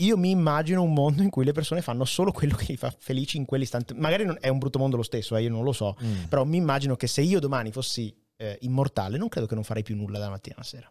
Io 0.00 0.16
mi 0.16 0.30
immagino 0.30 0.82
un 0.82 0.92
mondo 0.92 1.22
in 1.22 1.30
cui 1.30 1.44
le 1.44 1.50
persone 1.50 1.82
fanno 1.82 2.04
solo 2.04 2.30
quello 2.30 2.54
che 2.54 2.66
li 2.68 2.76
fa 2.76 2.94
felici 2.96 3.36
in 3.36 3.44
quell'istante. 3.44 3.94
Magari 3.94 4.24
non- 4.24 4.38
è 4.40 4.48
un 4.48 4.58
brutto 4.58 4.78
mondo 4.78 4.96
lo 4.96 5.02
stesso, 5.02 5.34
eh, 5.36 5.42
io 5.42 5.50
non 5.50 5.64
lo 5.64 5.72
so. 5.72 5.96
Mm. 6.04 6.24
Però 6.28 6.44
mi 6.44 6.56
immagino 6.56 6.94
che 6.94 7.08
se 7.08 7.20
io 7.22 7.40
domani 7.40 7.72
fossi 7.72 8.14
eh, 8.40 8.56
immortale, 8.60 9.18
non 9.18 9.26
credo 9.28 9.48
che 9.48 9.56
non 9.56 9.64
farei 9.64 9.82
più 9.82 9.96
nulla 9.96 10.18
dalla 10.18 10.30
mattina 10.30 10.54
alla 10.54 10.64
sera. 10.64 10.88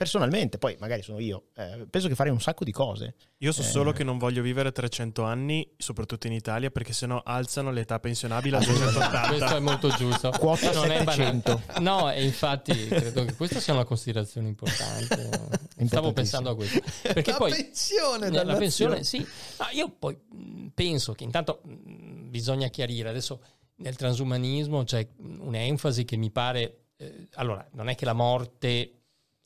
Personalmente, 0.00 0.56
poi 0.56 0.76
magari 0.80 1.02
sono 1.02 1.18
io, 1.18 1.48
eh, 1.56 1.84
penso 1.90 2.08
che 2.08 2.14
farei 2.14 2.32
un 2.32 2.40
sacco 2.40 2.64
di 2.64 2.72
cose. 2.72 3.16
Io 3.40 3.52
so 3.52 3.60
Eh. 3.60 3.64
solo 3.66 3.92
che 3.92 4.02
non 4.02 4.16
voglio 4.16 4.40
vivere 4.40 4.72
300 4.72 5.24
anni, 5.24 5.74
soprattutto 5.76 6.26
in 6.26 6.32
Italia, 6.32 6.70
perché 6.70 6.94
seno 6.94 7.20
alzano 7.22 7.70
l'età 7.70 8.00
pensionabile 8.00 8.56
a 8.56 8.64
Questo 8.64 8.82
è 8.88 8.92
280. 8.92 9.60
molto 9.60 9.88
giusto. 9.90 10.30
Quota 10.40 10.72
Non 10.72 10.90
è 10.90 11.04
banale. 11.04 11.42
700. 11.42 11.62
No, 11.80 12.10
e 12.10 12.24
infatti 12.24 12.72
credo 12.88 13.26
che 13.26 13.34
questa 13.34 13.60
sia 13.60 13.74
una 13.74 13.84
considerazione 13.84 14.48
importante. 14.48 15.28
Stavo 15.84 16.14
pensando 16.14 16.48
a 16.48 16.54
questo. 16.56 16.80
Perché 17.02 17.32
la 17.32 17.36
poi 17.36 17.50
pensione 17.52 18.26
Eh, 18.28 18.44
la 18.44 18.54
pensione, 18.56 19.04
sì. 19.04 19.18
Ma 19.58 19.70
io 19.72 19.90
poi 19.90 20.18
mh, 20.32 20.68
penso 20.68 21.12
che 21.12 21.24
intanto 21.24 21.60
mh, 21.62 22.30
bisogna 22.30 22.68
chiarire 22.68 23.10
adesso 23.10 23.42
nel 23.76 23.96
transumanismo 23.96 24.82
c'è 24.82 25.06
un'enfasi 25.18 26.06
che 26.06 26.16
mi 26.16 26.30
pare 26.30 26.84
eh, 26.96 27.28
allora, 27.34 27.66
non 27.72 27.88
è 27.90 27.94
che 27.94 28.06
la 28.06 28.12
morte 28.14 28.99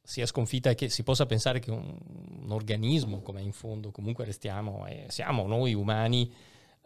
sia 0.06 0.26
sconfitta 0.26 0.68
e 0.70 0.74
che 0.74 0.90
si 0.90 1.02
possa 1.02 1.24
pensare 1.26 1.59
che 1.60 1.70
un, 1.70 1.97
un 2.43 2.52
organismo, 2.52 3.20
come 3.22 3.40
in 3.40 3.52
fondo 3.52 3.90
comunque 3.90 4.24
restiamo 4.26 4.86
e 4.86 5.06
siamo 5.09 5.47
noi 5.47 5.72
umani, 5.74 6.31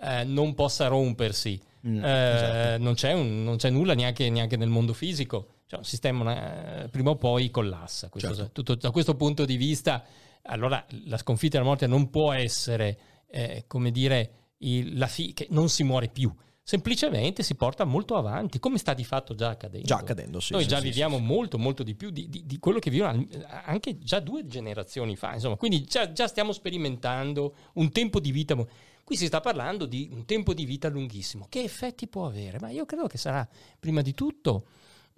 eh, 0.00 0.22
non 0.24 0.54
possa 0.54 0.86
rompersi. 0.86 1.60
Mm, 1.86 2.04
Eh, 2.04 2.34
esatto. 2.34 2.82
non, 2.82 2.94
c'è 2.94 3.12
un- 3.12 3.42
non 3.42 3.56
c'è 3.56 3.70
nulla 3.70 3.94
neanche, 3.94 4.30
neanche 4.30 4.56
nel 4.56 4.68
mondo 4.68 4.92
fisico. 4.92 5.48
Cioè, 5.66 5.80
un 5.80 5.84
sistema 5.84 6.84
eh, 6.84 6.88
prima 6.88 7.10
o 7.10 7.16
poi 7.16 7.50
collassa. 7.50 8.08
Questo- 8.08 8.34
Certo. 8.34 8.52
tutto- 8.52 8.74
da 8.76 8.90
questo 8.90 9.16
punto 9.16 9.44
di 9.44 9.56
vista 9.56 10.04
allora 10.42 10.84
la 11.06 11.18
sconfitta 11.18 11.58
della 11.58 11.68
morte 11.68 11.86
non 11.86 12.08
può 12.10 12.32
essere, 12.32 12.98
eh, 13.28 13.64
come 13.66 13.90
dire, 13.90 14.30
il- 14.58 14.96
la 14.96 15.06
fi- 15.08 15.32
che 15.34 15.46
non 15.50 15.68
si 15.68 15.82
muore 15.82 16.08
più. 16.08 16.32
Semplicemente 16.68 17.42
si 17.42 17.54
porta 17.54 17.84
molto 17.84 18.14
avanti, 18.14 18.58
come 18.58 18.76
sta 18.76 18.92
di 18.92 19.02
fatto 19.02 19.34
già 19.34 19.48
accadendo. 19.48 19.86
Già 19.86 19.96
accadendo, 19.96 20.38
sì. 20.38 20.52
Noi 20.52 20.64
sì, 20.64 20.68
già 20.68 20.80
sì, 20.80 20.82
viviamo 20.82 21.16
sì, 21.16 21.22
molto, 21.22 21.56
molto 21.56 21.82
di 21.82 21.94
più 21.94 22.10
di, 22.10 22.28
di- 22.28 22.44
di 22.44 22.58
quello 22.58 22.78
che 22.78 22.90
vivono 22.90 23.26
anche 23.64 23.96
già 24.00 24.20
due 24.20 24.46
generazioni 24.46 25.16
fa. 25.16 25.32
Insomma, 25.32 25.56
quindi 25.56 25.84
già, 25.84 26.12
già 26.12 26.28
stiamo 26.28 26.52
sperimentando 26.52 27.54
un 27.76 27.90
tempo 27.90 28.20
di 28.20 28.32
vita. 28.32 28.54
Qui 29.02 29.16
si 29.16 29.24
sta 29.24 29.40
parlando 29.40 29.86
di 29.86 30.10
un 30.12 30.26
tempo 30.26 30.52
di 30.52 30.66
vita 30.66 30.90
lunghissimo. 30.90 31.46
Che 31.48 31.62
effetti 31.62 32.06
può 32.06 32.26
avere? 32.26 32.58
Ma 32.60 32.68
io 32.68 32.84
credo 32.84 33.06
che 33.06 33.16
sarà, 33.16 33.48
prima 33.80 34.02
di 34.02 34.12
tutto, 34.12 34.66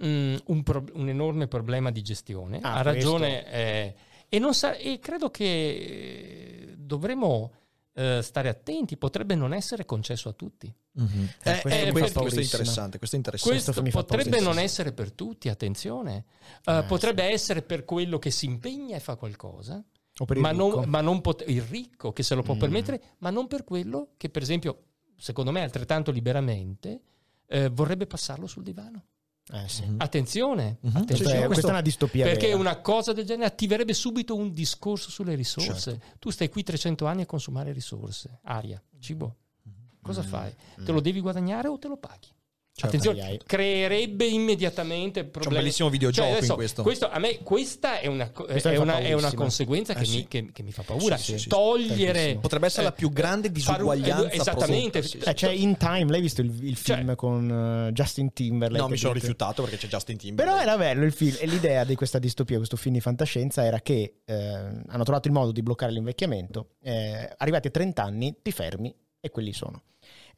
mm, 0.05 0.37
un, 0.47 0.63
pro- 0.63 0.85
un 0.93 1.09
enorme 1.09 1.49
problema 1.49 1.91
di 1.91 2.01
gestione. 2.03 2.61
Ah, 2.63 2.75
ha 2.77 2.83
ragione. 2.83 3.51
eh, 3.51 3.95
e, 4.29 4.39
non 4.39 4.55
sa- 4.55 4.77
e 4.77 5.01
credo 5.01 5.33
che 5.33 5.45
eh, 5.45 6.75
dovremo 6.79 7.51
eh, 7.93 8.21
stare 8.23 8.49
attenti. 8.49 8.97
Potrebbe 8.97 9.35
non 9.35 9.53
essere 9.53 9.85
concesso 9.85 10.29
a 10.29 10.33
tutti. 10.33 10.73
Mhm. 10.93 11.29
Eh, 11.43 11.51
Eh, 11.53 11.61
questo 11.61 11.69
eh, 11.69 11.89
è 11.89 12.13
paurissimo. 12.13 12.41
interessante. 12.43 12.99
Questo 12.99 13.17
è 13.17 13.19
interessante. 13.19 13.61
Questo 13.63 13.83
potrebbe 13.91 14.41
non 14.41 14.59
essere 14.59 14.93
per 14.93 15.13
tutti, 15.13 15.49
attenzione. 15.49 16.25
Uh, 16.67 16.71
Eh, 16.73 16.83
potrebbe 16.85 17.25
essere 17.25 17.63
per 17.63 17.85
quello 17.85 18.19
che 18.19 18.31
si 18.31 18.47
impegna 18.47 18.97
e 18.97 19.01
fa 19.01 19.17
qualcosa, 19.17 19.75
ma, 19.75 20.51
ricco. 20.51 20.53
non, 20.53 20.89
ma 20.89 21.01
non 21.01 21.21
pot- 21.21 21.45
il 21.47 21.63
ricco 21.63 22.13
che 22.13 22.23
se 22.23 22.35
lo 22.35 22.43
può 22.43 22.55
Mm. 22.55 22.59
permettere, 22.59 23.03
ma 23.19 23.31
non 23.31 23.47
per 23.47 23.65
quello 23.65 24.11
che, 24.17 24.29
per 24.31 24.43
esempio, 24.43 24.85
secondo 25.17 25.51
me 25.53 25.63
altrettanto 25.63 26.11
liberamente, 26.11 27.01
eh, 27.47 27.69
vorrebbe 27.69 28.07
passarlo 28.07 28.47
sul 28.47 28.63
divano. 28.63 29.05
Eh, 29.53 29.69
sì. 29.69 29.85
Mhm. 29.85 29.97
Attenzione, 29.99 30.77
Mhm. 30.81 30.97
attenzione. 30.97 31.07
Questa, 31.07 31.23
è, 31.23 31.31
questo- 31.33 31.47
questa 31.49 31.69
è 31.69 31.71
una 31.73 31.81
distopia 31.81 32.25
perché 32.25 32.47
vera. 32.49 32.59
una 32.59 32.77
cosa 32.81 33.13
del 33.13 33.25
genere 33.27 33.47
attiverebbe 33.47 33.93
subito 33.95 34.37
un 34.37 34.53
discorso 34.53 35.11
sulle 35.11 35.35
risorse. 35.35 35.91
Certo. 35.93 36.07
Tu 36.19 36.31
stai 36.31 36.49
qui 36.49 36.63
300 36.63 37.07
anni 37.07 37.23
a 37.23 37.27
consumare 37.27 37.73
risorse, 37.73 38.39
aria, 38.45 38.81
cibo. 39.01 39.37
Cosa 40.03 40.23
Mm. 40.23 40.25
fai? 40.27 40.55
Te 40.85 40.93
lo 40.93 41.01
devi 41.01 41.21
guadagnare 41.21 41.69
o 41.69 41.79
te 41.79 41.89
lo 41.89 41.97
paghi? 41.99 42.29
Certo. 42.81 42.97
Attenzione, 42.97 43.21
Ai, 43.27 43.31
ai. 43.33 43.41
creerebbe 43.45 44.27
immediatamente 44.27 45.25
problemi. 45.25 45.43
C'è 45.43 45.49
un 45.49 45.55
bellissimo 45.63 45.89
videogioco 45.91 46.27
Cioè, 46.29 46.37
adesso, 46.37 46.53
in 46.53 46.83
questo. 46.85 47.09
a 47.11 47.19
me 47.19 47.39
questa 47.43 47.99
è 48.01 48.07
una, 48.07 48.31
Questa 48.31 48.71
è 48.71 48.77
una, 48.77 48.99
è 48.99 49.13
una 49.13 49.33
conseguenza 49.35 49.95
che, 49.95 50.01
Eh, 50.03 50.05
sì. 50.05 50.17
mi, 50.17 50.29
che- 50.29 50.51
che 50.53 50.63
mi 50.63 50.73
fa 50.73 50.83
paura. 50.83 51.17
Sì, 51.17 51.33
sì, 51.33 51.39
sì, 51.41 51.49
Togliere. 51.49 52.39
Potrebbe 52.41 52.67
essere 52.67 52.85
la 52.85 52.93
più 52.93 53.11
grande 53.11 53.51
disuguaglianza 53.53 54.31
Esattamente. 54.33 55.01
prodotta, 55.01 55.03
sì, 55.03 55.21
sì. 55.21 55.29
Eh, 55.29 55.35
c'è 55.35 55.51
In 55.51 55.77
Time, 55.77 56.11
l'hai 56.11 56.21
visto 56.21 56.41
il, 56.41 56.65
il 56.65 56.77
Cioè- 56.81 56.97
film 56.97 57.15
con 57.17 57.87
eh, 57.89 57.93
Justin 57.93 58.33
Timberlake? 58.33 58.83
No, 58.83 58.89
mi 58.89 58.97
sono 58.97 59.13
Che- 59.13 59.19
rifiutato 59.21 59.63
perché 59.63 59.77
c'è 59.77 59.89
Justin 59.89 60.17
Timberlake. 60.17 60.59
Però 60.59 60.73
era 60.73 60.79
bello 60.79 61.05
il 61.05 61.13
film 61.13 61.37
e 61.39 61.47
l'idea 61.47 61.85
di 61.85 61.95
questa 61.95 62.19
distopia, 62.19 62.57
questo 62.57 62.77
film 62.77 62.95
di 62.95 63.01
fantascienza 63.01 63.65
era 63.65 63.81
che 63.81 64.21
eh, 64.25 64.35
hanno 64.35 65.03
trovato 65.05 65.29
il 65.29 65.35
modo 65.35 65.53
di 65.53 65.63
bloccare 65.63 65.93
l'invecchiamento, 65.93 66.71
eh, 66.83 67.31
arrivati 67.37 67.69
a 67.69 67.71
30 67.71 68.03
anni 68.03 68.37
ti 68.43 68.53
fermi 68.53 68.95
e 69.21 69.31
quelli 69.31 69.53
sono. 69.53 69.83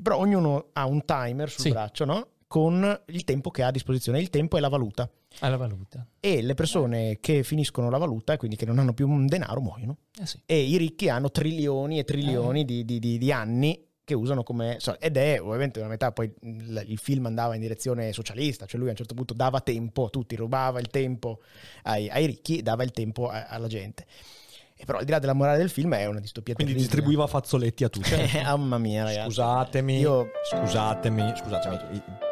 Però 0.02 0.16
ognuno 0.18 0.70
ha 0.72 0.86
un 0.86 1.04
timer 1.04 1.48
sul 1.50 1.60
Sì. 1.60 1.70
braccio, 1.70 2.04
no? 2.04 2.26
Con 2.52 3.00
il 3.06 3.24
tempo 3.24 3.50
che 3.50 3.62
ha 3.62 3.68
a 3.68 3.70
disposizione, 3.70 4.20
il 4.20 4.28
tempo 4.28 4.58
è 4.58 4.60
la 4.60 4.68
valuta. 4.68 5.08
Alla 5.38 5.56
valuta. 5.56 6.06
E 6.20 6.42
le 6.42 6.52
persone 6.52 7.16
che 7.18 7.42
finiscono 7.44 7.88
la 7.88 7.96
valuta, 7.96 8.36
quindi 8.36 8.56
che 8.56 8.66
non 8.66 8.78
hanno 8.78 8.92
più 8.92 9.08
un 9.08 9.24
denaro, 9.26 9.62
muoiono. 9.62 9.96
Eh 10.20 10.26
sì. 10.26 10.38
E 10.44 10.60
i 10.60 10.76
ricchi 10.76 11.08
hanno 11.08 11.30
trilioni 11.30 11.98
e 11.98 12.04
trilioni 12.04 12.66
di, 12.66 12.84
di- 12.84 12.98
di- 12.98 13.16
di 13.16 13.32
anni 13.32 13.82
che 14.04 14.12
usano 14.12 14.42
come... 14.42 14.76
so- 14.80 15.00
ed 15.00 15.16
è 15.16 15.40
ovviamente 15.40 15.78
una 15.78 15.88
metà, 15.88 16.12
poi 16.12 16.30
il, 16.42 16.84
il 16.88 16.98
film 16.98 17.24
andava 17.24 17.54
in 17.54 17.62
direzione 17.62 18.12
socialista, 18.12 18.66
cioè 18.66 18.78
lui 18.78 18.88
a 18.88 18.90
un 18.90 18.98
certo 18.98 19.14
punto 19.14 19.32
dava 19.32 19.60
tempo 19.62 20.04
a 20.04 20.08
tutti, 20.10 20.36
rubava 20.36 20.78
il 20.78 20.88
tempo 20.88 21.40
ai, 21.84 22.10
ai 22.10 22.26
ricchi, 22.26 22.60
dava 22.60 22.82
il 22.82 22.90
tempo 22.90 23.28
a- 23.30 23.46
alla 23.46 23.66
gente. 23.68 24.04
E 24.76 24.84
però 24.84 24.98
al 24.98 25.04
di 25.06 25.10
là 25.10 25.18
della 25.20 25.32
morale 25.32 25.56
del 25.56 25.70
film 25.70 25.94
è 25.94 26.04
una 26.04 26.20
distopia 26.20 26.52
Quindi 26.52 26.74
terribile. 26.74 26.96
distribuiva 27.00 27.26
fazzoletti 27.26 27.84
a 27.84 27.88
tutti. 27.88 28.10
Eh, 28.12 28.42
mamma 28.42 28.76
mia 28.76 29.04
ragazzi. 29.04 29.24
Scusatemi, 29.30 29.98
Io- 30.00 30.26
scusatemi, 30.50 31.32
scusatemi. 31.34 32.30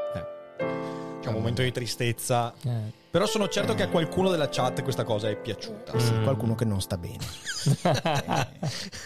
C'è 1.21 1.29
un 1.29 1.35
momento 1.35 1.63
di 1.63 1.71
tristezza. 1.71 2.53
Eh. 2.65 3.00
Però 3.11 3.27
sono 3.27 3.49
certo 3.49 3.75
che 3.75 3.83
a 3.83 3.89
qualcuno 3.89 4.31
della 4.31 4.49
chat 4.49 4.83
questa 4.83 5.03
cosa 5.03 5.29
è 5.29 5.37
piaciuta. 5.37 5.99
Sì, 5.99 6.13
Mm. 6.13 6.23
qualcuno 6.23 6.55
che 6.55 6.65
non 6.65 6.81
sta 6.81 6.97
bene. 6.97 7.19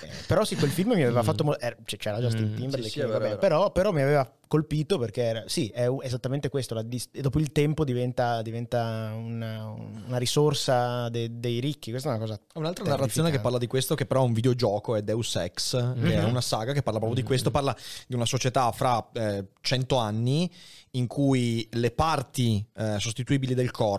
Eh, 0.04 0.10
però 0.26 0.44
sì, 0.44 0.54
quel 0.56 0.70
film 0.70 0.90
mi 0.92 1.02
aveva 1.02 1.22
fatto 1.22 1.42
molto... 1.44 1.60
c'era 1.84 2.18
Justin 2.20 2.50
Mm, 2.52 2.54
Timberlake, 2.56 2.82
sì, 2.84 2.90
sì, 2.90 2.98
vero, 3.00 3.12
vabbè, 3.12 3.24
vero. 3.24 3.38
Però, 3.38 3.70
però 3.72 3.92
mi 3.92 4.02
aveva 4.02 4.30
colpito 4.46 4.98
perché 4.98 5.22
era, 5.22 5.42
sì, 5.46 5.68
è 5.68 5.88
esattamente 6.02 6.48
questo. 6.48 6.74
la 6.74 6.82
dis- 6.82 7.08
e 7.12 7.20
dopo 7.22 7.38
il 7.38 7.50
tempo 7.50 7.84
diventa, 7.84 8.40
diventa 8.42 9.12
una, 9.16 9.68
una 10.06 10.16
risorsa 10.18 11.08
de- 11.08 11.28
dei 11.40 11.58
ricchi. 11.60 11.90
Questa 11.90 12.08
è 12.10 12.12
una 12.12 12.20
cosa... 12.24 12.38
Un'altra 12.54 12.84
narrazione 12.84 13.30
che 13.30 13.40
parla 13.40 13.58
di 13.58 13.66
questo, 13.66 13.94
che 13.94 14.06
però 14.06 14.22
è 14.22 14.26
un 14.26 14.32
videogioco, 14.32 14.94
è 14.96 15.02
Deus 15.02 15.34
Ex, 15.36 15.70
che 15.94 16.14
è 16.14 16.22
Mhm. 16.22 16.28
una 16.28 16.40
saga 16.40 16.72
che 16.72 16.82
parla 16.82 16.98
proprio 17.00 17.20
di 17.20 17.26
questo. 17.26 17.50
Parla 17.50 17.74
di 18.06 18.14
una 18.14 18.26
società 18.26 18.70
fra 18.72 19.04
eh, 19.14 19.46
100 19.60 19.96
anni 19.96 20.50
in 20.92 21.06
cui 21.08 21.68
le 21.72 21.90
parti 21.90 22.64
eh, 22.76 22.96
sostituibili 23.00 23.54
del 23.54 23.72
corpo, 23.72 23.93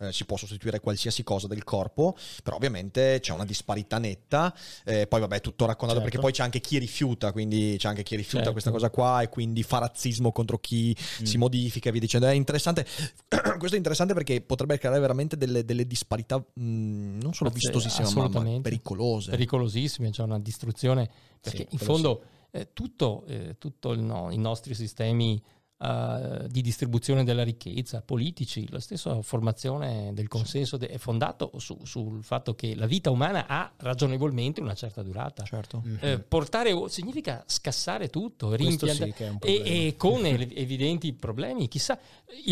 eh, 0.00 0.12
si 0.12 0.24
può 0.24 0.36
sostituire 0.36 0.80
qualsiasi 0.80 1.22
cosa 1.22 1.46
del 1.46 1.64
corpo, 1.64 2.16
però 2.42 2.56
ovviamente 2.56 3.18
c'è 3.20 3.32
una 3.32 3.44
disparità 3.44 3.98
netta. 3.98 4.54
Eh, 4.84 5.06
poi 5.06 5.20
vabbè, 5.20 5.40
tutto 5.40 5.64
raccontato 5.66 6.00
Certo. 6.00 6.04
perché 6.04 6.18
poi 6.18 6.32
c'è 6.32 6.42
anche 6.42 6.60
chi 6.60 6.78
rifiuta, 6.78 7.32
quindi 7.32 7.76
c'è 7.78 7.88
anche 7.88 8.02
chi 8.02 8.16
rifiuta 8.16 8.36
Certo. 8.44 8.52
questa 8.52 8.70
cosa 8.70 8.90
qua 8.90 9.22
e 9.22 9.28
quindi 9.28 9.62
fa 9.62 9.78
razzismo 9.78 10.32
contro 10.32 10.58
chi 10.58 10.94
Mm. 11.20 11.24
si 11.24 11.38
modifica 11.38 11.88
e 11.88 11.92
via 11.92 12.00
dicendo. 12.00 12.26
È 12.26 12.32
interessante. 12.32 12.86
Questo 13.58 13.74
è 13.74 13.76
interessante 13.76 14.14
perché 14.14 14.40
potrebbe 14.40 14.78
creare 14.78 14.98
veramente 15.00 15.36
delle, 15.36 15.64
delle 15.64 15.86
disparità 15.86 16.36
mh, 16.38 17.18
non 17.20 17.32
solo 17.34 17.50
Sì, 17.50 17.56
vistosissime, 17.56 18.28
ma- 18.28 18.60
pericolose. 18.60 19.30
pericolosissime, 19.30 20.10
c'è 20.10 20.22
una 20.22 20.38
distruzione, 20.38 21.08
perché 21.40 21.66
Sì, 21.68 21.68
in 21.70 21.78
fondo 21.78 22.22
eh, 22.50 22.68
tutto, 22.72 23.24
eh, 23.26 23.56
tutto 23.58 23.92
il 23.92 24.00
no- 24.00 24.30
i 24.30 24.38
nostri 24.38 24.74
sistemi 24.74 25.40
eh, 25.80 26.46
di 26.48 26.60
distribuzione 26.60 27.22
della 27.24 27.44
ricchezza, 27.44 28.02
politici, 28.02 28.68
la 28.70 28.80
stessa 28.80 29.22
formazione 29.22 30.12
del 30.12 30.26
consenso 30.26 30.76
de- 30.76 30.88
è 30.88 30.98
fondato 30.98 31.52
su- 31.58 31.78
sul 31.84 32.22
fatto 32.24 32.54
che 32.54 32.74
la 32.74 32.86
vita 32.86 33.10
umana 33.10 33.46
ha 33.46 33.72
ragionevolmente 33.76 34.60
una 34.60 34.74
certa 34.74 35.02
durata. 35.02 35.44
Certo. 35.44 35.82
Mhm. 35.84 35.98
Eh, 36.00 36.18
portare 36.18 36.74
significa 36.88 37.44
scassare 37.46 38.08
tutto, 38.10 38.48
Questo 38.48 38.86
rimpianta- 38.86 39.38
sì 39.38 39.46
e, 39.46 39.86
e 39.86 39.94
con 39.96 40.24
ev- 40.26 40.52
evidenti 40.56 41.12
problemi. 41.12 41.68
Chissà, 41.68 41.98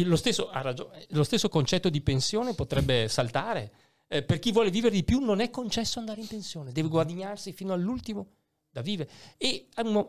lo, 0.04 0.16
stesso, 0.16 0.48
ha 0.50 0.60
ragione, 0.60 1.04
lo 1.10 1.24
stesso 1.24 1.48
concetto 1.48 1.88
di 1.88 2.00
pensione 2.00 2.54
potrebbe 2.54 3.08
saltare. 3.08 3.72
Eh, 4.08 4.22
per 4.22 4.38
chi 4.38 4.52
vuole 4.52 4.70
vivere 4.70 4.94
di 4.94 5.02
più 5.02 5.18
non 5.18 5.40
è 5.40 5.50
concesso 5.50 5.98
andare 5.98 6.20
in 6.20 6.28
pensione, 6.28 6.70
deve 6.70 6.86
guadagnarsi 6.88 7.52
fino 7.52 7.72
all'ultimo 7.72 8.35
da 8.76 8.82
vivere. 8.82 9.10
E 9.38 9.68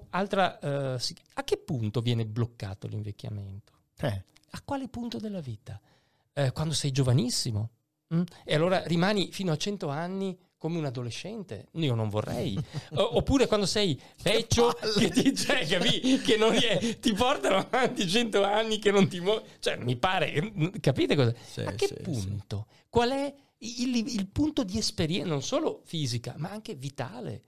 altra, 0.09 0.99
si- 0.99 1.15
a 1.35 1.43
che 1.43 1.57
punto 1.57 2.01
viene 2.01 2.25
bloccato 2.25 2.87
l'invecchiamento? 2.87 3.71
Eh, 3.99 4.23
A 4.51 4.61
quale 4.63 4.87
punto 4.89 5.17
della 5.19 5.39
vita? 5.39 5.79
Eh, 6.33 6.51
quando 6.51 6.73
sei 6.73 6.91
giovanissimo? 6.91 7.69
Mm? 8.13 8.21
E 8.45 8.55
allora 8.55 8.83
rimani 8.85 9.31
fino 9.31 9.51
a 9.51 9.57
100 9.57 9.87
anni 9.89 10.37
come 10.57 10.77
un 10.77 10.85
adolescente? 10.85 11.67
Io 11.73 11.93
non 11.95 12.09
vorrei. 12.09 12.57
O- 12.95 13.17
oppure 13.17 13.47
quando 13.47 13.65
sei 13.65 13.99
vecchio, 14.21 14.73
che, 14.97 15.09
ti, 15.09 15.35
cioè, 15.35 15.65
capì? 15.67 16.19
che 16.21 16.35
non 16.37 16.51
rie- 16.51 16.99
ti 16.99 17.13
portano 17.13 17.57
avanti 17.57 18.07
100 18.07 18.43
anni 18.43 18.79
che 18.79 18.91
non 18.91 19.07
ti 19.07 19.19
muovi. 19.19 19.45
Cioè, 19.59 19.77
mi 19.77 19.95
pare, 19.95 20.51
capite 20.81 21.15
cosa? 21.15 21.33
Sì, 21.45 21.61
a 21.61 21.71
che 21.73 21.87
sì, 21.87 21.95
punto? 22.01 22.67
Qual 22.89 23.09
è 23.11 23.33
il, 23.59 23.95
il 23.95 24.27
punto 24.27 24.63
di 24.63 24.77
esperienza, 24.77 25.27
non 25.29 25.41
solo 25.43 25.81
fisica, 25.85 26.33
ma 26.37 26.49
anche 26.49 26.75
vitale, 26.75 27.43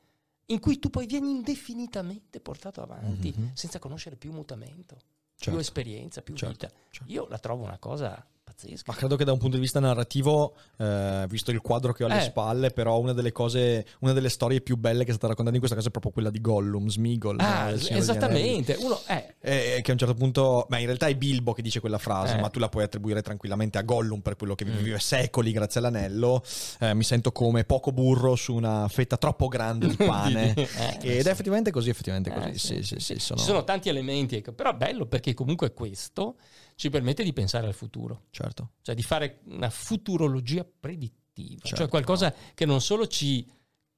in 0.51 0.59
cui 0.59 0.79
tu 0.79 0.89
poi 0.89 1.05
vieni 1.05 1.29
indefinitamente 1.31 2.39
portato 2.39 2.81
avanti 2.81 3.33
Mhm. 3.35 3.51
senza 3.53 3.79
conoscere 3.79 4.15
più 4.15 4.31
mutamento, 4.31 4.95
Certo. 5.35 5.51
più 5.51 5.57
esperienza, 5.59 6.21
più 6.21 6.35
Certo, 6.35 6.53
vita. 6.67 6.73
certo. 6.91 7.11
Io 7.11 7.27
la 7.27 7.37
trovo 7.39 7.63
una 7.63 7.77
cosa 7.77 8.25
pazzesca. 8.59 8.83
Ma 8.91 8.97
credo 8.97 9.15
che 9.15 9.23
da 9.23 9.31
un 9.31 9.37
punto 9.37 9.55
di 9.55 9.61
vista 9.61 9.79
narrativo, 9.79 10.55
eh, 10.77 11.25
visto 11.29 11.51
il 11.51 11.61
quadro 11.61 11.93
che 11.93 12.03
ho 12.03 12.07
alle 12.07 12.17
Eh. 12.19 12.21
spalle, 12.23 12.69
però 12.71 12.99
una 12.99 13.13
delle 13.13 13.31
cose, 13.31 13.85
una 13.99 14.13
delle 14.13 14.29
storie 14.29 14.61
più 14.61 14.75
belle 14.77 15.03
che 15.03 15.09
è 15.11 15.13
stata 15.13 15.27
raccontata 15.27 15.55
in 15.55 15.59
questa 15.61 15.75
casa 15.75 15.87
è 15.87 15.91
proprio 15.91 16.11
quella 16.11 16.29
di 16.29 16.41
Gollum, 16.41 16.87
Smigol. 16.87 17.39
Ah, 17.39 17.61
Anelli. 17.65 17.87
esattamente. 17.89 18.75
Uno, 18.79 18.99
eh, 19.07 19.35
Eh, 19.41 19.79
che 19.81 19.91
a 19.91 19.93
un 19.93 19.99
certo 19.99 20.13
punto, 20.15 20.65
beh, 20.67 20.79
in 20.79 20.85
realtà 20.85 21.07
è 21.07 21.15
Bilbo 21.15 21.53
che 21.53 21.61
dice 21.61 21.79
quella 21.79 21.97
frase, 21.97 22.35
Eh. 22.35 22.41
ma 22.41 22.49
tu 22.49 22.59
la 22.59 22.69
puoi 22.69 22.83
attribuire 22.83 23.21
tranquillamente 23.21 23.77
a 23.77 23.81
Gollum 23.83 24.19
per 24.19 24.35
quello 24.35 24.55
che 24.55 24.65
Mm. 24.65 24.77
vive 24.77 24.99
secoli 24.99 25.51
grazie 25.51 25.79
all'anello. 25.79 26.43
Eh, 26.79 26.93
mi 26.93 27.03
sento 27.03 27.31
come 27.31 27.63
poco 27.63 27.91
burro 27.91 28.35
su 28.35 28.53
una 28.53 28.87
fetta 28.89 29.17
troppo 29.17 29.47
grande 29.47 29.87
di 29.87 29.95
pane. 30.05 30.53
Eh, 30.53 31.17
Ed 31.19 31.25
è 31.27 31.29
effettivamente 31.29 31.71
così, 31.71 31.89
effettivamente 31.89 32.31
così. 32.31 32.49
Eh, 32.49 32.57
sì, 32.57 32.83
sì, 32.83 32.99
sì, 32.99 33.19
sono- 33.19 33.39
Ci 33.39 33.45
sono 33.45 33.63
tanti 33.63 33.89
elementi, 33.89 34.35
ecco, 34.37 34.51
però 34.51 34.71
è 34.71 34.75
bello 34.75 35.05
perché 35.05 35.33
comunque 35.33 35.71
questo 35.73 36.35
ci 36.79 36.89
permette 36.89 37.25
di 37.25 37.33
pensare 37.33 37.67
al 37.67 37.73
futuro, 37.73 38.27
Certo. 38.31 38.75
cioè 38.83 38.95
di 38.95 39.03
fare 39.03 39.41
una 39.47 39.69
futurologia 39.69 40.63
predittiva, 40.63 41.59
Certo. 41.61 41.75
cioè 41.75 41.89
qualcosa 41.89 42.33
che 42.53 42.65
non 42.65 42.79
solo 42.79 43.05
ci, 43.05 43.45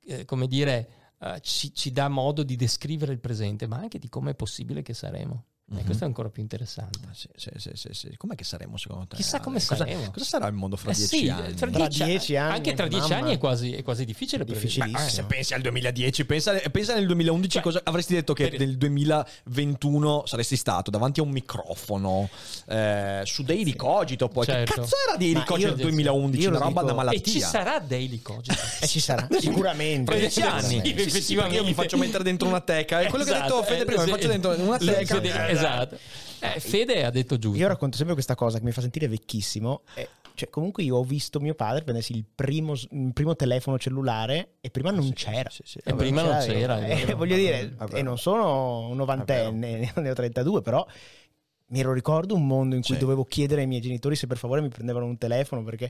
eh, 0.06 0.26
come 0.26 0.48
dire, 0.48 1.14
eh, 1.20 1.40
ci, 1.42 1.76
ci 1.76 1.92
dà 1.92 2.08
modo 2.08 2.42
di 2.42 2.56
descrivere 2.56 3.12
il 3.14 3.20
presente, 3.20 3.68
ma 3.68 3.78
anche 3.78 4.00
di 4.00 4.10
come 4.10 4.32
è 4.32 4.36
possibile 4.36 4.82
che 4.82 4.96
saremo. 4.96 5.46
E 5.72 5.76
Mhm. 5.76 5.86
questo 5.86 6.04
è 6.04 6.08
ancora 6.08 6.28
più 6.30 6.42
interessante. 6.42 7.00
Ah, 7.10 7.14
Sì, 7.14 7.28
sì, 7.36 7.50
sì, 7.56 7.70
sì, 7.76 7.88
sì. 7.94 8.18
Com'è 8.18 8.36
che 8.36 8.44
saremo 8.44 8.76
secondo 8.78 9.08
te? 9.08 9.16
Chissà 9.16 9.40
come 9.40 9.60
cosa, 9.60 9.76
saremo. 9.78 10.12
Cosa 10.12 10.26
sarà 10.26 10.48
il 10.48 10.54
mondo 10.54 10.76
fra 10.76 10.92
Eh 10.92 10.96
dieci 10.96 11.18
sì, 11.18 11.30
anni? 11.30 11.54
Tra 11.54 11.70
Tra 11.70 11.88
dieci, 11.88 12.04
dieci 12.04 12.36
anni, 12.36 12.54
Anche 12.56 12.74
tra 12.74 12.88
dieci 12.88 13.10
mamma. 13.10 13.26
anni 13.26 13.36
è 13.36 13.38
quasi, 13.38 13.74
è 13.74 13.82
quasi 13.82 14.04
difficile. 14.04 14.44
prevedere. 14.44 14.66
Difficilissimo. 14.68 15.00
Ma, 15.00 15.08
eh, 15.08 15.10
se 15.10 15.24
pensi 15.24 15.54
al 15.54 15.62
2010, 15.62 16.26
pensa, 16.26 16.54
pensa 16.72 16.94
nel 16.94 17.06
2011 17.06 17.50
Cioè, 17.54 17.62
cosa 17.62 17.82
avresti 17.86 18.14
detto 18.16 18.34
che 18.34 18.50
per- 18.50 18.60
nel 18.60 18.78
2021 18.78 20.24
saresti 20.26 20.56
stato 20.56 20.92
davanti 20.92 21.20
a 21.20 21.24
un 21.24 21.30
microfono 21.30 22.30
eh, 22.68 23.22
su 23.24 23.44
Daily 23.44 23.76
Cogito 23.76 24.28
poi. 24.28 24.46
Certo. 24.46 24.74
Che 24.74 24.80
cazzo 24.82 24.96
era 25.08 25.18
Daily 25.18 25.34
Ma 25.34 25.44
Cogito 25.46 25.68
nel 25.70 25.78
2011? 25.78 26.44
io 26.44 26.50
lo 26.50 26.56
Una 26.58 26.66
roba 26.66 26.82
dico- 26.82 26.94
da 26.94 27.02
E 27.02 27.06
malattia. 27.06 27.32
ci 27.34 27.40
sarà 27.40 27.80
Daily 27.80 28.22
Cogito. 28.22 28.60
E 28.82 28.88
ci 28.88 29.00
sarà, 29.00 29.28
sicuramente. 29.40 30.12
Fra 30.12 30.20
dieci 30.20 30.42
anni. 30.42 30.82
Effettivamente. 30.84 31.56
io 31.58 31.64
mi 31.64 31.74
faccio 31.74 31.98
mettere 31.98 32.24
dentro 32.24 32.48
una 32.48 32.62
teca. 32.62 33.00
È 33.02 33.08
quello 33.08 33.24
che 33.24 33.32
ha 33.32 33.42
detto 33.42 33.60
Esatto, 33.62 33.64
Fede 33.64 33.82
eh, 33.82 33.86
prima, 33.86 34.02
mi 34.02 34.08
sì. 34.08 34.14
faccio 34.16 34.28
dentro 34.28 34.60
una 34.60 34.78
teca. 34.78 35.20
Fede- 35.62 35.96
esatto. 35.96 35.98
Eh, 36.40 36.60
Fede 36.60 37.06
ha 37.06 37.10
detto 37.10 37.38
giusto. 37.38 37.58
Io 37.60 37.68
racconto 37.68 37.96
sempre 37.98 38.14
questa 38.16 38.36
cosa 38.36 38.58
che 38.58 38.64
mi 38.66 38.72
fa 38.72 38.82
sentire 38.82 39.08
vecchissimo. 39.08 39.82
e- 39.96 40.08
cioè, 40.34 40.50
comunque 40.50 40.82
io 40.84 40.96
ho 40.96 41.04
visto 41.04 41.40
mio 41.42 41.54
padre 41.56 41.84
prendersi 41.84 42.14
il 42.16 42.24
primo, 42.34 42.74
il 42.74 43.12
primo 43.14 43.36
telefono 43.36 43.78
cellulare 43.78 44.54
e 44.62 44.70
prima 44.72 44.90
non 44.90 45.12
c'era. 45.14 45.50
Sì, 45.50 45.62
sì, 45.66 45.80
E 45.84 45.94
prima 45.94 46.24
non 46.24 46.40
c'era, 46.40 46.80
è 46.84 47.10
Eh, 47.10 47.14
voglio 47.16 47.36
dire, 47.36 47.60
È 47.60 47.68
vero. 47.70 47.96
e 47.98 48.02
non 48.02 48.18
sono 48.18 48.88
un 48.88 48.96
novantenne, 48.96 49.92
ne 49.96 50.10
ho 50.10 50.14
32, 50.14 50.62
però 50.62 50.86
mi 51.68 51.80
ero 51.80 51.94
ricordo 51.94 52.34
un 52.34 52.48
mondo 52.48 52.76
in 52.76 52.82
cui 52.82 52.94
Sì. 52.96 53.00
dovevo 53.00 53.24
chiedere 53.26 53.62
ai 53.62 53.68
miei 53.68 53.82
genitori 53.82 54.16
se 54.16 54.26
per 54.26 54.38
favore 54.38 54.62
mi 54.62 54.70
prendevano 54.70 55.06
un 55.06 55.18
telefono 55.18 55.64
perché 55.64 55.86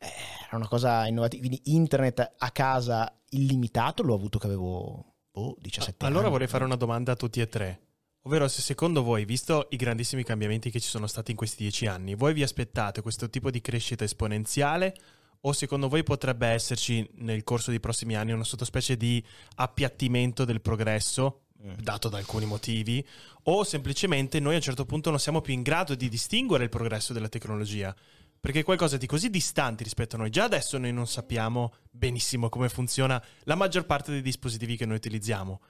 eh, 0.00 0.06
era 0.48 0.56
una 0.56 0.68
cosa 0.68 1.06
innovativa. 1.06 1.40
Quindi 1.46 1.62
internet 1.72 2.34
a 2.36 2.50
casa 2.50 3.10
illimitato 3.30 4.02
l'ho 4.02 4.14
avuto 4.14 4.38
che 4.38 4.46
avevo 4.46 5.14
boh, 5.30 5.56
17 5.60 6.04
anni. 6.04 6.14
Allora 6.14 6.28
vorrei 6.30 6.48
fare 6.48 6.64
una 6.64 6.76
domanda 6.76 7.12
a 7.12 7.16
tutti 7.16 7.40
e 7.40 7.48
tre. 7.48 7.80
Ovvero, 8.28 8.46
se 8.46 8.60
secondo 8.60 9.02
voi, 9.02 9.24
visto 9.24 9.68
i 9.70 9.76
grandissimi 9.76 10.22
cambiamenti 10.22 10.70
che 10.70 10.80
ci 10.80 10.88
sono 10.90 11.06
stati 11.06 11.30
in 11.30 11.36
questi 11.38 11.62
dieci 11.62 11.86
anni, 11.86 12.14
voi 12.14 12.34
vi 12.34 12.42
aspettate 12.42 13.00
questo 13.00 13.30
tipo 13.30 13.50
di 13.50 13.62
crescita 13.62 14.04
esponenziale 14.04 14.94
o 15.40 15.52
secondo 15.54 15.88
voi 15.88 16.02
potrebbe 16.02 16.46
esserci 16.48 17.08
nel 17.20 17.42
corso 17.42 17.70
dei 17.70 17.80
prossimi 17.80 18.16
anni 18.16 18.32
una 18.32 18.44
sottospecie 18.44 18.98
di 18.98 19.24
appiattimento 19.54 20.44
del 20.44 20.60
progresso, 20.60 21.44
dato 21.80 22.10
da 22.10 22.18
alcuni 22.18 22.44
motivi, 22.44 23.02
o 23.44 23.64
semplicemente 23.64 24.40
noi 24.40 24.52
a 24.52 24.56
un 24.56 24.62
certo 24.62 24.84
punto 24.84 25.08
non 25.08 25.18
siamo 25.18 25.40
più 25.40 25.54
in 25.54 25.62
grado 25.62 25.94
di 25.94 26.10
distinguere 26.10 26.64
il 26.64 26.68
progresso 26.68 27.14
della 27.14 27.30
tecnologia? 27.30 27.96
Perché 28.38 28.60
è 28.60 28.62
qualcosa 28.62 28.98
di 28.98 29.06
così 29.06 29.30
distante 29.30 29.84
rispetto 29.84 30.16
a 30.16 30.18
noi. 30.18 30.28
Già 30.28 30.44
adesso 30.44 30.76
noi 30.76 30.92
non 30.92 31.06
sappiamo 31.06 31.72
benissimo 31.90 32.50
come 32.50 32.68
funziona 32.68 33.24
la 33.44 33.54
maggior 33.54 33.86
parte 33.86 34.12
dei 34.12 34.20
dispositivi 34.20 34.76
che 34.76 34.84
noi 34.84 34.96
utilizziamo. 34.96 35.62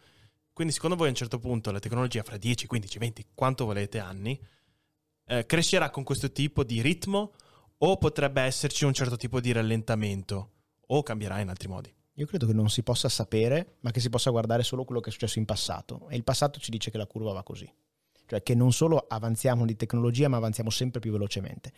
Quindi 0.59 0.74
secondo 0.74 0.97
voi 0.97 1.06
a 1.06 1.10
un 1.10 1.16
certo 1.16 1.39
punto 1.39 1.70
la 1.70 1.78
tecnologia 1.78 2.24
fra 2.24 2.36
10, 2.36 2.66
15, 2.66 2.98
20, 2.98 3.26
quanto 3.32 3.64
volete 3.64 4.01
anni, 4.01 4.36
eh, 5.26 5.47
crescerà 5.47 5.89
con 5.90 6.02
questo 6.02 6.32
tipo 6.32 6.64
di 6.64 6.82
ritmo 6.82 7.32
o 7.78 7.97
potrebbe 7.97 8.43
esserci 8.43 8.85
un 8.85 8.93
certo 8.93 9.16
tipo 9.16 9.39
di 9.39 9.52
rallentamento 9.52 10.51
o 10.85 11.05
cambierà 11.05 11.39
in 11.39 11.48
altri 11.48 11.68
modi? 11.68 11.94
Io 12.14 12.26
credo 12.26 12.48
che 12.48 12.55
non 12.55 12.70
si 12.70 12.82
possa 12.82 13.09
sapere, 13.09 13.76
ma 13.82 13.93
che 13.93 14.01
si 14.01 14.10
possa 14.10 14.30
guardare 14.30 14.64
solo 14.64 14.82
quello 14.82 15.01
che 15.01 15.10
è 15.10 15.12
successo 15.12 15.39
in 15.39 15.44
passato. 15.44 16.09
E 16.09 16.16
il 16.16 16.24
passato 16.24 16.59
ci 16.59 16.72
dice 16.72 16.90
che 16.90 16.98
la 16.98 17.06
curva 17.06 17.30
va 17.30 17.44
così. 17.44 17.72
Cioè 18.26 18.43
che 18.43 18.56
non 18.56 18.72
solo 18.72 19.06
avanziamo 19.06 19.64
di 19.64 19.76
tecnologia, 19.76 20.26
ma 20.26 20.39
avanziamo 20.39 20.70
sempre 20.70 20.98
più 20.98 21.12
velocemente. 21.12 21.72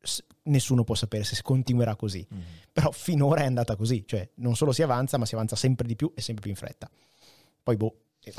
S- 0.00 0.22
nessuno 0.42 0.84
può 0.84 0.94
sapere 0.94 1.24
se 1.24 1.42
continuerà 1.42 1.96
così. 1.96 2.24
Mm. 2.32 2.40
Però 2.70 2.92
finora 2.92 3.40
è 3.40 3.46
andata 3.46 3.74
così. 3.74 4.04
Cioè 4.06 4.30
non 4.34 4.54
solo 4.54 4.70
si 4.70 4.82
avanza, 4.82 5.18
ma 5.18 5.26
si 5.26 5.34
avanza 5.34 5.56
sempre 5.56 5.88
di 5.88 5.96
più 5.96 6.12
e 6.14 6.20
sempre 6.20 6.42
più 6.42 6.52
in 6.52 6.56
fretta. 6.56 6.88
Poi 7.64 7.76
boh. 7.76 7.96
Eh, 8.26 8.32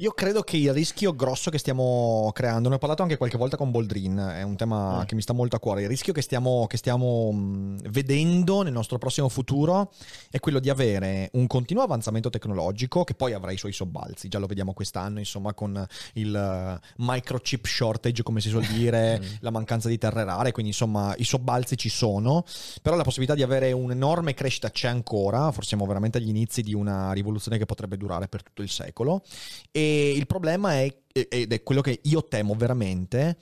Io 0.00 0.12
credo 0.12 0.40
che 0.40 0.56
il 0.56 0.72
rischio 0.72 1.14
grosso 1.14 1.50
che 1.50 1.58
stiamo 1.58 2.30
creando, 2.32 2.70
ne 2.70 2.76
ho 2.76 2.78
parlato 2.78 3.02
anche 3.02 3.18
qualche 3.18 3.36
volta 3.36 3.58
con 3.58 3.70
Boldrin, 3.70 4.16
è 4.34 4.40
un 4.40 4.56
tema 4.56 5.00
Mm. 5.00 5.02
che 5.02 5.14
mi 5.14 5.20
sta 5.20 5.34
molto 5.34 5.56
a 5.56 5.58
cuore. 5.58 5.82
Il 5.82 5.88
rischio 5.88 6.14
che 6.14 6.22
stiamo, 6.22 6.66
che 6.66 6.78
stiamo 6.78 7.30
mh, 7.30 7.90
vedendo 7.90 8.62
nel 8.62 8.72
nostro 8.72 8.96
prossimo 8.96 9.28
futuro 9.28 9.92
è 10.30 10.40
quello 10.40 10.58
di 10.58 10.70
avere 10.70 11.28
un 11.34 11.46
continuo 11.46 11.82
avanzamento 11.82 12.30
tecnologico 12.30 13.04
che 13.04 13.12
poi 13.12 13.34
avrà 13.34 13.50
i 13.52 13.58
suoi 13.58 13.72
sobbalzi. 13.72 14.28
Già 14.28 14.38
lo 14.38 14.46
vediamo 14.46 14.72
quest'anno, 14.72 15.18
insomma, 15.18 15.52
con 15.52 15.86
il 16.14 16.34
eh, 16.34 16.80
microchip 16.96 17.66
shortage, 17.66 18.22
come 18.22 18.40
si 18.40 18.48
suol 18.48 18.64
dire, 18.64 19.20
la 19.40 19.50
mancanza 19.50 19.90
di 19.90 19.98
terre 19.98 20.24
rare. 20.24 20.52
Quindi, 20.52 20.70
insomma, 20.70 21.14
i 21.18 21.24
sobbalzi 21.24 21.76
ci 21.76 21.90
sono. 21.90 22.46
Però 22.80 22.96
la 22.96 23.02
possibilità 23.02 23.34
di 23.34 23.42
avere 23.42 23.70
un'enorme 23.72 24.32
crescita 24.32 24.70
c'è 24.70 24.88
ancora. 24.88 25.52
Forse 25.52 25.68
siamo 25.68 25.84
veramente 25.84 26.16
agli 26.16 26.30
inizi 26.30 26.62
di 26.62 26.72
una 26.72 27.12
rivoluzione 27.12 27.58
che 27.58 27.66
potrebbe 27.66 27.98
durare 27.98 28.28
per 28.28 28.42
tutto 28.42 28.62
il 28.62 28.70
secolo. 28.70 29.22
E 29.70 29.88
il 29.90 30.26
problema 30.26 30.74
è, 30.74 30.94
ed 31.12 31.52
è 31.52 31.62
quello 31.62 31.80
che 31.80 32.00
io 32.04 32.24
temo 32.26 32.54
veramente, 32.54 33.36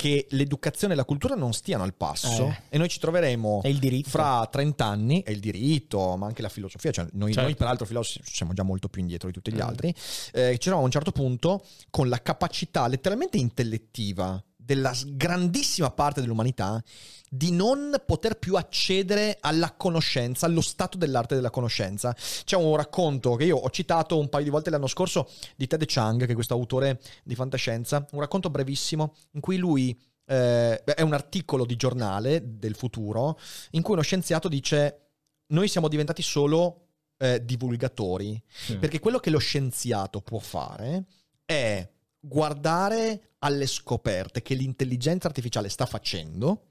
che 0.00 0.26
l'educazione 0.30 0.94
e 0.94 0.96
la 0.96 1.04
cultura 1.04 1.34
non 1.34 1.52
stiano 1.52 1.82
al 1.82 1.92
passo 1.94 2.46
Eh. 2.46 2.62
e 2.70 2.78
noi 2.78 2.88
ci 2.88 2.98
troveremo 2.98 3.60
fra 4.06 4.46
30 4.50 4.82
anni, 4.86 5.22
è 5.22 5.30
il 5.30 5.40
diritto, 5.40 6.16
ma 6.16 6.26
anche 6.26 6.40
la 6.40 6.48
filosofia, 6.48 6.90
cioè 6.90 7.06
noi, 7.12 7.32
Certo. 7.34 7.46
noi 7.48 7.54
peraltro 7.56 7.84
filosofi 7.84 8.20
siamo 8.24 8.54
già 8.54 8.62
molto 8.62 8.88
più 8.88 9.02
indietro 9.02 9.28
di 9.28 9.34
tutti 9.34 9.52
gli 9.52 9.56
Mm. 9.58 9.60
altri, 9.68 9.88
eh, 10.32 10.52
ci 10.52 10.58
troviamo 10.58 10.80
a 10.80 10.84
un 10.84 10.90
certo 10.90 11.12
punto 11.12 11.66
con 11.90 12.08
la 12.08 12.22
capacità 12.22 12.86
letteralmente 12.88 13.36
intellettiva 13.36 14.42
della 14.70 14.94
grandissima 15.04 15.90
parte 15.90 16.20
dell'umanità 16.20 16.80
di 17.28 17.50
non 17.50 18.00
poter 18.06 18.38
più 18.38 18.54
accedere 18.54 19.36
alla 19.40 19.72
conoscenza, 19.72 20.46
allo 20.46 20.60
stato 20.60 20.96
dell'arte 20.96 21.34
della 21.34 21.50
conoscenza. 21.50 22.14
C'è 22.44 22.54
un 22.54 22.76
racconto 22.76 23.34
che 23.34 23.46
io 23.46 23.56
ho 23.56 23.70
citato 23.70 24.16
un 24.16 24.28
paio 24.28 24.44
di 24.44 24.50
volte 24.50 24.70
l'anno 24.70 24.86
scorso 24.86 25.28
di 25.56 25.66
Ted 25.66 25.84
Chiang, 25.86 26.24
che 26.24 26.30
è 26.30 26.34
questo 26.34 26.54
autore 26.54 27.00
di 27.24 27.34
fantascienza, 27.34 28.06
un 28.12 28.20
racconto 28.20 28.48
brevissimo 28.48 29.14
in 29.32 29.40
cui 29.40 29.56
lui 29.56 30.00
eh, 30.26 30.84
è 30.84 31.02
un 31.02 31.14
articolo 31.14 31.64
di 31.66 31.74
giornale 31.74 32.40
del 32.58 32.76
futuro 32.76 33.40
in 33.70 33.82
cui 33.82 33.94
uno 33.94 34.02
scienziato 34.02 34.46
dice 34.46 35.08
noi 35.48 35.66
siamo 35.66 35.88
diventati 35.88 36.22
solo 36.22 36.90
eh, 37.16 37.44
divulgatori 37.44 38.40
perché 38.78 39.00
quello 39.00 39.18
che 39.18 39.30
lo 39.30 39.38
scienziato 39.38 40.20
può 40.20 40.38
fare 40.38 41.06
è 41.44 41.88
guardare 42.20 43.34
alle 43.38 43.66
scoperte 43.66 44.42
che 44.42 44.54
l'intelligenza 44.54 45.26
artificiale 45.26 45.68
sta 45.68 45.86
facendo, 45.86 46.66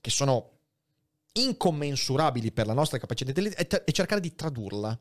che 0.00 0.10
sono 0.10 0.50
incommensurabili 1.32 2.52
per 2.52 2.66
la 2.66 2.72
nostra 2.72 2.98
capacità 2.98 3.32
e, 3.32 3.66
t- 3.66 3.82
e 3.84 3.92
cercare 3.92 4.20
di 4.20 4.34
tradurla. 4.34 4.98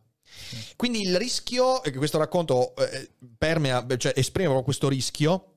Quindi 0.75 1.01
il 1.01 1.17
rischio, 1.17 1.83
e 1.83 1.91
questo 1.91 2.17
racconto 2.17 2.75
eh, 2.75 3.11
permea, 3.37 3.85
cioè 3.97 4.13
esprime 4.15 4.45
proprio 4.45 4.63
questo 4.63 4.87
rischio, 4.87 5.47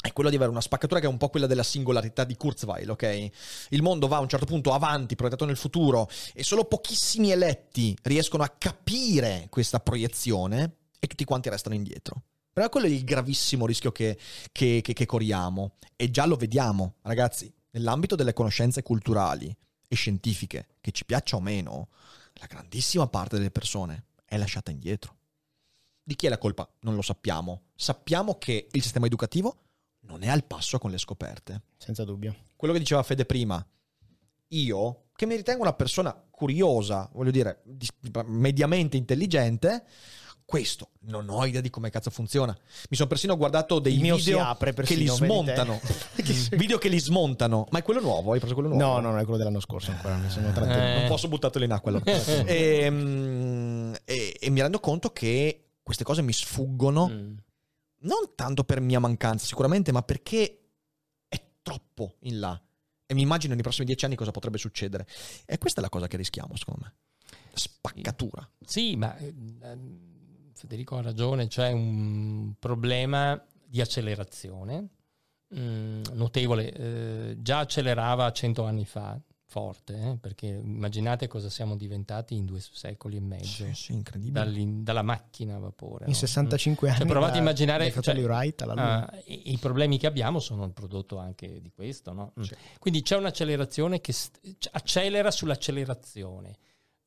è 0.00 0.12
quello 0.12 0.30
di 0.30 0.36
avere 0.36 0.50
una 0.50 0.62
spaccatura 0.62 0.98
che 0.98 1.06
è 1.06 1.10
un 1.10 1.18
po' 1.18 1.28
quella 1.28 1.46
della 1.46 1.62
singolarità 1.62 2.24
di 2.24 2.36
Kurzweil, 2.36 2.88
ok? 2.90 3.30
Il 3.70 3.82
mondo 3.82 4.06
va 4.08 4.16
a 4.16 4.20
un 4.20 4.28
certo 4.28 4.46
punto 4.46 4.72
avanti, 4.72 5.14
proiettato 5.14 5.44
nel 5.44 5.58
futuro, 5.58 6.08
e 6.32 6.42
solo 6.42 6.64
pochissimi 6.64 7.30
eletti 7.32 7.94
riescono 8.02 8.42
a 8.42 8.48
capire 8.48 9.48
questa 9.50 9.80
proiezione 9.80 10.76
e 10.98 11.06
tutti 11.06 11.24
quanti 11.24 11.50
restano 11.50 11.74
indietro. 11.74 12.22
Però 12.60 12.72
quello 12.72 12.88
è 12.88 12.90
il 12.90 13.04
gravissimo 13.04 13.64
rischio 13.64 13.90
che, 13.90 14.18
che- 14.52 14.80
che- 14.82 14.92
che 14.92 15.06
corriamo. 15.06 15.76
E 15.96 16.10
già 16.10 16.26
lo 16.26 16.36
vediamo, 16.36 16.96
ragazzi, 17.00 17.50
nell'ambito 17.70 18.16
delle 18.16 18.34
conoscenze 18.34 18.82
culturali 18.82 19.54
e 19.88 19.94
scientifiche, 19.94 20.76
che 20.82 20.90
ci 20.90 21.06
piaccia 21.06 21.36
o 21.36 21.40
meno, 21.40 21.88
la 22.34 22.44
grandissima 22.44 23.06
parte 23.06 23.38
delle 23.38 23.50
persone 23.50 24.08
è 24.26 24.36
lasciata 24.36 24.70
indietro. 24.70 25.16
Di 26.02 26.14
chi 26.16 26.26
è 26.26 26.28
la 26.28 26.36
colpa? 26.36 26.68
Non 26.80 26.94
lo 26.94 27.00
sappiamo. 27.00 27.62
Sappiamo 27.74 28.36
che 28.36 28.68
il 28.70 28.82
sistema 28.82 29.06
educativo 29.06 29.62
non 30.00 30.22
è 30.22 30.28
al 30.28 30.44
passo 30.44 30.78
con 30.78 30.90
le 30.90 30.98
scoperte. 30.98 31.62
senza 31.78 32.04
dubbio. 32.04 32.36
Quello 32.56 32.74
che 32.74 32.80
diceva 32.80 33.02
Fede 33.02 33.24
prima, 33.24 33.66
io, 34.48 35.04
che 35.14 35.24
mi 35.24 35.34
ritengo 35.34 35.62
una 35.62 35.72
persona 35.72 36.12
curiosa, 36.30 37.08
voglio 37.14 37.30
dire, 37.30 37.62
mediamente 38.26 38.98
intelligente, 38.98 39.86
questo 40.50 40.88
non 41.02 41.28
ho 41.28 41.46
idea 41.46 41.60
di 41.60 41.70
come 41.70 41.90
cazzo 41.90 42.10
funziona. 42.10 42.52
Mi 42.88 42.96
sono 42.96 43.08
persino 43.08 43.36
guardato 43.36 43.78
dei 43.78 43.96
video 43.96 44.56
che 44.82 44.94
li 44.96 45.06
smontano. 45.06 45.80
video 46.58 46.76
che 46.76 46.88
li 46.88 46.98
smontano. 46.98 47.68
Ma 47.70 47.78
è 47.78 47.82
quello 47.84 48.00
nuovo? 48.00 48.32
Hai 48.32 48.40
preso 48.40 48.54
quello 48.54 48.68
nuovo? 48.68 48.84
No, 48.84 48.98
no, 48.98 49.12
no, 49.12 49.18
è 49.18 49.22
quello 49.22 49.36
dell'anno 49.36 49.60
scorso 49.60 49.92
ancora. 49.92 50.16
Eh. 50.16 50.98
Non 50.98 51.06
posso 51.06 51.28
buttartelo 51.28 51.64
in 51.64 51.70
acqua 51.70 51.92
allora. 51.92 52.04
Ehm, 52.50 53.96
e, 54.04 54.36
e 54.40 54.50
mi 54.50 54.60
rendo 54.60 54.80
conto 54.80 55.12
che 55.12 55.68
queste 55.84 56.02
cose 56.02 56.20
mi 56.20 56.32
sfuggono 56.32 57.08
Mm. 57.08 57.36
non 58.00 58.32
tanto 58.34 58.64
per 58.64 58.80
mia 58.80 58.98
mancanza 58.98 59.46
sicuramente, 59.46 59.92
ma 59.92 60.02
perché 60.02 60.62
è 61.28 61.40
troppo 61.62 62.16
in 62.22 62.40
là. 62.40 62.60
E 63.06 63.14
mi 63.14 63.22
immagino 63.22 63.54
nei 63.54 63.62
prossimi 63.62 63.86
dieci 63.86 64.04
anni 64.04 64.16
cosa 64.16 64.32
potrebbe 64.32 64.58
succedere. 64.58 65.06
E 65.46 65.58
questa 65.58 65.78
è 65.78 65.82
la 65.84 65.90
cosa 65.90 66.08
che 66.08 66.16
rischiamo, 66.16 66.56
secondo 66.56 66.80
me. 66.82 66.94
Spaccatura. 67.52 68.50
Sì, 68.64 68.96
ma 68.96 69.16
eh, 69.16 69.32
ehm, 69.62 70.09
Federico 70.60 70.96
ha 70.96 71.00
ragione, 71.00 71.46
c'è 71.46 71.72
un 71.72 72.52
problema 72.58 73.42
di 73.64 73.80
accelerazione 73.80 74.88
mm, 75.58 76.02
notevole. 76.12 76.70
Eh, 76.70 77.36
già 77.38 77.60
accelerava 77.60 78.30
cento 78.32 78.64
anni 78.64 78.84
fa, 78.84 79.18
forte, 79.46 79.94
eh, 79.94 80.16
perché 80.20 80.48
immaginate 80.48 81.28
cosa 81.28 81.48
siamo 81.48 81.76
diventati 81.76 82.36
in 82.36 82.44
due 82.44 82.60
secoli 82.60 83.16
e 83.16 83.20
mezzo. 83.20 83.64
Sì, 83.64 83.72
sì, 83.72 83.92
incredibile. 83.92 84.82
dalla 84.82 85.00
macchina 85.00 85.56
a 85.56 85.60
vapore. 85.60 86.04
In 86.04 86.10
no? 86.10 86.16
65 86.16 86.88
anni. 86.88 86.98
Cioè, 86.98 87.06
provate 87.08 87.38
a 87.38 87.40
immaginare 87.40 87.90
cioè, 87.90 88.22
Wright 88.22 88.60
ah, 88.60 89.10
e, 89.24 89.32
i 89.46 89.56
problemi 89.56 89.96
che 89.96 90.06
abbiamo 90.06 90.40
sono 90.40 90.66
il 90.66 90.72
prodotto 90.72 91.16
anche 91.16 91.62
di 91.62 91.70
questo. 91.70 92.12
No? 92.12 92.34
Mm. 92.38 92.44
Quindi 92.78 93.00
c'è 93.00 93.16
un'accelerazione 93.16 94.02
che 94.02 94.12
st- 94.12 94.68
accelera 94.72 95.30
sull'accelerazione. 95.30 96.54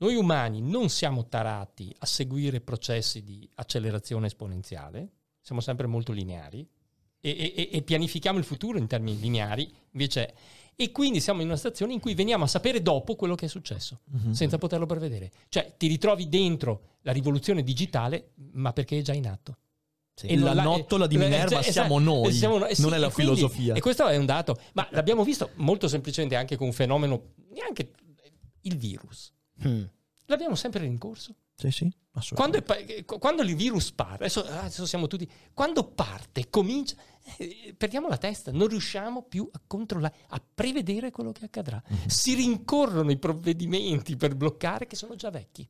Noi 0.03 0.15
umani 0.15 0.59
non 0.59 0.89
siamo 0.89 1.29
tarati 1.29 1.95
a 1.99 2.05
seguire 2.05 2.59
processi 2.59 3.23
di 3.23 3.49
accelerazione 3.55 4.27
esponenziale, 4.27 5.11
siamo 5.39 5.61
sempre 5.61 5.87
molto 5.87 6.11
lineari 6.11 6.67
e, 7.21 7.53
e, 7.55 7.69
e 7.71 7.81
pianifichiamo 7.83 8.37
il 8.37 8.43
futuro 8.43 8.77
in 8.77 8.87
termini 8.87 9.17
lineari, 9.17 9.73
invece 9.91 10.33
e 10.75 10.91
quindi 10.91 11.21
siamo 11.21 11.39
in 11.39 11.47
una 11.47 11.55
situazione 11.55 11.93
in 11.93 12.01
cui 12.01 12.15
veniamo 12.15 12.43
a 12.43 12.47
sapere 12.47 12.81
dopo 12.81 13.15
quello 13.15 13.35
che 13.35 13.45
è 13.45 13.47
successo, 13.47 14.01
uh-huh. 14.11 14.33
senza 14.33 14.57
poterlo 14.57 14.85
prevedere. 14.85 15.31
Cioè 15.47 15.75
ti 15.77 15.87
ritrovi 15.87 16.27
dentro 16.27 16.97
la 17.03 17.13
rivoluzione 17.13 17.63
digitale, 17.63 18.31
ma 18.55 18.73
perché 18.73 18.97
è 18.97 19.01
già 19.01 19.13
in 19.13 19.27
atto. 19.27 19.57
Sì. 20.15 20.25
E 20.27 20.37
la 20.37 20.51
nottola 20.51 21.07
di 21.07 21.15
Minerva 21.15 21.61
eh, 21.61 21.71
siamo 21.71 21.97
noi, 21.99 22.33
siamo, 22.33 22.65
eh, 22.65 22.75
sì, 22.75 22.81
non 22.81 22.93
è 22.93 22.97
la 22.97 23.09
quindi, 23.09 23.35
filosofia. 23.35 23.73
E 23.73 23.79
questo 23.79 24.05
è 24.05 24.17
un 24.17 24.25
dato, 24.25 24.59
ma 24.73 24.85
l'abbiamo 24.91 25.23
visto 25.23 25.51
molto 25.55 25.87
semplicemente 25.87 26.35
anche 26.35 26.57
con 26.57 26.67
un 26.67 26.73
fenomeno, 26.73 27.35
neanche 27.53 27.93
il 28.63 28.75
virus. 28.75 29.31
Hmm. 29.65 29.83
L'abbiamo 30.25 30.55
sempre 30.55 30.81
rincorso. 30.81 31.35
Sì, 31.55 31.69
sì, 31.71 31.93
quando, 32.33 32.57
è, 32.57 33.05
quando, 33.05 33.41
il 33.41 33.55
virus 33.55 33.91
parte, 33.91 34.25
adesso, 34.25 34.43
adesso, 34.43 34.85
siamo 34.85 35.07
tutti, 35.07 35.29
quando 35.51 35.83
parte, 35.83 36.47
comincia, 36.49 36.95
eh, 37.37 37.73
perdiamo 37.75 38.07
la 38.07 38.17
testa, 38.17 38.51
non 38.51 38.67
riusciamo 38.67 39.23
più 39.23 39.49
a 39.51 39.59
controllare, 39.65 40.13
a 40.27 40.41
prevedere 40.53 41.09
quello 41.09 41.31
che 41.31 41.45
accadrà. 41.45 41.81
Mm-hmm. 41.81 42.05
Si 42.07 42.35
rincorrono 42.35 43.09
i 43.09 43.17
provvedimenti 43.17 44.15
per 44.15 44.35
bloccare 44.35 44.85
che 44.85 44.95
sono 44.95 45.15
già 45.15 45.31
vecchi. 45.31 45.67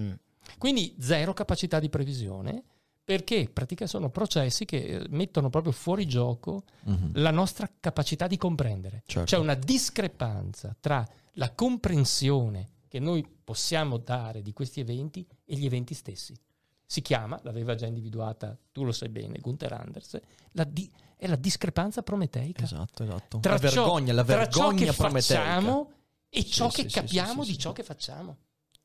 Mm. 0.00 0.12
Quindi 0.56 0.96
zero 0.98 1.34
capacità 1.34 1.78
di 1.78 1.90
previsione 1.90 2.64
perché 3.04 3.50
praticamente 3.52 3.86
sono 3.86 4.08
processi 4.08 4.64
che 4.64 4.78
eh, 4.78 5.06
mettono 5.10 5.50
proprio 5.50 5.72
fuori 5.72 6.06
gioco 6.06 6.62
mm-hmm. 6.88 7.10
la 7.14 7.30
nostra 7.30 7.70
capacità 7.80 8.26
di 8.26 8.38
comprendere. 8.38 9.02
Certo. 9.04 9.28
C'è 9.28 9.36
una 9.36 9.54
discrepanza 9.54 10.74
tra 10.80 11.06
la 11.32 11.52
comprensione 11.52 12.68
che 12.92 13.00
noi 13.00 13.26
possiamo 13.42 13.96
dare 13.96 14.42
di 14.42 14.52
questi 14.52 14.78
eventi 14.78 15.26
e 15.46 15.56
gli 15.56 15.64
eventi 15.64 15.94
stessi. 15.94 16.38
Si 16.84 17.00
chiama, 17.00 17.40
l'aveva 17.42 17.74
già 17.74 17.86
individuata, 17.86 18.54
tu 18.70 18.84
lo 18.84 18.92
sai 18.92 19.08
bene, 19.08 19.38
Gunther 19.38 19.72
Anders, 19.72 20.20
la 20.50 20.64
di, 20.64 20.92
è 21.16 21.26
la 21.26 21.36
discrepanza 21.36 22.02
prometeica. 22.02 22.64
Esatto, 22.64 23.02
esatto. 23.02 23.38
Tra 23.38 23.52
la 23.52 23.58
vergogna, 23.58 24.12
la 24.12 24.22
vergogna 24.22 24.44
tra 24.44 24.84
ciò 24.84 24.90
che 24.92 24.92
prometeica. 24.92 25.42
facciamo 25.42 25.90
e 26.28 26.44
ciò 26.44 26.68
sì, 26.68 26.82
che 26.82 26.90
sì, 26.90 26.94
capiamo 26.96 27.44
sì, 27.44 27.52
di 27.52 27.58
ciò 27.58 27.72
che 27.72 27.82
facciamo. 27.82 28.36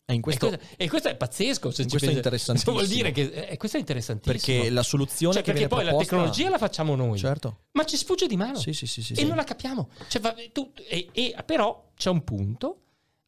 E 0.06 0.18
questo, 0.22 0.46
e, 0.46 0.50
questo, 0.52 0.76
e, 0.78 0.88
questo, 0.88 1.08
è 1.10 1.16
pazzesco. 1.18 1.70
Se 1.70 1.86
questo 1.86 2.10
è 2.10 2.14
interessantissimo. 2.14 2.76
Vuol 2.76 2.88
dire 2.88 3.12
che 3.12 3.24
eh, 3.24 3.58
questo 3.58 3.76
è 3.76 3.82
interessantissimo. 3.82 4.38
Perché 4.38 4.70
la 4.70 4.84
soluzione 4.84 5.34
cioè, 5.34 5.44
che 5.44 5.52
perché 5.52 5.68
poi 5.68 5.84
proposta... 5.84 6.16
la 6.16 6.22
tecnologia 6.22 6.50
la 6.50 6.58
facciamo 6.58 6.96
noi. 6.96 7.18
Certo. 7.18 7.64
Ma 7.74 7.84
ci 7.84 7.98
sfugge 7.98 8.26
di 8.26 8.38
mano. 8.38 8.58
Sì, 8.58 8.72
sì, 8.72 8.88
sì, 8.88 9.04
sì 9.04 9.12
e 9.16 9.26
non 9.26 9.36
la 9.36 9.44
capiamo. 9.44 9.90
Cioè, 10.08 10.22
va, 10.22 10.34
tu, 10.54 10.72
e, 10.88 11.36
però 11.46 11.92
c'è 11.94 12.10
un 12.10 12.24
punto, 12.24 12.84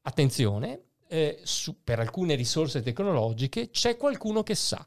attenzione, 0.10 0.84
eh, 1.08 1.40
su, 1.44 1.78
per 1.84 2.00
alcune 2.00 2.36
risorse 2.36 2.82
tecnologiche 2.82 3.70
c'è 3.70 3.98
qualcuno 3.98 4.44
che 4.44 4.56
sa. 4.56 4.86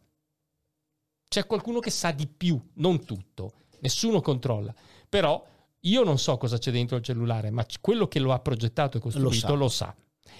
C'è 1.29 1.47
qualcuno 1.47 1.81
che 1.81 1.91
sa 1.91 2.13
di 2.13 2.27
più, 2.27 2.61
non 2.75 3.05
tutto. 3.05 3.55
Nessuno 3.81 4.21
controlla. 4.21 4.75
Però 5.09 5.45
io 5.81 6.05
non 6.05 6.19
so 6.19 6.37
cosa 6.37 6.59
c'è 6.59 6.71
dentro 6.71 6.97
il 6.97 7.03
cellulare, 7.03 7.51
ma 7.51 7.67
quello 7.81 8.07
che 8.07 8.21
lo 8.21 8.33
ha 8.33 8.39
progettato 8.39 8.99
e 8.99 9.01
costruito 9.01 9.55
lo 9.55 9.69
sa. 9.69 9.87
Lo 9.87 9.95
sa. 9.95 9.97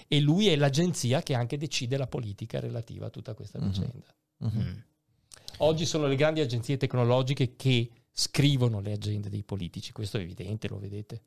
E 0.07 0.19
lui 0.19 0.47
è 0.47 0.55
l'agenzia 0.55 1.21
che 1.21 1.33
anche 1.33 1.57
decide 1.57 1.97
la 1.97 2.07
politica 2.07 2.59
relativa 2.59 3.07
a 3.07 3.09
tutta 3.09 3.33
questa 3.33 3.59
mm-hmm. 3.59 3.69
vicenda. 3.69 4.15
Mm-hmm. 4.45 4.77
Oggi 5.57 5.85
sono 5.85 6.07
le 6.07 6.15
grandi 6.15 6.41
agenzie 6.41 6.77
tecnologiche 6.77 7.55
che 7.55 7.89
scrivono 8.11 8.79
le 8.79 8.93
agende 8.93 9.29
dei 9.29 9.43
politici, 9.43 9.91
questo 9.91 10.17
è 10.17 10.21
evidente, 10.21 10.67
lo 10.67 10.77
vedete. 10.77 11.21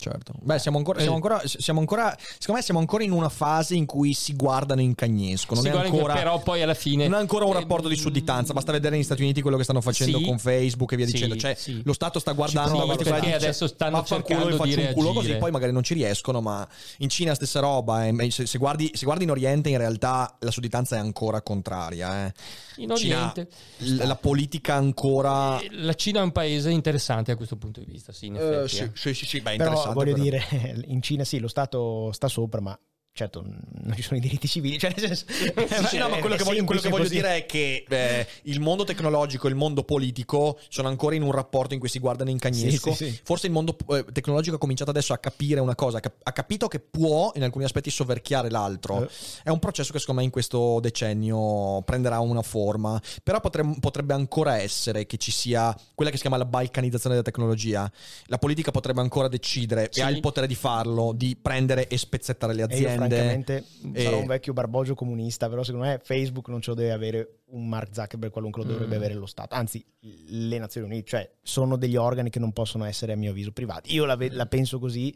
Certo. 0.00 0.32
Beh, 0.40 0.58
siamo 0.58 0.78
ancora, 0.78 0.98
siamo, 1.00 1.16
ancora, 1.16 1.42
siamo 1.44 1.80
ancora, 1.80 2.16
secondo 2.18 2.54
me 2.54 2.62
siamo 2.62 2.80
ancora 2.80 3.04
in 3.04 3.12
una 3.12 3.28
fase 3.28 3.74
in 3.74 3.84
cui 3.84 4.14
si 4.14 4.34
guardano 4.34 4.80
in 4.80 4.94
cagnesco. 4.94 5.54
Non, 5.54 5.66
è 5.66 5.70
ancora, 5.70 6.14
però 6.14 6.40
poi 6.40 6.62
alla 6.62 6.74
fine... 6.74 7.06
Non 7.06 7.18
è 7.18 7.20
ancora 7.20 7.44
un 7.44 7.52
rapporto 7.52 7.88
di 7.88 7.96
sudditanza, 7.96 8.52
basta 8.52 8.72
vedere 8.72 8.94
negli 8.94 9.04
Stati 9.04 9.22
Uniti 9.22 9.42
quello 9.42 9.56
che 9.56 9.64
stanno 9.64 9.80
facendo 9.80 10.18
sì, 10.18 10.24
con 10.24 10.38
Facebook 10.38 10.92
e 10.92 10.96
via 10.96 11.06
sì, 11.06 11.12
dicendo. 11.12 11.36
Cioè, 11.36 11.54
sì. 11.54 11.82
lo 11.84 11.92
Stato 11.92 12.18
sta 12.18 12.32
guardando... 12.32 12.80
Sì, 12.80 12.96
perché 12.96 13.20
dice, 13.20 13.34
adesso 13.34 13.66
stanno 13.66 14.02
cercando 14.04 14.48
di 14.48 14.56
reagire. 14.56 14.92
culo 14.94 15.12
così, 15.12 15.36
poi 15.36 15.50
magari 15.50 15.72
non 15.72 15.82
ci 15.82 15.94
riescono, 15.94 16.40
ma 16.40 16.66
in 16.98 17.08
Cina 17.08 17.34
stessa 17.34 17.60
roba. 17.60 18.06
Eh. 18.06 18.30
Se, 18.30 18.46
se, 18.46 18.58
guardi, 18.58 18.90
se, 18.94 19.04
guardi, 19.04 19.24
in 19.24 19.30
Oriente 19.30 19.68
in 19.68 19.78
realtà 19.78 20.36
la 20.40 20.50
sudditanza 20.50 20.96
è 20.96 20.98
ancora 20.98 21.42
contraria. 21.42 22.26
Eh. 22.26 22.32
In 22.76 22.90
Oriente... 22.90 23.48
Cina, 23.78 24.04
la 24.06 24.16
politica 24.16 24.74
ancora... 24.74 25.60
Eh, 25.60 25.68
la 25.72 25.94
Cina 25.94 26.20
è 26.20 26.22
un 26.22 26.32
paese 26.32 26.70
interessante 26.70 27.32
a 27.32 27.36
questo 27.36 27.56
punto 27.56 27.80
di 27.80 27.86
vista, 27.86 28.12
sì, 28.12 28.26
in 28.26 28.36
effetti. 28.36 28.82
Uh, 28.82 28.90
sì, 28.94 29.12
sì, 29.14 29.14
sì, 29.14 29.26
sì, 29.26 29.40
beh, 29.40 29.56
però 29.56 29.89
voglio 29.92 30.12
però. 30.12 30.22
dire 30.22 30.42
in 30.86 31.02
Cina 31.02 31.24
sì, 31.24 31.38
lo 31.38 31.48
Stato 31.48 32.12
sta 32.12 32.28
sopra, 32.28 32.60
ma 32.60 32.78
certo 33.12 33.42
non 33.42 33.94
ci 33.94 34.02
sono 34.02 34.18
i 34.18 34.20
diritti 34.20 34.46
civili 34.46 34.78
cioè 34.78 34.94
nel 34.96 35.16
senso 35.16 35.88
sì, 35.88 35.98
no, 35.98 36.08
ma 36.08 36.18
quello 36.18 36.36
che 36.36 36.44
voglio, 36.44 36.64
quello 36.64 36.80
che 36.80 36.88
voglio 36.88 37.08
dire 37.08 37.36
è 37.36 37.46
che 37.46 37.84
eh, 37.88 38.26
il 38.44 38.60
mondo 38.60 38.84
tecnologico 38.84 39.46
e 39.46 39.50
il 39.50 39.56
mondo 39.56 39.82
politico 39.82 40.58
sono 40.68 40.88
ancora 40.88 41.14
in 41.14 41.22
un 41.22 41.32
rapporto 41.32 41.74
in 41.74 41.80
cui 41.80 41.88
si 41.88 41.98
guardano 41.98 42.30
in 42.30 42.38
cagnesco. 42.38 42.94
sì, 42.94 43.10
sì, 43.10 43.20
forse 43.22 43.46
il 43.46 43.52
mondo 43.52 43.76
eh, 43.88 44.04
tecnologico 44.12 44.56
ha 44.56 44.58
cominciato 44.58 44.90
adesso 44.90 45.12
a 45.12 45.18
capire 45.18 45.60
una 45.60 45.74
cosa 45.74 46.00
ha 46.22 46.32
capito 46.32 46.68
che 46.68 46.80
può 46.80 47.32
in 47.34 47.42
alcuni 47.42 47.64
aspetti 47.64 47.90
soverchiare 47.90 48.48
l'altro. 48.50 49.02
Eh. 49.02 49.08
è 49.44 49.50
un 49.50 49.58
processo 49.58 49.92
che 49.92 49.98
secondo 49.98 50.20
me 50.20 50.26
in 50.26 50.32
questo 50.32 50.78
decennio 50.80 51.82
prenderà 51.82 52.20
una 52.20 52.42
forma 52.42 53.00
però 53.22 53.40
potrebbe, 53.40 53.76
potrebbe 53.80 54.14
ancora 54.14 54.58
essere 54.58 55.06
che 55.06 55.16
ci 55.16 55.30
sia 55.30 55.76
quella 55.94 56.10
che 56.10 56.16
si 56.16 56.22
chiama 56.22 56.36
la 56.36 56.46
balcanizzazione 56.46 57.16
della 57.16 57.26
tecnologia. 57.26 57.90
La 58.26 58.38
politica 58.38 58.70
potrebbe 58.70 59.00
ancora 59.00 59.28
decidere 59.28 59.90
e 59.90 60.02
ha 60.02 60.08
il 60.08 60.20
potere 60.20 60.46
di 60.46 60.54
farlo 60.54 61.12
di 61.14 61.36
prendere 61.40 61.88
e 61.88 61.98
spezzettare 61.98 62.54
le 62.54 62.62
aziende 62.62 62.99
francamente 63.08 63.64
e... 63.92 64.02
sarò 64.02 64.18
un 64.18 64.26
vecchio 64.26 64.52
barbogio 64.52 64.94
comunista, 64.94 65.48
però 65.48 65.62
secondo 65.62 65.86
me 65.86 66.00
Facebook 66.02 66.48
non 66.48 66.60
ce 66.60 66.70
lo 66.70 66.76
deve 66.76 66.92
avere 66.92 67.40
un 67.50 67.68
Mark 67.68 67.94
Zuckerberg 67.94 68.32
qualunque 68.32 68.62
lo 68.62 68.68
dovrebbe 68.68 68.94
mm. 68.94 68.98
avere 68.98 69.14
lo 69.14 69.26
Stato, 69.26 69.54
anzi 69.54 69.84
le 70.00 70.58
Nazioni 70.58 70.86
Unite, 70.86 71.08
cioè 71.08 71.30
sono 71.42 71.76
degli 71.76 71.96
organi 71.96 72.30
che 72.30 72.38
non 72.38 72.52
possono 72.52 72.84
essere 72.84 73.12
a 73.12 73.16
mio 73.16 73.30
avviso 73.30 73.52
privati. 73.52 73.92
Io 73.94 74.04
la, 74.04 74.16
la 74.18 74.46
penso 74.46 74.78
così, 74.78 75.14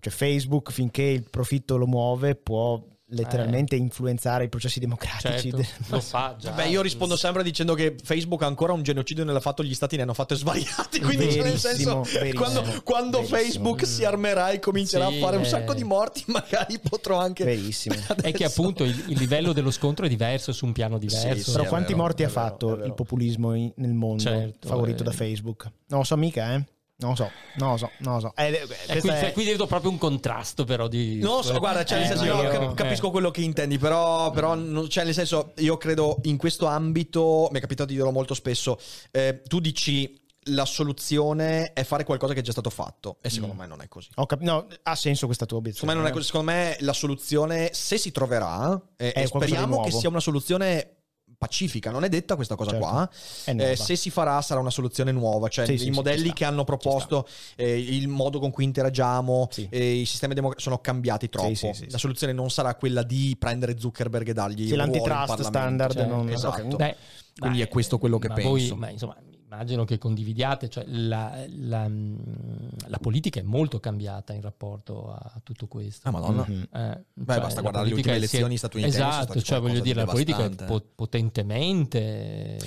cioè 0.00 0.12
Facebook 0.12 0.72
finché 0.72 1.02
il 1.02 1.28
profitto 1.28 1.76
lo 1.76 1.86
muove 1.86 2.34
può 2.34 2.82
letteralmente 3.10 3.76
eh. 3.76 3.78
influenzare 3.78 4.44
i 4.44 4.48
processi 4.48 4.80
democratici. 4.80 5.50
Certo, 5.50 5.62
lo 5.88 6.00
fa 6.00 6.34
già. 6.38 6.50
Beh, 6.52 6.68
io 6.68 6.82
rispondo 6.82 7.16
sempre 7.16 7.42
dicendo 7.42 7.74
che 7.74 7.96
Facebook 8.02 8.42
ha 8.42 8.46
ancora 8.46 8.72
un 8.72 8.82
genocidio 8.82 9.24
nella 9.24 9.40
fatto 9.40 9.62
gli 9.62 9.74
stati 9.74 9.96
ne 9.96 10.02
hanno 10.02 10.14
fatto 10.14 10.34
svariati, 10.34 11.00
quindi 11.00 11.30
cioè 11.30 11.42
nel 11.42 11.58
senso 11.58 12.04
quando, 12.34 12.82
quando 12.82 13.22
Facebook 13.22 13.86
si 13.86 14.04
armerà 14.04 14.50
e 14.50 14.58
comincerà 14.58 15.08
sì, 15.08 15.16
a 15.16 15.20
fare 15.20 15.36
un 15.36 15.44
sacco 15.44 15.74
di 15.74 15.84
morti, 15.84 16.24
magari 16.28 16.78
potrò 16.80 17.18
anche 17.18 17.44
Verissimo. 17.44 17.94
È 18.20 18.32
che 18.32 18.44
appunto 18.44 18.84
il, 18.84 19.04
il, 19.08 19.18
livello 19.18 19.52
dello 19.52 19.70
scontro 19.70 20.06
è 20.06 20.08
diverso 20.08 20.52
su 20.52 20.64
un 20.64 20.72
piano 20.72 20.98
diverso. 20.98 21.50
Sì, 21.50 21.52
Però 21.52 21.64
quanti 21.64 21.92
vero, 21.92 22.04
morti 22.04 22.24
ha 22.24 22.28
fatto 22.28 22.84
il 22.84 22.94
populismo 22.94 23.54
in, 23.54 23.72
nel 23.76 23.92
mondo 23.92 24.22
certo, 24.22 24.68
favorito 24.68 25.02
eh. 25.02 25.06
da 25.06 25.12
Facebook? 25.12 25.70
Non 25.88 26.00
lo 26.00 26.04
so 26.04 26.16
mica, 26.16 26.54
eh. 26.54 26.64
Non 26.98 27.10
lo 27.10 27.16
so, 27.16 27.30
non 27.56 27.72
lo 27.72 27.76
so, 27.76 27.90
non 27.98 28.14
lo 28.14 28.20
so. 28.20 28.32
Eh, 28.36 28.66
eh, 28.86 29.00
qui, 29.00 29.10
è... 29.10 29.32
qui 29.32 29.44
vedo 29.44 29.66
proprio 29.66 29.90
un 29.90 29.98
contrasto 29.98 30.64
però 30.64 30.88
di... 30.88 31.18
Non 31.18 31.36
lo 31.36 31.42
so, 31.42 31.58
guarda, 31.58 31.84
cioè, 31.84 31.98
nel 31.98 32.06
senso, 32.08 32.24
io, 32.24 32.42
io 32.42 32.72
capisco 32.72 33.08
eh. 33.08 33.10
quello 33.10 33.30
che 33.30 33.42
intendi, 33.42 33.76
però, 33.76 34.30
però 34.30 34.56
cioè, 34.86 35.04
nel 35.04 35.12
senso, 35.12 35.52
io 35.56 35.76
credo 35.76 36.16
in 36.22 36.38
questo 36.38 36.64
ambito, 36.64 37.48
mi 37.52 37.58
è 37.58 37.60
capitato 37.60 37.90
di 37.90 37.96
dirlo 37.96 38.12
molto 38.12 38.32
spesso, 38.32 38.78
eh, 39.10 39.42
tu 39.46 39.60
dici 39.60 40.24
la 40.48 40.64
soluzione 40.64 41.72
è 41.72 41.82
fare 41.84 42.04
qualcosa 42.04 42.32
che 42.32 42.40
è 42.40 42.42
già 42.42 42.52
stato 42.52 42.70
fatto 42.70 43.16
e 43.20 43.30
secondo 43.30 43.54
mm. 43.54 43.58
me 43.58 43.66
non 43.66 43.80
è 43.82 43.88
così. 43.88 44.08
Cap- 44.14 44.40
no, 44.40 44.66
ha 44.82 44.94
senso 44.94 45.26
questa 45.26 45.44
tua 45.44 45.58
obiezione. 45.58 45.92
Secondo 45.92 46.02
me, 46.02 46.08
non 46.08 46.10
è 46.10 46.14
così. 46.14 46.26
secondo 46.26 46.50
me 46.52 46.76
la 46.80 46.92
soluzione, 46.92 47.70
se 47.72 47.98
si 47.98 48.12
troverà, 48.12 48.80
eh, 48.96 49.12
e 49.14 49.26
speriamo 49.26 49.82
che 49.82 49.90
sia 49.90 50.08
una 50.08 50.20
soluzione 50.20 50.95
pacifica, 51.36 51.90
non 51.90 52.04
è 52.04 52.08
detta 52.08 52.34
questa 52.34 52.54
cosa 52.54 52.70
certo. 52.70 52.86
qua. 52.86 53.10
Eh, 53.44 53.76
se 53.76 53.96
si 53.96 54.10
farà 54.10 54.40
sarà 54.42 54.60
una 54.60 54.70
soluzione 54.70 55.12
nuova, 55.12 55.48
cioè 55.48 55.66
sì, 55.66 55.74
i 55.74 55.78
sì, 55.78 55.90
modelli 55.90 56.32
che 56.32 56.44
hanno 56.44 56.64
proposto, 56.64 57.26
eh, 57.56 57.78
il 57.78 58.08
modo 58.08 58.38
con 58.38 58.50
cui 58.50 58.64
interagiamo, 58.64 59.48
sì. 59.50 59.66
eh, 59.70 59.94
i 59.94 60.04
sistemi 60.04 60.34
democratici 60.34 60.68
sono 60.68 60.80
cambiati 60.80 61.28
troppo. 61.28 61.72
La 61.88 61.98
soluzione 61.98 62.32
non 62.32 62.50
sarà 62.50 62.74
quella 62.74 63.02
di 63.02 63.36
prendere 63.38 63.78
Zuckerberg 63.78 64.28
e 64.28 64.32
dargli 64.32 64.68
sì, 64.68 64.74
l'antitrust 64.74 65.42
standard. 65.42 65.94
Cioè, 65.94 66.06
non... 66.06 66.28
Esatto. 66.28 66.76
Beh, 66.76 66.96
Quindi 67.38 67.58
beh, 67.58 67.64
è 67.64 67.68
questo 67.68 67.98
quello 67.98 68.18
che 68.18 68.28
penso. 68.28 68.48
Voi, 68.48 68.72
ma 68.74 68.90
insomma, 68.90 69.16
immagino 69.48 69.84
che 69.84 69.98
condividiate, 69.98 70.68
cioè 70.68 70.84
la, 70.86 71.44
la, 71.48 71.88
mm, 71.88 72.16
la, 72.88 72.98
politica 72.98 73.40
è 73.40 73.42
molto 73.42 73.78
cambiata 73.78 74.32
in 74.32 74.40
rapporto 74.40 75.12
a 75.12 75.40
tutto 75.42 75.66
questo. 75.66 76.08
Ah, 76.08 76.10
madonna. 76.10 76.44
Mm-hmm. 76.48 76.62
Eh, 76.62 77.04
Beh, 77.14 77.32
cioè, 77.32 77.42
basta 77.42 77.60
guardare 77.60 77.88
le 77.88 77.94
ultime 77.94 78.16
elezioni 78.16 78.54
è, 78.54 78.58
statunitensi. 78.58 78.98
Esatto, 78.98 79.40
cioè 79.40 79.60
voglio 79.60 79.80
dire, 79.80 80.04
la 80.04 80.06
politica 80.06 80.44
è 80.44 80.82
potentemente 80.94 82.58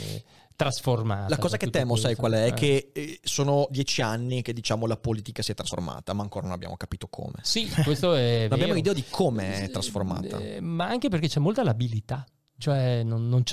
trasformata. 0.56 1.30
La 1.30 1.38
cosa 1.38 1.58
che 1.58 1.70
temo, 1.70 1.96
sai 1.96 2.16
qual 2.16 2.34
è? 2.34 2.46
È 2.46 2.48
eh. 2.48 2.54
che 2.54 2.92
eh, 2.94 3.20
sono 3.24 3.68
dieci 3.70 4.02
anni 4.02 4.42
che 4.42 4.54
diciamo 4.54 4.88
la 4.88 4.98
politica 4.98 5.42
si 5.42 5.52
è 5.52 5.56
trasformata, 5.56 6.14
ma 6.14 6.24
ancora 6.24 6.46
non 6.46 6.56
abbiamo 6.56 6.78
capito 6.78 7.08
come. 7.08 7.36
Sì, 7.42 7.70
questo 7.84 8.16
è. 8.16 8.48
non 8.50 8.60
abbiamo 8.60 8.80
idea 8.80 8.94
di 8.94 9.04
come 9.10 9.64
è 9.64 9.70
trasformata. 9.70 10.38
Eh, 10.38 10.62
ma 10.62 10.88
anche 10.88 11.10
perché 11.10 11.28
c'è 11.28 11.40
molta 11.40 11.64
labilità 11.64 12.26
Cioè 12.60 13.04
non, 13.04 13.30
non 13.30 13.44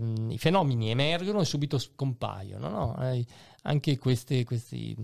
mh, 0.00 0.30
I 0.30 0.38
fenomeni 0.38 0.90
emergono 0.90 1.40
e 1.40 1.44
subito 1.44 1.76
scompaiono, 1.76 2.68
no? 2.68 2.96
Eh, 3.10 3.24
anche 3.62 3.98
questi, 3.98 4.44
questi... 4.44 4.96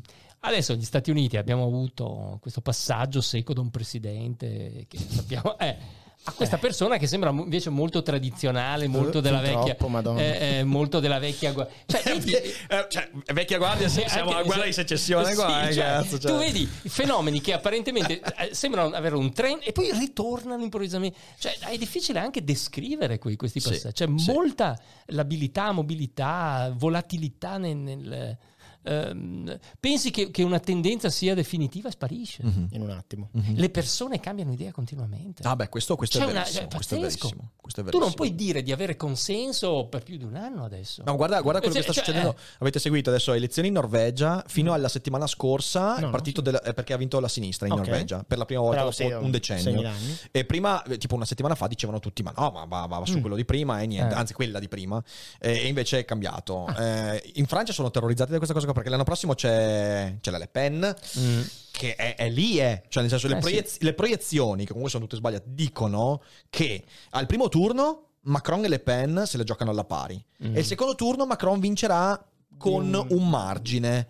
Adesso 0.42 0.72
negli 0.72 0.84
Stati 0.84 1.10
Uniti 1.10 1.36
abbiamo 1.36 1.64
avuto 1.64 2.38
questo 2.40 2.62
passaggio 2.62 3.20
secco 3.20 3.52
da 3.52 3.60
un 3.60 3.70
presidente 3.70 4.86
che 4.88 4.98
sappiamo... 4.98 5.58
Eh, 5.58 5.76
a 6.24 6.32
questa 6.32 6.58
persona 6.58 6.98
che 6.98 7.06
sembra 7.06 7.30
invece 7.30 7.70
molto 7.70 8.02
tradizionale, 8.02 8.86
molto 8.86 9.20
Fin 9.20 9.22
della 9.22 9.40
vecchia... 9.40 9.76
eh, 10.16 10.58
eh, 10.58 10.64
molto 10.64 11.00
della 11.00 11.18
vecchia... 11.18 11.52
gua- 11.52 11.66
Cioè, 11.86 12.02
vedi, 12.04 12.32
Eh, 12.34 12.86
cioè, 12.88 13.10
vecchia 13.32 13.56
guardia, 13.56 13.88
se- 13.88 14.06
siamo 14.08 14.30
alla 14.32 14.42
guerra 14.42 14.64
di 14.64 14.72
secessione 14.72 15.24
Sì, 15.30 15.34
qua, 15.34 15.68
eh, 15.68 15.72
cioè, 15.72 15.84
cazzo, 15.84 16.18
cioè. 16.18 16.30
Tu 16.32 16.38
vedi 16.38 16.66
fenomeni 16.66 17.40
che 17.40 17.52
apparentemente 17.54 18.20
eh, 18.20 18.50
sembrano 18.54 18.94
avere 18.94 19.16
un 19.16 19.32
trend 19.32 19.60
e 19.64 19.72
poi 19.72 19.90
ritornano 19.92 20.62
improvvisamente. 20.62 21.16
Cioè, 21.38 21.56
è 21.58 21.76
difficile 21.78 22.18
anche 22.18 22.44
descrivere 22.44 23.18
que- 23.18 23.36
questi 23.36 23.58
Sì, 23.60 23.70
passaggi. 23.70 23.94
C'è 24.04 24.18
sì. 24.18 24.30
molta 24.30 24.78
labilità, 25.06 25.72
mobilità, 25.72 26.70
volatilità 26.76 27.56
nel... 27.56 27.76
nel- 27.76 28.38
ehm, 28.82 29.58
pensi 29.78 30.10
che, 30.10 30.30
che 30.30 30.42
una 30.42 30.58
tendenza 30.60 31.08
sia 31.10 31.34
definitiva 31.34 31.88
e 31.88 31.92
sparisce. 31.92 32.42
Mhm. 32.44 32.68
In 32.72 32.82
un 32.82 32.90
attimo. 32.90 33.30
Le 33.54 33.70
persone 33.70 34.20
cambiano 34.20 34.52
idea 34.52 34.72
continuamente. 34.72 35.42
Ah, 35.46 35.56
beh, 35.56 35.68
questo, 35.68 35.96
questo 35.96 36.18
è 36.18 36.22
una- 36.24 36.32
verissimo. 36.32 36.60
cioè, 36.60 36.74
questo, 36.74 36.94
è 36.94 36.98
verissimo 36.98 37.50
questo 37.60 37.80
è 37.80 37.84
tu 37.84 37.98
non 37.98 38.08
verissimo. 38.08 38.14
puoi 38.14 38.34
dire 38.34 38.62
di 38.62 38.72
avere 38.72 38.96
consenso 38.96 39.86
per 39.88 40.02
più 40.02 40.16
di 40.16 40.24
un 40.24 40.34
anno 40.36 40.64
adesso. 40.64 41.02
No, 41.04 41.16
guarda, 41.16 41.40
guarda 41.40 41.60
quello 41.60 41.74
che 41.74 41.82
sta 41.82 41.92
Cioè, 41.92 42.04
succedendo. 42.04 42.34
eh. 42.36 42.56
Avete 42.58 42.78
seguito 42.78 43.10
adesso 43.10 43.32
elezioni 43.32 43.68
in 43.68 43.74
Norvegia. 43.74 44.44
Fino 44.46 44.72
alla 44.72 44.88
settimana 44.88 45.26
scorsa, 45.26 45.96
il 45.98 46.04
no. 46.04 46.10
partito 46.10 46.40
della- 46.40 46.62
eh, 46.62 46.72
perché 46.74 46.92
ha 46.92 46.96
vinto 46.96 47.20
la 47.20 47.28
sinistra 47.28 47.66
in 47.66 47.72
Ok. 47.72 47.78
Norvegia 47.86 48.24
per 48.26 48.38
la 48.38 48.44
prima 48.44 48.60
volta 48.62 48.78
Però 48.84 48.90
dopo 48.90 49.02
sì, 49.20 49.24
un 49.24 49.30
decennio. 49.30 49.62
6.000 49.82 49.86
anni. 49.90 50.18
E 50.30 50.44
prima, 50.44 50.82
eh, 50.84 50.96
tipo 50.98 51.14
una 51.14 51.24
settimana 51.24 51.54
fa, 51.54 51.66
dicevano 51.66 51.98
tutti: 52.00 52.22
Ma 52.22 52.32
no, 52.36 52.50
ma 52.50 52.64
va, 52.64 52.86
va- 52.86 52.98
va 52.98 53.06
su 53.06 53.18
Mm. 53.18 53.20
quello 53.20 53.36
di 53.36 53.44
prima 53.44 53.80
e 53.80 53.86
niente, 53.86 54.14
Eh. 54.14 54.18
anzi, 54.18 54.32
quella 54.34 54.58
di 54.58 54.68
prima. 54.68 55.02
E 55.38 55.66
invece 55.68 55.98
è 56.00 56.04
cambiato. 56.04 56.64
Ah. 56.64 56.82
Eh, 57.14 57.30
in 57.34 57.46
Francia 57.46 57.72
sono 57.72 57.90
terrorizzati 57.90 58.30
da 58.30 58.36
questa 58.36 58.54
cosa 58.54 58.66
qua 58.70 58.74
perché 58.74 58.90
l'anno 58.90 59.04
prossimo 59.04 59.34
c'è, 59.34 60.16
c'è 60.20 60.30
la 60.30 60.38
Le 60.38 60.48
Pen. 60.48 60.96
Mm. 61.18 61.40
Che 61.72 61.94
è, 61.94 62.14
è 62.16 62.28
lì, 62.28 62.58
eh. 62.60 62.82
cioè 62.88 63.02
nel 63.02 63.10
senso, 63.10 63.26
le, 63.28 63.34
Eh, 63.34 63.36
sì. 63.36 63.42
proiez- 63.42 63.80
le 63.82 63.94
proiezioni, 63.94 64.60
che 64.62 64.68
comunque 64.68 64.90
sono 64.90 65.04
tutte 65.04 65.16
sbagliate, 65.16 65.46
dicono 65.48 66.22
che 66.50 66.84
al 67.10 67.24
primo 67.26 67.48
turno 67.48 68.08
Macron 68.22 68.64
e 68.64 68.68
Le 68.68 68.80
Pen 68.80 69.22
se 69.26 69.38
le 69.38 69.44
giocano 69.44 69.70
alla 69.70 69.84
pari. 69.84 70.22
Mm. 70.44 70.56
E 70.56 70.60
il 70.60 70.66
secondo 70.66 70.94
turno 70.94 71.24
Macron 71.24 71.58
vincerà 71.58 72.22
con 72.58 72.90
Di 72.90 72.96
un- 72.96 73.06
un 73.10 73.28
margine. 73.30 74.06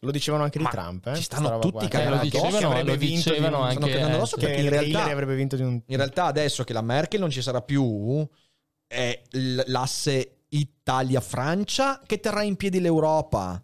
Lo 0.00 0.10
dicevano 0.10 0.42
anche 0.42 0.58
di 0.58 0.64
Ma 0.64 0.70
Trump. 0.70 1.06
Eh? 1.06 1.14
ci 1.14 1.22
stanno 1.22 1.58
tutti 1.60 1.86
cagando 1.88 2.16
Eh, 2.16 2.26
addosso, 2.26 2.46
dicevano, 2.46 2.70
avrebbe 2.72 2.96
vinto 2.98 3.30
di- 3.30 3.36
stanno 3.38 3.60
anche... 3.60 3.88
cagando 3.88 4.16
addosso 4.16 4.36
eh, 4.36 4.40
perché 4.40 4.60
in 4.60 4.68
realtà- 4.68 5.04
avrebbe 5.04 5.34
vinto 5.36 5.56
di 5.56 5.62
un... 5.62 5.80
In 5.86 5.96
realtà 5.96 6.24
adesso 6.24 6.64
che 6.64 6.72
la 6.72 6.82
Merkel 6.82 7.20
non 7.20 7.30
ci 7.30 7.40
sarà 7.40 7.62
più, 7.62 8.26
è 8.86 9.22
l'asse 9.30 10.38
Italia-Francia 10.48 12.02
che 12.04 12.20
terrà 12.20 12.42
in 12.42 12.56
piedi 12.56 12.80
l'Europa. 12.80 13.62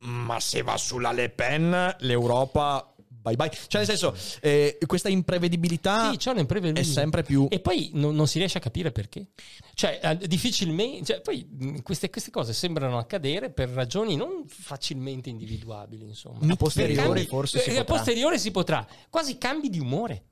Ma 0.00 0.40
se 0.40 0.62
va 0.62 0.76
sulla 0.76 1.12
Le 1.12 1.28
Pen, 1.30 1.96
l'Europa... 2.00 2.84
Bye 3.22 3.36
bye. 3.36 3.50
Cioè 3.50 3.84
nel 3.84 3.86
senso, 3.86 4.16
eh, 4.40 4.78
questa 4.86 5.10
imprevedibilità 5.10 6.10
Sì, 6.10 6.16
c'è 6.16 6.30
un'imprevedibilità. 6.30 6.90
è 6.90 6.94
sempre 6.94 7.22
più... 7.22 7.48
E 7.50 7.60
poi 7.60 7.90
non, 7.92 8.14
non 8.14 8.26
si 8.26 8.38
riesce 8.38 8.56
a 8.56 8.62
capire 8.62 8.92
perché. 8.92 9.26
Cioè, 9.74 10.00
eh, 10.02 10.26
difficilmente. 10.26 11.04
Cioè, 11.04 11.20
poi 11.20 11.46
mh, 11.46 11.82
queste, 11.82 12.08
queste 12.08 12.30
cose 12.30 12.54
sembrano 12.54 12.96
accadere 12.96 13.50
per 13.50 13.68
ragioni 13.68 14.16
non 14.16 14.44
facilmente 14.48 15.28
individuabili, 15.28 16.06
insomma. 16.06 16.38
A 16.50 16.56
posteriori 16.56 17.20
Per 17.20 17.28
forse 17.28 17.58
si 17.58 17.68
eh, 17.68 17.72
A 17.76 17.84
potrà. 17.84 17.94
posteriori 17.96 18.38
si 18.38 18.50
potrà. 18.50 18.86
Quasi 19.10 19.36
cambi 19.36 19.68
di 19.68 19.80
umore. 19.80 20.24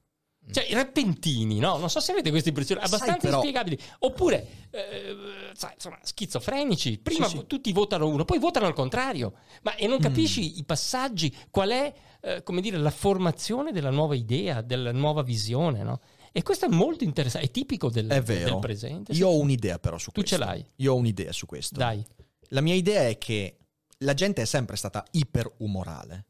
Cioè, 0.50 0.66
repentini, 0.72 1.58
no? 1.58 1.76
Non 1.76 1.90
so 1.90 2.00
se 2.00 2.12
avete 2.12 2.30
queste 2.30 2.48
impressioni, 2.48 2.80
abbastanza 2.82 3.16
però- 3.16 3.34
inspiegabili. 3.36 3.78
Oppure, 4.00 4.46
eh, 4.70 5.16
sai, 5.54 5.72
insomma, 5.74 5.98
schizofrenici. 6.02 6.98
Prima 6.98 7.26
Sì, 7.28 7.38
sì. 7.38 7.46
tutti 7.46 7.72
votano 7.72 8.08
uno, 8.08 8.24
poi 8.24 8.38
votano 8.38 8.66
al 8.66 8.72
contrario. 8.74 9.34
Ma 9.62 9.74
e 9.76 9.86
Mm. 9.86 9.90
non 9.90 9.98
capisci 9.98 10.58
i 10.58 10.64
passaggi, 10.64 11.34
qual 11.50 11.70
è, 11.70 11.92
eh, 12.20 12.42
come 12.42 12.60
dire, 12.60 12.78
la 12.78 12.90
formazione 12.90 13.72
della 13.72 13.90
nuova 13.90 14.14
idea, 14.14 14.60
della 14.62 14.92
nuova 14.92 15.22
visione, 15.22 15.82
no? 15.82 16.00
E 16.32 16.42
questo 16.42 16.66
è 16.66 16.68
molto 16.68 17.04
interessante, 17.04 17.46
è 17.46 17.50
tipico 17.50 17.88
del, 17.90 18.06
È 18.06 18.22
del 18.22 18.58
presente. 18.60 19.12
Io 19.12 19.28
ho 19.28 19.38
un'idea 19.38 19.78
però 19.78 19.98
su 19.98 20.10
Tu 20.12 20.20
questo. 20.20 20.36
ce 20.36 20.44
l'hai? 20.44 20.64
Io 20.76 20.92
ho 20.92 20.96
un'idea 20.96 21.32
su 21.32 21.46
questo. 21.46 21.76
Dai. 21.78 22.04
La 22.50 22.60
mia 22.60 22.74
idea 22.74 23.06
è 23.08 23.18
che 23.18 23.56
la 23.98 24.14
gente 24.14 24.42
è 24.42 24.44
sempre 24.44 24.76
stata 24.76 25.04
iperumorale. 25.10 26.26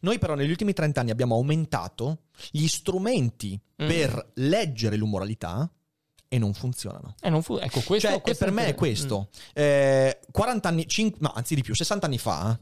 Noi 0.00 0.18
però 0.18 0.34
negli 0.34 0.50
ultimi 0.50 0.72
30 0.72 1.00
anni 1.00 1.10
abbiamo 1.10 1.34
aumentato 1.36 2.22
gli 2.50 2.66
strumenti 2.66 3.58
Mm. 3.82 3.86
per 3.88 4.30
leggere 4.34 4.96
l'umoralità 4.96 5.70
e 6.28 6.38
non 6.38 6.52
funzionano. 6.52 7.14
Eh, 7.20 7.30
non 7.30 7.42
fu- 7.42 7.56
ecco, 7.56 7.80
questo, 7.80 8.08
cioè, 8.08 8.20
questo 8.20 8.44
per 8.44 8.52
me 8.52 8.66
è 8.66 8.74
questo. 8.74 9.30
Eh, 9.54 10.20
40 10.30 10.68
anni, 10.68 10.86
cin- 10.86 11.14
no, 11.18 11.32
anzi 11.34 11.54
di 11.54 11.62
più, 11.62 11.74
60 11.74 12.06
anni 12.06 12.18
fa, 12.18 12.58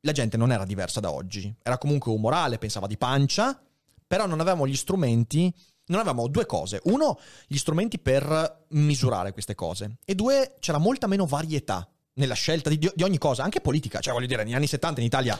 la 0.00 0.12
gente 0.12 0.36
non 0.36 0.52
era 0.52 0.64
diversa 0.64 1.00
da 1.00 1.10
oggi. 1.10 1.52
Era 1.62 1.76
comunque 1.78 2.12
umorale, 2.12 2.58
pensava 2.58 2.86
di 2.86 2.96
pancia, 2.96 3.60
però 4.06 4.26
non 4.26 4.38
avevamo 4.40 4.66
gli 4.66 4.76
strumenti. 4.76 5.52
Non 5.86 5.98
avevamo 6.00 6.28
due 6.28 6.46
cose. 6.46 6.80
Uno, 6.84 7.18
gli 7.46 7.56
strumenti 7.58 7.98
per 7.98 8.64
misurare 8.68 9.32
queste 9.32 9.54
cose. 9.54 9.96
E 10.04 10.14
due, 10.14 10.54
c'era 10.60 10.78
molta 10.78 11.06
meno 11.06 11.26
varietà 11.26 11.86
nella 12.14 12.34
scelta 12.34 12.70
di, 12.70 12.78
di 12.78 13.02
ogni 13.02 13.18
cosa, 13.18 13.42
anche 13.42 13.60
politica. 13.60 13.98
Cioè, 14.00 14.14
voglio 14.14 14.26
dire, 14.26 14.44
negli 14.44 14.54
anni 14.54 14.66
70 14.66 15.00
in 15.00 15.06
Italia 15.06 15.38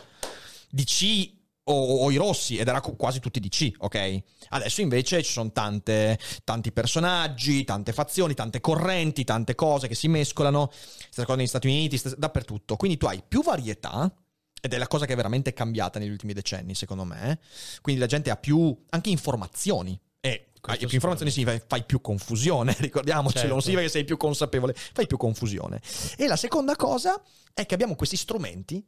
DC 0.75 1.33
o, 1.67 2.05
o 2.05 2.11
i 2.11 2.17
rossi, 2.17 2.57
ed 2.59 2.69
era 2.69 2.81
qu- 2.81 2.97
quasi 2.97 3.21
tutti 3.21 3.41
DC, 3.41 3.73
ok? 3.79 4.23
Adesso 4.51 4.81
invece 4.81 5.23
ci 5.23 5.33
sono 5.33 5.51
tante, 5.53 6.19
tanti 6.45 6.73
personaggi, 6.73 7.65
tante 7.65 7.93
fazioni, 7.93 8.35
tante 8.35 8.61
correnti, 8.61 9.25
tante 9.25 9.55
cose 9.55 9.89
che 9.89 9.95
si 9.95 10.09
mescolano. 10.09 10.71
Stessa 10.73 11.25
cosa 11.25 11.37
negli 11.39 11.47
Stati 11.47 11.67
Uniti, 11.69 11.97
stessa- 11.97 12.17
dappertutto. 12.17 12.77
Quindi 12.77 12.97
tu 12.99 13.07
hai 13.07 13.23
più 13.27 13.43
varietà. 13.43 14.13
Ed 14.61 14.73
è 14.73 14.79
la 14.79 14.87
cosa 14.87 15.05
che 15.05 15.13
è 15.13 15.17
veramente 15.17 15.53
cambiata 15.53 15.99
negli 15.99 16.09
ultimi 16.11 16.33
decenni, 16.33 16.75
secondo 16.75 17.05
me. 17.05 17.39
Quindi 17.83 18.01
la 18.01 18.07
gente 18.07 18.31
ha 18.31 18.37
più 18.37 18.75
anche 18.91 19.11
informazioni. 19.11 19.99
E 20.21 20.53
hai 20.63 20.79
più 20.79 20.89
informazioni 20.91 21.31
significa 21.31 21.63
fai 21.69 21.85
più 21.85 22.01
confusione, 22.01 22.75
ricordiamocelo, 22.81 23.41
Certo. 23.41 23.53
non 23.53 23.61
significa 23.61 23.87
che 23.87 23.93
sei 23.93 24.05
più 24.05 24.17
consapevole, 24.17 24.75
fai 24.75 25.07
più 25.07 25.19
confusione. 25.19 25.83
E 26.17 26.27
la 26.27 26.37
seconda 26.37 26.77
cosa 26.77 27.23
è 27.53 27.67
che 27.67 27.75
abbiamo 27.75 27.95
questi 27.95 28.17
strumenti 28.17 28.83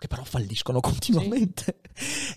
che 0.00 0.08
però 0.08 0.24
falliscono 0.24 0.80
continuamente. 0.80 1.78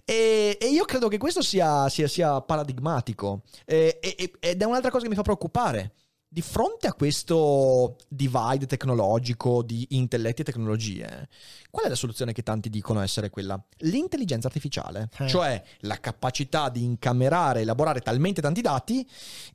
E, 0.06 0.57
e 0.60 0.68
io 0.68 0.84
credo 0.85 1.07
che 1.07 1.18
questo 1.18 1.41
sia, 1.41 1.90
sia- 1.90 2.07
sia 2.07 2.41
paradigmatico. 2.41 3.41
E- 3.65 3.98
e- 4.02 4.31
ed 4.40 4.61
è 4.61 4.65
un'altra 4.65 4.91
cosa 4.91 5.03
che 5.03 5.10
mi 5.10 5.15
fa 5.15 5.22
preoccupare. 5.23 5.94
Di 6.34 6.41
fronte 6.41 6.88
a 6.88 6.94
questo 6.94 7.95
divide 8.07 8.65
tecnologico 8.65 9.61
di 9.61 9.85
intelletti 9.91 10.41
e 10.41 10.44
tecnologie, 10.44 11.30
qual 11.69 11.85
è 11.85 11.90
la 11.90 11.95
soluzione 11.95 12.34
che 12.34 12.41
tanti 12.41 12.72
dicono 12.72 13.02
essere 13.02 13.30
quella? 13.30 13.64
L'intelligenza 13.81 14.48
artificiale, 14.48 15.10
Eh. 15.19 15.27
cioè 15.27 15.61
la 15.81 15.99
capacità 15.99 16.69
di 16.69 16.84
incamerare, 16.84 17.61
elaborare 17.61 17.99
talmente 18.02 18.41
tanti 18.41 18.61
dati 18.61 19.07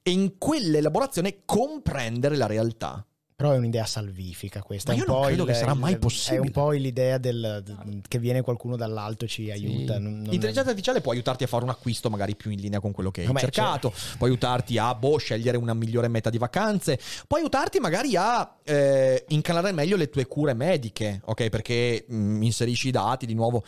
e 0.02 0.10
in 0.12 0.39
quell'elaborazione 0.39 1.40
comprendere 1.44 2.36
la 2.36 2.47
realtà. 2.47 3.05
Però 3.40 3.52
è 3.52 3.56
un'idea 3.56 3.86
salvifica 3.86 4.62
questa. 4.62 4.90
Ma 4.90 4.97
è 4.97 5.01
io 5.01 5.06
un 5.06 5.12
non 5.12 5.20
po' 5.20 5.27
credo 5.28 5.43
il- 5.44 5.48
che 5.51 5.55
sarà 5.55 5.70
il- 5.70 5.78
mai 5.78 5.93
È 5.93 5.98
possibile. 5.98 6.40
un 6.43 6.51
po' 6.51 6.70
l'idea 6.73 7.19
del, 7.19 7.62
del- 7.65 8.02
che 8.09 8.19
viene 8.19 8.40
qualcuno 8.43 8.74
dall'alto 8.74 9.27
e 9.27 9.28
ci 9.28 9.48
aiuta. 9.48 9.97
non- 10.01 10.15
non- 10.23 10.23
L'intelligenza 10.31 10.62
artificiale 10.70 11.01
può 11.01 11.12
aiutarti 11.12 11.44
a 11.44 11.47
fare 11.47 11.62
un 11.62 11.70
acquisto 11.70 12.10
magari 12.10 12.35
più 12.35 12.51
in 12.51 12.59
linea 12.59 12.81
con 12.81 12.90
quello 12.90 13.12
che 13.12 13.20
hai 13.20 13.27
Vabbè, 13.28 13.39
cercato, 13.39 13.94
può 14.19 14.27
aiutarti 14.27 14.77
a 14.77 14.93
boh, 14.93 15.19
scegliere 15.19 15.56
una 15.56 15.73
migliore 15.73 16.09
meta 16.09 16.31
di 16.31 16.39
vacanze, 16.39 16.98
può 17.28 17.36
aiutarti 17.36 17.78
magari 17.78 18.16
a 18.16 18.56
eh, 18.65 19.24
incanalare 19.28 19.73
meglio 19.73 19.94
le 19.97 20.10
tue 20.10 20.27
cure 20.27 20.52
mediche, 20.52 21.20
ok? 21.24 21.48
Perché 21.48 22.06
mm, 22.12 22.43
inserisci 22.43 22.89
i 22.89 22.90
dati 22.90 23.24
di 23.24 23.35
nuovo. 23.35 23.62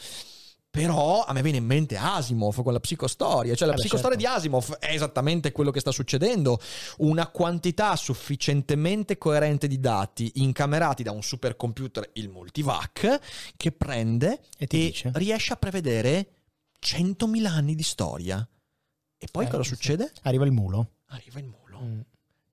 Però 0.70 1.24
a 1.24 1.32
me 1.32 1.42
viene 1.42 1.58
in 1.58 1.64
mente 1.64 1.96
Asimov 1.96 2.62
con 2.62 2.72
la 2.72 2.78
psicostoria, 2.78 3.56
cioè 3.56 3.66
la 3.66 3.72
Eh 3.74 3.76
beh, 3.76 3.82
psicostoria 3.82 4.16
certo. 4.16 4.32
di 4.32 4.38
Asimov 4.38 4.76
è 4.78 4.92
esattamente 4.92 5.50
quello 5.50 5.72
che 5.72 5.80
sta 5.80 5.90
succedendo, 5.90 6.60
una 6.98 7.26
quantità 7.26 7.96
sufficientemente 7.96 9.18
coerente 9.18 9.66
di 9.66 9.80
dati 9.80 10.30
incamerati 10.36 11.02
da 11.02 11.10
un 11.10 11.24
supercomputer, 11.24 12.10
il 12.14 12.28
multivac, 12.28 13.18
che 13.56 13.72
prende 13.72 14.42
E 14.56 14.66
dice? 14.66 15.10
riesce 15.14 15.52
a 15.52 15.56
prevedere 15.56 16.28
100.000 16.80 17.46
anni 17.46 17.74
di 17.74 17.82
storia. 17.82 18.46
E 19.18 19.26
poi 19.30 19.46
Eh, 19.46 19.48
cosa 19.48 19.64
succede? 19.64 20.12
Arriva 20.22 20.44
il 20.44 20.52
mulo. 20.52 20.90
Arriva 21.06 21.40
il 21.40 21.46
mulo. 21.46 21.80
Mm. 21.82 22.00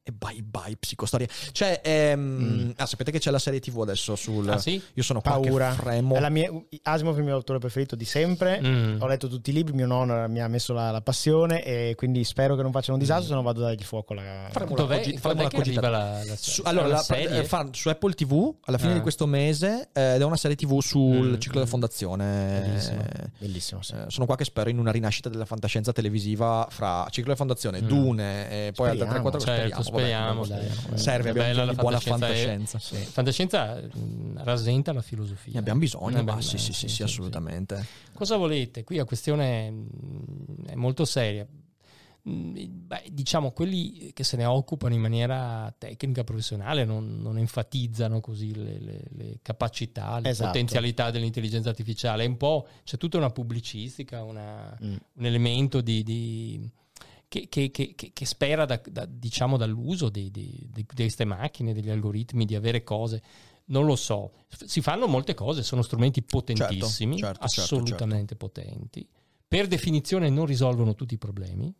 E 0.07 0.13
bye 0.13 0.41
bye 0.41 0.77
psicostoria. 0.77 1.27
Cioè, 1.51 1.81
ehm, 1.84 2.19
Mm. 2.38 2.69
ah, 2.77 2.85
sapete 2.85 3.11
che 3.11 3.19
c'è 3.19 3.29
la 3.29 3.39
serie 3.39 3.59
TV 3.59 3.81
adesso 3.81 4.15
sul... 4.15 4.47
Ah, 4.49 4.57
sì? 4.57 4.81
Io 4.93 5.03
sono 5.03 5.19
qua 5.19 5.31
Paura. 5.31 5.69
che 5.71 5.75
fremo. 5.75 6.15
È 6.15 6.19
la 6.21 6.29
mia, 6.29 6.49
Asimov 6.84 7.15
è 7.15 7.17
il 7.19 7.25
mio 7.25 7.34
autore 7.34 7.59
preferito 7.59 7.97
di 7.97 8.05
sempre. 8.05 8.61
Mm. 8.63 9.01
Ho 9.01 9.07
letto 9.07 9.27
tutti 9.27 9.49
i 9.49 9.53
libri, 9.53 9.73
mio 9.73 9.85
nonno 9.85 10.25
mi 10.29 10.39
ha 10.39 10.47
messo 10.47 10.71
la, 10.71 10.91
la 10.91 11.01
passione 11.01 11.61
e 11.65 11.93
quindi 11.97 12.23
spero 12.23 12.55
che 12.55 12.61
non 12.61 12.71
facciano 12.71 12.93
un 12.93 12.99
disastro, 13.01 13.27
se 13.27 13.34
no 13.34 13.41
vado 13.41 13.61
a 13.63 13.67
dargli 13.67 13.84
fuoco 13.84 14.13
alla... 14.13 14.47
Faremo 14.49 14.75
cogi- 14.75 15.17
faremo 15.17 15.49
la, 15.89 16.23
la 16.23 16.35
Su, 16.38 16.61
è 16.63 16.69
allora, 16.69 16.88
la- 16.88 16.97
serie? 16.99 17.39
eh, 17.39 17.43
fa- 17.43 17.67
su 17.71 17.89
Apple 17.89 18.13
TV 18.13 18.53
alla 18.63 18.77
fine 18.77 18.91
Ah. 18.91 18.95
di 18.95 19.01
questo 19.01 19.25
mese 19.25 19.89
eh, 19.91 20.15
ed 20.15 20.21
è 20.21 20.23
una 20.23 20.38
serie 20.38 20.55
TV 20.55 20.79
sul 20.79 21.31
Mm, 21.31 21.34
ciclo 21.39 21.53
della 21.55 21.65
mm. 21.65 21.69
fondazione. 21.69 22.61
Bellissimo. 22.65 23.01
Eh, 23.01 23.29
Bellissimo, 23.39 23.81
sì. 23.81 23.93
eh, 23.93 24.05
sono 24.07 24.25
qua 24.25 24.38
che 24.38 24.45
spero 24.45 24.69
in 24.69 24.77
una 24.79 24.91
rinascita 24.91 25.27
della 25.27 25.43
fantascienza 25.45 25.91
televisiva 25.91 26.65
fra 26.69 27.03
ciclo 27.09 27.23
della 27.34 27.35
fondazione, 27.35 27.81
Mm. 27.81 27.88
Dune 27.88 28.49
e 28.67 28.71
poi 28.71 28.89
altre 28.89 29.05
Speriamo. 29.05 29.29
3-4 29.29 29.39
Certo, 29.39 29.84
speriamo. 29.98 30.44
Serve, 30.95 31.30
abbiamo 31.30 31.48
bella 31.48 31.61
bisogno 31.65 31.74
buona 31.82 31.99
fantascienza, 31.99 32.78
fantascienza. 32.80 33.10
è- 33.10 33.11
Fantascienza 33.11 33.76
mh, 33.82 34.44
rasenta 34.44 34.94
la 34.94 35.02
filosofia. 35.02 35.53
Ne 35.53 35.60
abbiamo 35.60 35.80
bisogno, 35.80 36.19
Eh, 36.19 36.24
beh, 36.24 36.41
sì, 36.41 36.56
eh, 36.56 36.60
sì, 36.60 36.74
sì, 36.74 36.88
sì, 36.88 37.03
assolutamente. 37.03 37.86
Cosa 38.14 38.38
volete? 38.38 38.84
Qui 38.84 38.98
la 38.98 39.06
questione 39.06 39.74
è 40.68 40.76
molto 40.76 41.06
seria. 41.06 41.45
Beh, 42.30 43.06
diciamo, 43.11 43.52
quelli 43.52 44.11
che 44.14 44.26
se 44.26 44.36
ne 44.36 44.44
occupano 44.44 44.94
in 44.94 44.99
maniera 44.99 45.74
tecnica, 45.78 46.26
professionale, 46.26 46.84
non, 46.84 47.19
non 47.22 47.38
enfatizzano 47.38 48.19
così 48.19 48.53
le, 48.53 48.80
le- 48.80 49.03
le 49.15 49.40
capacità, 49.41 50.19
le 50.19 50.28
Esatto. 50.32 50.48
potenzialità 50.52 51.10
dell'intelligenza 51.10 51.69
artificiale. 51.69 52.26
È 52.26 52.28
un 52.28 52.36
po', 52.36 52.68
c'è 52.84 52.98
tutta 52.98 53.15
una 53.15 53.30
pubblicistica, 53.30 54.24
una- 54.24 54.78
Mm. 54.84 54.95
un 55.14 55.26
elemento 55.26 55.80
di, 55.80 56.03
di- 56.03 56.69
che, 57.27 57.47
che- 57.49 57.71
che- 57.71 57.93
che- 57.95 58.25
spera 58.25 58.65
da- 58.65 58.81
da- 58.89 59.05
diciamo, 59.05 59.57
dall'uso 59.57 60.09
di, 60.09 60.31
di- 60.31 60.69
di 60.71 60.85
queste 60.85 61.25
macchine, 61.25 61.73
degli 61.73 61.89
algoritmi, 61.89 62.45
di 62.45 62.55
avere 62.55 62.83
cose. 62.83 63.21
Non 63.65 63.85
lo 63.85 63.95
so, 63.97 64.31
si 64.65 64.81
fanno 64.81 65.07
molte 65.07 65.33
cose, 65.33 65.61
sono 65.61 65.81
strumenti 65.81 66.21
potentissimi, 66.23 67.17
certo, 67.17 67.45
certo, 67.47 67.61
assolutamente 67.75 68.35
potenti. 68.37 69.05
Per 69.45 69.67
definizione 69.67 70.29
non 70.29 70.45
risolvono 70.45 70.95
tutti 70.95 71.15
i 71.15 71.17
problemi 71.17 71.73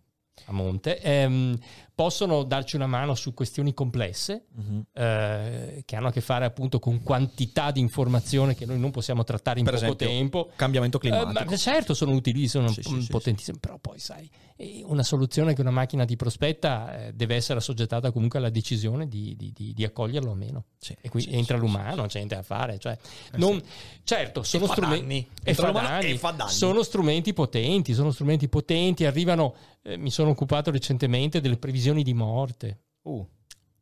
a 0.46 0.52
monte, 0.52 1.00
Ehm, 1.02 1.58
possono 1.96 2.44
darci 2.44 2.76
una 2.76 2.86
mano 2.88 3.16
su 3.16 3.34
questioni 3.34 3.74
complesse 3.74 4.46
Mhm. 4.54 4.86
eh, 4.94 5.82
che 5.86 5.96
hanno 5.96 6.08
a 6.08 6.12
che 6.12 6.22
fare 6.22 6.46
appunto 6.46 6.78
con 6.80 7.02
quantità 7.02 7.72
di 7.72 7.80
informazione 7.80 8.54
che 8.54 8.66
noi 8.66 8.78
non 8.80 8.92
possiamo 8.92 9.24
trattare 9.24 9.60
in 9.60 9.66
Per 9.66 9.74
poco 9.74 9.86
esempio, 9.86 10.08
tempo. 10.08 10.50
Cambiamento 10.56 10.98
Eh, 10.98 11.00
climatico. 11.00 11.50
ma 11.50 11.58
certo 11.58 11.94
sono 11.96 12.12
utili, 12.12 12.48
sono 12.48 12.68
Sì, 12.68 12.82
mm, 12.88 13.00
sì, 13.00 13.08
potentissimi, 13.10 13.58
però 13.60 13.80
poi 13.80 13.98
sai, 14.00 14.26
eh, 14.26 14.47
una 14.86 15.04
soluzione 15.04 15.54
che 15.54 15.62
una 15.62 15.70
macchina 15.72 16.04
ti 16.06 16.16
prospetta 16.16 17.06
eh, 17.08 17.14
deve 17.14 17.36
essere 17.36 17.60
assoggettata 17.60 18.12
comunque 18.12 18.40
alla 18.40 18.50
decisione 18.50 19.08
di, 19.08 19.36
di- 19.36 19.52
di- 19.54 19.74
di 19.74 19.84
accoglierlo 19.84 20.32
o 20.32 20.34
meno. 20.34 20.66
Sì, 20.80 20.96
E 21.00 21.10
qui 21.10 21.22
sì, 21.22 21.34
entra 21.34 21.58
sì, 21.58 21.62
l'umano, 21.64 22.08
c'è 22.08 22.18
niente 22.18 22.36
da 22.36 22.42
fare. 22.42 22.80
Cioè, 22.80 22.98
non- 23.36 23.62
Certo, 24.04 24.42
sono 24.44 24.66
fa 24.66 24.74
strumenti... 24.74 25.28
E 25.44 25.54
fa, 25.54 25.70
danni. 25.72 26.10
e 26.12 26.18
fa 26.18 26.32
danni. 26.32 26.52
Sono 26.52 26.82
strumenti 26.82 27.34
potenti, 27.34 27.94
sono 27.94 28.12
strumenti 28.12 28.48
potenti, 28.50 29.06
arrivano... 29.06 29.54
eh, 29.84 29.96
mi 29.98 30.10
sono 30.10 30.32
occupato 30.32 30.72
recentemente 30.72 31.40
delle 31.40 31.58
previsioni 31.58 32.02
di 32.04 32.14
morte. 32.16 32.80
Uh, 33.04 33.26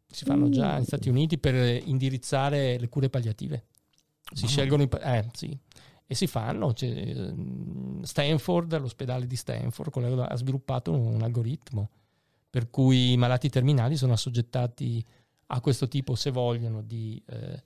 Si 0.07 0.25
fanno 0.25 0.49
già 0.49 0.73
negli 0.75 0.85
Stati 0.85 1.07
Uniti 1.09 1.37
per 1.37 1.55
eh, 1.55 1.81
indirizzare 1.85 2.77
le 2.77 2.89
cure 2.89 3.09
palliative. 3.09 3.67
Si 4.33 4.45
Ah. 4.45 4.47
scelgono 4.49 4.83
i... 4.83 4.89
Eh, 5.01 5.25
sì. 5.33 5.57
E 6.07 6.13
si 6.15 6.27
fanno. 6.27 6.73
c'è, 6.73 6.87
ehm, 6.87 8.01
Stanford, 8.03 8.77
l'ospedale 8.79 9.25
di 9.27 9.35
Stanford, 9.35 10.19
ha 10.19 10.35
sviluppato 10.35 10.91
un, 10.91 11.21
algoritmo 11.21 11.89
per 12.49 12.69
cui 12.69 13.11
i 13.13 13.17
malati 13.17 13.49
terminali 13.49 13.97
sono 13.97 14.13
assoggettati 14.13 15.03
a 15.47 15.59
questo 15.61 15.87
tipo, 15.87 16.15
se 16.15 16.31
vogliono, 16.31 16.81
di... 16.81 17.21
eh, 17.27 17.61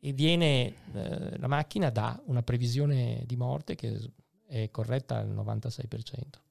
e 0.00 0.12
viene... 0.12 0.74
eh, 0.92 1.38
la 1.38 1.46
macchina 1.46 1.88
dà 1.90 2.20
una 2.26 2.42
previsione 2.42 3.22
di 3.26 3.36
morte 3.36 3.74
che 3.74 3.98
è 4.46 4.68
corretta 4.70 5.18
al 5.18 5.30
96% 5.34 5.86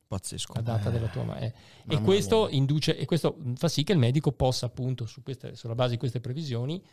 Pazzesco. 0.07 0.53
la 0.55 0.61
data 0.61 0.89
Eh, 0.89 0.91
della 0.91 1.07
tua 1.07 1.23
ma- 1.23 1.37
eh. 1.37 1.53
e 1.87 2.01
questo 2.01 2.49
induce 2.49 2.97
e 2.97 3.05
questo 3.05 3.37
fa 3.55 3.67
sì 3.67 3.83
che 3.83 3.93
il 3.93 3.99
medico 3.99 4.31
possa 4.31 4.65
appunto 4.65 5.05
su 5.05 5.21
queste- 5.23 5.55
sulla 5.55 5.75
base 5.75 5.91
di 5.91 5.97
queste 5.97 6.19
previsioni 6.19 6.83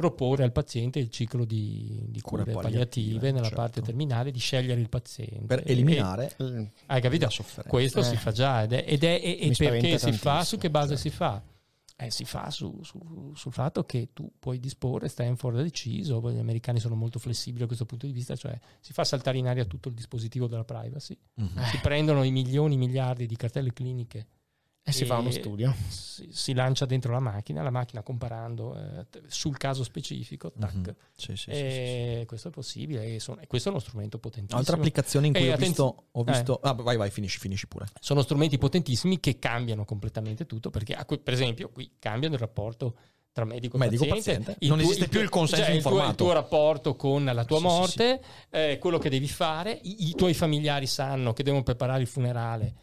proporre 0.00 0.44
al 0.44 0.52
paziente 0.52 0.98
il 0.98 1.10
ciclo 1.10 1.44
di, 1.44 2.06
di 2.08 2.20
Cure 2.22 2.42
cure, 2.44 2.54
palliative, 2.54 3.06
palliative, 3.18 3.30
nella 3.32 3.42
certo. 3.44 3.60
parte 3.60 3.80
terminale 3.82 4.30
di 4.30 4.38
scegliere 4.38 4.80
il 4.80 4.88
paziente 4.88 5.44
Per 5.46 5.58
E- 5.66 5.72
eliminare 5.72 6.34
mm, 6.42 6.64
hai 6.86 7.00
capito? 7.02 7.24
la 7.26 7.30
sofferenza. 7.30 7.68
questo 7.68 8.00
Eh. 8.00 8.04
si 8.04 8.16
fa 8.16 8.32
già 8.32 8.62
ed 8.62 8.72
è, 8.72 8.84
ed 8.86 9.04
è- 9.04 9.20
e- 9.22 9.38
e 9.50 9.54
perché 9.56 9.98
si 9.98 10.12
fa 10.12 10.42
su 10.44 10.56
che 10.56 10.70
base 10.70 10.96
certo. 10.96 11.02
si 11.08 11.10
fa 11.14 11.42
Eh, 12.02 12.10
si 12.10 12.24
fa 12.24 12.48
su- 12.50 12.80
su- 12.82 13.32
sul 13.34 13.52
fatto 13.52 13.84
che 13.84 14.08
tu 14.14 14.32
puoi 14.38 14.58
disporre, 14.58 15.06
Stanford 15.08 15.58
ha 15.58 15.62
deciso, 15.62 16.18
gli 16.32 16.38
americani 16.38 16.80
sono 16.80 16.94
molto 16.94 17.18
flessibili 17.18 17.60
da 17.60 17.66
questo 17.66 17.84
punto 17.84 18.06
di 18.06 18.12
vista, 18.12 18.34
cioè 18.36 18.58
si 18.80 18.94
fa 18.94 19.04
saltare 19.04 19.36
in 19.36 19.46
aria 19.46 19.66
tutto 19.66 19.88
il 19.90 19.94
dispositivo 19.94 20.46
della 20.46 20.64
privacy, 20.64 21.14
Mhm. 21.34 21.62
si 21.64 21.76
prendono 21.82 22.22
i 22.22 22.30
milioni, 22.30 22.76
i 22.76 22.78
miliardi 22.78 23.26
di 23.26 23.36
cartelle 23.36 23.74
cliniche 23.74 24.26
e 24.90 24.92
si 24.92 25.04
fa 25.04 25.16
uno 25.18 25.30
studio. 25.30 25.74
si, 25.88 26.28
si 26.30 26.52
lancia 26.52 26.84
dentro 26.86 27.12
la 27.12 27.18
macchina, 27.20 27.62
la 27.62 27.70
macchina 27.70 28.02
comparando 28.02 28.76
eh, 28.76 29.06
sul 29.26 29.56
caso 29.56 29.82
specifico, 29.84 30.52
tac. 30.52 30.74
Mhm. 30.74 30.94
Sì, 31.16 31.36
sì, 31.36 31.36
sì, 31.36 31.52
sì, 31.52 32.16
sì. 32.20 32.24
questo 32.26 32.48
è 32.48 32.50
possibile 32.50 33.14
e, 33.14 33.20
sono- 33.20 33.40
e 33.40 33.46
questo 33.46 33.68
è 33.68 33.72
uno 33.72 33.80
strumento 33.80 34.18
potentissimo. 34.18 34.58
Altra 34.58 34.76
applicazione 34.76 35.28
in 35.28 35.32
cui 35.32 35.42
ho 35.48 35.54
attenzi- 35.54 35.66
visto, 35.68 36.04
ho 36.10 36.22
visto... 36.22 36.60
Ah, 36.62 36.72
vai, 36.74 36.96
vai, 36.96 37.10
finisci, 37.10 37.38
finisci 37.38 37.66
pure. 37.66 37.86
Sono 38.00 38.22
strumenti 38.22 38.58
potentissimi 38.58 39.18
che 39.20 39.38
cambiano 39.38 39.84
completamente 39.84 40.46
tutto 40.46 40.70
perché, 40.70 40.96
per 41.22 41.32
esempio, 41.32 41.70
qui 41.70 41.92
cambiano 41.98 42.34
il 42.34 42.40
rapporto 42.40 42.96
tra 43.32 43.44
medico 43.44 43.76
e 43.76 43.78
Medico 43.78 44.06
paziente. 44.06 44.40
paziente. 44.52 44.66
Non 44.66 44.80
esiste 44.80 45.06
più 45.06 45.20
il 45.20 45.28
consenso 45.28 45.64
cioè, 45.64 45.74
il 45.74 45.80
tuo, 45.82 45.90
il 45.90 45.94
informato. 45.96 46.24
tuo 46.24 46.32
rapporto 46.32 46.96
con 46.96 47.24
la 47.24 47.44
tua 47.44 47.58
Sì, 47.58 47.62
sì, 47.62 47.68
morte, 47.68 48.22
eh, 48.50 48.78
quello 48.80 48.98
che 48.98 49.08
devi 49.08 49.28
fare, 49.28 49.70
i, 49.80 50.08
i 50.08 50.14
tuoi 50.16 50.34
familiari 50.34 50.86
sanno 50.88 51.32
che 51.32 51.44
devono 51.44 51.62
preparare 51.62 52.00
il 52.02 52.08
funerale. 52.08 52.74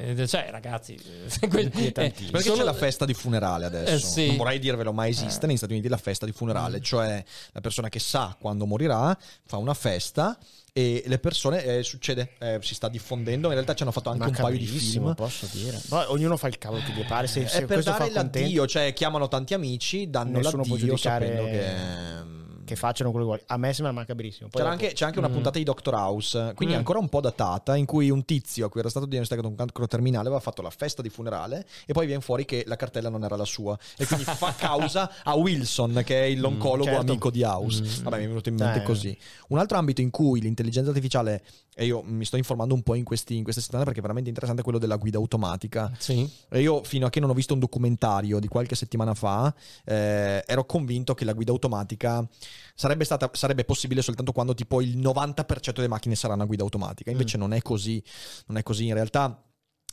Eh, 0.00 0.26
cioè, 0.26 0.48
ragazzi, 0.50 0.94
eh, 1.40 1.46
que- 1.48 1.62
Inquietantissimo. 1.62 2.30
Perché 2.32 2.52
c'è 2.52 2.62
la 2.62 2.72
festa 2.72 3.04
di 3.04 3.14
funerale 3.14 3.64
adesso. 3.64 3.92
Eh, 3.94 3.98
sì. 3.98 4.26
Non 4.28 4.36
vorrei 4.36 4.58
dirvelo, 4.58 4.92
ma 4.92 5.06
esiste 5.08 5.44
Eh. 5.44 5.48
negli 5.48 5.56
Stati 5.56 5.72
Uniti 5.72 5.88
la 5.88 5.96
festa 5.96 6.26
di 6.26 6.32
funerale, 6.32 6.80
cioè 6.80 7.22
la 7.52 7.60
persona 7.60 7.88
che 7.88 7.98
sa 7.98 8.36
quando 8.38 8.66
morirà 8.66 9.16
fa 9.46 9.56
una 9.56 9.74
festa 9.74 10.36
e 10.76 11.04
le 11.06 11.18
persone 11.18 11.62
eh, 11.64 11.82
succede, 11.84 12.32
eh, 12.40 12.58
si 12.60 12.74
sta 12.74 12.88
diffondendo. 12.88 13.46
In 13.46 13.54
realtà 13.54 13.74
ci 13.74 13.82
hanno 13.82 13.92
fatto 13.92 14.10
anche 14.10 14.26
un 14.26 14.32
paio 14.34 14.58
di 14.58 14.66
film. 14.66 15.14
posso 15.14 15.46
dire. 15.52 15.80
Poi 15.88 16.04
ognuno 16.08 16.36
fa 16.36 16.48
il 16.48 16.58
cavolo 16.58 16.82
che 16.82 16.92
gli 16.92 17.06
pare. 17.06 17.26
Se, 17.28 17.46
se 17.46 17.58
È 17.58 17.64
per 17.64 17.82
dare 17.82 18.06
fa 18.06 18.10
contento, 18.10 18.38
l'addio, 18.40 18.66
cioè 18.66 18.92
chiamano 18.92 19.28
tanti 19.28 19.54
amici, 19.54 20.10
danno 20.10 20.38
Nessuno 20.38 20.62
l'addio 20.62 20.76
giudicare 20.76 21.26
sapendo 21.26 21.44
che... 21.50 22.52
che 22.64 22.76
facciano 22.76 23.10
quello 23.10 23.26
che 23.26 23.30
vuole. 23.32 23.44
A 23.48 23.56
me 23.56 23.72
sembra 23.72 23.92
macabrissimo. 23.92 24.48
Poi 24.48 24.60
C'era 24.60 24.72
dopo- 24.74 24.82
anche, 24.84 24.94
c'è 24.96 25.04
anche 25.04 25.18
una 25.18 25.28
Mm. 25.28 25.32
puntata 25.32 25.58
di 25.58 25.64
Doctor 25.64 25.94
House, 25.94 26.52
quindi 26.54 26.74
Mm. 26.74 26.78
ancora 26.78 26.98
un 26.98 27.08
po' 27.08 27.20
datata, 27.20 27.76
in 27.76 27.84
cui 27.86 28.10
un 28.10 28.24
tizio 28.24 28.66
a 28.66 28.70
cui 28.70 28.80
era 28.80 28.88
stato 28.88 29.06
diagnosticato 29.06 29.46
un 29.48 29.54
cancro 29.54 29.86
terminale 29.86 30.26
aveva 30.26 30.40
fatto 30.40 30.62
la 30.62 30.70
festa 30.70 31.02
di 31.02 31.08
funerale 31.10 31.66
e 31.86 31.92
poi 31.92 32.06
viene 32.06 32.20
fuori 32.22 32.44
che 32.44 32.64
la 32.66 32.76
cartella 32.76 33.08
non 33.08 33.24
era 33.24 33.36
la 33.36 33.44
sua. 33.44 33.78
E 33.96 34.06
quindi 34.06 34.24
fa 34.24 34.52
causa 34.58 35.10
a 35.24 35.34
Wilson, 35.34 36.02
che 36.04 36.26
è 36.26 36.34
l'oncologo 36.34 36.84
certo. 36.84 37.00
amico 37.00 37.30
di 37.30 37.42
House. 37.42 37.82
Mm. 37.82 38.02
Vabbè, 38.04 38.18
mi 38.18 38.24
è 38.24 38.28
venuto 38.28 38.48
in 38.48 38.54
mente 38.56 38.78
Eh. 38.80 38.82
così. 38.82 39.16
Un 39.48 39.58
altro 39.58 39.78
ambito 39.78 40.00
in 40.00 40.10
cui 40.10 40.40
l'intelligenza 40.40 40.88
artificiale, 40.90 41.42
e 41.74 41.86
io 41.86 42.02
mi 42.02 42.24
sto 42.24 42.36
informando 42.36 42.74
un 42.74 42.82
po' 42.82 42.94
in, 42.94 43.04
questi, 43.04 43.36
in 43.36 43.42
queste 43.42 43.60
settimane 43.60 43.84
perché 43.84 43.98
è 43.98 44.02
veramente 44.02 44.28
interessante, 44.30 44.62
quello 44.62 44.78
della 44.78 44.96
guida 44.96 45.18
automatica. 45.18 45.92
Sì. 45.98 46.28
E 46.48 46.60
io, 46.60 46.82
fino 46.84 47.06
a 47.06 47.10
che 47.10 47.20
non 47.20 47.30
ho 47.30 47.34
visto 47.34 47.52
un 47.52 47.60
documentario 47.60 48.38
di 48.38 48.48
qualche 48.48 48.74
settimana 48.74 49.14
fa, 49.14 49.52
eh, 49.84 50.42
ero 50.46 50.64
convinto 50.66 51.14
che 51.14 51.24
la 51.24 51.32
guida 51.32 51.50
automatica 51.52 52.26
sarebbe, 52.74 53.04
stata, 53.04 53.28
sarebbe 53.32 53.64
possibile 53.64 54.02
soltanto 54.02 54.32
quando 54.32 54.54
tipo 54.54 54.80
il 54.80 54.98
90% 54.98 55.72
delle 55.72 55.88
macchine 55.88 56.14
saranno 56.14 56.42
a 56.42 56.46
guida 56.46 56.62
automatica. 56.62 57.10
Invece 57.10 57.36
non 57.36 57.52
è 57.52 57.60
così. 57.60 58.02
Non 58.46 58.56
è 58.56 58.62
così. 58.62 58.86
In 58.86 58.94
realtà. 58.94 59.42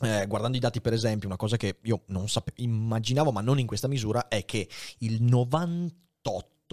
eh, 0.03 0.25
guardando 0.27 0.57
i 0.57 0.59
dati, 0.59 0.81
per 0.81 0.93
esempio, 0.93 1.27
una 1.27 1.37
cosa 1.37 1.57
che 1.57 1.77
io 1.83 2.03
non 2.07 2.27
sape- 2.27 2.53
immaginavo, 2.55 3.31
ma 3.31 3.41
non 3.41 3.59
in 3.59 3.67
questa 3.67 3.87
misura, 3.87 4.27
è 4.27 4.45
che 4.45 4.67
il 4.99 5.21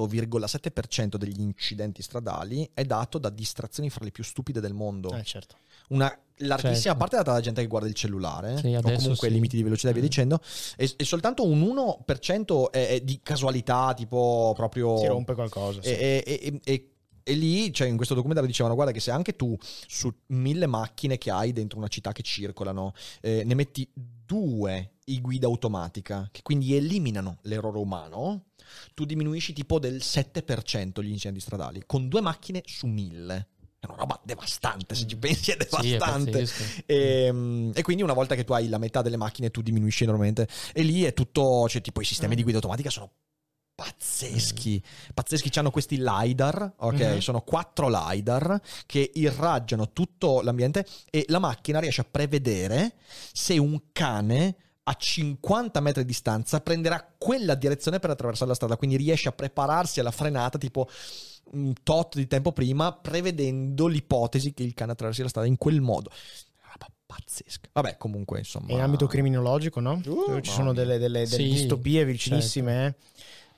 98,7% 0.06 1.16
degli 1.16 1.40
incidenti 1.40 2.02
stradali 2.02 2.68
è 2.72 2.84
dato 2.84 3.18
da 3.18 3.30
distrazioni 3.30 3.90
fra 3.90 4.04
le 4.04 4.10
più 4.10 4.22
stupide 4.24 4.60
del 4.60 4.72
mondo. 4.74 5.12
Eh, 5.12 5.22
certo. 5.24 5.56
Una 5.88 6.06
larghissima 6.40 6.76
Certo. 6.80 6.98
parte 6.98 7.14
è 7.16 7.18
data 7.18 7.32
da 7.32 7.40
gente 7.40 7.62
che 7.62 7.66
guarda 7.66 7.88
il 7.88 7.94
cellulare, 7.94 8.58
Sì, 8.58 8.74
o 8.74 8.80
comunque 8.82 9.28
sì. 9.28 9.30
limiti 9.30 9.56
di 9.56 9.62
velocità 9.62 9.88
e 9.88 9.92
via 9.92 10.02
Eh. 10.02 10.06
dicendo, 10.06 10.40
e, 10.76 10.92
e 10.96 11.04
soltanto 11.04 11.46
un 11.46 11.60
1% 11.62 12.70
è, 12.70 12.88
è 12.88 13.00
di 13.00 13.20
casualità, 13.22 13.94
tipo 13.94 14.52
proprio... 14.54 14.98
Si 14.98 15.06
rompe 15.06 15.34
qualcosa. 15.34 15.82
sì. 15.82 15.88
E- 15.90 16.60
e- 16.64 16.90
e 17.28 17.34
lì, 17.34 17.70
cioè 17.74 17.88
in 17.88 17.96
questo 17.96 18.14
documentario 18.14 18.48
dicevano, 18.50 18.74
guarda 18.74 18.90
che 18.92 19.00
se 19.00 19.10
anche 19.10 19.36
tu 19.36 19.54
su 19.86 20.10
mille 20.28 20.64
macchine 20.66 21.18
che 21.18 21.30
hai 21.30 21.52
dentro 21.52 21.76
una 21.76 21.88
città 21.88 22.10
che 22.12 22.22
circolano, 22.22 22.94
eh, 23.20 23.42
ne 23.44 23.54
metti 23.54 23.86
due 24.28 24.96
in 25.06 25.22
guida 25.22 25.46
automatica, 25.46 26.28
che 26.30 26.42
quindi 26.42 26.74
eliminano 26.74 27.38
l'errore 27.42 27.78
umano, 27.78 28.48
tu 28.92 29.06
diminuisci 29.06 29.54
tipo 29.54 29.78
del 29.78 29.96
7% 29.96 31.02
gli 31.02 31.08
incidenti 31.08 31.40
stradali, 31.40 31.82
con 31.86 32.08
due 32.08 32.20
macchine 32.20 32.62
su 32.66 32.86
mille. 32.86 33.48
È 33.80 33.86
una 33.86 33.96
roba 33.96 34.20
devastante, 34.24 34.94
se 34.94 35.06
ci 35.06 35.16
pensi 35.16 35.52
è 35.52 35.56
Sì, 35.58 35.92
è 35.94 35.96
devastante. 35.96 36.30
pazzesco. 36.32 36.82
E, 36.84 37.70
e 37.72 37.82
quindi 37.82 38.02
una 38.02 38.12
volta 38.12 38.34
che 38.34 38.44
tu 38.44 38.52
hai 38.52 38.68
la 38.68 38.76
metà 38.78 39.00
delle 39.02 39.16
macchine 39.16 39.50
tu 39.50 39.62
diminuisci 39.62 40.02
enormemente 40.02 40.46
e 40.74 40.82
lì 40.82 41.04
è 41.04 41.14
tutto, 41.14 41.66
cioè 41.68 41.80
tipo 41.80 42.00
i 42.00 42.04
sistemi 42.04 42.34
di 42.34 42.42
guida 42.42 42.58
automatica 42.58 42.90
sono 42.90 43.10
pazzeschi, 43.78 44.82
pazzeschi, 45.14 45.56
hanno 45.56 45.70
questi 45.70 45.98
LiDAR, 45.98 46.72
ok, 46.78 46.98
Mhm. 47.00 47.18
sono 47.18 47.42
quattro 47.42 47.88
LiDAR 47.88 48.60
che 48.86 49.08
irraggiano 49.14 49.92
tutto 49.92 50.40
l'ambiente 50.40 50.84
e 51.10 51.24
la 51.28 51.38
macchina 51.38 51.78
riesce 51.78 52.00
a 52.00 52.06
prevedere 52.10 52.94
se 53.32 53.56
un 53.56 53.80
cane 53.92 54.56
a 54.82 54.94
50 54.94 55.78
metri 55.80 56.02
di 56.02 56.08
distanza 56.08 56.60
prenderà 56.60 57.14
quella 57.16 57.54
direzione 57.54 58.00
per 58.00 58.10
attraversare 58.10 58.48
la 58.48 58.56
strada, 58.56 58.76
quindi 58.76 58.96
riesce 58.96 59.28
a 59.28 59.32
prepararsi 59.32 60.00
alla 60.00 60.10
frenata 60.10 60.58
tipo 60.58 60.88
un 61.52 61.72
tot 61.84 62.16
di 62.16 62.26
tempo 62.26 62.50
prima, 62.50 62.92
prevedendo 62.92 63.86
l'ipotesi 63.86 64.52
che 64.54 64.64
il 64.64 64.74
cane 64.74 64.92
attraversi 64.92 65.22
la 65.22 65.28
strada 65.28 65.46
in 65.46 65.56
quel 65.56 65.80
modo. 65.80 66.10
Pazzesca. 67.08 67.70
Vabbè, 67.72 67.96
comunque, 67.96 68.38
insomma. 68.40 68.70
In 68.70 68.80
ambito 68.80 69.06
criminologico, 69.06 69.80
no? 69.80 69.98
Dove 70.04 70.42
ci 70.42 70.50
sono 70.50 70.74
delle, 70.74 70.98
delle- 70.98 71.26
delle 71.26 71.42
Sì, 71.42 71.48
distopie 71.48 72.04
vicinissime. 72.04 72.86
eh. 72.86 72.94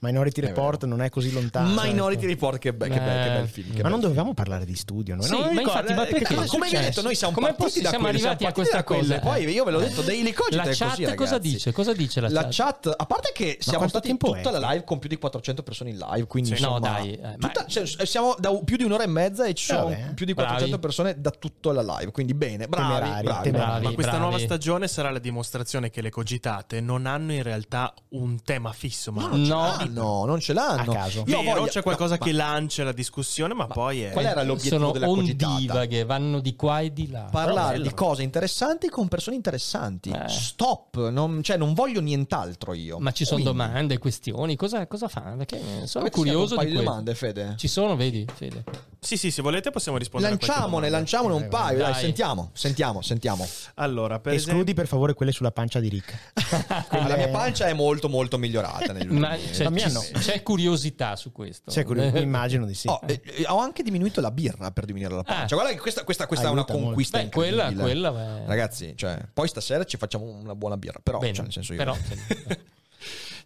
Minority 0.03 0.41
È 0.41 0.47
Report 0.47 0.85
non 0.87 1.03
è 1.03 1.11
così 1.11 1.31
lontano. 1.31 1.79
Minority 1.83 2.25
Report, 2.27 2.59
che, 2.59 2.73
be- 2.73 2.89
che 2.89 2.99
be- 2.99 3.05
che 3.05 3.27
Eh. 3.27 3.33
bel 3.39 3.49
film. 3.49 3.67
che 3.69 3.77
Ma 3.77 3.83
bel 3.83 3.91
non 3.91 3.99
film. 4.01 4.13
dovevamo 4.13 4.33
parlare 4.35 4.65
di 4.65 4.75
studio. 4.75 5.15
Noi 5.15 5.25
Sì, 5.27 5.31
non 5.33 5.53
ma 5.55 5.61
infatti, 5.61 5.93
ma 5.93 6.07
eh, 6.07 6.11
perché? 6.11 6.35
cosa 6.35 6.45
è 6.45 6.47
come 6.47 6.69
vi 6.69 6.75
ho 6.75 6.79
successo? 6.79 6.89
detto, 6.89 7.03
noi 7.03 7.15
siamo 7.15 7.35
Com'è 7.35 7.55
partiti 7.55 7.81
da 7.83 7.89
siamo 7.91 8.05
quelli, 8.05 8.17
arrivati 8.19 8.45
a 8.45 8.51
partiti 8.53 8.77
da 8.77 8.83
questa 8.85 9.19
cosa? 9.19 9.19
Poi 9.21 9.45
io 9.53 9.65
ve 9.65 9.71
l'ho 9.71 9.79
detto, 9.81 10.01
Daily 10.01 10.33
Cogito 10.33 10.57
La 10.57 10.63
è 10.63 10.75
chat 10.75 10.89
così, 11.05 11.15
cosa 11.15 11.39
dice? 11.39 11.73
Cosa 11.73 11.93
dice 11.93 12.21
la, 12.21 12.29
La 12.31 12.43
chat? 12.45 12.53
chat, 12.55 12.95
a 12.97 13.05
parte 13.07 13.31
che 13.35 13.59
siamo 13.61 13.89
stati 13.89 14.09
tempo 14.09 14.33
tutta 14.33 14.49
è? 14.49 14.59
la 14.59 14.71
live 14.71 14.85
con 14.85 14.99
più 14.99 15.09
di 15.11 15.19
400 15.19 15.63
persone 15.63 15.91
in 15.91 15.99
live, 15.99 16.27
quindi 16.27 16.57
Sì. 16.57 16.63
No, 16.63 16.77
insomma, 16.79 16.91
dai, 16.99 17.13
eh, 17.13 17.21
ma- 17.37 17.49
tutta- 17.49 17.67
cioè, 17.67 17.87
siamo 18.07 18.35
da 18.39 18.59
più 18.65 18.77
di 18.79 18.85
un'ora 18.85 19.03
e 19.03 19.07
mezza 19.07 19.45
e 19.45 19.53
ci 19.53 19.67
sono 19.67 19.85
Vabbè. 19.91 20.15
più 20.15 20.25
di 20.25 20.33
400 20.33 20.79
Bravi. 20.79 20.81
persone 20.83 21.21
da 21.21 21.31
tutta 21.31 21.73
la 21.73 21.83
live, 21.99 22.11
quindi 22.11 22.33
bene, 22.33 22.69
bravi, 22.69 22.89
Temerari, 22.95 23.23
bravi, 23.25 23.43
temerari. 23.51 23.85
Ma 23.85 23.93
questa 23.93 24.17
nuova 24.17 24.39
stagione 24.39 24.89
sarà 24.89 25.11
la 25.11 25.19
dimostrazione 25.19 25.91
che 25.91 26.01
le 26.01 26.09
cogitate 26.11 26.81
non 26.81 27.05
hanno 27.05 27.33
in 27.35 27.43
realtà 27.43 27.93
un 28.11 28.43
tema 28.43 28.73
fisso, 28.73 29.13
ma 29.13 29.21
No, 29.23 29.29
non 29.29 29.45
ce 29.45 29.49
No. 29.51 29.89
L'hanno, 29.93 30.25
non 30.25 30.41
ce 30.41 30.53
l'hanno. 30.53 30.91
A 30.91 30.95
caso. 30.95 31.25
Io 31.27 31.43
Vero, 31.43 31.61
voglia- 31.61 31.71
c'è 31.71 31.83
qualcosa 31.83 32.17
no, 32.19 32.25
che 32.25 32.33
ma 32.33 32.39
lancia 32.39 32.85
la 32.85 32.93
discussione, 32.93 33.55
ma, 33.55 33.67
poi 33.67 34.03
è... 34.03 34.11
Qual 34.11 34.25
era 34.25 34.43
l'obiettivo 34.43 34.77
Sono 34.79 34.93
della 34.93 35.09
ondivaghe, 35.09 36.05
vanno 36.05 36.41
di 36.41 36.57
qua 36.57 36.81
e 36.81 36.93
di 36.93 37.11
là. 37.11 37.29
Parlare 37.31 37.81
di 37.81 37.93
cose 37.95 38.23
interessanti 38.23 38.89
con 38.89 39.09
persone 39.09 39.37
interessanti. 39.37 40.11
Eh. 40.11 40.29
Stop, 40.29 41.09
non, 41.09 41.43
cioè, 41.43 41.57
non 41.57 41.75
voglio 41.75 42.01
nient'altro 42.01 42.75
io. 42.75 42.99
Ma 42.99 43.13
ci 43.13 43.25
sono 43.25 43.43
Quindi- 43.43 43.59
domande, 43.59 43.99
questioni, 43.99 44.57
cosa, 44.57 44.87
cosa 44.87 45.09
fanno? 45.09 45.37
Perché 45.37 45.87
sono 45.87 46.05
Avete 46.05 46.17
curioso 46.17 46.55
un 46.55 46.59
paio 46.59 46.69
di 46.69 46.75
questo. 46.75 46.91
domande, 46.91 47.15
Fede? 47.15 47.55
Ci 47.57 47.69
sono, 47.69 47.97
vedi, 47.97 48.27
Fede. 48.33 48.65
Sì, 49.03 49.17
sì, 49.17 49.31
se 49.31 49.41
volete 49.41 49.71
possiamo 49.71 49.97
rispondere 49.97 50.33
Lanciamone, 50.35 50.91
lanciamone 50.91 51.35
un 51.35 51.41
Vai, 51.41 51.49
paio, 51.49 51.79
dai, 51.79 51.93
Dai. 51.93 52.01
sentiamo, 52.03 52.51
sentiamo, 52.53 53.01
sentiamo. 53.01 53.47
Allora, 53.77 54.21
per 54.21 54.35
Escludi 54.35 54.61
esempio... 54.61 54.75
per 54.75 54.87
favore 54.87 55.15
quelle 55.15 55.33
sulla 55.33 55.51
pancia 55.53 55.81
di 55.81 55.89
Rick. 55.89 56.33
La 57.09 57.17
mia 57.17 57.29
pancia 57.29 57.67
è 57.67 57.73
molto 57.73 58.09
molto 58.11 58.37
migliorata 58.37 58.93
negli 58.93 59.07
Ma 59.09 59.31
ultimi 59.35 59.51
c'è, 59.53 59.63
La 59.65 59.71
mia 59.71 59.80
ci- 59.89 59.93
no. 60.13 60.19
c'è 60.19 60.43
curiosità 60.43 61.17
su 61.17 61.33
questo. 61.33 61.71
Cioè, 61.71 61.85
curioso, 61.85 62.17
immagino 62.19 62.67
di 62.67 62.75
sì. 62.75 62.89
Oh, 62.89 63.01
eh, 63.07 63.21
eh, 63.25 63.45
ho 63.47 63.59
anche 63.59 63.83
diminuito 63.83 64.21
la 64.21 64.31
birra 64.31 64.71
per 64.71 64.85
diminuire 64.85 65.15
la 65.15 65.23
pancia. 65.23 65.55
Ah. 65.55 65.59
Guarda 65.59 65.73
che 65.75 65.81
questa, 65.81 66.05
questa- 66.05 66.27
questa 66.27 66.49
è 66.49 66.51
una 66.51 66.65
conquista 66.65 67.19
Beh, 67.19 67.29
quella, 67.31 67.73
quella, 67.73 68.41
eh, 68.43 68.47
Ragazzi, 68.47 68.95
cioè, 68.97 69.19
poi 69.33 69.49
stasera 69.49 69.85
ci 69.85 69.97
facciamo 69.97 70.25
una 70.25 70.55
buona 70.55 70.77
birra. 70.77 71.01
Però, 71.03 71.19
bene, 71.19 71.33
cioè, 71.35 71.45
nel 71.45 71.53
senso 71.53 71.73
io. 71.73 71.79
però. 71.79 71.97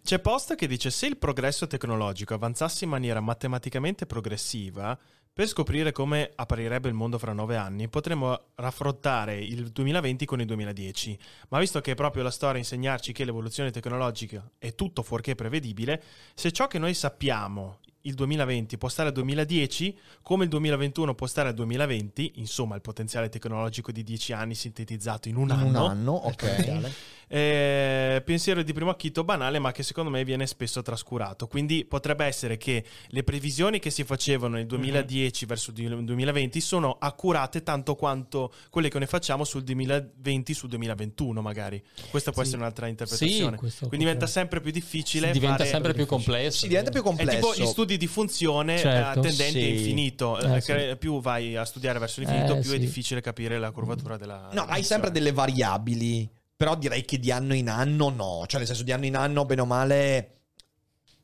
C'è 0.03 0.19
post 0.19 0.53
che 0.55 0.67
dice 0.67 0.91
se 0.91 1.07
il 1.07 1.17
progresso 1.17 1.65
tecnologico 1.65 2.35
avanzasse 2.35 2.83
in 2.83 2.91
maniera 2.91 3.19
matematicamente 3.21 4.05
progressiva, 4.05 4.95
per 5.35 5.47
scoprire 5.47 5.91
come 5.91 6.31
apparirebbe 6.33 6.87
il 6.87 6.93
mondo 6.93 7.17
fra 7.17 7.33
nove 7.33 7.57
anni, 7.57 7.89
potremmo 7.89 8.51
raffrontare 8.55 9.37
il 9.37 9.67
2020 9.67 10.25
con 10.25 10.39
il 10.39 10.45
2010. 10.45 11.19
Ma 11.49 11.59
visto 11.59 11.81
che 11.81 11.91
è 11.91 11.93
proprio 11.93 12.23
la 12.23 12.31
storia 12.31 12.55
a 12.55 12.59
insegnarci 12.59 13.11
che 13.11 13.25
l'evoluzione 13.25 13.69
tecnologica 13.69 14.49
è 14.57 14.73
tutto 14.75 15.03
fuorché 15.03 15.35
prevedibile, 15.35 16.01
se 16.33 16.53
ciò 16.53 16.67
che 16.67 16.79
noi 16.79 16.93
sappiamo 16.93 17.79
il 18.05 18.13
2020 18.15 18.77
può 18.77 18.89
stare 18.89 19.09
al 19.09 19.13
2010, 19.15 19.97
come 20.21 20.43
il 20.45 20.49
2021 20.49 21.13
può 21.15 21.27
stare 21.27 21.49
al 21.49 21.53
2020, 21.55 22.33
insomma 22.35 22.75
il 22.75 22.81
potenziale 22.81 23.29
tecnologico 23.29 23.91
di 23.91 24.03
10 24.03 24.33
anni 24.33 24.55
sintetizzato 24.55 25.27
in 25.29 25.35
un 25.35 25.43
in 25.49 25.51
anno, 25.51 25.83
un 25.85 25.89
anno, 25.91 26.11
ok. 26.13 26.35
Potenziale. 26.35 26.93
eh, 27.27 28.21
pensiero 28.23 28.61
di 28.63 28.71
primo 28.73 28.91
acchito 28.91 29.23
banale, 29.23 29.59
ma 29.59 29.71
che 29.71 29.83
secondo 29.83 30.09
me 30.09 30.23
viene 30.23 30.45
spesso 30.47 30.81
trascurato. 30.81 31.47
Quindi 31.47 31.85
potrebbe 31.85 32.25
essere 32.25 32.57
che 32.57 32.83
le 33.07 33.23
previsioni 33.23 33.79
che 33.79 33.89
si 33.89 34.03
facevano 34.03 34.55
nel 34.55 34.65
2010 34.67 35.45
verso 35.45 35.71
il 35.75 36.03
2020 36.03 36.61
sono 36.61 36.95
accurate 36.99 37.63
tanto 37.63 37.95
quanto 37.95 38.53
quelle 38.69 38.89
che 38.89 38.99
ne 38.99 39.07
facciamo 39.07 39.43
sul 39.43 39.63
2020 39.63 40.53
sul 40.53 40.69
2021, 40.69 41.41
magari. 41.41 41.81
Questa 42.09 42.31
può 42.31 42.41
Sì. 42.41 42.47
essere 42.49 42.61
un'altra 42.61 42.87
interpretazione. 42.87 43.57
Sì, 43.69 43.77
Quindi 43.87 43.97
diventa 43.97 44.27
sempre 44.27 44.61
più 44.61 44.71
difficile. 44.71 45.31
diventa 45.31 45.57
fare- 45.57 45.69
sempre 45.69 45.93
più 45.93 46.05
complesso. 46.05 46.59
Si 46.59 46.67
diventa 46.67 46.91
più 46.91 47.01
È 47.01 47.03
complesso. 47.03 47.51
tipo 47.51 47.53
gli 47.55 47.65
studi 47.65 47.94
di 47.97 48.07
funzione 48.07 48.77
Certo. 48.77 49.19
eh, 49.19 49.21
tendenti 49.21 49.59
Sì. 49.59 49.65
all'infinito. 49.65 50.39
Eh, 50.39 50.55
Eh, 50.57 50.61
sì. 50.61 50.95
Più 50.97 51.21
vai 51.21 51.55
a 51.55 51.65
studiare 51.65 51.99
verso 51.99 52.19
l'infinito, 52.21 52.55
Eh, 52.55 52.59
più 52.59 52.69
è 52.71 52.73
sì. 52.73 52.79
difficile 52.79 53.21
capire 53.21 53.57
la 53.59 53.71
curvatura 53.71 54.17
della. 54.17 54.49
No, 54.53 54.63
hai 54.63 54.83
sempre 54.83 55.11
delle 55.11 55.31
variabili, 55.31 56.29
però 56.55 56.75
direi 56.75 57.03
che 57.05 57.19
di 57.19 57.31
anno 57.31 57.53
in 57.53 57.69
anno 57.69 58.09
no, 58.09 58.43
cioè 58.47 58.59
nel 58.59 58.67
senso 58.67 58.83
di 58.83 58.91
anno 58.91 59.05
in 59.05 59.15
anno 59.15 59.45
bene 59.45 59.61
o 59.61 59.65
male 59.65 60.29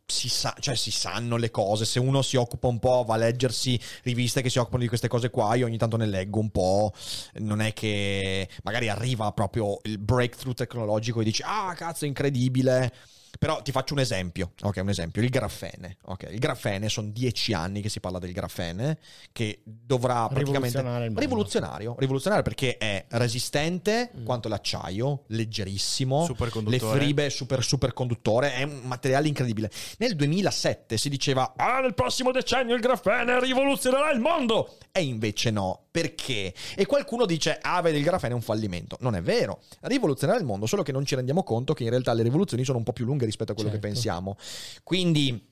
si, 0.06 0.27
sa, 0.27 0.53
cioè, 0.60 0.76
si 0.76 0.91
sanno 0.91 1.38
le 1.38 1.52
cose, 1.52 1.85
se 1.85 1.98
uno 1.98 2.22
si 2.22 2.35
occupa 2.35 2.68
un 2.68 2.80
po', 2.80 3.06
va 3.07 3.14
a 3.14 3.18
leggersi 3.18 3.80
riviste 4.03 4.41
che 4.41 4.49
si 4.49 4.57
occupano 4.60 4.81
di 4.81 4.89
queste 4.89 5.07
cose 5.07 5.30
qua, 5.30 5.56
io 5.56 5.65
ogni 5.68 5.77
tanto 5.77 5.95
ne 5.95 6.06
leggo 6.06 6.38
un 6.39 6.49
po', 6.49 6.91
non 7.35 7.61
è 7.61 7.72
che 7.72 8.49
magari 8.64 8.89
arriva 8.89 9.31
proprio 9.31 9.80
il 9.84 9.99
breakthrough 9.99 10.53
tecnologico 10.53 11.22
e 11.22 11.23
dici 11.23 11.41
ah 11.45 11.73
cazzo 11.76 12.03
è 12.03 12.07
incredibile. 12.10 12.91
Però 13.40 13.62
ti 13.62 13.72
faccio 13.72 13.94
un 13.94 13.99
esempio, 13.99 14.52
ok, 14.62 14.78
un 14.82 14.90
esempio, 14.90 15.22
il 15.22 15.30
grafene, 15.30 15.98
ok, 16.06 16.28
il 16.32 16.40
grafene 16.40 16.90
sono 16.90 17.10
dieci 17.10 17.53
anni 17.53 17.82
che 17.82 17.90
si 17.90 17.99
parla 17.99 18.20
del 18.20 18.32
grafene, 18.34 18.98
che 19.32 19.62
dovrà 19.64 20.28
praticamente... 20.28 20.78
Rivoluzionare 20.78 21.06
il 21.06 21.12
mondo. 21.12 21.20
Rivoluzionario, 21.22 21.95
rivoluzionario 21.98 22.44
perché 22.44 22.78
è 22.78 23.06
resistente 23.10 24.12
Mm. 24.18 24.26
quanto 24.26 24.48
l'acciaio, 24.49 25.24
leggerissimo, 25.28 26.20
le 26.22 26.26
Superconduttore. 26.26 26.99
fribe 26.99 27.30
super 27.30 27.64
superconduttore, 27.64 28.53
è 28.53 28.64
un 28.64 28.82
materiale 28.84 29.28
incredibile. 29.28 29.70
Nel 29.98 30.16
2007 30.16 30.98
si 30.98 31.10
diceva 31.10 31.53
"Ah, 31.56 31.80
nel 31.80 31.94
prossimo 31.94 32.32
decennio 32.32 32.76
il 32.76 32.82
grafene 32.82 33.40
rivoluzionerà 33.40 34.12
il 34.12 34.20
mondo". 34.20 34.76
E 34.91 35.02
invece 35.03 35.52
no, 35.52 35.86
perché? 35.91 36.53
E 36.76 36.86
qualcuno 36.86 37.26
dice 37.26 37.58
"Ah, 37.62 37.82
vedi, 37.82 37.98
il 37.98 38.03
grafene 38.03 38.34
è 38.34 38.36
un 38.36 38.41
fallimento". 38.41 38.98
Non 39.02 39.16
è 39.16 39.22
vero. 39.22 39.62
Rivoluzionerà 39.82 40.38
il 40.40 40.45
mondo, 40.45 40.66
solo 40.66 40.84
che 40.84 40.91
non 40.91 41.06
ci 41.06 41.16
rendiamo 41.16 41.44
conto 41.44 41.74
che 41.74 41.84
in 41.84 41.90
realtà 41.90 42.14
le 42.14 42.24
rivoluzioni 42.24 42.64
sono 42.64 42.78
un 42.78 42.84
po' 42.84 42.94
più 42.94 43.06
lunghe 43.06 43.20
rispetto 43.26 43.52
a 43.52 43.56
quello 43.56 43.69
che 43.69 43.76
Certo. 43.76 43.91
pensiamo. 43.93 44.38
Quindi 44.84 45.49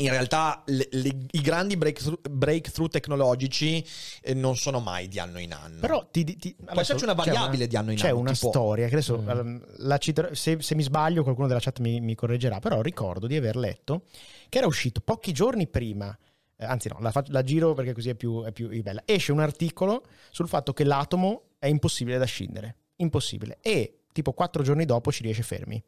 in 0.00 0.08
realtà 0.08 0.62
le- 0.66 0.88
le- 0.92 1.26
i 1.32 1.40
grandi 1.42 1.76
breakthrough, 1.76 2.26
breakthrough 2.30 2.90
tecnologici 2.90 3.84
eh, 4.22 4.32
non 4.32 4.56
sono 4.56 4.80
mai 4.80 5.08
di 5.08 5.18
anno 5.18 5.38
in 5.38 5.52
anno. 5.52 5.80
Però 5.80 6.08
ti, 6.10 6.24
ti- 6.24 6.54
Può 6.64 6.80
esserci 6.80 7.04
una 7.04 7.14
c'è 7.14 7.18
variabile 7.24 7.66
di 7.66 7.76
anno 7.76 7.90
in 7.90 7.98
C'è 7.98 8.08
anno, 8.08 8.18
una 8.20 8.32
tipo- 8.32 8.48
storia 8.48 8.86
che 8.88 8.94
adesso 8.94 9.18
Mm. 9.20 9.28
ehm, 9.28 9.64
la 9.78 9.98
citerò- 9.98 10.32
se, 10.32 10.62
se 10.62 10.74
mi 10.74 10.82
sbaglio 10.82 11.22
qualcuno 11.22 11.48
della 11.48 11.60
chat 11.60 11.80
mi, 11.80 12.00
mi 12.00 12.14
correggerà, 12.14 12.60
però 12.60 12.80
ricordo 12.80 13.26
di 13.26 13.36
aver 13.36 13.56
letto 13.56 14.04
che 14.48 14.56
era 14.58 14.66
uscito 14.66 15.00
pochi 15.02 15.32
giorni 15.32 15.66
prima, 15.66 16.16
eh, 16.56 16.64
anzi 16.64 16.88
no, 16.88 16.96
la, 17.00 17.12
la 17.26 17.42
giro 17.42 17.74
perché 17.74 17.92
così 17.92 18.08
è 18.08 18.14
più, 18.14 18.42
è 18.42 18.52
più 18.52 18.68
bella, 18.82 19.02
esce 19.04 19.32
un 19.32 19.40
articolo 19.40 20.06
sul 20.30 20.48
fatto 20.48 20.72
che 20.72 20.84
l'atomo 20.84 21.48
è 21.58 21.66
impossibile 21.66 22.16
da 22.16 22.24
scindere, 22.24 22.76
impossibile, 22.96 23.58
e 23.60 23.98
tipo 24.12 24.32
quattro 24.32 24.62
giorni 24.62 24.86
dopo 24.86 25.12
ci 25.12 25.22
riesce 25.22 25.42
fermi. 25.42 25.82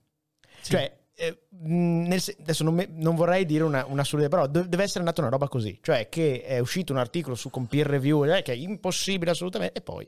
Cioè, 0.62 0.98
eh, 1.22 1.38
nel 1.60 2.20
adesso 2.40 2.64
non, 2.64 2.74
me- 2.74 2.88
non 2.90 3.14
vorrei 3.14 3.46
dire 3.46 3.62
una, 3.62 3.86
una 3.86 4.02
assurda, 4.02 4.28
però 4.28 4.46
de- 4.48 4.68
deve 4.68 4.82
essere 4.82 5.00
andata 5.00 5.20
una 5.20 5.30
roba 5.30 5.46
così, 5.46 5.78
cioè 5.80 6.08
che 6.08 6.42
è 6.42 6.58
uscito 6.58 6.92
un 6.92 6.98
articolo 6.98 7.36
su 7.36 7.48
con 7.48 7.66
peer 7.66 7.86
review 7.86 8.24
eh, 8.24 8.42
che 8.42 8.52
è 8.52 8.56
impossibile 8.56 9.30
assolutamente, 9.30 9.78
e 9.78 9.82
poi... 9.82 10.06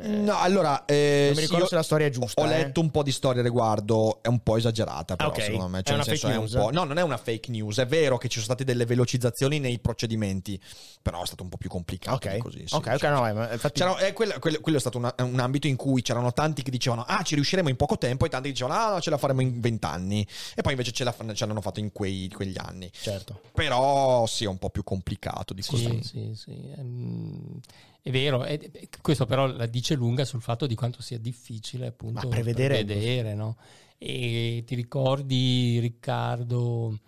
eh, 0.00 0.08
No, 0.08 0.38
allora, 0.38 0.84
eh, 0.84 1.24
non 1.26 1.34
mi 1.36 1.40
ricordo 1.42 1.66
se 1.66 1.74
la 1.74 1.82
storia 1.82 2.06
è 2.06 2.10
giusta. 2.10 2.40
Ho 2.40 2.46
eh. 2.46 2.48
letto 2.48 2.80
un 2.80 2.90
po' 2.90 3.02
di 3.02 3.12
storie 3.12 3.40
a 3.40 3.44
riguardo, 3.44 4.18
è 4.22 4.28
un 4.28 4.40
po' 4.42 4.56
esagerata, 4.56 5.16
però, 5.16 5.28
Ok, 5.30 5.42
secondo 5.42 5.68
me. 5.68 5.80
è 5.80 5.82
Cioè, 5.82 5.94
una 5.94 6.04
nel 6.06 6.16
senso, 6.18 6.26
fake 6.28 6.34
è 6.34 6.58
news. 6.58 6.72
No, 6.72 6.84
non 6.84 6.98
è 6.98 7.02
una 7.02 7.16
fake 7.16 7.50
news. 7.50 7.78
È 7.78 7.86
vero 7.86 8.16
che 8.18 8.28
ci 8.28 8.34
sono 8.34 8.44
state 8.44 8.64
delle 8.64 8.84
velocizzazioni 8.86 9.58
nei 9.58 9.78
procedimenti, 9.78 10.60
però 11.02 11.22
è 11.22 11.26
stato 11.26 11.42
un 11.42 11.48
po' 11.48 11.56
più 11.56 11.68
complicato 11.68 12.28
Ok, 12.28 12.36
così. 12.38 12.64
sì, 12.66 12.74
ok, 12.74 12.86
ok, 12.94 13.02
no, 13.04 13.48
infatti... 13.52 13.82
Eh, 14.00 14.12
quello, 14.12 14.34
quello- 14.38 14.60
quello 14.60 14.76
è 14.78 14.80
stato 14.80 14.98
una- 14.98 15.14
un 15.20 15.38
ambito 15.40 15.66
in 15.66 15.76
cui 15.76 16.02
c'erano 16.02 16.32
tanti 16.32 16.62
che 16.62 16.70
dicevano 16.70 17.02
ah 17.06 17.22
ci 17.22 17.34
riusciremo 17.34 17.68
in 17.68 17.76
poco 17.76 17.96
tempo 17.98 18.24
e 18.26 18.28
tanti 18.28 18.46
che 18.48 18.52
dicevano 18.52 18.78
ah 18.78 18.90
no 18.94 19.00
ce 19.00 19.10
la 19.10 19.18
faremo 19.18 19.40
in 19.40 19.60
vent'anni 19.60 20.26
e 20.54 20.62
poi 20.62 20.72
invece 20.72 20.92
ce, 20.92 21.04
la, 21.04 21.14
ce 21.34 21.46
l'hanno 21.46 21.60
fatto 21.60 21.80
in 21.80 21.92
quei- 21.92 22.28
quegli 22.28 22.56
anni 22.58 22.90
Certo. 22.92 23.40
però 23.52 24.26
sì 24.26 24.44
è 24.44 24.46
un 24.48 24.58
po' 24.58 24.70
più 24.70 24.82
complicato 24.84 25.54
di 25.54 25.62
così 25.62 26.00
Sì, 26.02 26.08
sì, 26.08 26.32
sì. 26.34 26.72
ehm, 26.76 27.60
È 28.08 28.10
vero, 28.10 28.42
e 28.46 28.88
questo 29.02 29.26
però 29.26 29.46
la 29.46 29.66
dice 29.66 29.94
lunga 29.94 30.24
sul 30.24 30.40
fatto 30.40 30.66
di 30.66 30.74
quanto 30.74 31.02
sia 31.02 31.18
difficile 31.18 31.88
appunto 31.88 32.26
Ma 32.26 32.34
prevedere- 32.34 32.82
prevedere, 32.82 33.34
no? 33.34 33.56
E 33.98 34.62
ti 34.66 34.74
ricordi 34.74 35.78
Riccardo, 35.78 36.98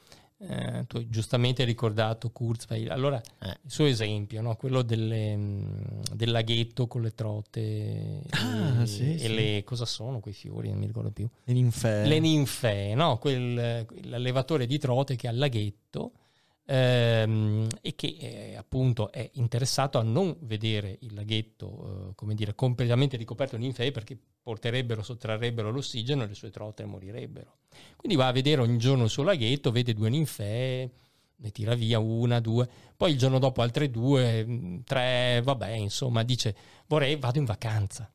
eh, 0.40 0.84
tu 0.86 0.98
hai 0.98 1.08
giustamente 1.08 1.64
ricordato 1.64 2.28
Kurzweil, 2.30 2.90
allora 2.90 3.18
Eh. 3.38 3.48
il 3.64 3.70
suo 3.70 3.86
esempio, 3.86 4.42
no? 4.42 4.56
quello 4.56 4.82
delle, 4.82 5.36
mh, 5.36 6.02
del 6.16 6.32
laghetto 6.32 6.86
con 6.86 7.00
le 7.00 7.14
trote 7.14 8.20
Ah, 8.30 8.82
e, 8.82 8.86
sì, 8.86 9.14
e 9.14 9.18
sì. 9.20 9.34
le 9.34 9.64
cosa 9.64 9.86
sono 9.86 10.20
quei 10.20 10.34
fiori, 10.34 10.68
non 10.68 10.78
mi 10.80 10.86
ricordo 10.86 11.10
più. 11.12 11.26
le 11.44 11.52
ninfee 11.54 12.06
Le 12.08 12.18
ninfee, 12.18 12.94
no? 12.94 13.16
Quel, 13.16 13.86
l'allevatore 14.02 14.66
di 14.66 14.78
trote 14.78 15.16
che 15.16 15.28
ha 15.28 15.30
il 15.30 15.38
laghetto 15.38 16.12
ehm, 16.70 17.66
e 17.80 17.94
che 17.96 18.16
eh, 18.18 18.56
appunto 18.56 19.10
è 19.10 19.28
interessato 19.34 19.98
a 19.98 20.02
non 20.02 20.36
vedere 20.42 20.98
il 21.00 21.14
laghetto, 21.14 22.10
eh, 22.10 22.14
come 22.14 22.34
dire, 22.34 22.54
completamente 22.54 23.16
ricoperto 23.16 23.56
di 23.56 23.64
ninfee 23.64 23.90
perché 23.90 24.16
porterebbero, 24.42 25.02
sottrarrebbero 25.02 25.70
l'ossigeno 25.70 26.22
e 26.22 26.28
le 26.28 26.34
sue 26.34 26.50
trote 26.50 26.84
morirebbero. 26.84 27.58
Quindi 27.96 28.16
va 28.16 28.28
a 28.28 28.32
vedere 28.32 28.60
ogni 28.62 28.78
giorno 28.78 29.04
il 29.04 29.10
suo 29.10 29.24
laghetto, 29.24 29.72
vede 29.72 29.92
due 29.94 30.10
ninfee, 30.10 30.90
ne 31.36 31.50
tira 31.50 31.74
via 31.74 31.98
una, 31.98 32.38
due, 32.38 32.68
poi 32.96 33.12
il 33.12 33.18
giorno 33.18 33.38
dopo 33.38 33.62
altre 33.62 33.90
due, 33.90 34.44
mh, 34.44 34.84
tre, 34.84 35.40
vabbè, 35.42 35.70
insomma, 35.70 36.22
dice 36.22 36.54
vorrei, 36.86 37.16
vado 37.16 37.38
in 37.38 37.44
vacanza. 37.46 38.10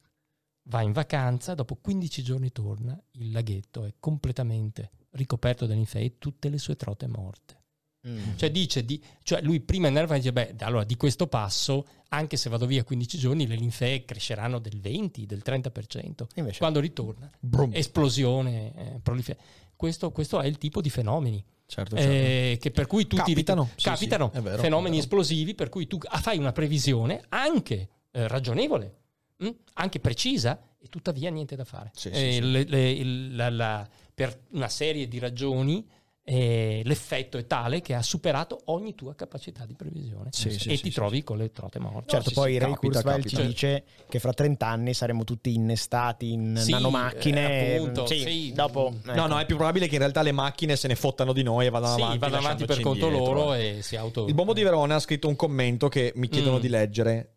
va 0.67 0.81
in 0.81 0.93
vacanza, 0.93 1.53
dopo 1.55 1.75
15 1.75 2.23
giorni 2.23 2.51
torna, 2.51 2.99
il 3.13 3.31
laghetto 3.31 3.85
è 3.85 3.93
completamente 3.99 4.91
ricoperto 5.11 5.65
da 5.65 5.73
linfee 5.73 6.03
e 6.05 6.17
tutte 6.17 6.49
le 6.49 6.57
sue 6.57 6.75
trote 6.75 7.07
morte. 7.07 7.64
Mm. 8.07 8.35
Cioè 8.35 8.51
dice, 8.51 8.85
di, 8.85 9.01
cioè 9.23 9.41
lui 9.41 9.59
prima 9.61 9.87
in 9.87 9.93
nerva 9.93 10.15
dice, 10.15 10.31
beh, 10.31 10.55
allora 10.59 10.83
di 10.83 10.95
questo 10.95 11.27
passo, 11.27 11.85
anche 12.09 12.37
se 12.37 12.49
vado 12.49 12.65
via 12.67 12.83
15 12.83 13.17
giorni, 13.17 13.47
le 13.47 13.55
linfee 13.55 14.05
cresceranno 14.05 14.59
del 14.59 14.79
20, 14.79 15.25
del 15.25 15.41
30%. 15.43 16.27
Invece- 16.35 16.59
Quando 16.59 16.79
ritorna, 16.79 17.29
Brum. 17.39 17.71
esplosione, 17.73 18.73
eh, 18.75 18.99
prolife- 19.01 19.37
Questo, 19.75 20.11
questo 20.11 20.39
è 20.39 20.45
il 20.47 20.57
tipo 20.57 20.81
di 20.81 20.89
fenomeni. 20.89 21.43
Certo, 21.67 21.95
certo. 21.97 22.11
eh, 22.11 22.57
che 22.61 22.69
per 22.71 22.85
cui 22.85 23.07
tu 23.07 23.15
ti 23.17 23.23
Capitano, 23.33 23.63
rit- 23.63 23.79
sì, 23.79 23.83
capitano 23.89 24.31
sì, 24.33 24.39
vero, 24.39 24.61
fenomeni 24.61 24.99
esplosivi 24.99 25.55
per 25.55 25.69
cui 25.69 25.87
tu 25.87 25.97
ah, 26.03 26.19
fai 26.19 26.37
una 26.37 26.51
previsione 26.51 27.23
anche 27.29 27.89
eh, 28.11 28.27
ragionevole, 28.27 28.95
mh? 29.37 29.49
anche 29.73 29.99
precisa 29.99 30.61
e 30.79 30.87
tuttavia 30.89 31.29
niente 31.31 31.55
da 31.55 31.65
fare. 31.65 31.91
Sì, 31.95 32.09
Eh, 32.09 32.39
le- 32.39 32.63
le- 32.65 33.03
la- 33.31 33.49
la- 33.49 33.89
per 34.13 34.43
una 34.51 34.69
serie 34.69 35.07
di 35.07 35.17
ragioni 35.19 35.85
eh, 36.27 36.81
l'effetto 36.83 37.37
è 37.37 37.45
tale 37.45 37.81
che 37.81 37.93
ha 37.93 38.01
superato 38.01 38.59
ogni 38.65 38.95
tua 38.95 39.13
capacità 39.13 39.63
di 39.65 39.75
previsione 39.75 40.29
Sì, 40.31 40.49
sì, 40.49 40.69
e 40.69 40.75
sì, 40.75 40.83
ti 40.83 40.89
sì, 40.89 40.95
trovi 40.95 41.23
con 41.23 41.37
le 41.37 41.51
trote 41.51 41.77
morte. 41.77 42.09
Certo, 42.09 42.29
sì, 42.29 42.33
poi 42.35 42.53
sì, 42.53 42.57
Ray 42.57 42.73
Kurzweil 42.73 43.25
ci 43.25 43.35
dice 43.45 43.83
che 44.09 44.17
fra 44.19 44.33
30 44.33 44.65
anni 44.65 44.95
saremo 44.95 45.23
tutti 45.23 45.53
innestati 45.53 46.31
in 46.31 46.55
Sì, 46.57 46.71
nanomacchine. 46.71 47.59
eh, 47.73 47.75
appunto, 47.75 48.07
sì, 48.07 48.19
sì. 48.21 48.51
dopo, 48.53 48.89
No, 49.03 49.13
No, 49.13 49.19
ecco. 49.19 49.27
no, 49.27 49.39
è 49.39 49.45
più 49.45 49.55
probabile 49.55 49.85
che 49.87 49.93
in 49.93 49.99
realtà 49.99 50.23
le 50.23 50.31
macchine 50.31 50.75
se 50.75 50.87
ne 50.87 50.95
fottano 50.95 51.31
di 51.31 51.43
noi 51.43 51.67
e 51.67 51.69
vadano 51.69 51.93
Sì, 51.95 52.01
avanti. 52.01 52.17
vanno 52.17 52.37
avanti 52.37 52.65
per 52.65 52.79
conto 52.79 53.05
indietro. 53.05 53.31
loro 53.33 53.53
e 53.53 53.79
si 53.83 53.95
auto... 53.95 54.25
Il 54.25 54.33
Bombo 54.33 54.53
di 54.53 54.63
Verona 54.63 54.95
ha 54.95 54.99
scritto 54.99 55.27
un 55.27 55.35
commento 55.35 55.89
che 55.89 56.11
mi 56.15 56.27
chiedono 56.27 56.57
Mm. 56.57 56.61
di 56.61 56.67
leggere. 56.69 57.29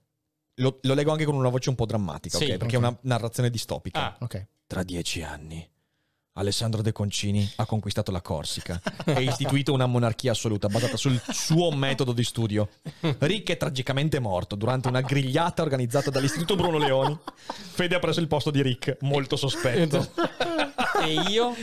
Lo, 0.60 0.78
lo 0.80 0.94
leggo 0.94 1.12
anche 1.12 1.26
con 1.26 1.34
una 1.34 1.50
voce 1.50 1.68
un 1.68 1.74
po' 1.76 1.84
drammatica, 1.86 2.38
Sì, 2.38 2.44
ok? 2.44 2.56
Perché 2.56 2.76
ok. 2.76 2.82
è 2.82 2.86
una 2.86 2.98
narrazione 3.02 3.50
distopica. 3.50 4.00
Ah, 4.00 4.16
Ok. 4.20 4.46
Tra 4.66 4.82
dieci 4.82 5.22
anni, 5.22 5.66
Alessandro 6.38 6.82
De 6.82 6.92
Concini 6.92 7.50
ha 7.56 7.66
conquistato 7.66 8.12
la 8.12 8.20
Corsica 8.20 8.80
e 9.04 9.22
istituito 9.22 9.72
una 9.72 9.86
monarchia 9.86 10.30
assoluta 10.30 10.68
basata 10.68 10.96
sul 10.96 11.20
suo 11.30 11.72
metodo 11.72 12.12
di 12.12 12.22
studio. 12.22 12.68
Rick 13.18 13.50
è 13.50 13.56
tragicamente 13.56 14.20
morto 14.20 14.54
durante 14.54 14.86
una 14.86 15.00
grigliata 15.00 15.62
organizzata 15.62 16.10
dall'Istituto 16.10 16.54
Bruno 16.54 16.78
Leoni. 16.78 17.18
Fede 17.44 17.96
ha 17.96 17.98
preso 17.98 18.20
il 18.20 18.28
posto 18.28 18.50
di 18.50 18.62
Rick, 18.62 18.98
molto 19.00 19.36
sospetto. 19.36 20.10
E 21.02 21.12
io? 21.30 21.54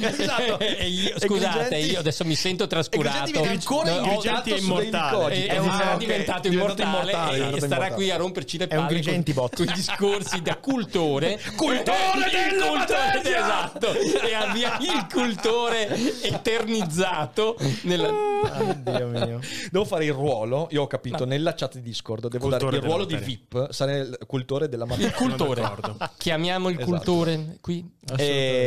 Esatto. 0.00 0.58
e 0.58 0.88
io 0.88 1.18
scusate, 1.18 1.58
Grigenti- 1.68 1.92
io 1.92 1.98
adesso 1.98 2.24
mi 2.24 2.34
sento 2.34 2.66
trascurato. 2.66 3.24
Grigenti 3.30 3.48
ancora 3.48 3.94
No, 4.00 4.02
Grigenti 4.18 4.52
è 4.52 4.58
immortale. 4.58 5.16
nicoti. 5.16 5.34
e, 5.34 5.44
e 5.54 5.56
Ah, 5.56 5.62
sarà 5.76 5.92
ok. 5.92 5.98
diventato 5.98 6.48
immortale, 6.48 7.10
immortale, 7.10 7.36
e, 7.36 7.40
starà 7.40 7.66
immortale. 7.66 7.94
qui 7.94 8.10
a 8.10 8.16
romperci 8.16 8.58
le 8.58 8.66
È 8.66 8.76
un 8.76 8.86
palle 8.86 8.94
Grigenti 9.00 9.32
con, 9.32 9.42
bot. 9.44 9.56
con 9.56 9.66
i 9.68 9.72
discorsi 9.74 10.42
da 10.42 10.56
cultore 10.56 11.40
Cultore 11.56 11.96
Il 12.16 12.50
della 12.50 12.66
cultore, 12.66 13.22
esatto 13.22 13.92
e 13.92 14.34
abbia 14.34 14.78
il 14.80 15.06
cultore 15.12 15.88
eternizzato 16.22 17.56
nella... 17.82 18.08
Ah, 18.08 18.72
Dio 18.74 19.06
mio. 19.08 19.40
Devo 19.70 19.84
fare 19.84 20.04
il 20.06 20.12
ruolo, 20.12 20.68
io 20.70 20.82
ho 20.82 20.86
capito, 20.86 21.24
nella 21.24 21.54
chat 21.54 21.74
di 21.74 21.82
Discord, 21.82 22.28
devo 22.28 22.48
Cultore 22.48 22.64
dare 22.64 22.76
il 22.76 22.82
ruolo 22.82 23.04
di. 23.04 23.16
VIP, 23.16 23.68
sarà 23.70 23.96
il 23.96 24.18
cultore 24.26 24.68
della 24.68 24.84
il 24.84 24.90
materia. 24.90 25.12
cultore 25.12 25.60
d'accordo. 25.60 25.96
chiamiamo 26.18 26.68
il 26.68 26.76
Esatto. 26.76 26.90
cultore 26.90 27.58
qui 27.60 27.88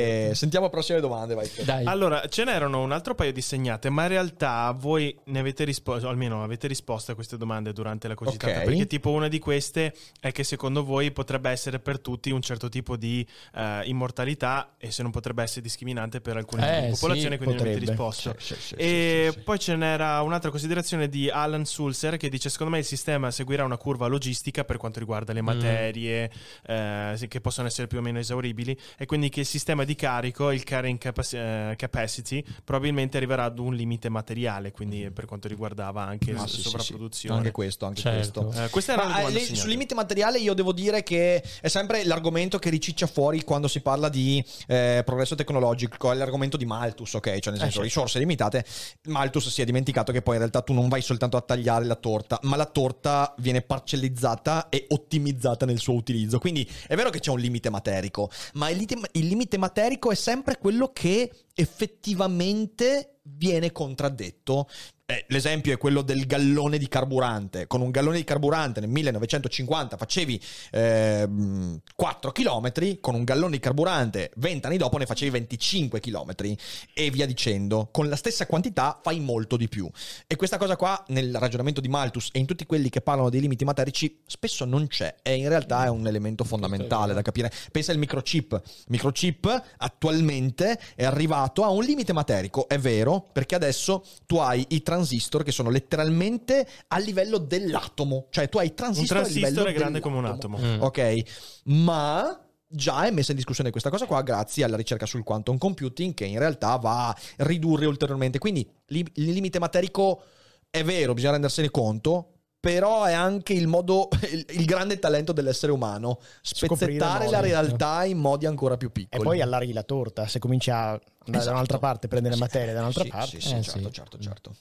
E 0.04 0.36
sentiamo 0.36 0.70
prossime 0.70 1.00
domande, 1.00 1.34
vai. 1.34 1.50
dai 1.64 1.86
Allora, 1.86 2.28
ce 2.28 2.44
n'erano 2.44 2.82
un 2.82 2.92
altro 2.92 3.16
paio 3.16 3.32
di 3.32 3.42
segnate, 3.42 3.90
ma 3.90 4.04
in 4.04 4.10
realtà 4.10 4.72
voi 4.78 5.16
ne 5.26 5.40
avete 5.40 5.64
risposto, 5.64 6.08
almeno 6.08 6.44
avete 6.44 6.68
risposto 6.68 7.12
a 7.12 7.16
queste 7.16 7.38
domande 7.38 7.72
durante 7.74 8.08
la 8.08 8.16
cogitata. 8.16 8.60
Ok. 8.60 8.64
Perché, 8.66 8.88
tipo, 8.88 9.12
una 9.12 9.28
di 9.28 9.40
queste 9.40 9.94
è 10.20 10.32
che 10.32 10.44
secondo 10.44 10.84
voi 10.84 11.12
potrebbe 11.12 11.50
essere 11.50 11.80
per 11.80 12.00
tutti 12.00 12.32
un 12.32 12.42
certo 12.42 12.70
tipo 12.70 12.98
di 12.98 13.26
eh, 13.56 13.82
immortalità 13.86 14.74
e 14.78 14.92
se 14.92 15.02
non 15.04 15.12
potrebbe 15.12 15.44
essere 15.44 15.62
discriminante 15.62 16.22
per 16.22 16.38
alcune 16.38 16.88
Eh, 16.88 16.90
popolazione, 16.92 17.38
sì, 17.38 17.44
quindi 17.44 17.56
non 17.56 17.64
avete 17.68 17.80
potrebbe. 17.80 17.86
risposto. 17.92 18.36
Sì, 18.40 18.56
sì, 18.56 18.76
E 18.76 19.42
poi 19.44 19.60
ce 19.60 19.76
n'era 19.76 20.22
un'altra 20.22 20.50
considerazione 20.50 21.08
di 21.10 21.30
Alan 21.30 21.66
Sulzer 21.66 22.18
che 22.18 22.30
dice: 22.30 22.50
Secondo 22.50 22.74
me 22.74 22.80
il 22.80 22.86
sistema 22.86 23.32
seguirà 23.32 23.64
una 23.64 23.78
curva 23.78 24.08
logistica 24.08 24.64
per 24.64 24.78
quanto 24.78 25.00
riguarda 25.00 25.32
le 25.34 25.42
Mm. 25.42 25.46
materie 25.46 26.32
eh, 26.66 27.14
sì, 27.16 27.28
che 27.28 27.42
possono 27.42 27.68
essere 27.68 27.88
più 27.88 27.98
o 27.98 28.02
meno 28.02 28.18
esauribili, 28.20 28.78
e 28.98 29.06
quindi 29.06 29.30
che 29.30 29.42
il 29.42 29.46
sistema 29.46 29.84
di 29.84 29.93
carico, 29.96 30.52
il 30.52 30.64
carrying 30.64 30.98
capaci- 30.98 31.36
eh, 31.38 31.74
capacity, 31.78 32.44
probabilmente 32.64 33.18
arriverà 33.18 33.46
ad 33.46 33.60
un 33.60 33.74
limite 33.74 34.10
materiale. 34.10 34.72
Quindi 34.72 35.10
per 35.12 35.26
quanto 35.26 35.48
riguardava 35.48 36.04
anche 36.04 36.32
Ah, 36.32 36.36
la 36.36 36.48
sì, 36.48 36.56
sì, 36.56 36.56
sì. 36.56 36.62
sovrapproduzione. 36.70 37.38
Anche 37.38 37.52
questo, 37.52 37.86
anche 37.86 38.02
Certo. 38.02 38.52
questo. 38.70 38.92
Eh, 38.94 38.96
Ma, 38.96 39.22
eh, 39.28 39.32
le- 39.32 39.56
sul 39.56 39.70
limite 39.70 39.94
materiale 39.96 40.40
io 40.40 40.54
devo 40.54 40.72
dire 40.74 41.04
che 41.04 41.44
è 41.62 41.68
sempre 41.68 42.04
l'argomento 42.06 42.60
che 42.60 42.70
riciccia 42.70 43.08
fuori 43.08 43.44
quando 43.44 43.68
si 43.68 43.82
parla 43.82 44.10
di 44.10 44.44
eh, 44.68 45.02
progresso 45.06 45.36
tecnologico, 45.36 46.12
è 46.12 46.16
l'argomento 46.16 46.58
di 46.58 46.66
Malthus, 46.66 47.14
ok? 47.16 47.24
Cioè 47.40 47.52
nel 47.52 47.62
senso 47.62 47.66
certo. 47.66 47.82
risorse 47.82 48.20
limitate. 48.20 48.66
Malthus 49.08 49.50
si 49.50 49.62
è 49.62 49.66
dimenticato 49.66 50.12
che 50.12 50.22
poi 50.22 50.34
in 50.36 50.40
realtà 50.40 50.62
tu 50.62 50.74
non 50.74 50.88
vai 50.90 51.02
soltanto 51.02 51.38
a 51.38 51.42
tagliare 51.42 51.86
la 51.86 51.96
torta, 51.96 52.40
ma 52.44 52.56
la 52.56 52.66
torta 52.66 53.34
viene 53.38 53.62
parcellizzata 53.62 54.70
e 54.70 54.86
ottimizzata 54.90 55.66
nel 55.66 55.80
suo 55.80 55.94
utilizzo. 55.94 56.40
Quindi 56.40 56.68
è 56.88 56.96
vero 56.96 57.10
che 57.10 57.20
c'è 57.20 57.32
un 57.32 57.40
limite 57.40 57.70
materico, 57.70 58.30
ma 58.54 58.70
il, 58.70 58.78
limite- 58.78 59.10
il 59.14 59.28
limite 59.28 59.58
materico 59.58 59.82
è 60.12 60.16
sempre 60.16 60.58
quello 60.58 60.92
che 60.92 61.32
effettivamente 61.54 63.20
viene 63.24 63.72
contraddetto. 63.72 64.68
Eh, 65.06 65.26
l'esempio 65.28 65.74
è 65.74 65.78
quello 65.78 66.02
del 66.02 66.26
gallone 66.26 66.78
di 66.78 66.88
carburante. 66.88 67.68
Con 67.68 67.82
un 67.82 67.92
gallone 67.92 68.18
di 68.18 68.24
carburante 68.24 68.80
nel 68.80 68.90
1950 68.90 69.98
facevi 69.98 70.42
ehm, 70.72 71.82
4 71.94 72.32
km, 72.32 73.00
con 73.02 73.14
un 73.14 73.26
gallone 73.26 73.52
di 73.52 73.60
carburante 73.60 74.32
20 74.38 74.66
anni 74.66 74.78
dopo 74.78 74.98
ne 74.98 75.06
facevi 75.06 75.30
25 75.32 76.00
km 76.00 76.56
e 76.94 77.12
via 77.12 77.26
dicendo. 77.26 77.90
Con 77.92 78.08
la 78.08 78.16
stessa 78.16 78.46
quantità 78.46 79.00
fai 79.04 79.20
molto 79.20 79.58
di 79.58 79.68
più. 79.68 79.90
E 80.26 80.38
questa 80.38 80.58
cosa 80.58 80.78
qua 80.78 81.04
nel 81.10 81.36
ragionamento 81.36 81.82
di 81.82 81.90
Malthus 81.90 82.30
e 82.32 82.40
in 82.40 82.46
tutti 82.46 82.66
quelli 82.66 82.90
che 82.90 83.02
parlano 83.02 83.30
dei 83.30 83.42
limiti 83.42 83.66
materici 83.66 84.22
spesso 84.26 84.64
non 84.64 84.88
c'è 84.88 85.16
e 85.22 85.36
in 85.36 85.50
realtà 85.50 85.84
è 85.84 85.90
un 85.90 86.08
elemento 86.08 86.46
fondamentale 86.46 87.14
da 87.14 87.22
capire. 87.22 87.52
Pensa 87.72 87.92
al 87.92 87.98
microchip. 87.98 88.62
Microchip 88.88 89.64
attualmente 89.78 90.80
è 90.96 91.04
arrivato 91.04 91.43
a 91.44 91.70
un 91.70 91.84
limite 91.84 92.14
materico, 92.14 92.68
è 92.68 92.78
vero, 92.78 93.28
perché 93.32 93.56
adesso 93.56 94.04
tu 94.26 94.38
hai 94.38 94.66
i 94.70 94.82
transistor 94.82 95.44
che 95.44 95.52
sono 95.52 95.70
letteralmente 95.70 96.68
a 96.88 96.98
livello 96.98 97.38
dell'atomo, 97.38 98.28
cioè 98.30 98.50
tu 98.50 98.58
hai 98.58 98.68
i 98.68 98.70
Un 98.70 98.76
transistor, 98.76 99.18
a 99.18 99.22
transistor 99.22 99.50
livello 99.50 99.70
è 99.70 99.74
grande 99.74 100.00
come 100.00 100.18
un 100.18 100.26
atomo. 100.26 100.58
Mm. 100.58 100.82
Ok, 100.82 101.22
ma 101.66 102.40
già 102.68 103.06
è 103.06 103.12
messa 103.12 103.32
in 103.32 103.38
discussione 103.38 103.70
questa 103.70 103.90
cosa 103.90 104.06
qua 104.06 104.22
grazie 104.24 104.64
alla 104.64 104.76
ricerca 104.76 105.06
sul 105.06 105.24
quantum 105.24 105.58
computing 105.58 106.14
che 106.16 106.26
in 106.26 106.40
realtà 106.40 106.76
va 106.78 107.10
a 107.10 107.18
ridurre 107.38 107.86
ulteriormente. 107.86 108.40
Quindi 108.40 108.68
li- 108.88 109.06
il 109.16 109.32
limite 109.32 109.60
materico 109.60 110.24
è 110.70 110.84
vero, 110.84 111.14
bisogna 111.14 111.34
rendersene 111.34 111.70
conto. 111.70 112.33
Però 112.64 113.04
è 113.04 113.12
anche 113.12 113.52
il 113.52 113.68
modo, 113.68 114.08
il, 114.32 114.46
il 114.52 114.64
grande 114.64 114.98
talento 114.98 115.34
dell'essere 115.34 115.74
umano, 115.74 116.20
spezzettare 116.42 117.30
la 117.30 117.42
realtà 117.42 118.06
in 118.06 118.18
modi 118.18 118.46
ancora 118.46 118.78
più 118.78 118.88
E 118.88 118.92
piccoli. 118.92 119.22
poi 119.24 119.42
allarghi 119.42 119.74
la 119.74 119.84
torta, 119.84 120.28
se 120.28 120.40
cominci 120.40 120.70
a 120.70 120.92
andare 120.92 121.02
da 121.26 121.38
Esatto. 121.40 121.52
un'altra 121.52 121.80
parte, 121.80 122.08
prendere 122.08 122.36
Sì, 122.36 122.40
materia 122.40 122.72
da 122.74 122.80
un'altra 122.80 123.04
sì, 123.04 123.10
parte. 123.10 123.42
Sì, 123.42 123.48
sì, 123.50 123.54
Eh, 123.56 123.62
certo, 123.64 123.80
sì. 123.88 123.92
certo, 123.92 124.18
certo. 124.20 124.56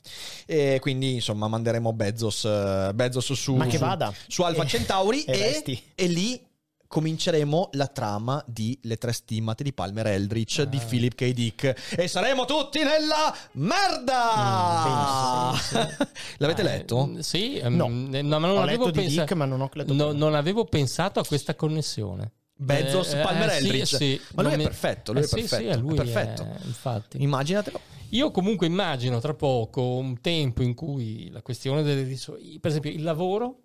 E 0.47 0.79
quindi 0.81 1.15
insomma 1.15 1.47
manderemo 1.47 1.93
Bezos, 1.93 2.45
eh, 2.45 2.91
Bezos 2.93 3.33
su, 3.35 3.55
Ma 3.55 3.67
che 3.67 3.77
su- 3.79 3.85
vada. 3.85 4.13
su 4.27 4.43
Alfa 4.43 4.65
E- 4.65 4.67
Centauri 4.67 5.23
e 5.23 5.63
e, 5.65 5.83
e 5.95 6.07
lì 6.09 6.45
cominceremo 6.93 7.71
la 7.73 7.87
trama 7.87 8.45
di 8.47 8.79
Le 8.83 8.99
tre 8.99 9.15
stimmate 9.15 9.65
di 9.65 9.73
Palmer 9.73 10.09
Eldritch 10.09 10.59
Ah. 10.59 10.65
di 10.67 10.79
Philip 10.79 11.15
K. 11.15 11.33
Dick 11.33 11.75
e 11.97 12.07
saremo 12.07 12.45
tutti 12.45 12.81
nella 12.83 13.35
merda! 13.53 15.53
L'avete 16.37 16.61
Eh, 16.61 16.65
letto? 16.65 17.15
sì 17.21 17.57
ehm, 17.57 17.75
No. 17.77 17.87
eh, 17.87 18.21
no, 18.21 18.39
ma 18.39 18.47
non 18.47 18.59
Ho 18.59 18.63
avevo 18.63 18.91
pensato 18.91 19.21
Dick, 19.21 19.33
ma 19.33 19.47
non 19.47 19.63
ho 19.63 19.71
letto 19.73 19.95
no, 19.95 20.13
non 20.13 20.35
avevo 20.35 20.67
pensato 20.67 21.19
a 21.19 21.25
questa 21.25 21.55
connessione 21.55 22.31
Bezos, 22.55 23.15
Eh, 23.15 23.21
eh, 23.21 23.23
Palmer 23.23 23.51
sì, 23.53 23.57
Eldritch. 23.65 23.97
sì. 23.97 24.21
Ma 24.35 24.43
lui 24.43 24.53
è 24.53 24.57
perfetto, 24.63 25.13
lui 25.13 25.23
Eh, 25.23 25.25
è 25.25 25.29
sì, 25.29 25.35
perfetto. 25.37 25.63
sì, 25.63 25.69
è 25.69 25.77
lui 25.77 25.93
è 25.95 25.97
perfetto. 25.97 26.43
è- 26.43 26.59
infatti 26.67 27.23
Immaginatelo. 27.23 27.81
Io 28.11 28.31
comunque 28.31 28.67
immagino 28.67 29.19
tra 29.21 29.33
poco 29.33 29.97
un 29.97 30.21
tempo 30.21 30.63
in 30.63 30.75
cui 30.75 31.31
la 31.31 31.41
questione 31.41 31.83
delle 31.83 32.03
risorse, 32.03 32.43
per 32.61 32.69
esempio 32.71 32.91
il 32.91 33.03
lavoro 33.03 33.61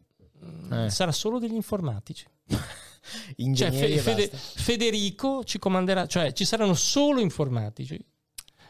Eh. 0.71 0.89
sarà 0.89 1.11
solo 1.11 1.39
degli 1.39 1.55
informatici. 1.55 2.25
Cioè 3.07 3.33
Ingegneri 3.37 3.93
e 3.93 3.97
Fede-. 3.99 4.31
Federico 4.33 5.43
ci 5.43 5.59
comanderà, 5.59 6.05
cioè 6.07 6.33
ci 6.33 6.45
saranno 6.45 6.73
solo 6.73 7.19
informatici. 7.19 7.99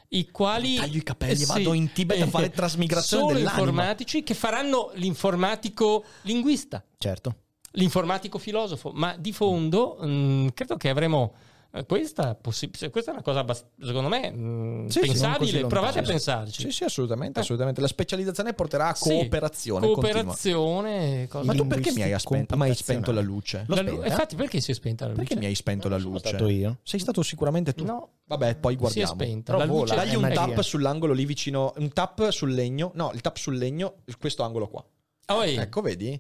I 0.10 0.32
quali 0.32 0.76
Taglio 0.76 0.98
i 0.98 1.04
capelli 1.04 1.42
Eh, 1.44 1.46
vado 1.46 1.74
in 1.74 1.92
Tibet 1.92 2.22
a 2.22 2.28
fare 2.28 2.50
trasmigrazione 2.52 3.24
Solo 3.24 3.34
dell'anima. 3.38 3.60
informatici 3.62 4.24
che 4.24 4.34
faranno 4.34 4.92
l'informatico 4.96 6.06
linguista 6.22 6.82
Certo. 6.98 7.36
l'informatico 7.72 8.38
filosofo, 8.40 8.92
ma 8.94 9.16
di 9.18 9.34
fondo 9.34 9.98
mh, 10.00 10.54
credo 10.54 10.78
che 10.78 10.88
avremo 10.90 11.34
Eh, 11.34 11.47
Questa, 11.86 12.34
possi- 12.34 12.72
questa 12.90 13.12
è 13.12 13.14
una 13.14 13.22
cosa, 13.22 13.40
abbast- 13.40 13.68
secondo 13.80 14.10
me, 14.10 14.32
mh, 14.32 14.88
Sì, 14.88 14.94
sì, 14.94 15.00
non 15.00 15.08
pensabile. 15.10 15.68
Provate 15.68 16.00
a 16.00 16.04
Sì, 16.04 16.10
pensarci. 16.12 16.62
Sì, 16.62 16.72
sì, 16.72 16.84
assolutamente, 16.86 17.40
assolutamente. 17.40 17.82
La 17.82 17.88
specializzazione 17.88 18.54
porterà 18.54 18.88
a 18.90 18.94
Sì. 18.96 19.10
cooperazione 19.10 19.86
continua. 19.86 20.12
Cooperazione. 20.12 21.28
Ma 21.44 21.54
tu 21.54 21.68
perché 21.68 21.92
mi 21.92 22.02
hai, 22.02 22.14
aspen- 22.14 22.46
mai 22.56 22.74
spento 22.74 23.12
la 23.12 23.22
luce? 23.22 23.66
La 23.68 23.82
lu- 23.82 24.04
infatti, 24.04 24.36
perché 24.36 24.60
si 24.60 24.72
è 24.72 24.74
spenta 24.74 25.06
la 25.06 25.12
luce? 25.12 25.24
Perché 25.24 25.40
mi 25.40 25.46
hai 25.46 25.56
spento 25.56 25.88
la 25.88 26.00
Sono 26.00 26.14
luce? 26.14 26.28
stato 26.30 26.48
io. 26.48 26.78
Sei 26.84 27.00
stato 27.00 27.22
sicuramente 27.22 27.74
tu. 27.74 27.84
No, 27.86 28.10
Vabbè, 28.26 28.56
poi 28.56 28.74
si 28.74 28.78
è 28.78 28.82
guardiamo. 28.82 29.14
spenta. 29.14 29.56
La 29.58 29.66
luce 29.66 29.78
vola. 29.78 29.96
Dagli 29.96 30.12
È 30.14 30.16
un 30.16 30.32
tap 30.34 30.62
sull'angolo 30.62 31.14
lì 31.14 31.26
vicino, 31.26 31.74
un 31.78 31.94
tap 31.94 32.30
sul 32.30 32.54
legno. 32.54 32.92
No, 32.96 33.12
il 33.14 33.22
tap 33.22 33.38
sul 33.38 33.56
legno, 33.58 33.98
questo 34.20 34.44
angolo 34.44 34.68
qua. 34.68 34.84
Oh, 35.30 35.44
Ecco, 35.44 35.82
vedi? 35.82 36.20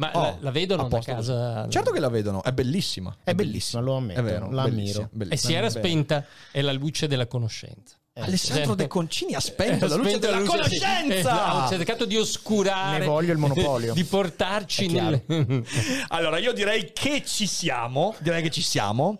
Ma 0.00 0.10
Oh, 0.14 0.22
la, 0.22 0.36
la 0.40 0.50
vedono 0.50 0.86
a 0.86 0.88
da 0.88 0.98
casa? 1.00 1.68
Certo 1.68 1.90
che 1.90 2.00
la 2.00 2.08
vedono, 2.08 2.42
è 2.42 2.52
bellissima. 2.52 3.14
È 3.22 3.34
bellissima, 3.34 3.82
lo 3.82 3.96
ammetto. 3.96 4.20
È 4.20 4.22
vero, 4.22 4.50
la 4.50 4.62
bellissima, 4.62 5.00
ammiro. 5.02 5.08
bellissima. 5.12 5.34
E 5.34 5.36
si 5.36 5.52
era 5.52 5.68
spenta. 5.68 6.24
È 6.50 6.62
la 6.62 6.72
luce 6.72 7.06
della 7.06 7.26
conoscenza. 7.26 7.96
Eh, 8.12 8.22
Alessandro 8.22 8.70
Sì. 8.72 8.76
De 8.76 8.86
Concini 8.88 9.34
ha 9.34 9.40
spento 9.40 9.86
la 9.86 9.94
luce 9.94 10.08
spento 10.08 10.26
della 10.26 10.38
la 10.38 10.44
luce- 10.44 10.56
conoscenza. 10.56 11.14
Esatto, 11.14 11.56
ha 11.58 11.68
cercato 11.68 12.04
di 12.06 12.16
oscurare. 12.16 12.98
Ne 12.98 13.06
voglio 13.06 13.30
il 13.32 13.38
monopolio. 13.38 13.94
di 13.94 14.02
portarci 14.02 14.88
nel... 14.88 15.22
Allora, 16.08 16.38
io 16.38 16.52
direi 16.52 16.90
che 16.92 17.22
ci 17.24 17.46
siamo. 17.46 18.16
Direi 18.18 18.42
che 18.42 18.50
ci 18.50 18.62
siamo. 18.62 19.16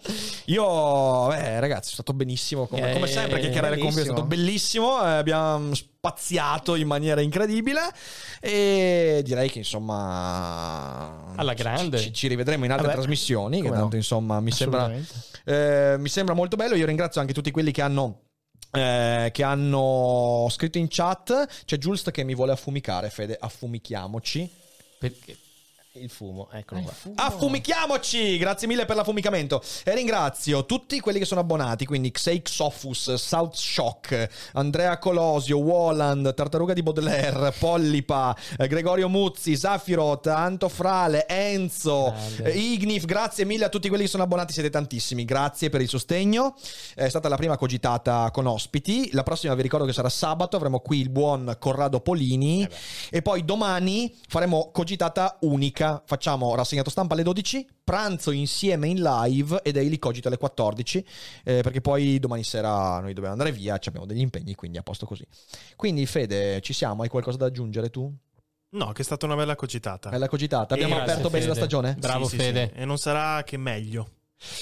Io, 0.47 1.33
eh, 1.33 1.61
ragazzi, 1.61 1.91
è 1.91 1.93
stato 1.93 2.12
benissimo. 2.15 2.67
Come, 2.67 2.91
Eh, 2.91 2.95
come 2.95 3.07
sempre, 3.07 3.39
chiacchierare 3.39 3.79
con 3.79 3.91
voi 3.91 4.01
è 4.01 4.05
stato 4.05 4.25
bellissimo. 4.25 5.01
eh, 5.05 5.11
abbiamo 5.12 5.73
spaziato 5.73 6.75
in 6.75 6.89
maniera 6.89 7.21
incredibile. 7.21 7.81
E 8.41 9.21
direi 9.25 9.49
che, 9.51 9.59
insomma, 9.59 11.33
Alla 11.37 11.55
grande. 11.55 11.99
Ci, 11.99 12.12
ci 12.12 12.27
rivedremo 12.27 12.65
in 12.65 12.73
altre 12.73 12.87
Vabbè, 12.89 12.99
trasmissioni. 12.99 13.59
Che 13.59 13.62
come 13.62 13.75
no. 13.77 13.81
tanto, 13.83 13.95
insomma, 13.97 14.41
mi 14.41 14.51
sembra, 14.51 14.91
eh, 15.45 15.95
mi 15.97 16.09
sembra 16.09 16.35
molto 16.35 16.57
bello. 16.57 16.75
Io 16.75 16.87
ringrazio 16.87 17.21
anche 17.21 17.33
tutti 17.33 17.53
quelli 17.53 17.71
che 17.71 17.83
hanno. 17.83 18.23
Eh, 18.72 19.30
che 19.32 19.42
hanno 19.42 20.47
scritto 20.51 20.78
in 20.78 20.86
chat 20.88 21.64
c'è 21.64 21.76
Jules 21.76 22.09
che 22.12 22.24
mi 22.24 22.34
vuole 22.34 22.52
affumicare 22.52 23.10
Fede 23.10 23.36
affumichiamoci 23.38 24.48
Perché? 24.98 25.36
Il 25.95 26.09
fumo, 26.09 26.49
eccolo 26.53 26.83
qua. 26.83 26.93
Affumichiamoci! 27.17 28.39
Grazie 28.39 28.69
mille 28.69 28.85
per 28.85 28.95
l'affumicamento. 28.95 29.61
E 29.83 29.93
ringrazio 29.93 30.65
tutti 30.65 31.01
quelli 31.01 31.19
che 31.19 31.25
sono 31.25 31.41
abbonati, 31.41 31.85
quindi 31.85 32.12
Xeixophus, 32.12 33.15
South 33.15 33.57
Shock, 33.57 34.29
Andrea 34.53 34.99
Colosio, 34.99 35.59
Walland, 35.59 36.33
Tartaruga 36.33 36.75
di 36.75 36.85
Baudelaire, 36.85 37.53
Pollipa, 37.59 38.37
eh, 38.57 38.69
Gregorio 38.69 39.09
Muzzi, 39.09 39.57
Zafirot, 39.57 40.29
Anto 40.29 40.69
Frale, 40.69 41.27
Enzo, 41.27 42.15
Grande. 42.15 42.53
eh, 42.53 42.57
Ignif. 42.57 43.05
Grazie 43.05 43.45
mille 43.45 43.65
a 43.65 43.69
tutti 43.69 43.89
quelli 43.89 44.05
che 44.05 44.11
sono 44.11 44.23
abbonati, 44.23 44.53
siete 44.53 44.71
tantissimi. 44.71 45.25
Grazie 45.25 45.71
per 45.71 45.81
il 45.81 45.89
sostegno. 45.89 46.55
È 46.95 47.09
stata 47.09 47.29
la 47.29 47.37
prima 47.37 47.57
cogitata 47.57 48.31
con 48.33 48.47
ospiti. 48.47 49.11
La 49.12 49.25
prossima 49.25 49.55
vi 49.57 49.62
ricordo 49.62 49.87
che 49.87 49.93
sarà 49.93 50.09
sabato, 50.09 50.55
avremo 50.55 50.79
qui 50.79 51.01
il 51.01 51.11
buon 51.11 51.57
Corrado 51.59 51.99
Polini. 51.99 52.65
E 53.11 53.23
poi 53.23 53.45
domani 53.45 54.15
faremo 54.29 54.71
cogitata 54.73 55.37
unica. 55.41 55.79
Facciamo 56.05 56.55
rassegnato 56.55 56.90
stampa 56.90 57.15
alle 57.15 57.23
12, 57.23 57.66
pranzo 57.82 58.31
insieme 58.31 58.89
in 58.89 59.01
live 59.01 59.62
e 59.62 59.73
Daily 59.73 59.98
Cogito 59.98 60.28
alle 60.28 60.36
14. 60.36 61.05
eh, 61.44 61.61
perché 61.62 61.81
poi 61.81 62.19
domani 62.19 62.44
sera 62.44 63.01
noi 63.01 63.12
dobbiamo 63.15 63.32
andare 63.32 63.52
via, 63.52 63.78
ci 63.78 63.89
abbiamo 63.89 64.07
degli 64.07 64.20
impegni, 64.20 64.55
quindi 64.55 64.78
a 64.78 64.82
posto 64.82 65.07
così. 65.07 65.27
Quindi, 65.77 66.05
Fede, 66.07 66.61
ci 66.61 66.73
siamo? 66.73 67.02
Hai 67.02 67.09
qualcosa 67.09 67.39
da 67.39 67.47
aggiungere 67.47 67.89
tu? 67.90 68.12
No, 68.73 68.93
che 68.93 69.02
è 69.02 69.05
stata 69.05 69.27
una 69.27 69.35
bella 69.35 69.57
cogitata. 69.57 70.11
Bella 70.11 70.28
cogitata. 70.28 70.74
Abbiamo 70.74 70.94
Grazie, 70.94 71.12
aperto 71.12 71.31
bene 71.31 71.47
la 71.47 71.55
stagione? 71.55 71.97
Bravo 71.98 72.24
Sì, 72.27 72.36
sì, 72.36 72.43
Fede. 72.43 72.70
sì. 72.74 72.81
E 72.81 72.85
non 72.85 72.98
sarà 72.98 73.43
che 73.43 73.57
meglio. 73.57 74.09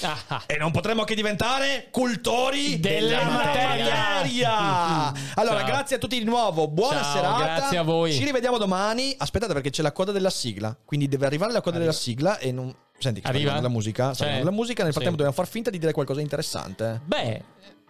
Ah. 0.01 0.43
E 0.45 0.57
non 0.57 0.71
potremmo 0.71 1.03
che 1.05 1.15
diventare 1.15 1.87
cultori 1.89 2.79
Della 2.79 3.23
materia. 3.23 3.85
materia. 3.85 5.13
Allora, 5.35 5.59
Ciao. 5.59 5.67
grazie 5.67 5.95
a 5.95 5.99
tutti 5.99 6.19
di 6.19 6.25
nuovo. 6.25 6.67
Buona 6.67 7.01
Ciao, 7.01 7.13
serata. 7.15 7.43
grazie 7.43 7.77
a 7.77 7.83
voi. 7.83 8.13
Ci 8.13 8.25
rivediamo 8.25 8.57
domani. 8.57 9.15
Aspettate 9.17 9.53
perché 9.53 9.69
c'è 9.69 9.81
la 9.81 9.93
coda 9.93 10.11
della 10.11 10.29
sigla. 10.29 10.75
Quindi 10.83 11.07
deve 11.07 11.25
arrivare 11.25 11.53
la 11.53 11.61
coda 11.61 11.77
della 11.79 11.93
sigla 11.93 12.37
e 12.39 12.51
non. 12.51 12.73
Senti, 12.97 13.21
che 13.21 13.27
Arriva? 13.27 13.57
la 13.61 13.69
musica. 13.69 14.07
Arrivando 14.09 14.43
la 14.45 14.51
musica. 14.51 14.83
Nel 14.83 14.91
frattempo 14.91 15.17
Sì. 15.17 15.23
dobbiamo 15.23 15.31
far 15.31 15.47
finta 15.47 15.69
di 15.69 15.77
dire 15.79 15.93
qualcosa 15.93 16.17
di 16.19 16.25
interessante. 16.25 16.99
Beh, 17.05 17.43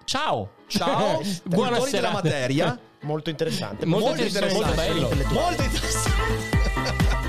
ciao. 0.04 0.52
Ciao, 0.68 1.22
Buona 1.46 1.72
cultori 1.72 1.92
della 1.92 2.12
materia. 2.12 2.80
Molto 3.02 3.32
interessante. 3.32 3.86
Molto 3.88 4.08
Molto 4.10 4.24
interessante, 4.24 4.56
interessante. 4.56 5.10
molto 5.10 5.16
bello. 5.16 5.40
Molto 5.42 5.64
interessante. 5.64 7.29